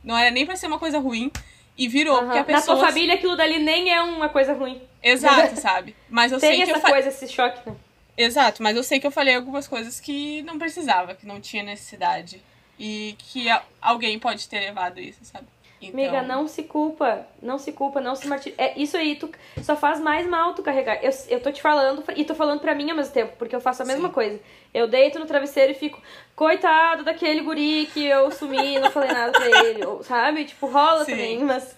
Não 0.03 0.17
era 0.17 0.29
nem 0.29 0.45
pra 0.45 0.57
ser 0.57 0.67
uma 0.67 0.77
coisa 0.77 0.99
ruim. 0.99 1.31
E 1.77 1.87
virou, 1.87 2.17
porque 2.17 2.37
a 2.37 2.41
Aham. 2.41 2.51
Na 2.51 2.59
pessoa. 2.59 2.77
tua 2.77 2.87
família, 2.87 3.15
aquilo 3.15 3.37
dali 3.37 3.59
nem 3.59 3.93
é 3.93 4.01
uma 4.01 4.27
coisa 4.27 4.53
ruim. 4.53 4.81
Exato, 5.01 5.55
sabe? 5.61 5.95
Mas 6.09 6.31
eu 6.31 6.39
Tem 6.39 6.49
sei 6.49 6.57
que 6.57 6.63
essa 6.63 6.79
eu 6.79 6.81
fa... 6.81 6.89
coisa, 6.89 7.09
esse 7.09 7.27
choque, 7.29 7.69
né? 7.69 7.75
Exato, 8.17 8.63
mas 8.63 8.75
eu 8.75 8.83
sei 8.83 8.99
que 8.99 9.05
eu 9.05 9.11
falei 9.11 9.35
algumas 9.35 9.67
coisas 9.67 9.99
que 9.99 10.41
não 10.41 10.57
precisava, 10.57 11.13
que 11.13 11.25
não 11.25 11.39
tinha 11.39 11.63
necessidade. 11.63 12.41
E 12.79 13.15
que 13.19 13.47
alguém 13.81 14.19
pode 14.19 14.49
ter 14.49 14.59
levado 14.59 14.99
isso, 14.99 15.19
sabe? 15.23 15.47
Então, 15.81 15.99
Amiga, 15.99 16.21
não 16.23 16.47
se 16.47 16.63
culpa. 16.63 17.27
Não 17.41 17.59
se 17.59 17.71
culpa, 17.71 18.01
não 18.01 18.15
se 18.15 18.27
martiriza. 18.27 18.59
É 18.61 18.79
isso 18.79 18.97
aí, 18.97 19.15
tu 19.15 19.29
só 19.61 19.75
faz 19.75 19.99
mais 19.99 20.25
mal 20.27 20.53
tu 20.53 20.63
carregar. 20.63 21.03
Eu, 21.03 21.11
eu 21.29 21.39
tô 21.39 21.51
te 21.51 21.61
falando 21.61 22.03
e 22.15 22.25
tô 22.25 22.33
falando 22.33 22.59
pra 22.59 22.73
mim 22.73 22.89
ao 22.89 22.95
mesmo 22.95 23.13
tempo, 23.13 23.33
porque 23.37 23.55
eu 23.55 23.61
faço 23.61 23.83
a 23.83 23.85
mesma 23.85 24.07
Sim. 24.07 24.13
coisa. 24.13 24.39
Eu 24.73 24.87
deito 24.87 25.19
no 25.19 25.25
travesseiro 25.25 25.71
e 25.71 25.75
fico, 25.75 26.01
coitado 26.35 27.03
daquele 27.03 27.41
guri 27.41 27.87
que 27.93 28.05
eu 28.05 28.31
sumi, 28.31 28.79
não 28.79 28.89
falei 28.89 29.11
nada 29.11 29.31
pra 29.31 29.45
ele. 29.45 29.85
Ou, 29.85 30.03
sabe? 30.03 30.45
Tipo, 30.45 30.67
rola 30.67 31.05
Sim. 31.05 31.11
também, 31.11 31.43
mas. 31.43 31.75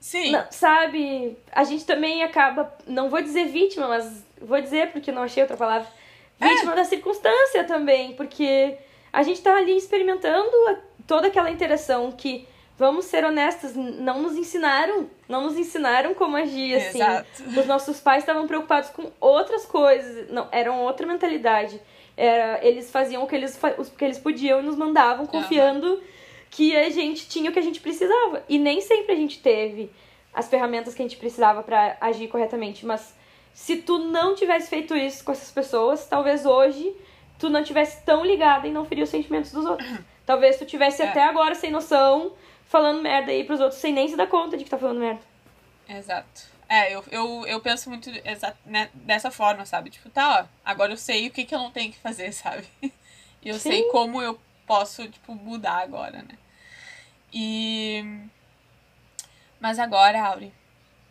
Sim, 0.00 0.30
Não, 0.30 0.46
sabe? 0.50 1.36
A 1.50 1.64
gente 1.64 1.84
também 1.84 2.22
acaba. 2.22 2.72
Não 2.86 3.10
vou 3.10 3.20
dizer 3.20 3.46
vítima, 3.46 3.88
mas 3.88 4.24
vou 4.40 4.60
dizer 4.60 4.92
porque 4.92 5.10
não 5.10 5.22
achei 5.22 5.42
outra 5.42 5.56
palavra. 5.56 5.88
É. 6.40 6.48
Vítima 6.48 6.76
da 6.76 6.84
circunstância 6.84 7.64
também, 7.64 8.12
porque 8.12 8.76
a 9.12 9.24
gente 9.24 9.40
tá 9.42 9.56
ali 9.56 9.76
experimentando 9.76 10.50
toda 11.06 11.26
aquela 11.26 11.50
interação 11.50 12.12
que, 12.12 12.46
vamos 12.78 13.06
ser 13.06 13.24
honestas, 13.24 13.74
não 13.74 14.22
nos 14.22 14.36
ensinaram. 14.36 15.10
Não 15.28 15.42
nos 15.42 15.56
ensinaram 15.58 16.14
como 16.14 16.36
agir, 16.36 16.74
assim. 16.76 17.02
Exato. 17.02 17.42
Os 17.58 17.66
nossos 17.66 18.00
pais 18.00 18.22
estavam 18.22 18.46
preocupados 18.46 18.90
com 18.90 19.10
outras 19.20 19.66
coisas, 19.66 20.30
não, 20.30 20.48
eram 20.52 20.80
outra 20.82 21.06
mentalidade. 21.06 21.80
Era, 22.16 22.64
eles 22.64 22.90
faziam 22.90 23.22
o 23.22 23.26
que 23.26 23.34
eles, 23.36 23.58
o 23.76 23.84
que 23.84 24.04
eles 24.04 24.18
podiam 24.18 24.60
e 24.60 24.62
nos 24.62 24.76
mandavam, 24.76 25.26
confiando 25.26 26.00
que 26.50 26.74
a 26.76 26.88
gente 26.90 27.28
tinha 27.28 27.50
o 27.50 27.52
que 27.52 27.58
a 27.58 27.62
gente 27.62 27.80
precisava. 27.80 28.42
E 28.48 28.58
nem 28.58 28.80
sempre 28.80 29.12
a 29.12 29.16
gente 29.16 29.40
teve 29.40 29.90
as 30.32 30.48
ferramentas 30.48 30.94
que 30.94 31.02
a 31.02 31.04
gente 31.04 31.16
precisava 31.16 31.62
pra 31.62 31.96
agir 32.00 32.28
corretamente. 32.28 32.86
Mas 32.86 33.14
se 33.52 33.76
tu 33.76 33.98
não 33.98 34.34
tivesse 34.34 34.68
feito 34.68 34.96
isso 34.96 35.24
com 35.24 35.32
essas 35.32 35.50
pessoas, 35.50 36.06
talvez 36.06 36.46
hoje 36.46 36.92
tu 37.38 37.50
não 37.50 37.62
tivesse 37.62 38.04
tão 38.04 38.24
ligada 38.24 38.66
e 38.66 38.72
não 38.72 38.84
ferir 38.84 39.02
os 39.02 39.10
sentimentos 39.10 39.52
dos 39.52 39.64
outros. 39.64 39.88
Talvez 40.26 40.58
tu 40.58 40.64
tivesse 40.64 41.02
É. 41.02 41.08
até 41.08 41.22
agora 41.22 41.54
sem 41.54 41.70
noção, 41.70 42.32
falando 42.68 43.02
merda 43.02 43.32
aí 43.32 43.42
pros 43.44 43.60
outros, 43.60 43.80
sem 43.80 43.92
nem 43.92 44.06
se 44.08 44.16
dar 44.16 44.26
conta 44.28 44.56
de 44.56 44.62
que 44.64 44.70
tá 44.70 44.78
falando 44.78 45.00
merda. 45.00 45.20
exato. 45.88 46.42
É, 46.70 46.94
eu, 46.94 47.02
eu, 47.10 47.46
eu 47.46 47.60
penso 47.60 47.88
muito 47.88 48.10
né, 48.66 48.90
dessa 48.92 49.30
forma, 49.30 49.64
sabe? 49.64 49.88
Tipo, 49.88 50.10
tá, 50.10 50.42
ó, 50.42 50.46
agora 50.62 50.92
eu 50.92 50.98
sei 50.98 51.26
o 51.26 51.30
que, 51.30 51.44
que 51.46 51.54
eu 51.54 51.58
não 51.58 51.70
tenho 51.70 51.90
que 51.90 51.98
fazer, 51.98 52.30
sabe? 52.34 52.66
E 52.82 53.48
eu 53.48 53.54
Sim. 53.54 53.70
sei 53.70 53.82
como 53.84 54.20
eu 54.20 54.38
posso, 54.66 55.08
tipo, 55.08 55.34
mudar 55.34 55.78
agora, 55.82 56.18
né? 56.18 56.36
E. 57.32 58.04
Mas 59.58 59.78
agora, 59.78 60.22
Auri, 60.22 60.52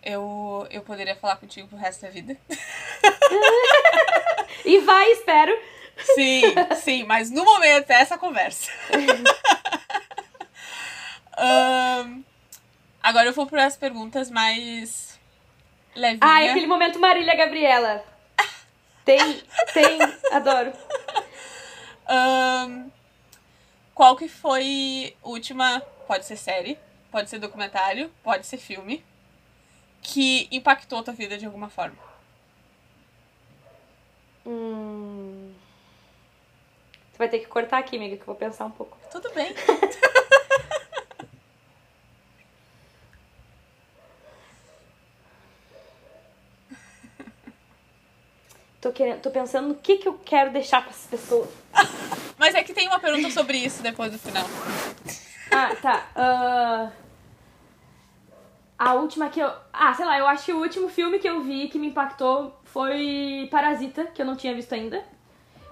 eu, 0.03 0.67
eu 0.69 0.83
poderia 0.83 1.15
falar 1.15 1.37
contigo 1.37 1.67
pro 1.67 1.77
resto 1.77 2.03
da 2.03 2.09
vida. 2.09 2.37
E 4.65 4.79
vai, 4.81 5.11
espero. 5.11 5.57
Sim, 6.13 6.41
sim, 6.83 7.03
mas 7.05 7.31
no 7.31 7.45
momento 7.45 7.89
é 7.89 8.01
essa 8.01 8.17
conversa. 8.17 8.69
Agora 13.01 13.27
eu 13.27 13.33
vou 13.33 13.45
para 13.45 13.65
as 13.65 13.77
perguntas 13.77 14.29
mais 14.29 15.19
levinhas. 15.95 16.19
Ah, 16.21 16.43
é 16.43 16.49
aquele 16.49 16.67
momento 16.67 16.99
Marília 16.99 17.35
Gabriela. 17.35 18.03
Tem, 19.05 19.41
tem, 19.73 19.99
adoro. 20.31 20.73
Qual 23.97 24.15
que 24.15 24.27
foi 24.27 25.15
a 25.23 25.27
última, 25.29 25.81
pode 26.05 26.25
ser 26.25 26.37
série, 26.37 26.77
pode 27.09 27.29
ser 27.29 27.39
documentário, 27.39 28.11
pode 28.21 28.45
ser 28.45 28.57
filme, 28.57 29.03
que 30.01 30.47
impactou 30.51 30.99
a 30.99 31.03
tua 31.03 31.13
vida 31.13 31.37
de 31.37 31.45
alguma 31.45 31.69
forma? 31.69 31.97
Hum... 34.45 35.51
Você 37.11 37.17
vai 37.17 37.29
ter 37.29 37.39
que 37.39 37.47
cortar 37.47 37.79
aqui, 37.79 37.95
amiga, 37.95 38.15
que 38.15 38.21
eu 38.21 38.27
vou 38.27 38.35
pensar 38.35 38.65
um 38.65 38.71
pouco. 38.71 38.95
Tudo 39.09 39.33
bem. 39.33 39.55
Tô, 48.87 48.93
querendo, 48.93 49.19
tô 49.19 49.29
pensando 49.29 49.67
no 49.67 49.75
que, 49.75 49.97
que 49.97 50.07
eu 50.07 50.17
quero 50.23 50.49
deixar 50.49 50.81
pra 50.81 50.91
essas 50.91 51.07
pessoas. 51.07 51.49
Mas 52.39 52.55
é 52.55 52.63
que 52.63 52.73
tem 52.73 52.87
uma 52.87 52.99
pergunta 52.99 53.29
sobre 53.31 53.57
isso 53.57 53.83
depois 53.83 54.09
do 54.13 54.17
final. 54.17 54.45
Ah, 55.51 55.75
tá. 55.81 56.07
Ah, 56.15 56.91
a 58.79 58.93
última 58.93 59.27
que 59.29 59.41
eu. 59.41 59.51
Ah, 59.73 59.93
sei 59.93 60.05
lá, 60.05 60.17
eu 60.17 60.25
acho 60.25 60.45
que 60.45 60.53
o 60.53 60.61
último 60.61 60.87
filme 60.87 61.19
que 61.19 61.27
eu 61.27 61.41
vi 61.41 61.67
que 61.67 61.77
me 61.77 61.87
impactou 61.87 62.57
foi 62.63 63.49
Parasita, 63.51 64.05
que 64.05 64.21
eu 64.21 64.25
não 64.25 64.37
tinha 64.37 64.55
visto 64.55 64.71
ainda. 64.73 65.03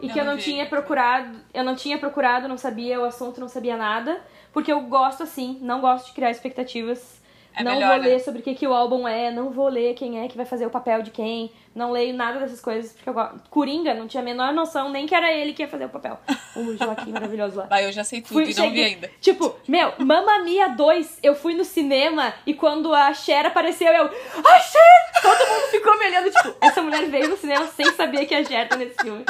E 0.01 0.07
Eu 0.07 0.13
que 0.13 0.19
eu 0.19 0.25
não 0.25 0.35
vi. 0.35 0.41
tinha 0.43 0.65
procurado. 0.65 1.39
Eu 1.53 1.63
não 1.63 1.73
tinha 1.75 1.97
procurado, 1.97 2.49
não 2.49 2.57
sabia 2.57 2.99
o 2.99 3.05
assunto, 3.05 3.39
não 3.39 3.47
sabia 3.47 3.77
nada. 3.77 4.21
Porque 4.51 4.73
eu 4.73 4.81
gosto 4.81 5.23
assim, 5.23 5.57
não 5.61 5.79
gosto 5.79 6.07
de 6.07 6.11
criar 6.11 6.31
expectativas. 6.31 7.21
É 7.55 7.63
não 7.63 7.73
melhor, 7.73 7.95
vou 7.95 8.03
ler 8.03 8.13
né? 8.13 8.19
sobre 8.19 8.41
o 8.41 8.43
que, 8.43 8.55
que 8.55 8.67
o 8.67 8.73
álbum 8.73 9.07
é, 9.07 9.31
não 9.31 9.49
vou 9.49 9.67
ler 9.69 9.93
quem 9.93 10.23
é 10.23 10.27
que 10.27 10.35
vai 10.35 10.45
fazer 10.45 10.65
o 10.65 10.69
papel 10.69 11.01
de 11.01 11.11
quem, 11.11 11.51
não 11.73 11.91
leio 11.91 12.13
nada 12.13 12.39
dessas 12.39 12.61
coisas, 12.61 12.91
porque 12.93 13.09
eu 13.09 13.13
gosto. 13.13 13.49
Coringa, 13.49 13.93
não 13.93 14.07
tinha 14.07 14.21
a 14.21 14.23
menor 14.23 14.53
noção, 14.53 14.89
nem 14.89 15.05
que 15.05 15.13
era 15.13 15.31
ele 15.31 15.53
que 15.53 15.61
ia 15.61 15.67
fazer 15.67 15.85
o 15.85 15.89
papel. 15.89 16.19
O 16.55 16.75
Joaquim 16.77 17.11
maravilhoso 17.11 17.57
lá. 17.57 17.65
Vai, 17.65 17.85
eu 17.85 17.91
já 17.91 18.03
sei 18.03 18.21
tudo 18.21 18.33
Fui, 18.33 18.49
e 18.49 18.55
não 18.55 18.71
vi 18.71 18.83
ainda. 18.83 19.11
Tipo, 19.19 19.55
meu, 19.67 19.93
Mamma 19.99 20.39
Mia 20.39 20.69
2, 20.69 21.19
eu 21.21 21.35
fui 21.35 21.53
no 21.53 21.65
cinema 21.65 22.33
e 22.45 22.53
quando 22.53 22.93
a 22.93 23.13
Cher 23.13 23.45
apareceu, 23.45 23.91
eu. 23.91 24.05
Ai, 24.05 24.61
Cher! 24.61 25.21
Todo 25.21 25.49
mundo 25.49 25.67
ficou 25.71 25.97
me 25.97 26.05
olhando, 26.05 26.31
tipo, 26.31 26.55
essa 26.61 26.81
mulher 26.81 27.09
veio 27.09 27.29
no 27.29 27.37
cinema 27.37 27.67
sem 27.67 27.91
saber 27.93 28.25
que 28.25 28.35
a 28.35 28.43
Cher 28.43 28.69
tá 28.69 28.75
nesse 28.77 28.95
filme. 28.95 29.25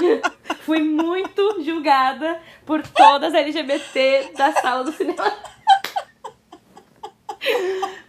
Fui 0.61 0.81
muito 0.81 1.63
julgada 1.63 2.39
por 2.65 2.81
todas 2.87 3.33
as 3.33 3.41
LGBT 3.41 4.31
da 4.35 4.51
sala 4.53 4.83
do 4.83 4.91
cinema. 4.91 5.54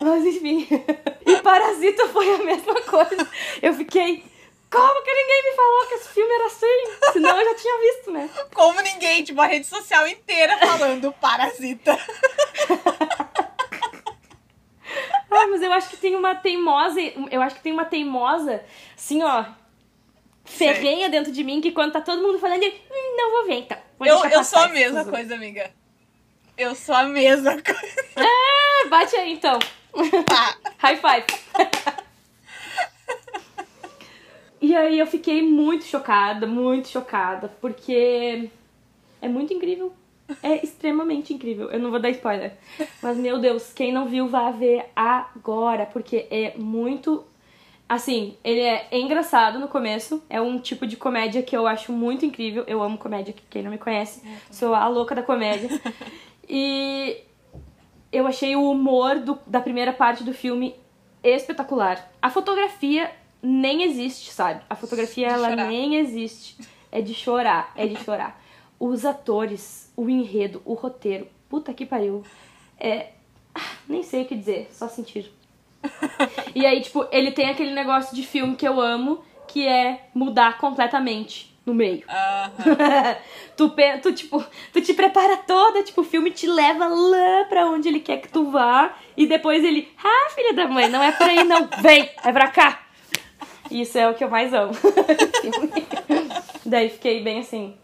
Mas 0.07 0.25
enfim. 0.25 0.67
E 1.27 1.43
Parasita 1.43 2.07
foi 2.09 2.33
a 2.37 2.39
mesma 2.39 2.81
coisa. 2.83 3.29
Eu 3.61 3.75
fiquei. 3.75 4.23
Como 4.71 5.03
que 5.03 5.13
ninguém 5.13 5.43
me 5.51 5.57
falou 5.57 5.87
que 5.89 5.95
esse 5.95 6.09
filme 6.11 6.33
era 6.33 6.47
assim? 6.47 7.13
Senão 7.13 7.41
eu 7.41 7.45
já 7.47 7.55
tinha 7.57 7.79
visto, 7.81 8.11
né? 8.13 8.31
Como 8.55 8.81
ninguém, 8.81 9.25
tipo, 9.25 9.41
a 9.41 9.47
rede 9.47 9.67
social 9.67 10.07
inteira 10.07 10.57
falando 10.59 11.13
Parasita. 11.21 11.99
Ah, 15.29 15.49
mas 15.49 15.61
eu 15.61 15.71
acho 15.73 15.91
que 15.91 15.97
tem 15.99 16.15
uma 16.17 16.35
teimosa. 16.35 16.99
Eu 17.31 17.43
acho 17.43 17.57
que 17.57 17.63
tem 17.63 17.73
uma 17.73 17.85
teimosa, 17.85 18.65
assim, 18.97 19.23
ó. 19.23 19.45
Ferrenha 20.47 21.11
dentro 21.11 21.31
de 21.31 21.45
mim 21.45 21.61
que 21.61 21.73
quando 21.73 21.93
tá 21.93 22.01
todo 22.01 22.23
mundo 22.23 22.39
falando, 22.39 22.65
hum, 22.65 23.17
não 23.19 23.33
vou 23.33 23.45
ver 23.47 23.59
então. 23.59 23.77
Vou 23.99 24.07
Eu, 24.09 24.25
eu 24.31 24.43
sou 24.45 24.61
a 24.61 24.69
mesma 24.69 25.03
zoom." 25.05 25.11
coisa, 25.13 25.35
amiga. 25.35 25.71
Eu 26.57 26.75
sou 26.75 26.95
a 26.95 27.03
mesma 27.03 27.53
coisa. 27.61 28.07
Ah, 28.17 28.89
bate 28.89 29.15
aí 29.17 29.33
então. 29.33 29.59
High 30.79 30.97
five. 30.97 31.25
e 34.61 34.75
aí 34.75 34.99
eu 34.99 35.07
fiquei 35.07 35.43
muito 35.43 35.85
chocada, 35.85 36.47
muito 36.47 36.89
chocada, 36.89 37.49
porque 37.61 38.51
é 39.21 39.29
muito 39.29 39.53
incrível. 39.53 39.93
É 40.43 40.63
extremamente 40.63 41.33
incrível. 41.33 41.71
Eu 41.71 41.79
não 41.79 41.91
vou 41.91 42.01
dar 42.01 42.11
spoiler. 42.11 42.53
Mas, 43.01 43.17
meu 43.17 43.39
Deus, 43.39 43.73
quem 43.73 43.93
não 43.93 44.07
viu, 44.07 44.27
vá 44.29 44.51
ver 44.51 44.87
agora, 44.95 45.87
porque 45.87 46.27
é 46.31 46.55
muito. 46.57 47.25
Assim, 47.89 48.37
ele 48.43 48.61
é 48.61 48.89
engraçado 48.91 49.61
no 49.61 49.69
começo. 49.69 50.21
É 50.29 50.41
um 50.41 50.59
tipo 50.59 50.85
de 50.87 50.97
comédia 50.97 51.43
que 51.43 51.57
eu 51.57 51.67
acho 51.67 51.93
muito 51.93 52.27
incrível. 52.27 52.65
Eu 52.67 52.83
amo 52.83 52.99
comédia, 52.99 53.35
quem 53.49 53.63
não 53.63 53.71
me 53.71 53.79
conhece. 53.79 54.21
Sou 54.51 54.75
a 54.75 54.89
louca 54.89 55.15
da 55.15 55.23
comédia. 55.23 55.69
E 56.49 57.23
eu 58.17 58.27
achei 58.27 58.57
o 58.57 58.71
humor 58.71 59.19
do- 59.19 59.39
da 59.47 59.61
primeira 59.61 59.93
parte 59.93 60.23
do 60.25 60.33
filme 60.33 60.75
espetacular. 61.23 62.11
A 62.21 62.31
fotografia 62.31 63.11
nem 63.43 63.83
existe, 63.83 64.31
sabe? 64.33 64.61
A 64.69 64.75
fotografia 64.75 65.29
De 65.29 65.35
ela 65.35 65.51
chorar. 65.51 65.67
nem 65.69 65.97
existe. 65.97 66.57
É 66.91 67.01
de 67.01 67.15
chorar, 67.15 67.73
é 67.77 67.87
de 67.87 67.97
chorar. 67.97 68.41
Os 68.79 69.05
atores, 69.05 69.93
o 69.97 70.09
enredo, 70.09 70.63
o 70.65 70.75
roteiro, 70.75 71.27
puta 71.49 71.73
que 71.75 71.85
pariu. 71.87 72.23
É. 72.79 73.09
ah, 73.55 73.61
Nem 73.89 74.03
sei 74.03 74.23
o 74.23 74.27
que 74.27 74.35
dizer, 74.35 74.69
só 74.73 74.89
sentir. 74.89 75.33
E 76.55 76.65
aí, 76.67 76.81
tipo, 76.81 77.07
ele 77.13 77.31
tem 77.33 77.49
aquele 77.49 77.73
negócio 77.73 78.15
de 78.15 78.23
filme 78.27 78.57
que 78.57 78.67
eu 78.67 78.81
amo, 78.81 79.21
que 79.47 79.67
é 79.67 80.09
mudar 80.15 80.59
completamente 80.59 81.56
no 81.67 81.75
meio. 81.75 82.05
Aham. 82.09 83.17
tu, 83.57 83.75
tu, 84.01 84.13
tipo, 84.13 84.45
tu 84.73 84.81
te 84.81 84.95
prepara 84.95 85.37
toda, 85.39 85.83
tipo, 85.83 86.03
o 86.03 86.05
filme 86.05 86.31
te 86.31 86.47
leva 86.47 86.87
lá 86.87 87.45
pra 87.49 87.67
onde 87.67 87.89
ele 87.89 87.99
quer 87.99 88.19
que 88.19 88.29
tu 88.29 88.51
vá. 88.51 88.95
E 89.17 89.27
depois 89.27 89.65
ele, 89.65 89.93
ah, 90.03 90.31
filha 90.31 90.55
da 90.55 90.69
mãe, 90.69 90.89
não 90.89 91.03
é 91.03 91.11
por 91.11 91.29
aí 91.29 91.43
não, 91.43 91.69
vem, 91.83 92.09
é 92.25 92.33
pra 92.33 92.49
cá. 92.49 92.87
Isso 93.69 93.99
é 93.99 94.09
o 94.09 94.15
que 94.15 94.23
eu 94.23 94.31
mais 94.31 94.55
amo. 94.55 94.73
Daí 96.65 96.89
fiquei 96.89 97.21
bem 97.23 97.41
assim, 97.41 97.77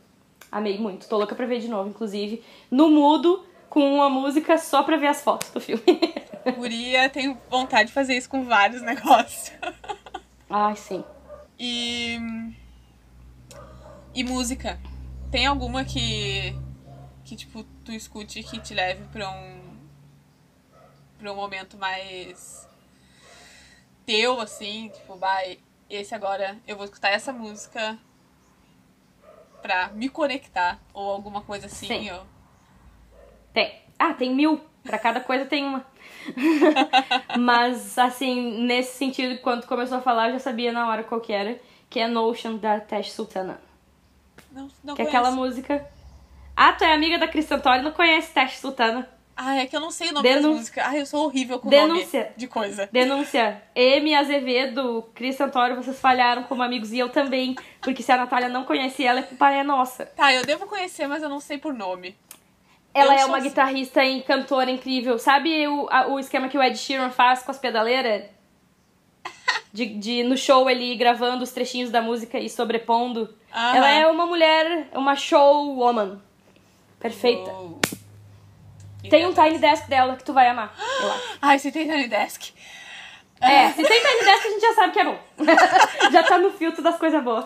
amei 0.50 0.78
muito. 0.78 1.08
Tô 1.08 1.16
louca 1.16 1.34
pra 1.34 1.44
ver 1.44 1.58
de 1.58 1.68
novo, 1.68 1.88
inclusive, 1.90 2.42
no 2.70 2.88
mudo, 2.88 3.44
com 3.68 3.94
uma 3.94 4.08
música 4.08 4.56
só 4.58 4.84
pra 4.84 4.96
ver 4.96 5.08
as 5.08 5.22
fotos 5.22 5.50
do 5.50 5.60
filme. 5.60 5.82
Guria, 6.56 7.08
tenho 7.08 7.36
vontade 7.50 7.88
de 7.88 7.92
fazer 7.92 8.16
isso 8.16 8.28
com 8.28 8.44
vários 8.44 8.80
negócios. 8.82 9.52
Ai, 10.48 10.76
sim. 10.76 11.02
E. 11.58 12.18
E 14.14 14.22
música. 14.22 14.78
Tem 15.30 15.46
alguma 15.46 15.84
que. 15.84 16.54
que, 17.24 17.34
tipo, 17.34 17.64
tu 17.84 17.92
escute 17.92 18.42
que 18.42 18.60
te 18.60 18.74
leve 18.74 19.04
pra 19.08 19.30
um. 19.30 19.76
pra 21.18 21.32
um 21.32 21.36
momento 21.36 21.78
mais. 21.78 22.68
teu, 24.04 24.40
assim? 24.40 24.90
Tipo, 24.90 25.16
vai. 25.16 25.58
Esse 25.88 26.14
agora, 26.14 26.58
eu 26.66 26.76
vou 26.76 26.84
escutar 26.84 27.10
essa 27.10 27.32
música 27.32 27.98
pra 29.62 29.88
me 29.88 30.08
conectar. 30.08 30.78
Ou 30.92 31.10
alguma 31.10 31.40
coisa 31.40 31.66
assim, 31.66 31.86
Sim. 31.86 32.10
ó. 32.10 32.22
Tem. 33.54 33.80
Ah, 33.98 34.12
tem 34.12 34.34
mil. 34.34 34.60
Pra 34.82 34.98
cada 34.98 35.20
coisa 35.20 35.46
tem 35.46 35.64
uma. 35.64 35.86
Mas, 37.38 37.96
assim, 37.96 38.62
nesse 38.66 38.98
sentido, 38.98 39.40
quando 39.40 39.66
começou 39.66 39.98
a 39.98 40.02
falar, 40.02 40.28
eu 40.28 40.32
já 40.34 40.38
sabia 40.40 40.72
na 40.72 40.88
hora 40.88 41.02
qual 41.02 41.20
que 41.20 41.32
era. 41.32 41.58
Que 41.88 42.00
é 42.00 42.06
Notion, 42.06 42.56
da 42.56 42.80
Tash 42.80 43.12
Sultana. 43.12 43.71
Não, 44.54 44.68
não 44.84 44.94
que 44.94 45.02
é 45.02 45.04
conheço. 45.06 45.16
aquela 45.16 45.30
música... 45.30 45.86
Ah, 46.56 46.72
tu 46.72 46.84
é 46.84 46.92
amiga 46.92 47.18
da 47.18 47.26
Cris 47.26 47.46
Santori, 47.46 47.82
não 47.82 47.92
conhece 47.92 48.32
Tash 48.32 48.58
Sultana. 48.58 49.08
Ah, 49.34 49.56
é 49.56 49.66
que 49.66 49.74
eu 49.74 49.80
não 49.80 49.90
sei 49.90 50.10
o 50.10 50.12
nome 50.12 50.28
Denun- 50.28 50.48
das 50.50 50.56
músicas. 50.58 50.84
Ah, 50.86 50.94
eu 50.96 51.06
sou 51.06 51.24
horrível 51.24 51.58
com 51.58 51.70
Denúncia. 51.70 52.20
nome 52.24 52.32
de 52.36 52.46
coisa. 52.46 52.88
Denúncia. 52.92 53.62
M. 53.74 54.14
Azevedo, 54.14 55.08
Cris 55.14 55.36
Santori, 55.36 55.74
vocês 55.74 55.98
falharam 55.98 56.42
como 56.42 56.62
amigos. 56.62 56.92
E 56.92 56.98
eu 56.98 57.08
também. 57.08 57.56
Porque 57.80 58.02
se 58.02 58.12
a 58.12 58.18
Natália 58.18 58.50
não 58.50 58.64
conhece 58.64 59.02
ela, 59.04 59.20
a 59.20 59.22
culpa 59.22 59.50
é 59.50 59.62
nossa. 59.64 60.04
Tá, 60.04 60.32
eu 60.34 60.44
devo 60.44 60.66
conhecer, 60.66 61.06
mas 61.06 61.22
eu 61.22 61.30
não 61.30 61.40
sei 61.40 61.56
por 61.56 61.72
nome. 61.72 62.14
Ela 62.92 63.14
Eu 63.14 63.18
é 63.20 63.24
uma 63.24 63.38
assim. 63.38 63.48
guitarrista 63.48 64.04
e 64.04 64.20
cantora 64.20 64.70
incrível. 64.70 65.18
Sabe 65.18 65.66
o, 65.66 65.88
a- 65.90 66.08
o 66.08 66.20
esquema 66.20 66.48
que 66.48 66.58
o 66.58 66.62
Ed 66.62 66.76
Sheeran 66.76 67.08
faz 67.08 67.42
com 67.42 67.50
as 67.50 67.58
pedaleiras? 67.58 68.24
De, 69.72 69.86
de 69.86 70.22
no 70.22 70.36
show 70.36 70.68
ele 70.68 70.94
gravando 70.96 71.42
os 71.42 71.50
trechinhos 71.50 71.90
da 71.90 72.02
música 72.02 72.38
e 72.38 72.50
sobrepondo. 72.50 73.34
Aham. 73.52 73.76
Ela 73.76 73.90
é 73.90 74.06
uma 74.06 74.26
mulher, 74.26 74.88
uma 74.92 75.16
showwoman. 75.16 76.20
Perfeita. 77.00 77.50
Uou. 77.50 77.80
Tem 79.10 79.26
um 79.26 79.32
Tiny 79.32 79.58
Desk 79.58 79.88
dela 79.88 80.16
que 80.16 80.24
tu 80.24 80.32
vai 80.32 80.48
amar, 80.48 80.74
eu 81.00 81.12
acho. 81.12 81.38
Ai, 81.42 81.58
você 81.58 81.72
tem 81.72 81.86
Tiny 81.86 82.08
Desk. 82.08 82.52
É, 83.40 83.70
se 83.70 83.82
tem 83.82 84.00
Tiny 84.00 84.24
Desk 84.24 84.46
a 84.46 84.50
gente 84.50 84.60
já 84.60 84.74
sabe 84.74 84.92
que 84.92 85.00
é 85.00 85.04
bom. 85.04 85.18
já 86.12 86.22
tá 86.22 86.38
no 86.38 86.52
filtro 86.52 86.82
das 86.82 86.96
coisas 86.96 87.22
boas. 87.22 87.44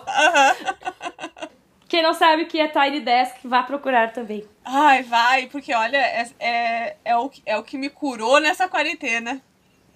Quem 1.87 2.03
não 2.03 2.13
sabe 2.13 2.43
o 2.43 2.47
que 2.47 2.59
é 2.59 2.67
Tiny 2.67 2.99
Desk, 2.99 3.47
vá 3.47 3.63
procurar 3.63 4.11
também. 4.11 4.45
Ai, 4.63 5.01
vai, 5.03 5.47
porque 5.47 5.73
olha, 5.73 5.97
é, 5.97 6.27
é, 6.39 6.97
é, 7.03 7.17
o, 7.17 7.31
é 7.45 7.57
o 7.57 7.63
que 7.63 7.77
me 7.77 7.89
curou 7.89 8.39
nessa 8.39 8.67
quarentena. 8.67 9.41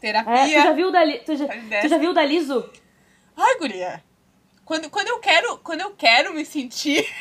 É, 0.02 0.14
tu 0.14 0.24
já 0.24 0.24
Terapia. 0.24 0.74
viu 0.74 0.88
o 0.88 0.92
da, 0.92 1.04
Li- 1.04 1.20
tu 1.20 1.36
já, 1.36 1.46
tu 1.48 1.88
já 1.88 1.98
viu 1.98 2.12
o 2.12 2.14
da 2.14 2.26
Liso? 2.26 2.70
Ai, 3.38 3.58
guria. 3.60 4.04
Quando, 4.66 4.90
quando, 4.90 5.08
eu 5.10 5.20
quero, 5.20 5.58
quando 5.60 5.82
eu 5.82 5.92
quero 5.96 6.34
me 6.34 6.46
sentir. 6.46 7.08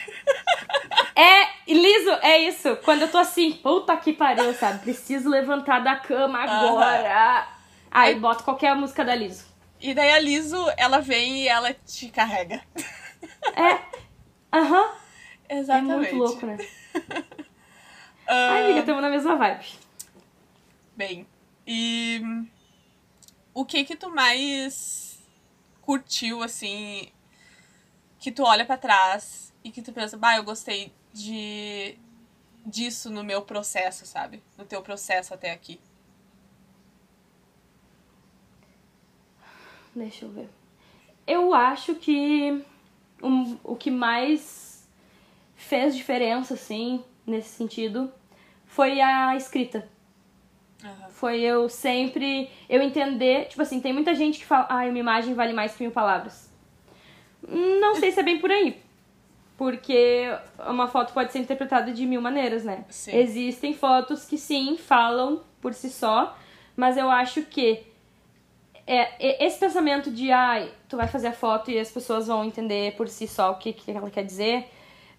É, 1.15 1.73
liso, 1.74 2.11
é 2.23 2.39
isso. 2.39 2.77
Quando 2.77 3.02
eu 3.02 3.11
tô 3.11 3.19
assim, 3.19 3.52
puta 3.52 3.94
que 3.98 4.11
pariu, 4.12 4.55
sabe? 4.55 4.78
Preciso 4.78 5.28
levantar 5.28 5.81
da 5.81 5.97
cama 5.97 6.39
agora. 6.43 7.47
Aí 7.90 8.15
boto 8.15 8.43
qualquer 8.43 8.74
música 8.74 9.05
da 9.05 9.15
Liso. 9.15 9.44
E 9.78 9.93
daí 9.93 10.11
a 10.12 10.19
Liso, 10.19 10.57
ela 10.78 11.01
vem 11.01 11.43
e 11.43 11.48
ela 11.48 11.74
te 11.74 12.09
carrega. 12.09 12.62
É, 13.55 14.57
aham. 14.57 14.94
É 15.51 15.57
Exatamente. 15.59 15.94
muito 15.97 16.16
louco, 16.16 16.47
né? 16.47 16.57
Ah, 18.27 18.52
Ai, 18.52 18.65
amiga, 18.66 18.82
tamo 18.85 19.01
na 19.01 19.11
mesma 19.11 19.35
vibe. 19.36 19.66
Bem, 20.97 21.27
e 21.66 22.23
o 23.55 23.65
que 23.65 23.85
que 23.85 23.97
tu 23.97 24.11
mais 24.11 25.19
curtiu, 25.81 26.43
assim, 26.43 27.11
que 28.19 28.31
tu 28.31 28.43
olha 28.45 28.65
pra 28.65 28.77
trás 28.77 29.53
e 29.65 29.71
que 29.71 29.83
tu 29.83 29.93
pensa, 29.93 30.17
bah, 30.17 30.37
eu 30.37 30.45
gostei 30.45 30.93
de 31.13 31.99
disso 32.65 33.11
no 33.11 33.25
meu 33.25 33.43
processo, 33.43 34.07
sabe? 34.07 34.43
No 34.57 34.65
teu 34.65 34.83
processo 34.83 35.35
até 35.35 35.51
aqui. 35.51 35.81
Deixa 39.95 40.25
eu 40.25 40.31
ver. 40.31 40.49
Eu 41.27 41.53
acho 41.55 41.95
que 41.97 42.65
um- 43.23 43.59
o 43.65 43.75
que 43.77 43.91
mais 43.91 44.89
fez 45.57 45.97
diferença, 45.97 46.55
assim, 46.55 47.05
nesse 47.27 47.51
sentido, 47.51 48.13
foi 48.67 49.01
a 49.01 49.35
escrita. 49.37 49.89
Foi 51.21 51.39
eu 51.41 51.69
sempre. 51.69 52.49
Eu 52.67 52.81
entender. 52.81 53.45
Tipo 53.45 53.61
assim, 53.61 53.79
tem 53.79 53.93
muita 53.93 54.15
gente 54.15 54.39
que 54.39 54.47
fala, 54.47 54.67
ah, 54.71 54.87
uma 54.87 54.99
imagem 54.99 55.35
vale 55.35 55.53
mais 55.53 55.77
que 55.77 55.83
mil 55.83 55.93
palavras. 55.93 56.51
Não 57.47 57.95
sei 57.97 58.11
se 58.11 58.21
é 58.21 58.23
bem 58.23 58.39
por 58.39 58.51
aí. 58.51 58.81
Porque 59.59 60.25
uma 60.67 60.89
foto 60.89 61.13
pode 61.13 61.31
ser 61.31 61.41
interpretada 61.41 61.93
de 61.93 62.07
mil 62.07 62.23
maneiras, 62.23 62.65
né? 62.65 62.87
Sim. 62.89 63.15
Existem 63.15 63.75
fotos 63.75 64.25
que 64.25 64.39
sim 64.39 64.79
falam 64.79 65.43
por 65.61 65.75
si 65.75 65.91
só, 65.91 66.35
mas 66.75 66.97
eu 66.97 67.11
acho 67.11 67.43
que 67.43 67.83
é, 68.87 69.45
esse 69.45 69.61
pensamento 69.61 70.11
de 70.11 70.33
ai, 70.33 70.73
tu 70.89 70.97
vai 70.97 71.07
fazer 71.07 71.27
a 71.27 71.33
foto 71.33 71.71
e 71.71 71.79
as 71.79 71.91
pessoas 71.91 72.29
vão 72.29 72.43
entender 72.43 72.97
por 72.97 73.09
si 73.09 73.29
só 73.29 73.51
o 73.51 73.57
que, 73.57 73.75
que 73.75 73.91
ela 73.91 74.11
quer 74.11 74.25
dizer, 74.25 74.71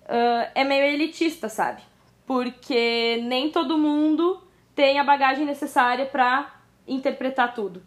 ah, 0.07 0.49
é 0.55 0.63
meio 0.63 0.83
elitista, 0.83 1.47
sabe? 1.47 1.83
Porque 2.25 3.21
nem 3.23 3.51
todo 3.51 3.77
mundo 3.77 4.41
tem 4.81 4.97
a 4.97 5.03
bagagem 5.03 5.45
necessária 5.45 6.07
pra 6.07 6.55
interpretar 6.87 7.53
tudo. 7.53 7.83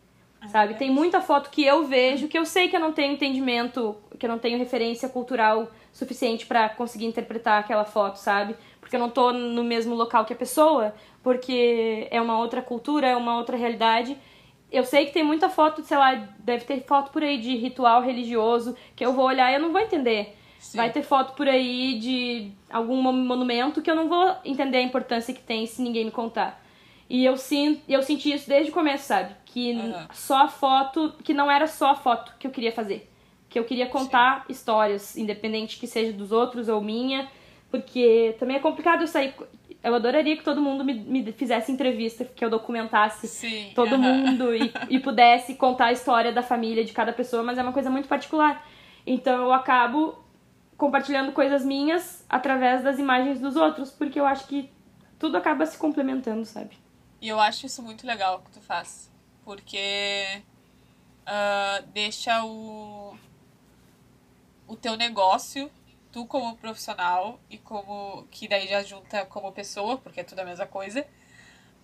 Sabe? 0.46 0.74
Tem 0.74 0.90
muita 0.90 1.20
foto 1.20 1.50
que 1.50 1.64
eu 1.64 1.84
vejo 1.86 2.28
que 2.28 2.38
eu 2.38 2.44
sei 2.46 2.68
que 2.68 2.76
eu 2.76 2.80
não 2.80 2.92
tenho 2.92 3.14
entendimento, 3.14 3.96
que 4.16 4.26
eu 4.26 4.30
não 4.30 4.38
tenho 4.38 4.58
referência 4.58 5.08
cultural 5.08 5.68
suficiente 5.92 6.46
pra 6.46 6.68
conseguir 6.68 7.06
interpretar 7.06 7.58
aquela 7.58 7.84
foto, 7.84 8.16
sabe? 8.16 8.54
Porque 8.78 8.94
eu 8.94 9.00
não 9.00 9.10
tô 9.10 9.32
no 9.32 9.64
mesmo 9.64 9.94
local 9.96 10.24
que 10.24 10.32
a 10.34 10.36
pessoa, 10.36 10.94
porque 11.22 12.06
é 12.12 12.20
uma 12.20 12.38
outra 12.38 12.62
cultura, 12.62 13.08
é 13.08 13.16
uma 13.16 13.38
outra 13.38 13.56
realidade. 13.56 14.16
eu 14.70 14.84
sei 14.84 15.06
que 15.06 15.12
tem 15.12 15.24
muita 15.24 15.48
foto, 15.48 15.82
sei 15.82 15.96
lá, 15.96 16.14
deve 16.38 16.64
ter 16.64 16.84
foto 16.84 17.10
por 17.10 17.22
aí 17.24 17.38
de 17.38 17.56
ritual 17.56 18.02
religioso 18.02 18.76
que 18.94 19.04
eu 19.04 19.12
vou 19.12 19.24
olhar 19.24 19.50
e 19.50 19.54
eu 19.54 19.60
não 19.60 19.72
vou 19.72 19.80
entender. 19.80 20.36
Sim. 20.60 20.76
Vai 20.76 20.90
ter 20.92 21.02
foto 21.02 21.32
por 21.34 21.48
aí 21.48 21.98
de 21.98 22.52
algum 22.70 23.00
mo- 23.00 23.12
monumento 23.12 23.80
que 23.82 23.90
eu 23.90 23.94
não 23.96 24.08
vou 24.08 24.34
entender 24.44 24.78
a 24.78 24.82
importância 24.82 25.32
que 25.34 25.40
tem 25.42 25.66
se 25.66 25.80
ninguém 25.82 26.04
me 26.04 26.10
contar. 26.10 26.62
E 27.14 27.24
eu, 27.24 27.36
sinto, 27.36 27.80
eu 27.88 28.02
senti 28.02 28.32
isso 28.32 28.48
desde 28.48 28.72
o 28.72 28.74
começo, 28.74 29.04
sabe? 29.04 29.36
Que 29.44 29.72
Aham. 29.78 30.08
só 30.12 30.36
a 30.38 30.48
foto, 30.48 31.14
que 31.22 31.32
não 31.32 31.48
era 31.48 31.68
só 31.68 31.90
a 31.90 31.94
foto 31.94 32.32
que 32.40 32.44
eu 32.44 32.50
queria 32.50 32.72
fazer. 32.72 33.08
Que 33.48 33.56
eu 33.56 33.62
queria 33.62 33.86
contar 33.86 34.44
histórias, 34.48 35.16
independente 35.16 35.78
que 35.78 35.86
seja 35.86 36.12
dos 36.12 36.32
outros 36.32 36.68
ou 36.68 36.80
minha. 36.80 37.28
Porque 37.70 38.34
também 38.36 38.56
é 38.56 38.58
complicado 38.58 39.02
eu 39.02 39.06
sair. 39.06 39.32
Eu 39.80 39.94
adoraria 39.94 40.36
que 40.36 40.42
todo 40.42 40.60
mundo 40.60 40.84
me, 40.84 40.92
me 40.92 41.30
fizesse 41.30 41.70
entrevista, 41.70 42.24
que 42.24 42.44
eu 42.44 42.50
documentasse 42.50 43.28
Sim. 43.28 43.70
todo 43.76 43.94
aham. 43.94 44.02
mundo 44.02 44.52
e, 44.52 44.74
e 44.90 44.98
pudesse 44.98 45.54
contar 45.54 45.84
a 45.86 45.92
história 45.92 46.32
da 46.32 46.42
família 46.42 46.84
de 46.84 46.92
cada 46.92 47.12
pessoa, 47.12 47.44
mas 47.44 47.56
é 47.56 47.62
uma 47.62 47.72
coisa 47.72 47.90
muito 47.90 48.08
particular. 48.08 48.66
Então 49.06 49.40
eu 49.40 49.52
acabo 49.52 50.18
compartilhando 50.76 51.30
coisas 51.30 51.64
minhas 51.64 52.26
através 52.28 52.82
das 52.82 52.98
imagens 52.98 53.38
dos 53.38 53.54
outros, 53.54 53.92
porque 53.92 54.18
eu 54.18 54.26
acho 54.26 54.48
que 54.48 54.68
tudo 55.16 55.36
acaba 55.36 55.64
se 55.64 55.78
complementando, 55.78 56.44
sabe? 56.44 56.82
E 57.24 57.28
eu 57.30 57.40
acho 57.40 57.64
isso 57.64 57.82
muito 57.82 58.06
legal 58.06 58.42
que 58.42 58.50
tu 58.50 58.60
faz. 58.60 59.10
Porque 59.46 60.42
ah, 61.24 61.82
deixa 61.86 62.44
o, 62.44 63.16
o 64.68 64.76
teu 64.76 64.94
negócio, 64.94 65.72
tu 66.12 66.26
como 66.26 66.54
profissional 66.58 67.40
e 67.48 67.56
como. 67.56 68.28
que 68.30 68.46
daí 68.46 68.68
já 68.68 68.82
junta 68.82 69.24
como 69.24 69.50
pessoa, 69.52 69.96
porque 69.96 70.20
é 70.20 70.24
tudo 70.24 70.40
a 70.40 70.44
mesma 70.44 70.66
coisa, 70.66 71.06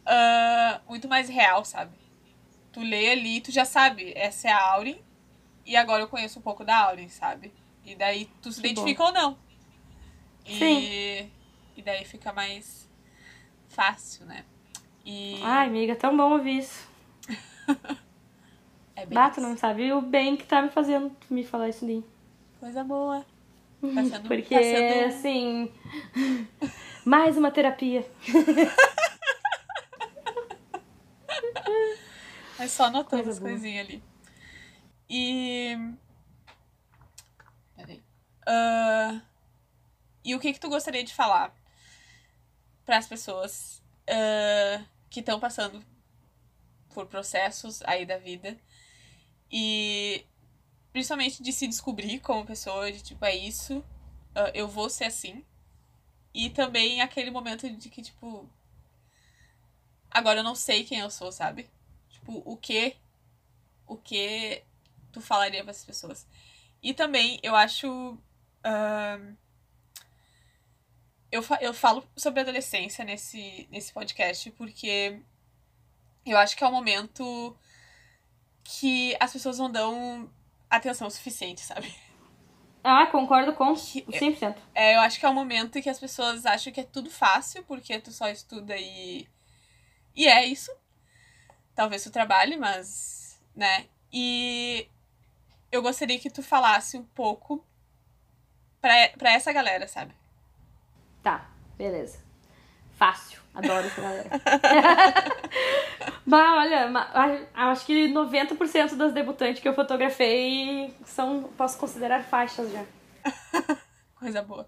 ah, 0.04 0.82
muito 0.86 1.08
mais 1.08 1.30
real, 1.30 1.64
sabe? 1.64 1.96
Tu 2.70 2.80
lê 2.82 3.10
ali, 3.10 3.40
tu 3.40 3.50
já 3.50 3.64
sabe, 3.64 4.12
essa 4.14 4.46
é 4.48 4.52
a 4.52 4.62
Aurin, 4.74 5.02
e 5.64 5.74
agora 5.74 6.02
eu 6.02 6.08
conheço 6.08 6.38
um 6.38 6.42
pouco 6.42 6.66
da 6.66 6.76
Aurin, 6.84 7.08
sabe? 7.08 7.50
E 7.82 7.94
daí 7.94 8.26
tu 8.42 8.52
se 8.52 8.60
Que 8.60 8.68
identifica 8.68 9.04
ou 9.04 9.12
não. 9.12 9.38
E, 10.44 10.58
Sim. 10.58 11.32
e 11.78 11.82
daí 11.82 12.04
fica 12.04 12.30
mais 12.30 12.86
fácil, 13.70 14.26
né? 14.26 14.44
E 15.05 15.40
Ai, 15.43 15.66
amiga, 15.68 15.97
tão 15.97 16.16
bom 16.16 16.32
ouvir 16.32 16.59
isso. 16.59 16.89
é 18.97 19.06
bem 19.06 19.14
Bato, 19.14 19.40
isso. 19.40 19.48
não 19.48 19.56
sabe 19.56 19.93
o 19.93 20.01
bem 20.01 20.36
que 20.36 20.44
tá 20.44 20.62
me 20.62 20.70
fazendo 20.70 21.14
me 21.28 21.44
falar 21.44 21.68
isso 21.68 21.85
daí. 21.86 22.05
Coisa 22.59 22.85
boa. 22.85 23.24
Tá 23.81 24.05
sendo, 24.05 24.28
Porque, 24.28 24.55
tá 24.55 24.60
sendo... 24.62 25.06
assim. 25.06 25.72
Mais 27.05 27.36
uma 27.36 27.51
terapia. 27.51 28.06
É 32.59 32.68
só 32.68 32.85
anotando 32.85 33.22
Coisa 33.22 33.31
as 33.31 33.39
coisinhas 33.39 33.86
ali. 33.86 34.02
E. 35.09 35.74
Peraí. 37.74 38.02
Ah, 38.47 39.22
E 40.22 40.35
o 40.35 40.39
que 40.39 40.52
que 40.52 40.60
tu 40.60 40.68
gostaria 40.68 41.02
de 41.02 41.14
falar 41.14 41.55
para 42.85 42.98
as 42.98 43.06
pessoas 43.09 43.82
ah, 44.11 44.85
que 45.09 45.20
estão 45.20 45.41
passando 45.41 45.85
por 46.93 47.07
processos 47.07 47.82
aí 47.82 48.05
da 48.05 48.19
vida 48.19 48.59
e 49.51 50.24
principalmente 50.93 51.43
de 51.43 51.53
se 51.53 51.66
descobrir 51.69 52.20
como 52.20 52.47
pessoa, 52.47 52.91
de 52.91 53.03
tipo, 53.03 53.24
é 53.24 53.35
isso, 53.35 53.85
ah, 54.35 54.51
eu 54.55 54.69
vou 54.69 54.91
ser 54.91 55.05
assim. 55.05 55.45
E 56.35 56.51
também 56.51 57.01
aquele 57.01 57.31
momento 57.31 57.69
de 57.70 57.89
que, 57.89 58.03
tipo, 58.03 58.49
agora 60.11 60.41
eu 60.41 60.45
não 60.45 60.55
sei 60.55 60.85
quem 60.85 61.01
eu 61.01 61.11
sou, 61.11 61.32
sabe? 61.32 61.69
Tipo, 62.09 62.43
o 62.45 62.57
que 62.57 62.97
o 63.87 63.97
que 63.97 64.62
tu 65.12 65.20
falaria 65.20 65.62
para 65.62 65.73
as 65.73 65.85
pessoas. 65.85 66.27
E 66.82 66.95
também 66.95 67.41
eu 67.43 67.57
acho 67.57 68.16
ahn, 68.65 69.37
eu, 71.31 71.43
eu 71.61 71.73
falo 71.74 72.05
sobre 72.16 72.40
adolescência 72.40 73.05
nesse, 73.05 73.69
nesse 73.70 73.93
podcast 73.93 74.51
porque 74.52 75.20
eu 76.27 76.36
acho 76.39 76.57
que 76.57 76.65
é 76.65 76.66
um 76.66 76.73
momento 76.73 77.57
que 78.65 79.16
as 79.20 79.32
pessoas 79.32 79.59
não 79.59 79.70
dão 79.70 80.31
atenção 80.69 81.09
suficiente, 81.11 81.61
sabe? 81.61 81.93
Ah, 82.82 83.07
concordo 83.07 83.52
com 83.55 83.74
Que- 83.74 84.02
100%. 84.05 84.57
É, 84.74 84.94
eu 84.94 85.01
acho 85.01 85.19
que 85.20 85.27
é 85.27 85.28
um 85.28 85.35
momento 85.35 85.82
que 85.82 85.90
as 85.90 85.98
pessoas 85.98 86.47
acham 86.47 86.73
que 86.73 86.81
é 86.81 86.85
tudo 86.85 87.11
fácil, 87.11 87.62
porque 87.65 87.98
tu 88.01 88.11
só 88.11 88.28
estuda 88.31 88.74
e. 88.77 89.28
E 90.16 90.27
é 90.27 90.47
isso. 90.47 90.70
Talvez 91.74 92.02
tu 92.02 92.11
trabalhe, 92.11 92.57
mas. 92.57 93.39
né? 93.55 93.86
E 94.12 94.89
eu 95.70 95.82
gostaria 95.82 96.19
que 96.19 96.31
tu 96.31 96.43
falasse 96.43 96.97
um 96.97 97.05
pouco 97.05 97.62
pra, 98.81 99.09
pra 99.11 99.32
essa 99.35 99.52
galera, 99.52 99.86
sabe? 99.86 100.15
Tá, 101.22 101.47
beleza. 101.76 102.18
Fácil. 102.97 103.40
Adoro 103.55 103.86
essa 103.86 104.01
galera. 104.01 104.30
Mas 106.24 106.80
olha, 107.12 107.48
acho 107.55 107.86
que 107.86 108.09
90% 108.12 108.94
das 108.94 109.12
debutantes 109.12 109.60
que 109.60 109.68
eu 109.68 109.74
fotografei 109.74 110.94
são, 111.05 111.44
posso 111.56 111.78
considerar 111.78 112.22
faixas 112.22 112.70
já. 112.70 112.84
Coisa 114.14 114.42
boa. 114.42 114.66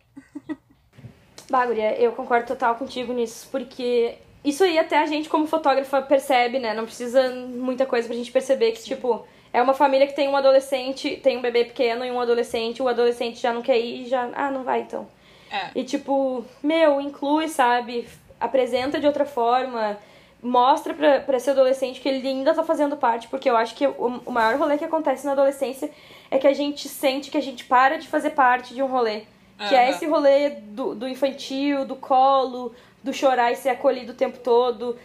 Bah, 1.50 1.66
guria, 1.66 1.94
eu 2.00 2.12
concordo 2.12 2.46
total 2.46 2.74
contigo 2.76 3.12
nisso, 3.12 3.48
porque 3.52 4.16
isso 4.42 4.64
aí 4.64 4.78
até 4.78 4.98
a 4.98 5.06
gente 5.06 5.28
como 5.28 5.46
fotógrafa 5.46 6.00
percebe, 6.00 6.58
né? 6.58 6.72
Não 6.74 6.84
precisa 6.84 7.30
muita 7.30 7.84
coisa 7.86 8.08
pra 8.08 8.16
gente 8.16 8.32
perceber 8.32 8.72
que, 8.72 8.82
tipo, 8.82 9.26
é 9.52 9.60
uma 9.60 9.74
família 9.74 10.06
que 10.06 10.16
tem 10.16 10.28
um 10.28 10.36
adolescente, 10.36 11.20
tem 11.22 11.36
um 11.36 11.42
bebê 11.42 11.66
pequeno 11.66 12.04
e 12.04 12.10
um 12.10 12.18
adolescente, 12.18 12.82
o 12.82 12.88
adolescente 12.88 13.38
já 13.38 13.52
não 13.52 13.60
quer 13.62 13.78
ir 13.78 14.06
e 14.06 14.08
já, 14.08 14.30
ah, 14.34 14.50
não 14.50 14.64
vai 14.64 14.80
então. 14.80 15.06
É. 15.52 15.70
E 15.74 15.84
tipo, 15.84 16.44
meu, 16.62 17.00
inclui, 17.00 17.46
sabe? 17.48 18.08
Apresenta 18.40 18.98
de 18.98 19.06
outra 19.06 19.26
forma. 19.26 19.98
Mostra 20.42 20.92
pra, 20.94 21.20
pra 21.20 21.36
esse 21.36 21.50
adolescente 21.50 22.00
que 22.00 22.08
ele 22.08 22.26
ainda 22.26 22.52
tá 22.52 22.64
fazendo 22.64 22.96
parte, 22.96 23.28
porque 23.28 23.48
eu 23.48 23.56
acho 23.56 23.76
que 23.76 23.86
o, 23.86 24.20
o 24.26 24.32
maior 24.32 24.56
rolê 24.56 24.76
que 24.76 24.84
acontece 24.84 25.24
na 25.24 25.32
adolescência 25.32 25.88
é 26.30 26.38
que 26.38 26.48
a 26.48 26.52
gente 26.52 26.88
sente 26.88 27.30
que 27.30 27.38
a 27.38 27.42
gente 27.42 27.64
para 27.64 27.96
de 27.96 28.08
fazer 28.08 28.30
parte 28.30 28.74
de 28.74 28.82
um 28.82 28.86
rolê. 28.86 29.22
Que 29.68 29.74
é 29.74 29.84
Aham. 29.84 29.90
esse 29.90 30.06
rolê 30.06 30.50
do, 30.50 30.94
do 30.94 31.06
infantil, 31.06 31.84
do 31.84 31.94
colo, 31.94 32.74
do 33.04 33.12
chorar 33.12 33.52
e 33.52 33.56
ser 33.56 33.68
acolhido 33.68 34.12
o 34.12 34.16
tempo 34.16 34.38
todo. 34.38 34.98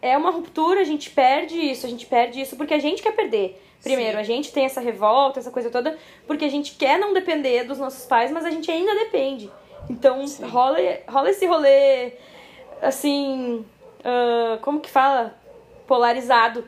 É 0.00 0.16
uma 0.16 0.30
ruptura, 0.30 0.80
a 0.80 0.84
gente 0.84 1.10
perde 1.10 1.56
isso, 1.56 1.86
a 1.86 1.88
gente 1.88 2.06
perde 2.06 2.40
isso 2.40 2.54
porque 2.56 2.74
a 2.74 2.78
gente 2.78 3.02
quer 3.02 3.12
perder. 3.12 3.60
Primeiro, 3.82 4.12
Sim. 4.12 4.18
a 4.18 4.22
gente 4.22 4.52
tem 4.52 4.64
essa 4.64 4.80
revolta, 4.80 5.38
essa 5.38 5.50
coisa 5.50 5.70
toda, 5.70 5.96
porque 6.26 6.44
a 6.44 6.50
gente 6.50 6.74
quer 6.74 6.98
não 6.98 7.14
depender 7.14 7.64
dos 7.64 7.78
nossos 7.78 8.04
pais, 8.06 8.30
mas 8.30 8.44
a 8.44 8.50
gente 8.50 8.70
ainda 8.70 8.94
depende. 8.94 9.50
Então 9.88 10.26
Sim. 10.26 10.44
rola, 10.44 10.78
rola 11.08 11.30
esse 11.30 11.46
rolê, 11.46 12.12
assim, 12.82 13.64
ah, 14.04 14.58
como 14.62 14.80
que 14.80 14.90
fala? 14.90 15.34
Polarizado. 15.86 16.64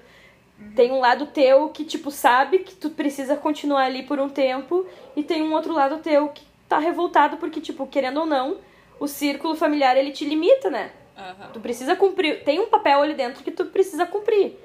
Tem 0.76 0.92
um 0.92 1.00
lado 1.00 1.26
teu 1.26 1.70
que, 1.70 1.84
tipo, 1.84 2.10
sabe 2.10 2.58
que 2.60 2.74
tu 2.74 2.90
precisa 2.90 3.34
continuar 3.36 3.84
ali 3.84 4.02
por 4.02 4.18
um 4.20 4.28
tempo, 4.28 4.86
e 5.16 5.22
tem 5.22 5.42
um 5.42 5.54
outro 5.54 5.72
lado 5.72 5.98
teu 5.98 6.28
que 6.28 6.42
tá 6.68 6.78
revoltado 6.78 7.38
porque, 7.38 7.60
tipo, 7.60 7.86
querendo 7.86 8.20
ou 8.20 8.26
não, 8.26 8.58
o 8.98 9.06
círculo 9.08 9.54
familiar 9.54 9.96
ele 9.96 10.12
te 10.12 10.24
limita, 10.26 10.68
né? 10.70 10.92
Aham. 11.16 11.50
Tu 11.52 11.60
precisa 11.60 11.96
cumprir. 11.96 12.44
Tem 12.44 12.60
um 12.60 12.66
papel 12.68 13.00
ali 13.00 13.14
dentro 13.14 13.42
que 13.42 13.50
tu 13.50 13.64
precisa 13.66 14.04
cumprir. 14.06 14.58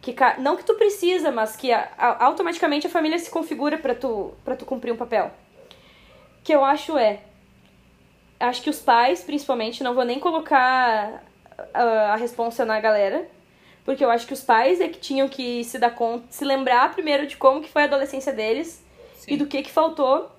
Que, 0.00 0.14
não 0.38 0.56
que 0.56 0.64
tu 0.64 0.74
precisa, 0.74 1.30
mas 1.32 1.56
que 1.56 1.72
a- 1.72 1.88
a- 1.96 2.24
automaticamente 2.24 2.86
a 2.86 2.90
família 2.90 3.18
se 3.18 3.30
configura 3.30 3.78
pra 3.78 3.94
tu, 3.94 4.32
pra 4.44 4.54
tu 4.56 4.64
cumprir 4.64 4.92
um 4.92 4.96
papel. 4.96 5.30
Que 6.44 6.52
eu 6.52 6.64
acho 6.64 6.96
é. 6.98 7.20
Acho 8.40 8.62
que 8.62 8.70
os 8.70 8.78
pais, 8.78 9.22
principalmente, 9.22 9.82
não 9.82 9.94
vou 9.94 10.04
nem 10.04 10.20
colocar 10.20 11.22
a, 11.74 11.82
a 12.12 12.16
responsa 12.16 12.64
na 12.64 12.78
galera. 12.80 13.28
Porque 13.84 14.04
eu 14.04 14.10
acho 14.10 14.26
que 14.26 14.34
os 14.34 14.42
pais 14.42 14.80
é 14.80 14.88
que 14.88 14.98
tinham 14.98 15.28
que 15.28 15.64
se 15.64 15.78
dar 15.78 15.94
conta, 15.94 16.26
se 16.30 16.44
lembrar 16.44 16.92
primeiro 16.92 17.26
de 17.26 17.36
como 17.36 17.62
que 17.62 17.70
foi 17.70 17.82
a 17.82 17.84
adolescência 17.86 18.32
deles 18.32 18.84
Sim. 19.14 19.32
e 19.32 19.36
do 19.38 19.46
que 19.46 19.62
que 19.62 19.70
faltou 19.70 20.30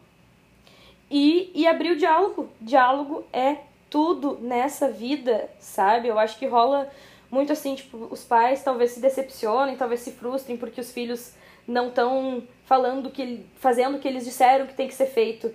e, 1.10 1.52
e 1.56 1.68
abrir 1.68 1.92
o 1.92 1.96
diálogo. 1.96 2.50
Diálogo 2.62 3.26
é 3.34 3.58
tudo 3.90 4.38
nessa 4.40 4.90
vida, 4.90 5.50
sabe? 5.60 6.08
Eu 6.08 6.20
acho 6.20 6.38
que 6.38 6.46
rola 6.46 6.90
muito 7.32 7.52
assim, 7.52 7.76
tipo, 7.76 8.08
os 8.12 8.24
pais 8.24 8.64
talvez 8.64 8.92
se 8.92 9.00
decepcionem, 9.00 9.76
talvez 9.76 10.02
se 10.02 10.12
frustrem 10.12 10.56
porque 10.56 10.80
os 10.80 10.92
filhos 10.92 11.34
não 11.68 11.88
estão 11.88 12.44
falando 12.66 13.10
que 13.10 13.46
fazendo 13.60 13.98
o 13.98 14.00
que 14.00 14.08
eles 14.08 14.26
disseram 14.26 14.68
que 14.68 14.74
tem 14.74 14.88
que 14.88 14.94
ser 14.94 15.08
feito. 15.08 15.52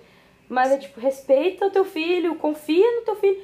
Mas 0.47 0.71
é 0.71 0.77
tipo, 0.77 0.99
respeita 0.99 1.65
o 1.65 1.71
teu 1.71 1.85
filho, 1.85 2.35
confia 2.35 2.85
no 2.97 3.01
teu 3.01 3.15
filho. 3.15 3.41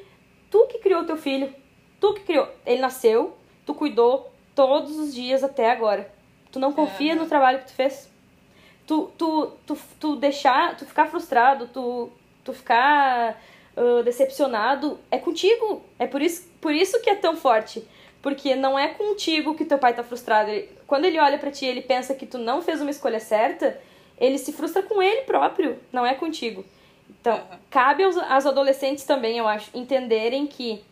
Tu 0.50 0.68
que 0.68 0.80
criou 0.80 1.02
o 1.02 1.06
teu 1.06 1.18
filho, 1.18 1.54
tu 2.00 2.14
que 2.14 2.22
criou. 2.22 2.48
Ele 2.66 2.82
nasceu, 2.82 3.36
tu 3.66 3.74
cuidou 3.74 4.32
todos 4.54 4.98
os 4.98 5.14
dias 5.14 5.44
até 5.44 5.72
agora. 5.72 6.12
Tu 6.52 6.60
não 6.60 6.74
confia 6.74 7.14
Aham. 7.14 7.24
no 7.24 7.30
trabalho 7.30 7.60
que 7.60 7.68
tu 7.68 7.74
fez? 7.74 8.12
tu, 8.92 9.10
tu, 9.18 9.52
tu, 9.66 9.78
tu 10.00 10.16
deixar, 10.18 10.76
tu 10.76 10.86
ficar 10.86 11.06
frustrado, 11.06 11.70
tu, 11.74 12.12
tu 12.44 12.52
ficar 12.52 13.42
ah, 13.78 14.02
decepcionado, 14.04 15.00
é 15.10 15.18
contigo. 15.18 15.82
É 15.98 16.06
por 16.06 16.22
isso, 16.22 16.46
por 16.60 16.74
isso 16.74 17.00
que 17.02 17.10
é 17.10 17.16
tão 17.16 17.38
forte. 17.38 17.88
Porque 18.22 18.54
não 18.54 18.78
é 18.78 18.90
contigo 18.90 19.56
que 19.56 19.64
teu 19.64 19.78
pai 19.78 19.94
tá 19.96 20.04
frustrado. 20.04 20.50
Ele- 20.50 20.70
quando 20.86 21.06
ele 21.06 21.18
olha 21.20 21.38
pra 21.38 21.50
ti 21.52 21.66
ele 21.66 21.82
pensa 21.82 22.14
que 22.14 22.26
tu 22.26 22.38
não 22.38 22.62
fez 22.62 22.82
uma 22.82 22.92
escolha 22.92 23.20
certa, 23.20 23.80
ele 24.18 24.38
se 24.38 24.52
frustra 24.52 24.84
com 24.84 25.02
ele 25.02 25.22
próprio, 25.22 25.80
não 25.92 26.06
é 26.06 26.14
contigo. 26.14 26.66
Então, 27.20 27.36
Aham. 27.36 27.60
cabe 27.70 28.04
aos, 28.04 28.18
aos 28.18 28.46
adolescentes 28.46 29.04
também, 29.04 29.38
eu 29.38 29.48
acho, 29.48 29.70
entenderem 29.74 30.48
que 30.48 30.84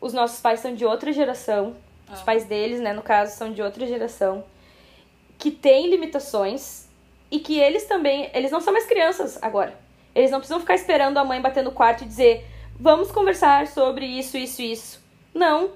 os 0.00 0.12
nossos 0.12 0.40
pais 0.40 0.60
são 0.60 0.74
de 0.74 0.84
outra 0.84 1.12
geração, 1.12 1.76
os 2.12 2.20
Ah. 2.20 2.24
pais 2.24 2.44
deles, 2.44 2.80
né, 2.80 2.92
no 2.92 3.02
caso, 3.02 3.36
são 3.36 3.52
de 3.52 3.62
outra 3.62 3.86
geração, 3.86 4.44
que 5.38 5.50
têm 5.50 5.88
limitações 5.88 6.86
e 7.30 7.38
que 7.40 7.58
eles 7.58 7.84
também, 7.86 8.30
eles 8.34 8.50
não 8.50 8.60
são 8.60 8.72
mais 8.72 8.86
crianças 8.86 9.42
agora. 9.42 9.76
Eles 10.14 10.30
não 10.30 10.38
precisam 10.38 10.60
ficar 10.60 10.74
esperando 10.74 11.16
a 11.18 11.24
mãe 11.24 11.40
bater 11.40 11.64
no 11.64 11.72
quarto 11.72 12.02
e 12.04 12.06
dizer: 12.06 12.44
"Vamos 12.78 13.10
conversar 13.10 13.66
sobre 13.66 14.04
isso, 14.04 14.36
isso, 14.36 14.60
isso". 14.60 15.00
Não. 15.34 15.70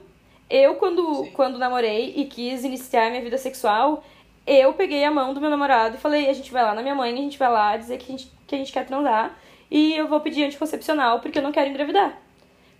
Eu 0.51 0.75
quando 0.75 1.25
Sim. 1.25 1.31
quando 1.33 1.59
namorei 1.59 2.13
e 2.17 2.27
quis 2.27 2.63
iniciar 2.63 3.09
minha 3.11 3.23
vida 3.23 3.39
sexual, 3.39 4.05
eu 4.47 4.75
peguei 4.75 5.03
a 5.05 5.11
mão 5.11 5.33
do 5.33 5.41
meu 5.41 5.49
namorado 5.49 5.97
e 5.97 5.99
falei: 5.99 6.29
"A 6.29 6.33
gente 6.35 6.53
vai 6.53 6.63
lá 6.63 6.75
na 6.75 6.83
minha 6.83 6.95
mãe, 6.95 7.13
a 7.13 7.17
gente 7.17 7.39
vai 7.39 7.51
lá 7.51 7.77
dizer 7.77 7.97
que 7.99 8.05
a 8.05 8.17
gente 8.17 8.31
que 8.47 8.55
a 8.55 8.59
gente 8.59 8.73
quer 8.73 8.87
transar 8.87 9.37
e 9.71 9.95
eu 9.95 10.09
vou 10.09 10.21
pedir 10.21 10.45
anticoncepcional 10.45 11.21
porque 11.21 11.39
eu 11.39 11.43
não 11.43 11.53
quero 11.53 11.69
engravidar". 11.69 12.19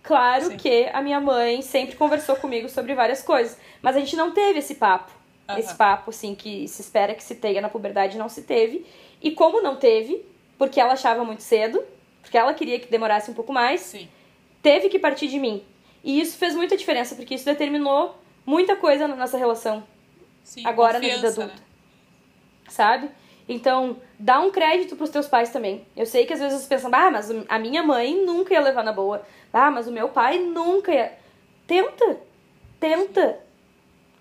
Claro 0.03 0.45
Sim. 0.45 0.57
que 0.57 0.89
a 0.93 1.01
minha 1.01 1.19
mãe 1.19 1.61
sempre 1.61 1.95
conversou 1.95 2.35
comigo 2.37 2.69
sobre 2.69 2.95
várias 2.95 3.21
coisas, 3.21 3.57
mas 3.81 3.95
a 3.95 3.99
gente 3.99 4.15
não 4.15 4.31
teve 4.31 4.59
esse 4.59 4.75
papo. 4.75 5.11
Esse 5.57 5.75
papo, 5.75 6.09
assim, 6.09 6.35
que 6.35 6.67
se 6.67 6.81
espera 6.81 7.15
que 7.15 7.23
se 7.23 7.35
tenha 7.35 7.61
na 7.61 7.69
puberdade, 7.69 8.17
não 8.17 8.27
se 8.27 8.41
teve. 8.41 8.85
E 9.21 9.31
como 9.31 9.61
não 9.61 9.77
teve, 9.77 10.25
porque 10.57 10.79
ela 10.79 10.93
achava 10.93 11.23
muito 11.23 11.41
cedo, 11.41 11.81
porque 12.21 12.37
ela 12.37 12.53
queria 12.53 12.77
que 12.79 12.91
demorasse 12.91 13.31
um 13.31 13.33
pouco 13.33 13.53
mais, 13.53 13.79
Sim. 13.81 14.09
teve 14.61 14.89
que 14.89 14.99
partir 14.99 15.29
de 15.29 15.39
mim. 15.39 15.63
E 16.03 16.19
isso 16.19 16.37
fez 16.37 16.53
muita 16.53 16.75
diferença, 16.75 17.15
porque 17.15 17.35
isso 17.35 17.45
determinou 17.45 18.17
muita 18.45 18.75
coisa 18.75 19.07
na 19.07 19.15
nossa 19.15 19.37
relação, 19.37 19.83
Sim. 20.43 20.65
agora 20.65 20.99
na 20.99 21.07
vida 21.07 21.27
adulta. 21.29 21.53
né? 21.53 21.61
sabe? 22.67 23.09
Então, 23.49 23.97
dá 24.19 24.39
um 24.39 24.51
crédito 24.51 24.95
pros 24.95 25.09
teus 25.09 25.27
pais 25.27 25.49
também. 25.51 25.85
Eu 25.95 26.05
sei 26.05 26.25
que 26.25 26.33
às 26.33 26.39
vezes 26.39 26.61
você 26.61 26.67
pensa, 26.67 26.89
ah, 26.91 27.11
mas 27.11 27.29
a 27.47 27.57
minha 27.59 27.81
mãe 27.81 28.25
nunca 28.25 28.53
ia 28.53 28.59
levar 28.59 28.83
na 28.83 28.91
boa. 28.91 29.21
Ah, 29.53 29.71
mas 29.71 29.87
o 29.87 29.91
meu 29.91 30.09
pai 30.09 30.37
nunca 30.39 30.91
ia. 30.93 31.13
Tenta! 31.65 32.17
Tenta! 32.79 33.39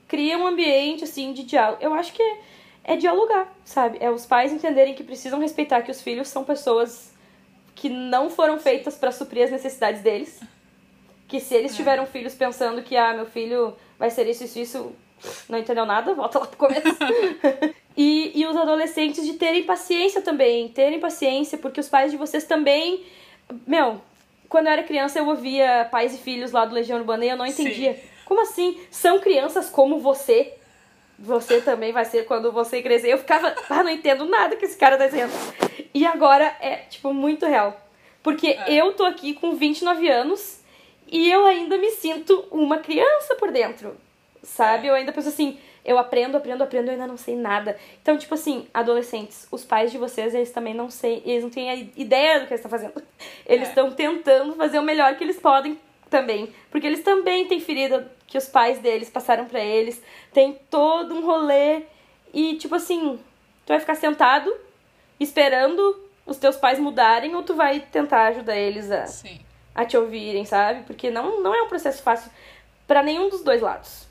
Cria 0.07 0.39
um 0.39 0.47
ambiente, 0.47 1.03
assim, 1.05 1.33
de 1.33 1.43
diálogo. 1.43 1.83
Eu 1.83 1.93
acho 1.93 2.13
que 2.13 2.23
é, 2.23 2.39
é 2.85 2.97
dialogar, 2.97 3.53
sabe? 3.65 3.99
É 4.01 4.09
os 4.11 4.25
pais 4.25 4.53
entenderem 4.53 4.95
que 4.95 5.03
precisam 5.03 5.41
respeitar 5.41 5.83
que 5.83 5.91
os 5.91 6.01
filhos 6.01 6.29
são 6.29 6.45
pessoas 6.45 7.13
que 7.75 7.89
não 7.89 8.31
foram 8.31 8.59
feitas 8.59 8.97
pra 8.97 9.11
suprir 9.11 9.45
as 9.45 9.51
necessidades 9.51 10.01
deles. 10.03 10.41
Que 11.27 11.41
se 11.41 11.55
eles 11.55 11.73
É. 11.73 11.77
tiveram 11.77 12.07
filhos 12.07 12.35
pensando 12.37 12.81
que, 12.83 12.97
ah, 12.97 13.13
meu 13.13 13.27
filho 13.27 13.75
vai 13.99 14.09
ser 14.11 14.29
isso, 14.29 14.45
isso, 14.45 14.59
isso, 14.61 14.93
não 15.49 15.59
entendeu 15.59 15.85
nada, 15.87 16.15
volta 16.15 16.39
lá 16.39 16.47
pro 16.47 16.57
começo. 16.57 16.83
E, 17.99 18.31
e 18.35 18.45
os 18.47 18.55
adolescentes 18.55 19.25
de 19.25 19.33
terem 19.39 19.63
paciência 19.63 20.21
também, 20.21 20.69
terem 20.69 21.01
paciência, 21.01 21.57
porque 21.57 21.81
os 21.81 21.89
pais 21.89 22.11
de 22.11 22.19
vocês 22.19 22.45
também. 22.45 23.07
Meu, 23.67 24.03
quando 24.51 24.67
eu 24.67 24.73
era 24.75 24.83
criança 24.83 25.19
eu 25.19 25.27
ouvia 25.27 25.89
pais 25.91 26.15
e 26.15 26.19
filhos 26.19 26.53
lá 26.53 26.67
do 26.67 26.75
Legião 26.75 26.99
Urbana 26.99 27.25
e 27.25 27.31
eu 27.31 27.39
não 27.39 27.47
Sim. 27.51 27.63
entendia. 27.63 27.99
Como 28.27 28.43
assim? 28.43 28.79
São 28.91 29.19
crianças 29.19 29.71
como 29.71 29.99
você. 29.99 30.53
Você 31.19 31.63
também 31.63 31.91
vai 31.91 32.05
ser 32.05 32.27
quando 32.27 32.53
você 32.53 32.83
crescer. 32.83 33.15
Eu 33.15 33.19
ficava, 33.19 33.55
ah, 33.71 33.83
não 33.83 33.89
entendo 33.91 34.27
nada 34.27 34.57
que 34.57 34.67
esse 34.67 34.77
cara 34.77 34.99
tá 34.99 35.07
dizendo. 35.07 35.33
E 35.95 36.05
agora 36.05 36.55
é, 36.61 36.77
tipo, 36.91 37.15
muito 37.15 37.47
real. 37.47 37.81
Porque 38.23 38.49
É. 38.49 38.75
eu 38.75 38.93
tô 38.93 39.05
aqui 39.05 39.33
com 39.33 39.55
29 39.55 40.07
anos 40.07 40.61
e 41.11 41.31
eu 41.31 41.47
ainda 41.47 41.79
me 41.79 41.93
sinto 41.93 42.45
uma 42.51 42.77
criança 42.77 43.37
por 43.37 43.51
dentro. 43.51 43.97
Sabe? 44.47 44.87
Eu 44.87 44.95
ainda 44.95 45.13
penso 45.13 45.29
assim, 45.29 45.59
eu 45.85 45.99
aprendo, 45.99 46.37
aprendo, 46.37 46.63
aprendo, 46.63 46.87
eu 46.87 46.93
ainda 46.93 47.07
não 47.07 47.17
sei 47.17 47.35
nada. 47.37 47.77
Então, 48.01 48.17
tipo 48.17 48.33
assim, 48.35 48.67
adolescentes, 48.73 49.47
os 49.51 49.65
pais 49.65 49.91
de 49.91 49.99
vocês, 49.99 50.35
eles 50.35 50.53
também 50.53 50.73
não 50.73 50.89
sei, 50.89 51.21
eles 51.27 51.43
não 51.43 51.51
têm 51.51 51.69
a 51.69 51.75
ideia 51.75 52.39
do 52.41 52.47
que 52.47 52.53
eles 52.55 52.65
estão 52.65 52.71
fazendo. 52.71 53.03
Eles 53.45 53.67
É. 53.67 53.69
estão 53.71 53.91
tentando 53.93 54.55
fazer 54.55 54.79
o 54.79 54.83
melhor 54.83 55.15
que 55.17 55.23
eles 55.25 55.39
podem 55.39 55.79
também, 56.11 56.53
porque 56.71 56.87
eles 56.87 57.03
também 57.03 57.47
têm 57.47 57.61
ferida 57.61 58.11
que 58.27 58.39
os 58.39 58.47
pais 58.49 58.79
deles 58.79 59.11
passaram 59.11 59.45
pra 59.47 59.61
eles, 59.61 60.01
tem 60.33 60.59
todo 60.71 61.15
um 61.15 61.25
rolê 61.27 61.83
e 62.35 62.55
tipo 62.57 62.75
assim, 62.77 63.19
tu 63.65 63.69
vai 63.69 63.79
ficar 63.81 63.95
sentado 63.97 64.53
esperando 65.21 66.05
os 66.25 66.37
teus 66.37 66.57
pais 66.57 66.79
mudarem 66.79 67.35
ou 67.35 67.43
tu 67.43 67.55
vai 67.55 67.81
tentar 67.81 68.27
ajudar 68.29 68.57
eles 68.57 68.91
a 68.91 69.07
Sim. 69.07 69.41
a 69.75 69.85
te 69.85 69.97
ouvirem, 69.97 70.45
sabe? 70.45 70.83
Porque 70.87 71.11
não, 71.11 71.41
não 71.43 71.55
é 71.55 71.63
um 71.63 71.69
processo 71.69 72.03
fácil 72.03 72.31
pra 72.87 73.03
nenhum 73.03 73.29
dos 73.29 73.43
dois 73.43 73.61
lados. 73.61 74.06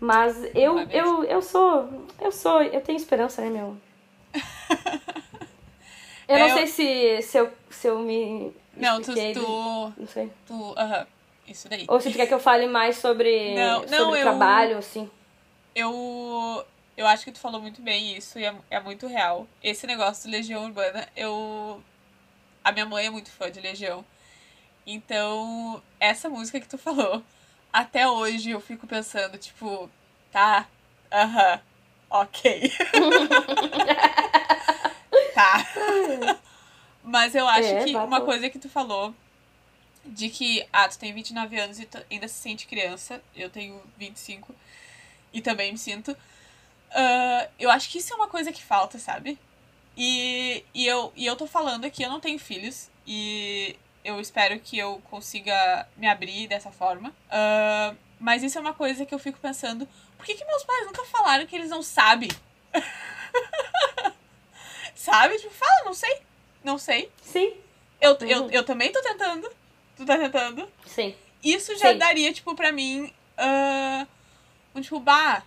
Mas 0.00 0.34
eu, 0.54 0.74
Não 0.74 0.80
é 0.80 0.88
eu, 0.92 1.24
eu 1.24 1.42
sou. 1.42 2.06
Eu 2.18 2.32
sou. 2.32 2.62
Eu 2.62 2.80
tenho 2.80 2.96
esperança, 2.96 3.42
né, 3.42 3.50
meu? 3.50 3.76
Eu 6.28 6.36
É, 6.36 6.38
não 6.38 6.48
eu- 6.48 6.54
sei 6.54 6.66
se, 6.68 7.22
se, 7.22 7.38
eu, 7.38 7.52
se 7.70 7.88
eu 7.88 7.98
me. 7.98 8.52
Não, 8.76 9.02
tu, 9.02 9.12
tu, 9.34 9.92
Não 9.98 10.06
sei. 10.06 10.30
tu, 10.46 10.74
aham, 10.78 11.04
isso 11.46 11.68
daí. 11.68 11.84
Ou 11.88 12.00
se 12.00 12.10
tu 12.12 12.16
quer 12.16 12.26
que 12.28 12.34
eu 12.34 12.38
fale 12.38 12.68
mais 12.68 12.98
sobre, 12.98 13.52
Não, 13.56 13.80
não, 13.90 13.98
sobre 14.06 14.20
eu- 14.20 14.22
trabalho, 14.22 14.78
assim. 14.78 15.10
Eu, 15.74 16.64
eu 16.96 17.04
acho 17.08 17.24
que 17.24 17.32
tu 17.32 17.40
falou 17.40 17.60
muito 17.60 17.82
bem 17.82 18.16
isso 18.16 18.38
e 18.38 18.44
é, 18.44 18.54
é 18.70 18.78
muito 18.78 19.08
real. 19.08 19.44
Esse 19.60 19.88
negócio 19.88 20.24
de 20.30 20.36
Legião 20.36 20.64
Urbana, 20.64 21.08
eu. 21.16 21.82
A 22.62 22.70
minha 22.70 22.86
mãe 22.86 23.06
é 23.06 23.10
muito 23.10 23.30
fã 23.32 23.50
de 23.50 23.58
Legião. 23.60 24.04
Então, 24.86 25.82
essa 25.98 26.28
música 26.28 26.60
que 26.60 26.68
tu 26.68 26.78
falou, 26.78 27.22
até 27.72 28.08
hoje 28.08 28.50
eu 28.50 28.60
fico 28.60 28.86
pensando, 28.86 29.38
tipo, 29.38 29.90
tá, 30.32 30.68
aham, 31.12 31.60
ok. 32.10 32.72
tá. 35.34 35.66
Mas 37.02 37.34
eu 37.34 37.46
acho 37.48 37.76
É, 37.76 37.76
que 37.76 37.96
tá, 37.96 38.06
uma 38.06 38.20
coisa 38.20 38.50
que 38.50 38.58
tu 38.58 38.68
falou 38.68 39.14
de 40.04 40.30
que, 40.30 40.66
ah, 40.72 40.88
tu 40.88 40.98
tem 40.98 41.12
29 41.14 41.58
anos 41.58 41.78
e 41.80 41.88
ainda 42.10 42.28
se 42.28 42.34
sente 42.36 42.66
criança, 42.66 43.22
eu 43.34 43.50
tenho 43.50 43.82
25 43.98 44.54
e 45.32 45.42
também 45.42 45.72
me 45.72 45.78
sinto. 45.78 46.16
ah, 46.92 47.48
eu 47.58 47.70
acho 47.70 47.90
que 47.90 47.98
isso 47.98 48.12
é 48.12 48.16
uma 48.16 48.28
coisa 48.28 48.52
que 48.52 48.62
falta, 48.62 48.98
sabe? 48.98 49.38
E, 49.96 50.64
e, 50.74 50.86
eu, 50.86 51.12
e 51.16 51.26
eu 51.26 51.36
tô 51.36 51.46
falando 51.46 51.84
aqui, 51.86 52.02
eu 52.02 52.10
não 52.10 52.20
tenho 52.20 52.38
filhos 52.38 52.90
e 53.06 53.76
eu 54.04 54.20
espero 54.20 54.58
que 54.60 54.78
eu 54.78 55.00
consiga 55.10 55.86
me 55.96 56.06
abrir 56.08 56.46
dessa 56.48 56.70
forma. 56.70 57.12
Ah, 57.30 57.94
mas 58.18 58.42
isso 58.42 58.58
é 58.58 58.60
uma 58.60 58.74
coisa 58.74 59.04
que 59.06 59.14
eu 59.14 59.18
fico 59.18 59.38
pensando, 59.38 59.86
por 60.16 60.24
que, 60.26 60.34
que 60.34 60.44
meus 60.44 60.62
pais 60.64 60.86
nunca 60.86 61.04
falaram 61.06 61.46
que 61.46 61.56
eles 61.56 61.70
não 61.70 61.82
sabem? 61.82 62.28
sabe? 64.94 65.36
Tipo, 65.38 65.52
fala, 65.54 65.84
não 65.84 65.94
sei. 65.94 66.18
Não 66.62 66.78
sei. 66.78 67.10
Sim, 67.22 67.54
Eu, 68.00 68.16
eu, 68.20 68.42
Uhum. 68.44 68.50
eu 68.50 68.64
também 68.64 68.90
tô 68.92 69.00
tentando. 69.02 69.50
Tu 69.96 70.04
tá 70.06 70.16
tentando. 70.18 70.68
sim. 70.86 71.14
Isso 71.42 71.74
já 71.78 71.92
Sim. 71.92 71.96
daria, 71.98 72.32
tipo, 72.34 72.54
pra 72.54 72.70
mim. 72.70 73.10
ah, 73.38 74.06
um 74.74 74.80
tipo, 74.82 75.00
bah. 75.00 75.42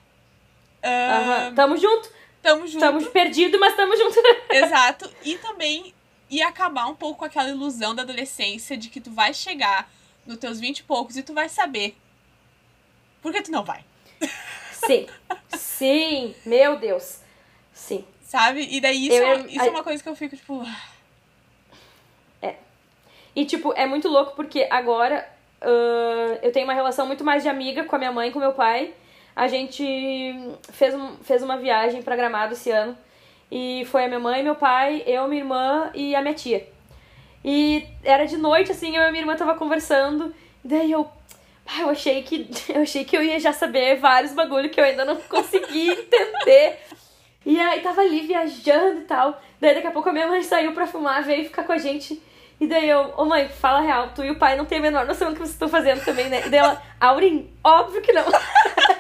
ah, 0.82 1.18
Aham. 1.48 1.56
Tamo 1.56 1.78
junto. 1.78 2.12
Tamo 2.42 2.66
junto. 2.68 2.80
Tamo 2.80 3.06
perdido, 3.12 3.60
mas 3.60 3.76
tamo 3.76 3.96
junto. 3.96 4.20
Exato. 4.50 5.12
E 5.24 5.38
também 5.38 5.94
ia 6.38 6.48
acabar 6.48 6.88
um 6.88 6.96
pouco 6.96 7.20
com 7.20 7.26
aquela 7.26 7.50
ilusão 7.50 7.94
da 7.96 8.04
adolescência 8.04 8.78
de 8.78 8.90
que 8.90 9.02
tu 9.02 9.12
vai 9.12 9.34
chegar 9.34 9.90
nos 10.26 10.38
teus 10.38 10.60
20 10.60 10.80
e 10.80 10.84
poucos 10.84 11.18
e 11.18 11.24
tu 11.24 11.34
vai 11.34 11.50
saber. 11.50 11.96
Por 13.22 13.32
que 13.32 13.42
tu 13.42 13.52
não 13.52 13.64
vai? 13.64 13.84
Sim. 14.86 15.08
Sim. 15.50 16.36
Meu 16.46 16.78
Deus. 16.78 17.20
Sim. 17.74 18.06
Sabe? 18.22 18.68
E 18.70 18.82
daí 18.82 19.08
isso, 19.08 19.16
Eu 19.16 19.26
é- 19.28 19.48
isso 19.48 19.66
é 19.66 19.70
uma 19.70 19.84
coisa 19.84 20.02
que 20.02 20.10
eu 20.10 20.16
fico, 20.16 20.36
tipo. 20.36 20.64
E, 23.36 23.46
tipo, 23.46 23.74
é 23.74 23.88
muito 23.88 24.08
louco 24.08 24.36
porque 24.36 24.68
agora 24.70 25.28
ah, 25.62 26.38
eu 26.42 26.52
tenho 26.52 26.66
uma 26.68 26.74
relação 26.74 27.08
muito 27.08 27.24
mais 27.24 27.42
de 27.42 27.50
amiga 27.50 27.84
com 27.86 27.96
a 27.96 28.00
minha 28.00 28.12
mãe 28.12 28.30
e 28.30 28.32
com 28.32 28.40
meu 28.40 28.54
pai. 28.54 28.94
A 29.36 29.48
gente 29.48 29.84
fez, 30.72 30.94
um, 30.94 31.18
fez 31.24 31.42
uma 31.42 31.58
viagem 31.58 32.04
pra 32.04 32.16
Gramado 32.16 32.54
esse 32.54 32.70
ano. 32.70 32.96
E 33.56 33.86
foi 33.86 34.06
a 34.06 34.08
minha 34.08 34.20
mãe, 34.20 34.42
meu 34.42 34.56
pai, 34.56 35.04
eu, 35.06 35.28
minha 35.28 35.44
irmã 35.44 35.92
e 35.94 36.16
a 36.16 36.22
minha 36.24 36.34
tia. 36.34 36.68
E 37.46 37.86
era 38.04 38.26
de 38.26 38.36
noite, 38.36 38.72
assim, 38.72 38.96
eu 38.96 39.04
e 39.04 39.06
a 39.06 39.12
minha 39.12 39.22
irmã 39.22 39.36
tava 39.36 39.54
conversando. 39.54 40.34
E 40.66 40.68
daí 40.68 40.92
eu. 40.92 41.08
ah, 41.68 41.82
Eu 41.82 41.90
achei 41.92 42.24
que 42.24 42.50
eu 42.74 42.82
achei 42.82 43.06
que 43.06 43.16
eu 43.16 43.22
ia 43.22 43.40
já 43.40 43.54
saber 43.54 43.98
vários 44.00 44.34
bagulho 44.34 44.72
que 44.72 44.80
eu 44.80 44.84
ainda 44.84 45.06
não 45.06 45.18
consegui 45.18 45.86
entender. 45.94 46.80
E 47.46 47.60
aí 47.60 47.80
tava 47.82 48.02
ali 48.02 48.22
viajando 48.22 49.02
e 49.02 49.04
tal. 49.04 49.40
Daí 49.62 49.76
daqui 49.76 49.86
a 49.86 49.92
pouco 49.92 50.10
a 50.10 50.14
minha 50.14 50.26
mãe 50.26 50.42
saiu 50.42 50.72
pra 50.74 50.88
fumar, 50.88 51.22
veio 51.22 51.44
ficar 51.46 51.64
com 51.64 51.74
a 51.74 51.78
gente. 51.78 52.20
E 52.60 52.66
daí 52.66 52.90
eu, 52.90 53.14
ô 53.18 53.24
mãe, 53.24 53.48
fala 53.50 53.82
real, 53.82 54.10
tu 54.16 54.24
e 54.24 54.32
o 54.32 54.40
pai 54.40 54.56
não 54.58 54.66
tem 54.66 54.80
a 54.80 54.82
menor 54.82 55.06
noção 55.06 55.28
do 55.30 55.34
que 55.34 55.42
vocês 55.42 55.52
estão 55.52 55.70
fazendo 55.70 56.04
também, 56.04 56.28
né? 56.28 56.48
E 56.48 56.50
daí 56.50 56.60
ela, 56.60 56.82
Aurim, 57.00 57.52
óbvio 57.64 58.02
que 58.02 58.14
não. 58.14 58.24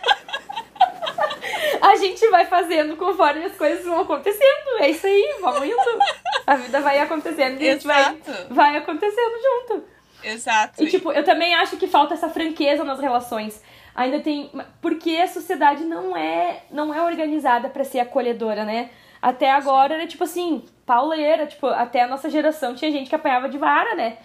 a 1.84 1.97
gente 1.97 2.26
vai 2.30 2.45
fazendo 2.45 2.95
conforme 2.95 3.43
as 3.43 3.55
coisas 3.57 3.84
vão 3.84 3.99
acontecendo. 3.99 4.80
É 4.80 4.89
isso 4.89 5.05
aí, 5.05 5.35
vamos 5.41 5.68
indo. 5.68 5.99
A 6.47 6.55
vida 6.55 6.80
vai 6.80 6.97
acontecendo 6.99 7.61
e 7.61 7.69
a 7.69 7.73
gente 7.73 7.85
vai, 7.85 8.01
Exato. 8.01 8.53
vai 8.53 8.77
acontecendo 8.77 9.34
junto. 9.41 9.84
Exato. 10.23 10.81
E, 10.81 10.88
tipo, 10.88 11.11
eu 11.11 11.26
também 11.26 11.53
acho 11.55 11.76
que 11.76 11.85
falta 11.85 12.14
essa 12.14 12.30
franqueza 12.30 12.85
nas 12.85 13.01
relações. 13.01 13.61
Ainda 13.93 14.22
tem. 14.22 14.49
Porque 14.81 15.18
a 15.18 15.27
sociedade 15.27 15.84
não 15.84 16.15
é, 16.15 16.64
não 16.72 16.93
é 16.93 17.01
organizada 17.03 17.68
para 17.68 17.84
ser 17.84 17.99
acolhedora, 17.99 18.64
né? 18.64 18.89
Até 19.22 19.51
agora 19.51 19.95
era 19.95 20.07
tipo 20.07 20.23
assim, 20.23 20.64
pauleira, 20.85 21.45
tipo, 21.47 21.68
até 21.68 22.03
a 22.03 22.07
nossa 22.07 22.30
geração 22.30 22.73
tinha 22.76 22.91
gente 22.91 23.10
que 23.10 23.15
apanhava 23.15 23.49
de 23.49 23.57
vara, 23.57 23.93
né? 23.93 24.18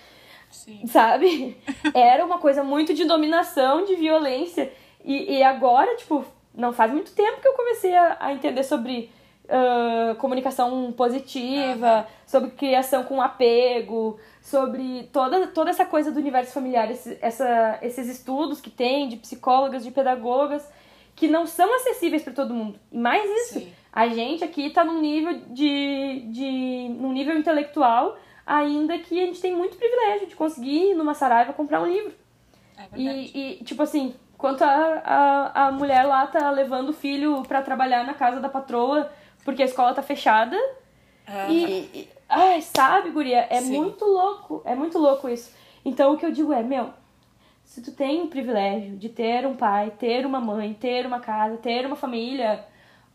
Sim. 0.48 0.86
Sabe? 0.86 1.56
Era 1.92 2.24
uma 2.24 2.38
coisa 2.38 2.62
muito 2.62 2.94
de 2.94 3.04
dominação, 3.04 3.84
de 3.84 3.96
violência. 3.96 4.72
E, 5.04 5.38
e 5.38 5.42
agora, 5.42 5.94
tipo, 5.96 6.24
não 6.58 6.72
faz 6.72 6.92
muito 6.92 7.12
tempo 7.12 7.40
que 7.40 7.46
eu 7.46 7.52
comecei 7.52 7.94
a, 7.94 8.16
a 8.18 8.32
entender 8.32 8.64
sobre 8.64 9.10
uh, 9.44 10.16
comunicação 10.16 10.92
positiva, 10.92 12.04
sobre 12.26 12.50
criação 12.50 13.04
com 13.04 13.22
apego, 13.22 14.18
sobre 14.42 15.08
toda, 15.12 15.46
toda 15.46 15.70
essa 15.70 15.86
coisa 15.86 16.10
do 16.10 16.18
universo 16.18 16.52
familiar, 16.52 16.90
esse, 16.90 17.16
essa, 17.22 17.78
esses 17.80 18.08
estudos 18.08 18.60
que 18.60 18.70
tem 18.70 19.08
de 19.08 19.16
psicólogas, 19.16 19.84
de 19.84 19.92
pedagogas, 19.92 20.68
que 21.14 21.28
não 21.28 21.46
são 21.46 21.72
acessíveis 21.76 22.22
para 22.24 22.32
todo 22.32 22.52
mundo. 22.52 22.78
E 22.90 22.98
mais 22.98 23.24
isso, 23.42 23.60
Sim. 23.60 23.72
a 23.92 24.08
gente 24.08 24.42
aqui 24.42 24.70
tá 24.70 24.84
num 24.84 25.00
nível 25.00 25.40
de, 25.50 26.24
de. 26.26 26.88
num 26.98 27.12
nível 27.12 27.38
intelectual, 27.38 28.16
ainda 28.44 28.98
que 28.98 29.20
a 29.20 29.26
gente 29.26 29.40
tem 29.40 29.54
muito 29.54 29.76
privilégio 29.76 30.26
de 30.26 30.34
conseguir 30.34 30.90
ir 30.90 30.94
numa 30.94 31.14
saraiva 31.14 31.52
comprar 31.52 31.80
um 31.82 31.86
livro. 31.86 32.12
É. 32.76 32.96
E, 32.96 33.60
e, 33.60 33.64
tipo 33.64 33.82
assim, 33.82 34.14
enquanto 34.38 34.62
a, 34.62 35.02
a, 35.04 35.66
a 35.66 35.72
mulher 35.72 36.04
lá 36.04 36.24
tá 36.28 36.48
levando 36.52 36.90
o 36.90 36.92
filho 36.92 37.42
pra 37.42 37.60
trabalhar 37.60 38.04
na 38.06 38.14
casa 38.14 38.38
da 38.38 38.48
patroa 38.48 39.10
porque 39.44 39.62
a 39.62 39.66
escola 39.66 39.92
tá 39.92 40.00
fechada. 40.00 40.56
Aham. 41.28 41.50
E, 41.50 41.64
e- 41.92 42.08
ai, 42.28 42.62
sabe, 42.62 43.10
guria, 43.10 43.48
é 43.50 43.60
Sim. 43.60 43.76
muito 43.76 44.04
louco, 44.04 44.62
é 44.64 44.76
muito 44.76 44.96
louco 44.96 45.28
isso. 45.28 45.52
Então 45.84 46.12
o 46.12 46.16
que 46.16 46.24
eu 46.24 46.30
digo 46.30 46.52
é, 46.52 46.62
meu, 46.62 46.90
se 47.64 47.82
tu 47.82 47.90
tem 47.90 48.22
o 48.22 48.28
privilégio 48.28 48.96
de 48.96 49.08
ter 49.08 49.44
um 49.44 49.56
pai, 49.56 49.90
ter 49.98 50.24
uma 50.24 50.40
mãe, 50.40 50.72
ter 50.72 51.04
uma 51.04 51.18
casa, 51.18 51.56
ter 51.56 51.84
uma 51.84 51.96
família, 51.96 52.64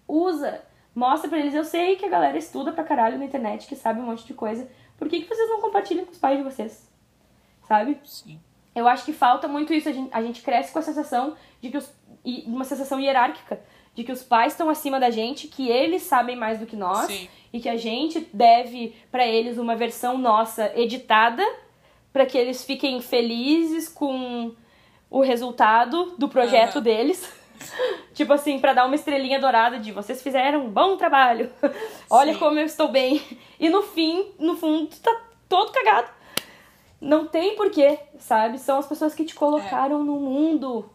usa, 0.06 0.62
mostra 0.94 1.30
pra 1.30 1.40
eles. 1.40 1.56
Eu 1.56 1.64
sei 1.64 1.96
que 1.96 2.06
a 2.06 2.10
galera 2.10 2.38
estuda 2.38 2.74
pra 2.74 2.84
caralho 2.84 3.18
na 3.18 3.24
internet, 3.26 3.66
que 3.66 3.78
sabe 3.78 4.02
um 4.02 4.06
monte 4.08 4.26
de 4.26 4.34
coisa. 4.34 4.70
Por 4.98 5.08
que, 5.08 5.22
que 5.22 5.28
vocês 5.34 5.50
não 5.50 5.62
compartilham 5.62 6.04
com 6.06 6.12
os 6.12 6.18
pais 6.18 6.38
de 6.38 6.44
vocês? 6.44 6.92
Sabe? 7.66 7.98
Sim. 8.04 8.40
Eu 8.76 8.88
acho 8.88 9.06
que 9.06 9.14
falta 9.14 9.48
muito 9.48 9.74
isso. 9.74 9.90
A 9.90 9.92
gente, 9.92 10.10
a 10.12 10.22
gente 10.22 10.42
cresce 10.42 10.72
com 10.72 10.80
a 10.80 10.82
sensação 10.82 11.36
de 11.62 11.70
que 11.70 11.78
os. 11.78 11.92
uma 12.46 12.64
sensação 12.64 13.00
hierárquica. 13.00 13.62
De 13.96 14.04
que 14.04 14.12
os 14.12 14.24
pais 14.24 14.54
estão 14.54 14.70
acima 14.70 15.00
da 15.00 15.12
gente, 15.12 15.48
que 15.48 15.70
eles 15.70 16.02
sabem 16.02 16.36
mais 16.36 16.60
do 16.60 16.66
que 16.66 16.76
nós. 16.76 17.06
Sim. 17.06 17.28
E 17.52 17.60
que 17.60 17.70
a 17.70 17.78
gente 17.78 18.28
deve 18.34 18.96
pra 19.12 19.28
eles 19.28 19.58
uma 19.60 19.76
versão 19.76 20.18
nossa 20.18 20.72
editada 20.76 21.44
pra 22.12 22.26
que 22.26 22.38
eles 22.38 22.64
fiquem 22.64 23.02
felizes 23.02 23.88
com 23.88 24.54
o 25.10 25.22
resultado 25.22 26.16
do 26.18 26.28
projeto 26.28 26.76
Aham. 26.78 26.84
deles. 26.84 27.32
tipo 28.14 28.34
assim, 28.34 28.60
pra 28.60 28.74
dar 28.74 28.86
uma 28.86 28.96
estrelinha 28.96 29.40
dourada 29.40 29.78
de 29.80 29.92
vocês 29.92 30.22
fizeram 30.24 30.66
um 30.66 30.70
bom 30.70 30.98
trabalho. 30.98 31.52
Olha 32.10 32.34
Sim. 32.34 32.40
como 32.40 32.60
eu 32.60 32.66
estou 32.66 32.88
bem. 32.88 33.22
E 33.60 33.70
no 33.70 33.84
fim, 33.84 34.32
no 34.40 34.56
fundo, 34.56 34.90
tá 35.02 35.16
todo 35.48 35.72
cagado. 35.72 36.10
Não 37.04 37.28
tem 37.28 37.54
porquê, 37.58 38.00
sabe? 38.18 38.58
São 38.58 38.80
as 38.80 38.88
pessoas 38.88 39.14
que 39.14 39.26
te 39.26 39.36
colocaram 39.36 40.02
no 40.06 40.18
mundo. 40.22 40.90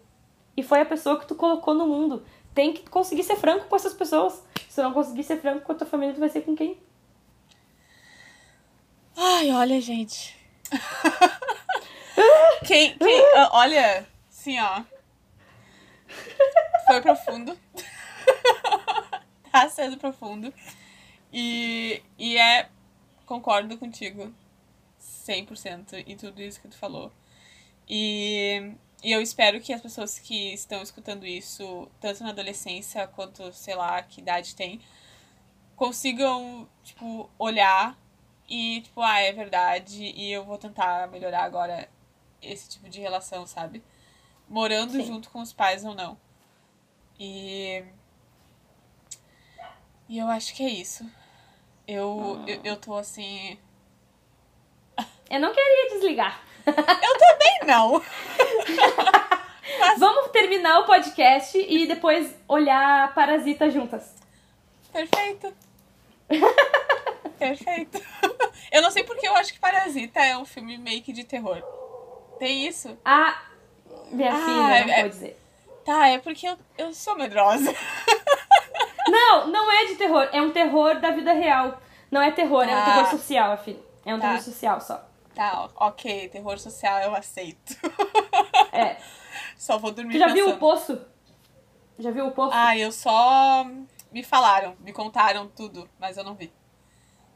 E 0.56 0.62
foi 0.62 0.80
a 0.80 0.86
pessoa 0.86 1.20
que 1.20 1.26
tu 1.26 1.34
colocou 1.34 1.74
no 1.74 1.86
mundo. 1.86 2.24
Tem 2.54 2.72
que 2.72 2.88
conseguir 2.88 3.22
ser 3.24 3.36
franco 3.36 3.66
com 3.66 3.76
essas 3.76 3.92
pessoas. 3.92 4.42
Se 4.70 4.82
não 4.82 4.94
conseguir 4.94 5.22
ser 5.22 5.38
franco 5.38 5.66
com 5.66 5.72
a 5.72 5.74
tua 5.74 5.86
família, 5.86 6.14
tu 6.14 6.20
vai 6.20 6.30
ser 6.30 6.40
com 6.40 6.56
quem? 6.56 6.80
Ai, 9.14 9.50
olha, 9.50 9.78
gente. 9.82 10.34
quem, 12.66 12.96
quem, 12.96 13.34
ah, 13.36 13.50
olha, 13.52 14.06
assim, 14.30 14.58
ó. 14.58 14.82
Foi 16.86 17.02
profundo. 17.02 17.54
tá 19.52 19.68
sendo 19.68 19.98
profundo. 19.98 20.54
E, 21.30 22.02
e 22.18 22.38
é. 22.38 22.70
Concordo 23.26 23.76
contigo 23.76 24.32
100% 25.32 26.04
em 26.06 26.16
tudo 26.16 26.40
isso 26.42 26.60
que 26.60 26.68
tu 26.68 26.76
falou. 26.76 27.12
E, 27.88 28.72
e 29.02 29.12
eu 29.12 29.22
espero 29.22 29.60
que 29.60 29.72
as 29.72 29.80
pessoas 29.80 30.18
que 30.18 30.52
estão 30.52 30.82
escutando 30.82 31.26
isso, 31.26 31.88
tanto 32.00 32.22
na 32.22 32.30
adolescência 32.30 33.06
quanto, 33.08 33.52
sei 33.52 33.74
lá, 33.74 34.02
que 34.02 34.20
idade 34.20 34.54
tem, 34.54 34.80
consigam, 35.76 36.68
tipo, 36.82 37.30
olhar 37.38 37.96
e, 38.48 38.80
tipo, 38.82 39.00
ah, 39.02 39.20
é 39.20 39.32
verdade, 39.32 40.02
e 40.02 40.32
eu 40.32 40.44
vou 40.44 40.58
tentar 40.58 41.08
melhorar 41.08 41.44
agora 41.44 41.88
esse 42.42 42.68
tipo 42.68 42.88
de 42.88 43.00
relação, 43.00 43.46
sabe? 43.46 43.82
Morando 44.48 44.92
Sim. 44.92 45.04
junto 45.04 45.30
com 45.30 45.40
os 45.40 45.52
pais 45.52 45.84
ou 45.84 45.94
não. 45.94 46.18
E. 47.18 47.84
E 50.08 50.18
eu 50.18 50.28
acho 50.28 50.54
que 50.54 50.62
é 50.62 50.70
isso. 50.70 51.04
Eu, 51.86 52.42
eu, 52.46 52.60
eu 52.64 52.76
tô 52.76 52.94
assim. 52.94 53.58
Eu 55.30 55.40
não 55.40 55.52
queria 55.52 55.90
desligar. 55.90 56.40
Bem, 56.64 57.60
não! 57.66 58.02
Vamos 59.98 60.30
terminar 60.30 60.80
o 60.80 60.84
podcast 60.86 61.58
e 61.58 61.86
depois 61.86 62.34
olhar 62.46 63.14
Parasita 63.14 63.70
juntas. 63.70 64.14
Perfeito. 64.92 65.52
Perfeito. 67.38 68.00
Eu 68.72 68.82
não 68.82 68.90
sei 68.90 69.04
porque 69.04 69.26
eu 69.28 69.34
acho 69.36 69.52
que 69.52 69.60
Parasita 69.60 70.20
é 70.20 70.36
um 70.36 70.44
filme 70.44 70.76
meio 70.78 71.02
que 71.02 71.12
de 71.12 71.24
terror. 71.24 71.62
Tem 72.38 72.66
isso? 72.66 72.96
Ah, 73.04 73.42
minha 74.10 74.32
Ah, 74.32 74.36
filha, 74.44 74.86
não 74.86 74.94
é- 74.94 75.00
vou 75.00 75.08
dizer. 75.10 75.40
Tá, 75.84 76.08
é 76.08 76.18
porque 76.18 76.46
eu, 76.46 76.58
eu 76.76 76.92
sou 76.92 77.16
medrosa. 77.16 77.74
Não, 79.08 79.46
não 79.46 79.72
é 79.72 79.86
de 79.86 79.94
terror. 79.94 80.28
É 80.34 80.42
um 80.42 80.50
terror 80.50 81.00
da 81.00 81.10
vida 81.10 81.32
real. 81.32 81.80
Não 82.10 82.20
é 82.20 82.30
terror, 82.30 82.62
é 82.68 82.74
um 82.76 82.78
Ah. 82.78 82.84
terror 82.84 83.06
social, 83.06 83.56
filho. 83.56 83.82
É 84.04 84.14
um 84.14 84.20
Tá. 84.20 84.28
terror 84.28 84.42
social 84.42 84.78
só. 84.82 85.02
Tá, 85.38 85.68
ok, 85.76 86.28
terror 86.30 86.58
social 86.58 86.98
eu 87.00 87.14
aceito. 87.14 87.76
É. 88.72 88.96
Só 89.56 89.78
vou 89.78 89.90
dormir 89.92 90.12
Tu 90.12 90.18
já 90.18 90.26
viu 90.28 90.46
pensando. 90.46 90.56
o 90.56 90.58
Poço? 90.58 91.00
Já 91.98 92.10
viu 92.10 92.26
o 92.26 92.30
Poço? 92.32 92.52
Ah, 92.54 92.76
eu 92.76 92.92
só. 92.92 93.64
Me 94.12 94.22
falaram, 94.22 94.76
me 94.80 94.92
contaram 94.92 95.48
tudo, 95.48 95.88
mas 95.98 96.16
eu 96.16 96.24
não 96.24 96.34
vi. 96.34 96.52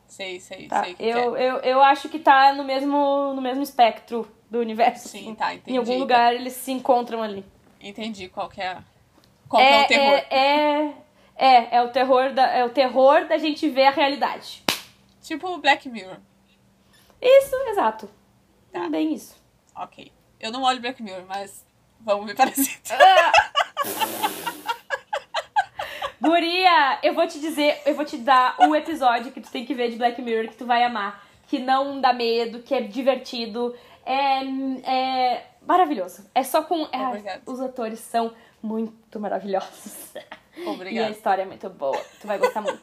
Sei, 0.07 0.39
sei, 0.41 0.67
Tá, 0.69 0.85
sei 0.85 0.95
que 0.95 1.03
eu, 1.05 1.33
que 1.33 1.39
é. 1.41 1.51
eu, 1.51 1.57
eu 1.59 1.83
acho 1.83 2.09
que 2.09 2.19
tá 2.19 2.53
no 2.53 2.65
mesmo, 2.65 3.33
no 3.35 3.41
mesmo 3.41 3.63
espectro 3.63 4.29
do 4.51 4.59
universo. 4.59 5.09
Sim, 5.09 5.21
assim. 5.21 5.35
tá, 5.35 5.55
entendi. 5.55 5.75
Em 5.77 5.79
algum 5.79 5.99
lugar 5.99 6.35
eles 6.35 6.53
se 6.55 6.73
encontram 6.73 7.23
ali. 7.23 7.45
Entendi 7.81 8.29
qual 8.29 8.49
que 8.49 8.61
é. 8.61 8.79
Qual 9.49 9.63
que 9.63 9.69
é 9.69 9.83
o 9.83 9.87
terror. 9.87 10.27
É, 10.31 10.37
é, 10.37 10.95
é, 11.37 11.77
é 11.77 11.83
o 11.83 11.89
terror 11.91 12.33
da, 12.33 12.47
é 12.49 12.65
o 12.65 12.71
terror 12.71 13.27
da 13.27 13.39
gente 13.39 13.69
ver 13.69 13.87
a 13.87 13.91
realidade. 13.91 14.63
Tipo 15.23 15.59
Black 15.59 15.89
Mirror. 15.89 16.19
Isso, 17.23 17.55
exato. 17.69 18.11
Tá. 18.73 18.89
Bem 18.89 19.15
isso. 19.15 19.41
Ok. 19.77 20.13
Eu 20.41 20.51
não 20.51 20.63
olho 20.63 20.81
Black 20.81 21.01
Mirror, 21.03 21.25
mas 21.27 21.65
vamos 22.01 22.27
ver 22.27 22.35
Parasita. 22.35 22.95
Guria, 26.21 26.99
eu 27.03 27.15
vou 27.15 27.27
te 27.27 27.41
dizer, 27.41 27.81
eu 27.85 27.95
vou 27.95 28.05
te 28.05 28.17
dar 28.19 28.57
um 28.61 28.75
episódio 28.75 29.33
que 29.33 29.41
tu 29.41 29.51
tem 29.51 29.65
que 29.65 29.75
ver 29.75 29.91
de 29.91 29.97
Black 29.97 30.21
Mirror 30.23 30.49
que 30.49 30.57
tu 30.57 30.67
vai 30.67 30.83
amar. 30.85 31.25
Que 31.49 31.59
não 31.59 32.01
dá 32.01 32.13
medo, 32.13 32.61
que 32.61 32.75
é 32.75 32.81
divertido. 32.81 33.75
É, 34.07 34.41
é 34.85 35.47
maravilhoso. 35.67 36.29
É 36.35 36.43
só 36.43 36.63
com. 36.63 36.89
é, 36.93 37.07
Obrigada. 37.07 37.43
os 37.47 37.61
atores 37.61 37.99
são 38.01 38.33
muito 38.63 39.19
maravilhosos. 39.21 40.15
E 40.57 40.65
a 40.67 40.71
Obrigada. 40.71 41.11
história 41.11 41.43
é 41.43 41.47
muito 41.47 41.69
boa. 41.71 41.99
Tu 42.21 42.27
vai 42.27 42.39
gostar 42.39 42.61
muito. 42.63 42.81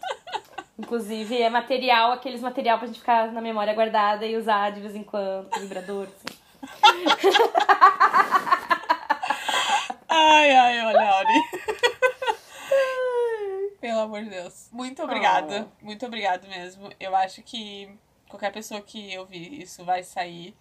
Inclusive, 0.79 1.41
é 1.41 1.49
material, 1.49 2.13
aqueles 2.13 2.39
material 2.39 2.77
pra 2.77 2.87
gente 2.87 2.99
ficar 2.99 3.33
na 3.33 3.41
memória 3.41 3.73
guardada 3.73 4.25
e 4.25 4.37
usar 4.37 4.69
de 4.71 4.79
vez 4.79 4.95
em 4.95 5.03
quando, 5.03 5.49
vibrador, 5.59 6.07
assim. 6.07 6.39
Ai, 10.11 10.51
ai, 10.51 10.85
olha, 10.85 11.15
Ori. 11.17 11.41
Pelo 13.79 13.99
amor 13.99 14.23
de 14.23 14.29
Deus. 14.31 14.69
Muito 14.71 15.03
obrigada. 15.03 15.71
Muito 15.81 16.05
obrigada 16.05 16.47
mesmo. 16.47 16.89
Eu 16.99 17.15
acho 17.15 17.43
que 17.43 17.95
qualquer 18.27 18.51
pessoa 18.51 18.81
que 18.81 19.15
ouvir 19.17 19.61
isso 19.61 19.85
vai 19.85 20.01
sair. 20.01 20.55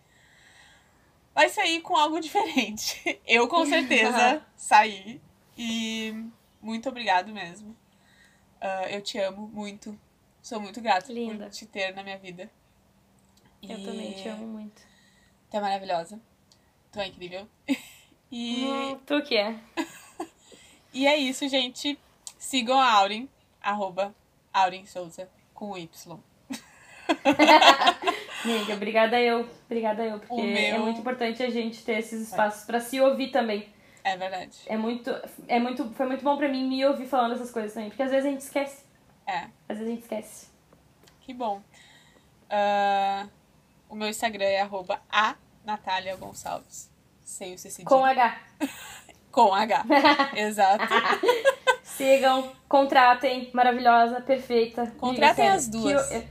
Vai 1.34 1.48
sair 1.48 1.80
com 1.80 1.96
algo 1.96 2.20
diferente. 2.20 3.20
Eu 3.26 3.48
com 3.48 3.64
certeza 3.64 4.44
saí. 4.54 5.20
E 5.56 6.26
muito 6.60 6.88
obrigado 6.88 7.32
mesmo. 7.32 7.74
Ah, 8.60 8.86
eu 8.90 9.00
te 9.00 9.18
amo 9.18 9.48
muito. 9.48 9.98
Sou 10.48 10.58
muito 10.58 10.80
grata 10.80 11.12
Linda. 11.12 11.44
por 11.44 11.52
te 11.52 11.66
ter 11.66 11.94
na 11.94 12.02
minha 12.02 12.16
vida. 12.16 12.50
Eu 13.62 13.78
E 13.78 13.84
também 13.84 14.12
te 14.14 14.26
amo 14.30 14.46
muito. 14.46 14.80
Tu 15.50 15.56
é 15.58 15.60
maravilhosa. 15.60 16.18
Tu 16.90 16.98
é 17.00 17.06
incrível. 17.06 17.46
E. 18.30 18.66
Hum, 18.66 18.98
tu 19.06 19.22
que 19.22 19.36
é. 19.38 19.58
E 20.92 21.06
é 21.06 21.16
isso, 21.16 21.48
gente. 21.48 21.98
Sigam 22.38 22.78
a 22.78 22.92
Aurin, 22.92 23.28
arroba 23.60 24.14
Aurin 24.52 24.84
Souza, 24.86 25.28
com 25.54 25.76
Y. 25.76 25.88
Amiga, 28.44 28.74
obrigada 28.74 29.20
eu. 29.20 29.48
Obrigada 29.66 30.04
eu, 30.04 30.18
porque 30.18 30.34
O 30.34 30.42
meu- 30.42 30.76
é 30.76 30.78
muito 30.78 31.00
importante 31.00 31.42
a 31.42 31.50
gente 31.50 31.82
ter 31.84 31.98
esses 31.98 32.28
espaços 32.28 32.64
pra 32.64 32.80
se 32.80 33.00
ouvir 33.00 33.30
também. 33.30 33.68
É 34.04 34.16
verdade. 34.16 34.56
É 34.66 34.76
muito, 34.76 35.10
é 35.46 35.58
muito, 35.58 35.90
foi 35.92 36.06
muito 36.06 36.22
bom 36.24 36.36
pra 36.36 36.48
mim 36.48 36.66
me 36.68 36.84
ouvir 36.86 37.06
falando 37.06 37.34
essas 37.34 37.50
coisas 37.50 37.72
também, 37.74 37.88
porque 37.90 38.02
às 38.02 38.10
vezes 38.10 38.26
a 38.26 38.30
gente 38.30 38.40
esquece. 38.42 38.84
É. 39.28 39.46
Às 39.68 39.76
vezes 39.76 39.82
a 39.82 39.90
gente 39.90 40.02
esquece. 40.02 40.48
Que 41.20 41.34
bom. 41.34 41.60
Ah, 42.48 43.26
o 43.86 43.94
meu 43.94 44.08
Instagram 44.08 44.46
é 44.46 44.62
arroba 44.62 45.02
a 45.10 45.36
Natália 45.62 46.16
Gonçalves. 46.16 46.90
Sem 47.22 47.52
o 47.54 47.58
CC. 47.58 47.84
Com 47.84 48.02
H. 48.02 48.40
Com 49.30 49.54
H. 49.54 49.84
Exato. 50.34 50.84
Sigam, 51.84 52.50
contratem, 52.66 53.50
maravilhosa, 53.52 54.22
perfeita. 54.22 54.86
Contratem 54.98 55.44
Amiga, 55.46 55.58
as 55.58 55.68
duas. 55.68 56.10
Eu, 56.10 56.22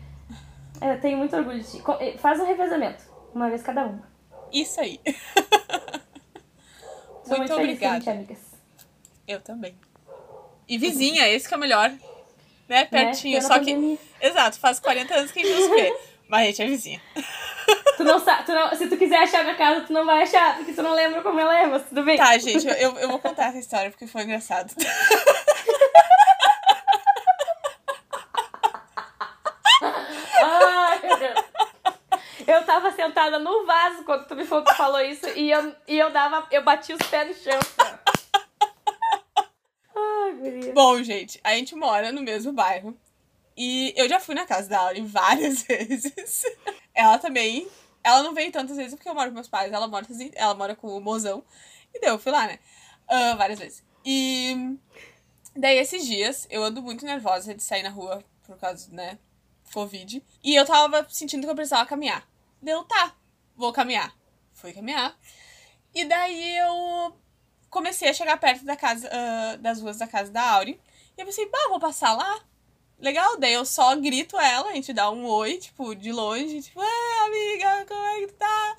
eu, 0.82 0.94
eu 0.94 1.00
tenho 1.00 1.20
muito 1.20 1.36
orgulho 1.36 1.62
de 1.62 1.70
ti. 1.70 1.84
Eh, 2.00 2.18
Faz 2.18 2.40
um 2.40 2.46
revezamento, 2.46 3.04
uma 3.34 3.48
vez 3.48 3.62
cada 3.62 3.86
uma. 3.86 4.02
Isso 4.52 4.82
aí. 4.82 5.00
Muito 7.28 7.38
muito, 7.38 7.54
obrigada. 7.54 8.12
amigas. 8.12 8.40
Eu 9.28 9.42
também. 9.42 9.78
E 10.68 10.78
vizinha, 10.78 11.28
esse 11.28 11.48
que 11.48 11.54
é 11.54 11.58
o 11.58 11.60
melhor. 11.60 11.92
Né? 12.68 12.86
Pertinho. 12.86 13.36
Né? 13.36 13.42
Só 13.42 13.60
que. 13.60 13.74
pandemia. 13.74 13.98
Exato, 14.22 14.60
faz 14.60 14.80
40 14.80 15.14
anos 15.16 15.32
que 15.32 15.40
a 15.40 15.44
gente 15.44 15.56
não 15.56 15.70
se 15.70 15.76
vê. 15.76 15.94
Mas 16.28 16.42
a 16.42 16.46
gente 16.46 16.62
é 16.62 16.66
vizinha. 16.66 17.02
Tu 17.98 18.04
não 18.04 18.20
sabe, 18.20 18.46
tu 18.46 18.52
não, 18.52 18.76
se 18.76 18.88
tu 18.88 18.98
quiser 18.98 19.24
achar 19.24 19.44
minha 19.44 19.56
casa, 19.56 19.82
tu 19.82 19.94
não 19.94 20.06
vai 20.06 20.24
achar, 20.24 20.58
porque 20.58 20.74
tu 20.74 20.84
não 20.84 20.94
lembra 20.94 21.22
como 21.22 21.40
ela 21.40 21.58
é, 21.58 21.66
mas 21.66 21.84
tudo 21.84 22.04
bem. 22.04 22.18
Tá, 22.18 22.38
gente, 22.38 22.68
eu, 22.68 22.98
eu, 22.98 23.10
vou 23.10 23.20
contar 23.20 23.48
essa 23.48 23.58
história 23.58 23.90
porque 23.90 24.08
foi 24.08 24.24
engraçado. 24.24 24.74
Ai, 30.44 31.00
meu 31.02 31.18
Deus. 31.18 31.44
Eu 32.46 32.64
tava 32.64 32.92
sentada 32.92 33.40
no 33.40 33.66
vaso 33.66 34.04
quando 34.04 34.28
tu 34.28 34.36
me 34.36 34.46
falou, 34.46 34.64
tu 34.64 34.76
falou 34.76 35.02
isso 35.02 35.28
e 35.36 35.52
eu, 35.52 35.76
e 35.88 35.98
eu 35.98 36.10
dava, 36.10 36.48
eu 36.52 36.64
bati 36.64 36.94
os 36.94 37.08
pés 37.08 37.28
no 37.28 37.34
chão. 37.34 37.60
Guria. 40.38 40.74
Bom, 40.74 41.02
gente, 41.04 41.40
a 41.44 41.54
gente 41.56 41.76
mora 41.76 42.12
no 42.12 42.22
mesmo 42.22 42.54
bairro. 42.54 42.98
E 43.56 43.94
eu 43.98 44.08
já 44.08 44.20
fui 44.20 44.36
na 44.36 44.46
casa 44.46 44.70
da 44.70 44.80
Auri 44.80 45.02
várias 45.02 45.64
vezes. 45.68 46.44
Ela 46.94 47.18
também. 47.18 47.68
Ela 48.04 48.24
não 48.24 48.34
veio 48.34 48.52
tantas 48.52 48.78
vezes 48.78 48.94
porque 48.94 49.10
eu 49.10 49.16
moro 49.16 49.30
com 49.30 49.36
meus 49.36 49.48
pais. 49.48 49.74
Ela 49.74 49.88
mora, 49.88 50.06
ela 50.36 50.54
mora 50.54 50.76
com 50.76 50.88
o 50.88 51.02
mozão. 51.02 51.44
E 51.94 52.00
deu, 52.00 52.12
eu 52.12 52.20
fui 52.20 52.32
lá, 52.32 52.46
né? 52.48 52.60
Ah, 53.08 53.36
várias 53.36 53.60
vezes. 53.60 53.84
E. 54.06 54.78
Daí, 55.56 55.78
esses 55.78 56.06
dias, 56.06 56.48
eu 56.52 56.64
ando 56.64 56.84
muito 56.84 57.04
nervosa 57.04 57.54
de 57.56 57.64
sair 57.64 57.82
na 57.82 57.90
rua 57.90 58.24
por 58.46 58.58
causa, 58.58 58.92
né? 58.92 59.18
Covid. 59.74 60.24
E 60.44 60.56
eu 60.56 60.66
tava 60.66 61.06
sentindo 61.10 61.44
que 61.44 61.50
eu 61.50 61.56
precisava 61.56 61.86
caminhar. 61.86 62.28
Deu, 62.62 62.84
tá, 62.84 63.16
vou 63.56 63.74
caminhar. 63.74 64.16
Fui 64.54 64.72
caminhar. 64.72 65.18
E 65.94 66.06
daí 66.06 66.58
eu 66.58 67.16
comecei 67.70 68.10
a 68.10 68.14
chegar 68.14 68.38
perto 68.38 68.66
da 68.66 68.76
casa, 68.76 69.10
ah, 69.12 69.56
das 69.58 69.82
ruas 69.82 69.98
da 69.98 70.08
casa 70.08 70.32
da 70.32 70.42
Auri. 70.52 70.80
E 71.18 71.22
eu 71.22 71.26
pensei, 71.26 71.48
bah, 71.50 71.68
vou 71.70 71.80
passar 71.80 72.14
lá. 72.14 72.42
Legal, 73.00 73.38
daí 73.38 73.54
eu 73.54 73.66
só 73.66 73.96
grito 73.96 74.40
ela, 74.40 74.70
a 74.70 74.74
gente 74.74 74.92
dá 74.92 75.12
um 75.12 75.26
oi, 75.26 75.58
tipo, 75.58 75.94
de 75.96 76.12
longe, 76.12 76.64
tipo, 76.64 76.82
é, 76.82 77.26
amiga, 77.26 77.86
como 77.88 78.06
é 78.06 78.20
que 78.22 78.34
tá? 78.34 78.78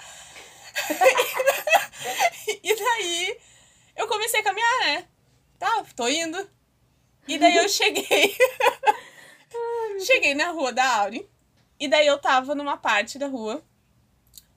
e 2.63 2.77
daí 2.77 3.39
eu 3.97 4.09
comecei 4.09 4.41
a 4.41 4.45
caminhar, 4.45 4.81
né? 4.81 5.09
Tá, 5.59 5.85
tô 5.95 6.09
indo. 6.09 6.49
E 7.29 7.39
daí 7.39 7.57
eu 7.57 7.69
cheguei. 7.69 8.37
cheguei 10.05 10.35
na 10.35 10.51
rua 10.51 10.73
da 10.73 11.01
Auri. 11.01 11.29
E 11.79 11.87
daí 11.89 12.07
eu 12.07 12.19
tava 12.19 12.55
numa 12.55 12.77
parte 12.77 13.19
da 13.19 13.27
rua 13.27 13.63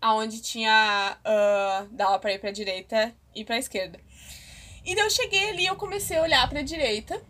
onde 0.02 0.42
tinha. 0.42 1.18
ah, 1.24 1.86
dava 1.92 2.18
pra 2.20 2.34
ir 2.34 2.40
pra 2.40 2.52
direita 2.52 3.14
e 3.36 3.44
pra 3.44 3.58
esquerda. 3.58 4.00
E 4.84 4.96
daí 4.96 5.06
eu 5.06 5.10
cheguei 5.10 5.50
ali 5.50 5.66
eu 5.66 5.76
comecei 5.76 6.18
a 6.18 6.22
olhar 6.22 6.50
pra 6.50 6.62
direita. 6.62 7.22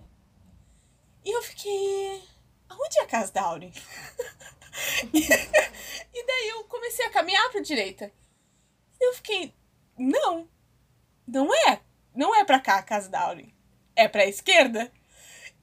E 1.23 1.31
eu 1.35 1.41
fiquei. 1.43 2.23
Aonde 2.69 2.99
é 2.99 3.03
a 3.03 3.07
casa 3.07 3.31
da 3.33 3.41
Auri? 3.43 3.71
e 5.13 6.25
daí 6.25 6.49
eu 6.49 6.63
comecei 6.65 7.05
a 7.05 7.11
caminhar 7.11 7.51
pra 7.51 7.61
direita. 7.61 8.11
E 8.99 9.07
eu 9.07 9.13
fiquei. 9.13 9.53
Não. 9.97 10.47
Não 11.27 11.53
é. 11.69 11.81
Não 12.15 12.35
é 12.35 12.43
pra 12.43 12.59
cá 12.59 12.77
a 12.77 12.83
casa 12.83 13.09
da 13.09 13.21
Auri. 13.21 13.53
É 13.95 14.07
pra 14.07 14.25
esquerda. 14.25 14.91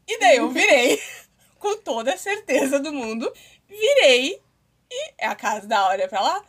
E 0.06 0.18
daí 0.18 0.36
eu 0.36 0.50
virei. 0.50 1.02
com 1.58 1.76
toda 1.78 2.14
a 2.14 2.18
certeza 2.18 2.78
do 2.78 2.92
mundo. 2.92 3.32
Virei. 3.66 4.42
E 4.90 5.14
a 5.24 5.34
casa 5.34 5.66
da 5.66 5.78
Auri 5.80 6.02
é 6.02 6.08
pra 6.08 6.20
lá. 6.20 6.44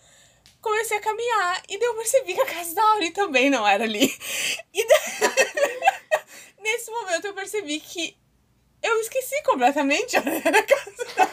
Comecei 0.61 0.97
a 0.97 1.01
caminhar. 1.01 1.63
E 1.69 1.77
daí 1.77 1.87
eu 1.87 1.95
percebi 1.95 2.33
que 2.33 2.41
a 2.41 2.45
casa 2.45 2.75
da 2.75 2.83
Auri 2.83 3.11
também 3.11 3.49
não 3.49 3.65
era 3.67 3.83
ali. 3.83 4.07
E 4.73 4.85
daí. 4.87 5.79
Nesse 6.59 6.91
momento 6.91 7.25
eu 7.27 7.33
percebi 7.33 7.79
que 7.79 8.17
eu 8.83 8.99
esqueci 9.01 9.41
completamente 9.43 10.17
onde 10.17 10.47
era 10.47 10.59
a 10.59 10.63
casa 10.63 11.05
da 11.15 11.25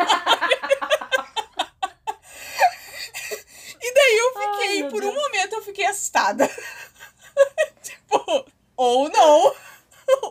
E 3.82 3.94
daí 3.94 4.18
eu 4.18 4.32
Ai, 4.36 4.52
fiquei, 4.52 4.82
meu 4.82 4.90
por 4.90 5.04
um 5.04 5.10
Deus. 5.12 5.22
momento 5.22 5.52
eu 5.54 5.62
fiquei 5.62 5.86
assustada. 5.86 6.48
tipo, 7.82 8.46
ou 8.76 9.08
não. 9.10 9.54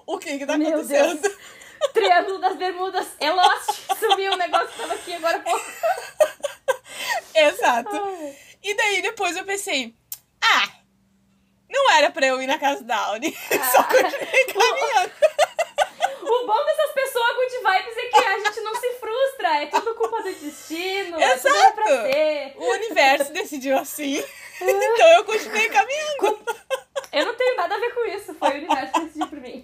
o 0.08 0.18
que 0.18 0.38
que 0.40 0.46
tá 0.46 0.58
Meu 0.58 0.70
acontecendo? 0.80 1.22
Deus. 1.22 1.36
Triângulo 1.94 2.40
das 2.40 2.56
Bermudas. 2.58 3.08
É 3.20 3.32
Lost. 3.32 3.70
Sumiu 4.00 4.34
o 4.34 4.38
negócio 4.38 4.68
que 4.70 4.78
tava 4.78 4.94
aqui 4.94 5.14
agora 5.14 5.38
há 5.38 5.42
pouco. 5.42 5.66
Exato. 7.34 7.90
Ai. 7.96 8.38
E 8.66 8.74
daí 8.74 9.00
depois 9.04 9.38
eu 9.38 9.46
pensei, 9.46 9.94
ah, 10.42 10.68
não 11.70 11.92
era 11.94 12.10
pra 12.10 12.26
eu 12.26 12.42
ir 12.42 12.48
na 12.48 12.58
casa 12.58 12.84
da 12.84 12.98
Audi. 12.98 13.32
Só 13.72 13.84
continuei 13.84 14.46
caminhando. 14.52 15.12
O 16.24 16.48
bom 16.48 16.66
dessas 16.66 16.92
pessoas 16.96 17.36
good 17.36 17.58
vibes 17.58 17.96
é 17.96 18.08
que 18.08 18.26
a 18.26 18.40
gente 18.40 18.62
não 18.62 18.74
se 18.74 18.90
frustra. 18.94 19.62
É 19.62 19.66
tudo 19.68 19.94
culpa 19.94 20.24
do 20.24 20.34
destino. 20.34 21.22
É 21.22 21.38
tudo 21.38 21.56
era 21.56 21.72
pra 21.74 21.92
Exato. 21.92 22.12
ser. 22.12 22.54
O 22.58 22.72
universo 22.72 23.34
decidiu 23.34 23.78
assim. 23.78 24.16
então 24.60 25.08
eu 25.10 25.24
continuei 25.26 25.70
caminhando. 25.70 26.40
Eu 27.12 27.26
não 27.28 27.36
tenho 27.36 27.56
nada 27.58 27.76
a 27.76 27.80
ver 27.80 27.94
com 27.94 28.06
isso. 28.06 28.34
Foi 28.34 28.50
o 28.50 28.56
universo 28.56 28.94
que 28.94 29.00
decidiu 29.02 29.28
por 29.28 29.42
mim. 29.42 29.64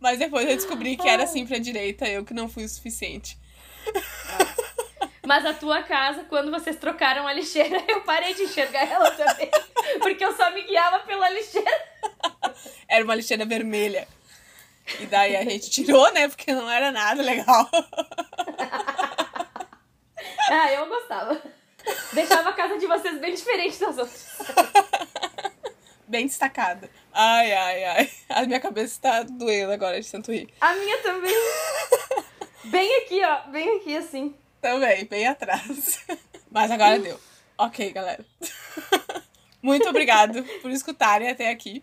Mas 0.00 0.18
depois 0.18 0.48
eu 0.48 0.56
descobri 0.56 0.96
que 0.96 1.06
era 1.06 1.24
assim 1.24 1.46
pra 1.46 1.58
direita, 1.58 2.08
eu 2.08 2.24
que 2.24 2.32
não 2.32 2.48
fui 2.48 2.64
o 2.64 2.68
suficiente. 2.70 3.36
Mas 5.24 5.44
a 5.46 5.54
tua 5.54 5.82
casa, 5.82 6.24
quando 6.24 6.50
vocês 6.50 6.76
trocaram 6.76 7.26
a 7.26 7.32
lixeira, 7.32 7.82
eu 7.88 8.02
parei 8.02 8.34
de 8.34 8.42
enxergar 8.42 8.86
ela 8.86 9.10
também. 9.10 9.50
Porque 10.00 10.24
eu 10.24 10.36
só 10.36 10.50
me 10.50 10.62
guiava 10.62 11.00
pela 11.00 11.28
lixeira. 11.30 11.88
Era 12.88 13.04
uma 13.04 13.14
lixeira 13.14 13.44
vermelha. 13.44 14.06
E 15.00 15.06
daí 15.06 15.34
a 15.34 15.42
gente 15.44 15.70
tirou, 15.70 16.12
né? 16.12 16.28
Porque 16.28 16.52
não 16.52 16.70
era 16.70 16.92
nada 16.92 17.22
legal. 17.22 17.68
Ah, 20.46 20.70
eu 20.72 20.86
gostava. 20.86 21.40
Deixava 22.12 22.50
a 22.50 22.52
casa 22.52 22.78
de 22.78 22.86
vocês 22.86 23.18
bem 23.18 23.34
diferente 23.34 23.80
das 23.80 23.96
outras. 23.96 24.38
Bem 26.06 26.26
destacada. 26.26 26.88
Ai, 27.12 27.52
ai, 27.52 27.84
ai. 27.84 28.10
A 28.28 28.42
minha 28.42 28.60
cabeça 28.60 29.00
tá 29.00 29.22
doendo 29.22 29.72
agora 29.72 30.00
de 30.00 30.10
tanto 30.10 30.30
rir. 30.30 30.52
A 30.60 30.74
minha 30.74 30.98
também. 30.98 31.34
Bem 32.64 32.96
aqui, 32.98 33.24
ó. 33.24 33.50
Bem 33.50 33.78
aqui, 33.78 33.96
assim. 33.96 34.34
Também, 34.64 35.04
bem 35.04 35.26
atrás. 35.26 36.06
Mas 36.50 36.70
agora 36.70 36.98
deu. 36.98 37.20
Ok, 37.58 37.92
galera. 37.92 38.24
Muito 39.60 39.86
obrigado 39.86 40.42
por 40.62 40.70
escutarem 40.70 41.28
até 41.28 41.50
aqui. 41.50 41.82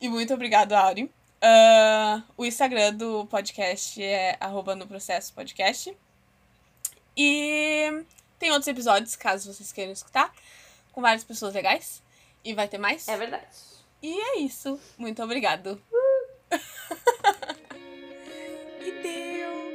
E 0.00 0.08
muito 0.08 0.32
obrigado, 0.32 0.72
Auri. 0.72 1.04
Uh, 1.04 2.22
o 2.36 2.44
Instagram 2.46 2.94
do 2.94 3.26
podcast 3.26 4.02
é 4.02 4.38
arroba 4.40 4.74
no 4.74 4.86
processo 4.86 5.34
podcast. 5.34 5.94
E 7.14 8.04
tem 8.38 8.50
outros 8.50 8.68
episódios, 8.68 9.14
caso 9.14 9.52
vocês 9.52 9.70
queiram 9.70 9.92
escutar, 9.92 10.32
com 10.92 11.02
várias 11.02 11.24
pessoas 11.24 11.54
legais. 11.54 12.02
E 12.42 12.54
vai 12.54 12.68
ter 12.68 12.78
mais. 12.78 13.06
É 13.06 13.18
verdade. 13.18 13.46
E 14.02 14.18
é 14.18 14.38
isso. 14.38 14.80
Muito 14.96 15.22
obrigado. 15.22 15.78
Uh. 15.92 16.24
e 18.80 18.90
deu! 19.02 19.73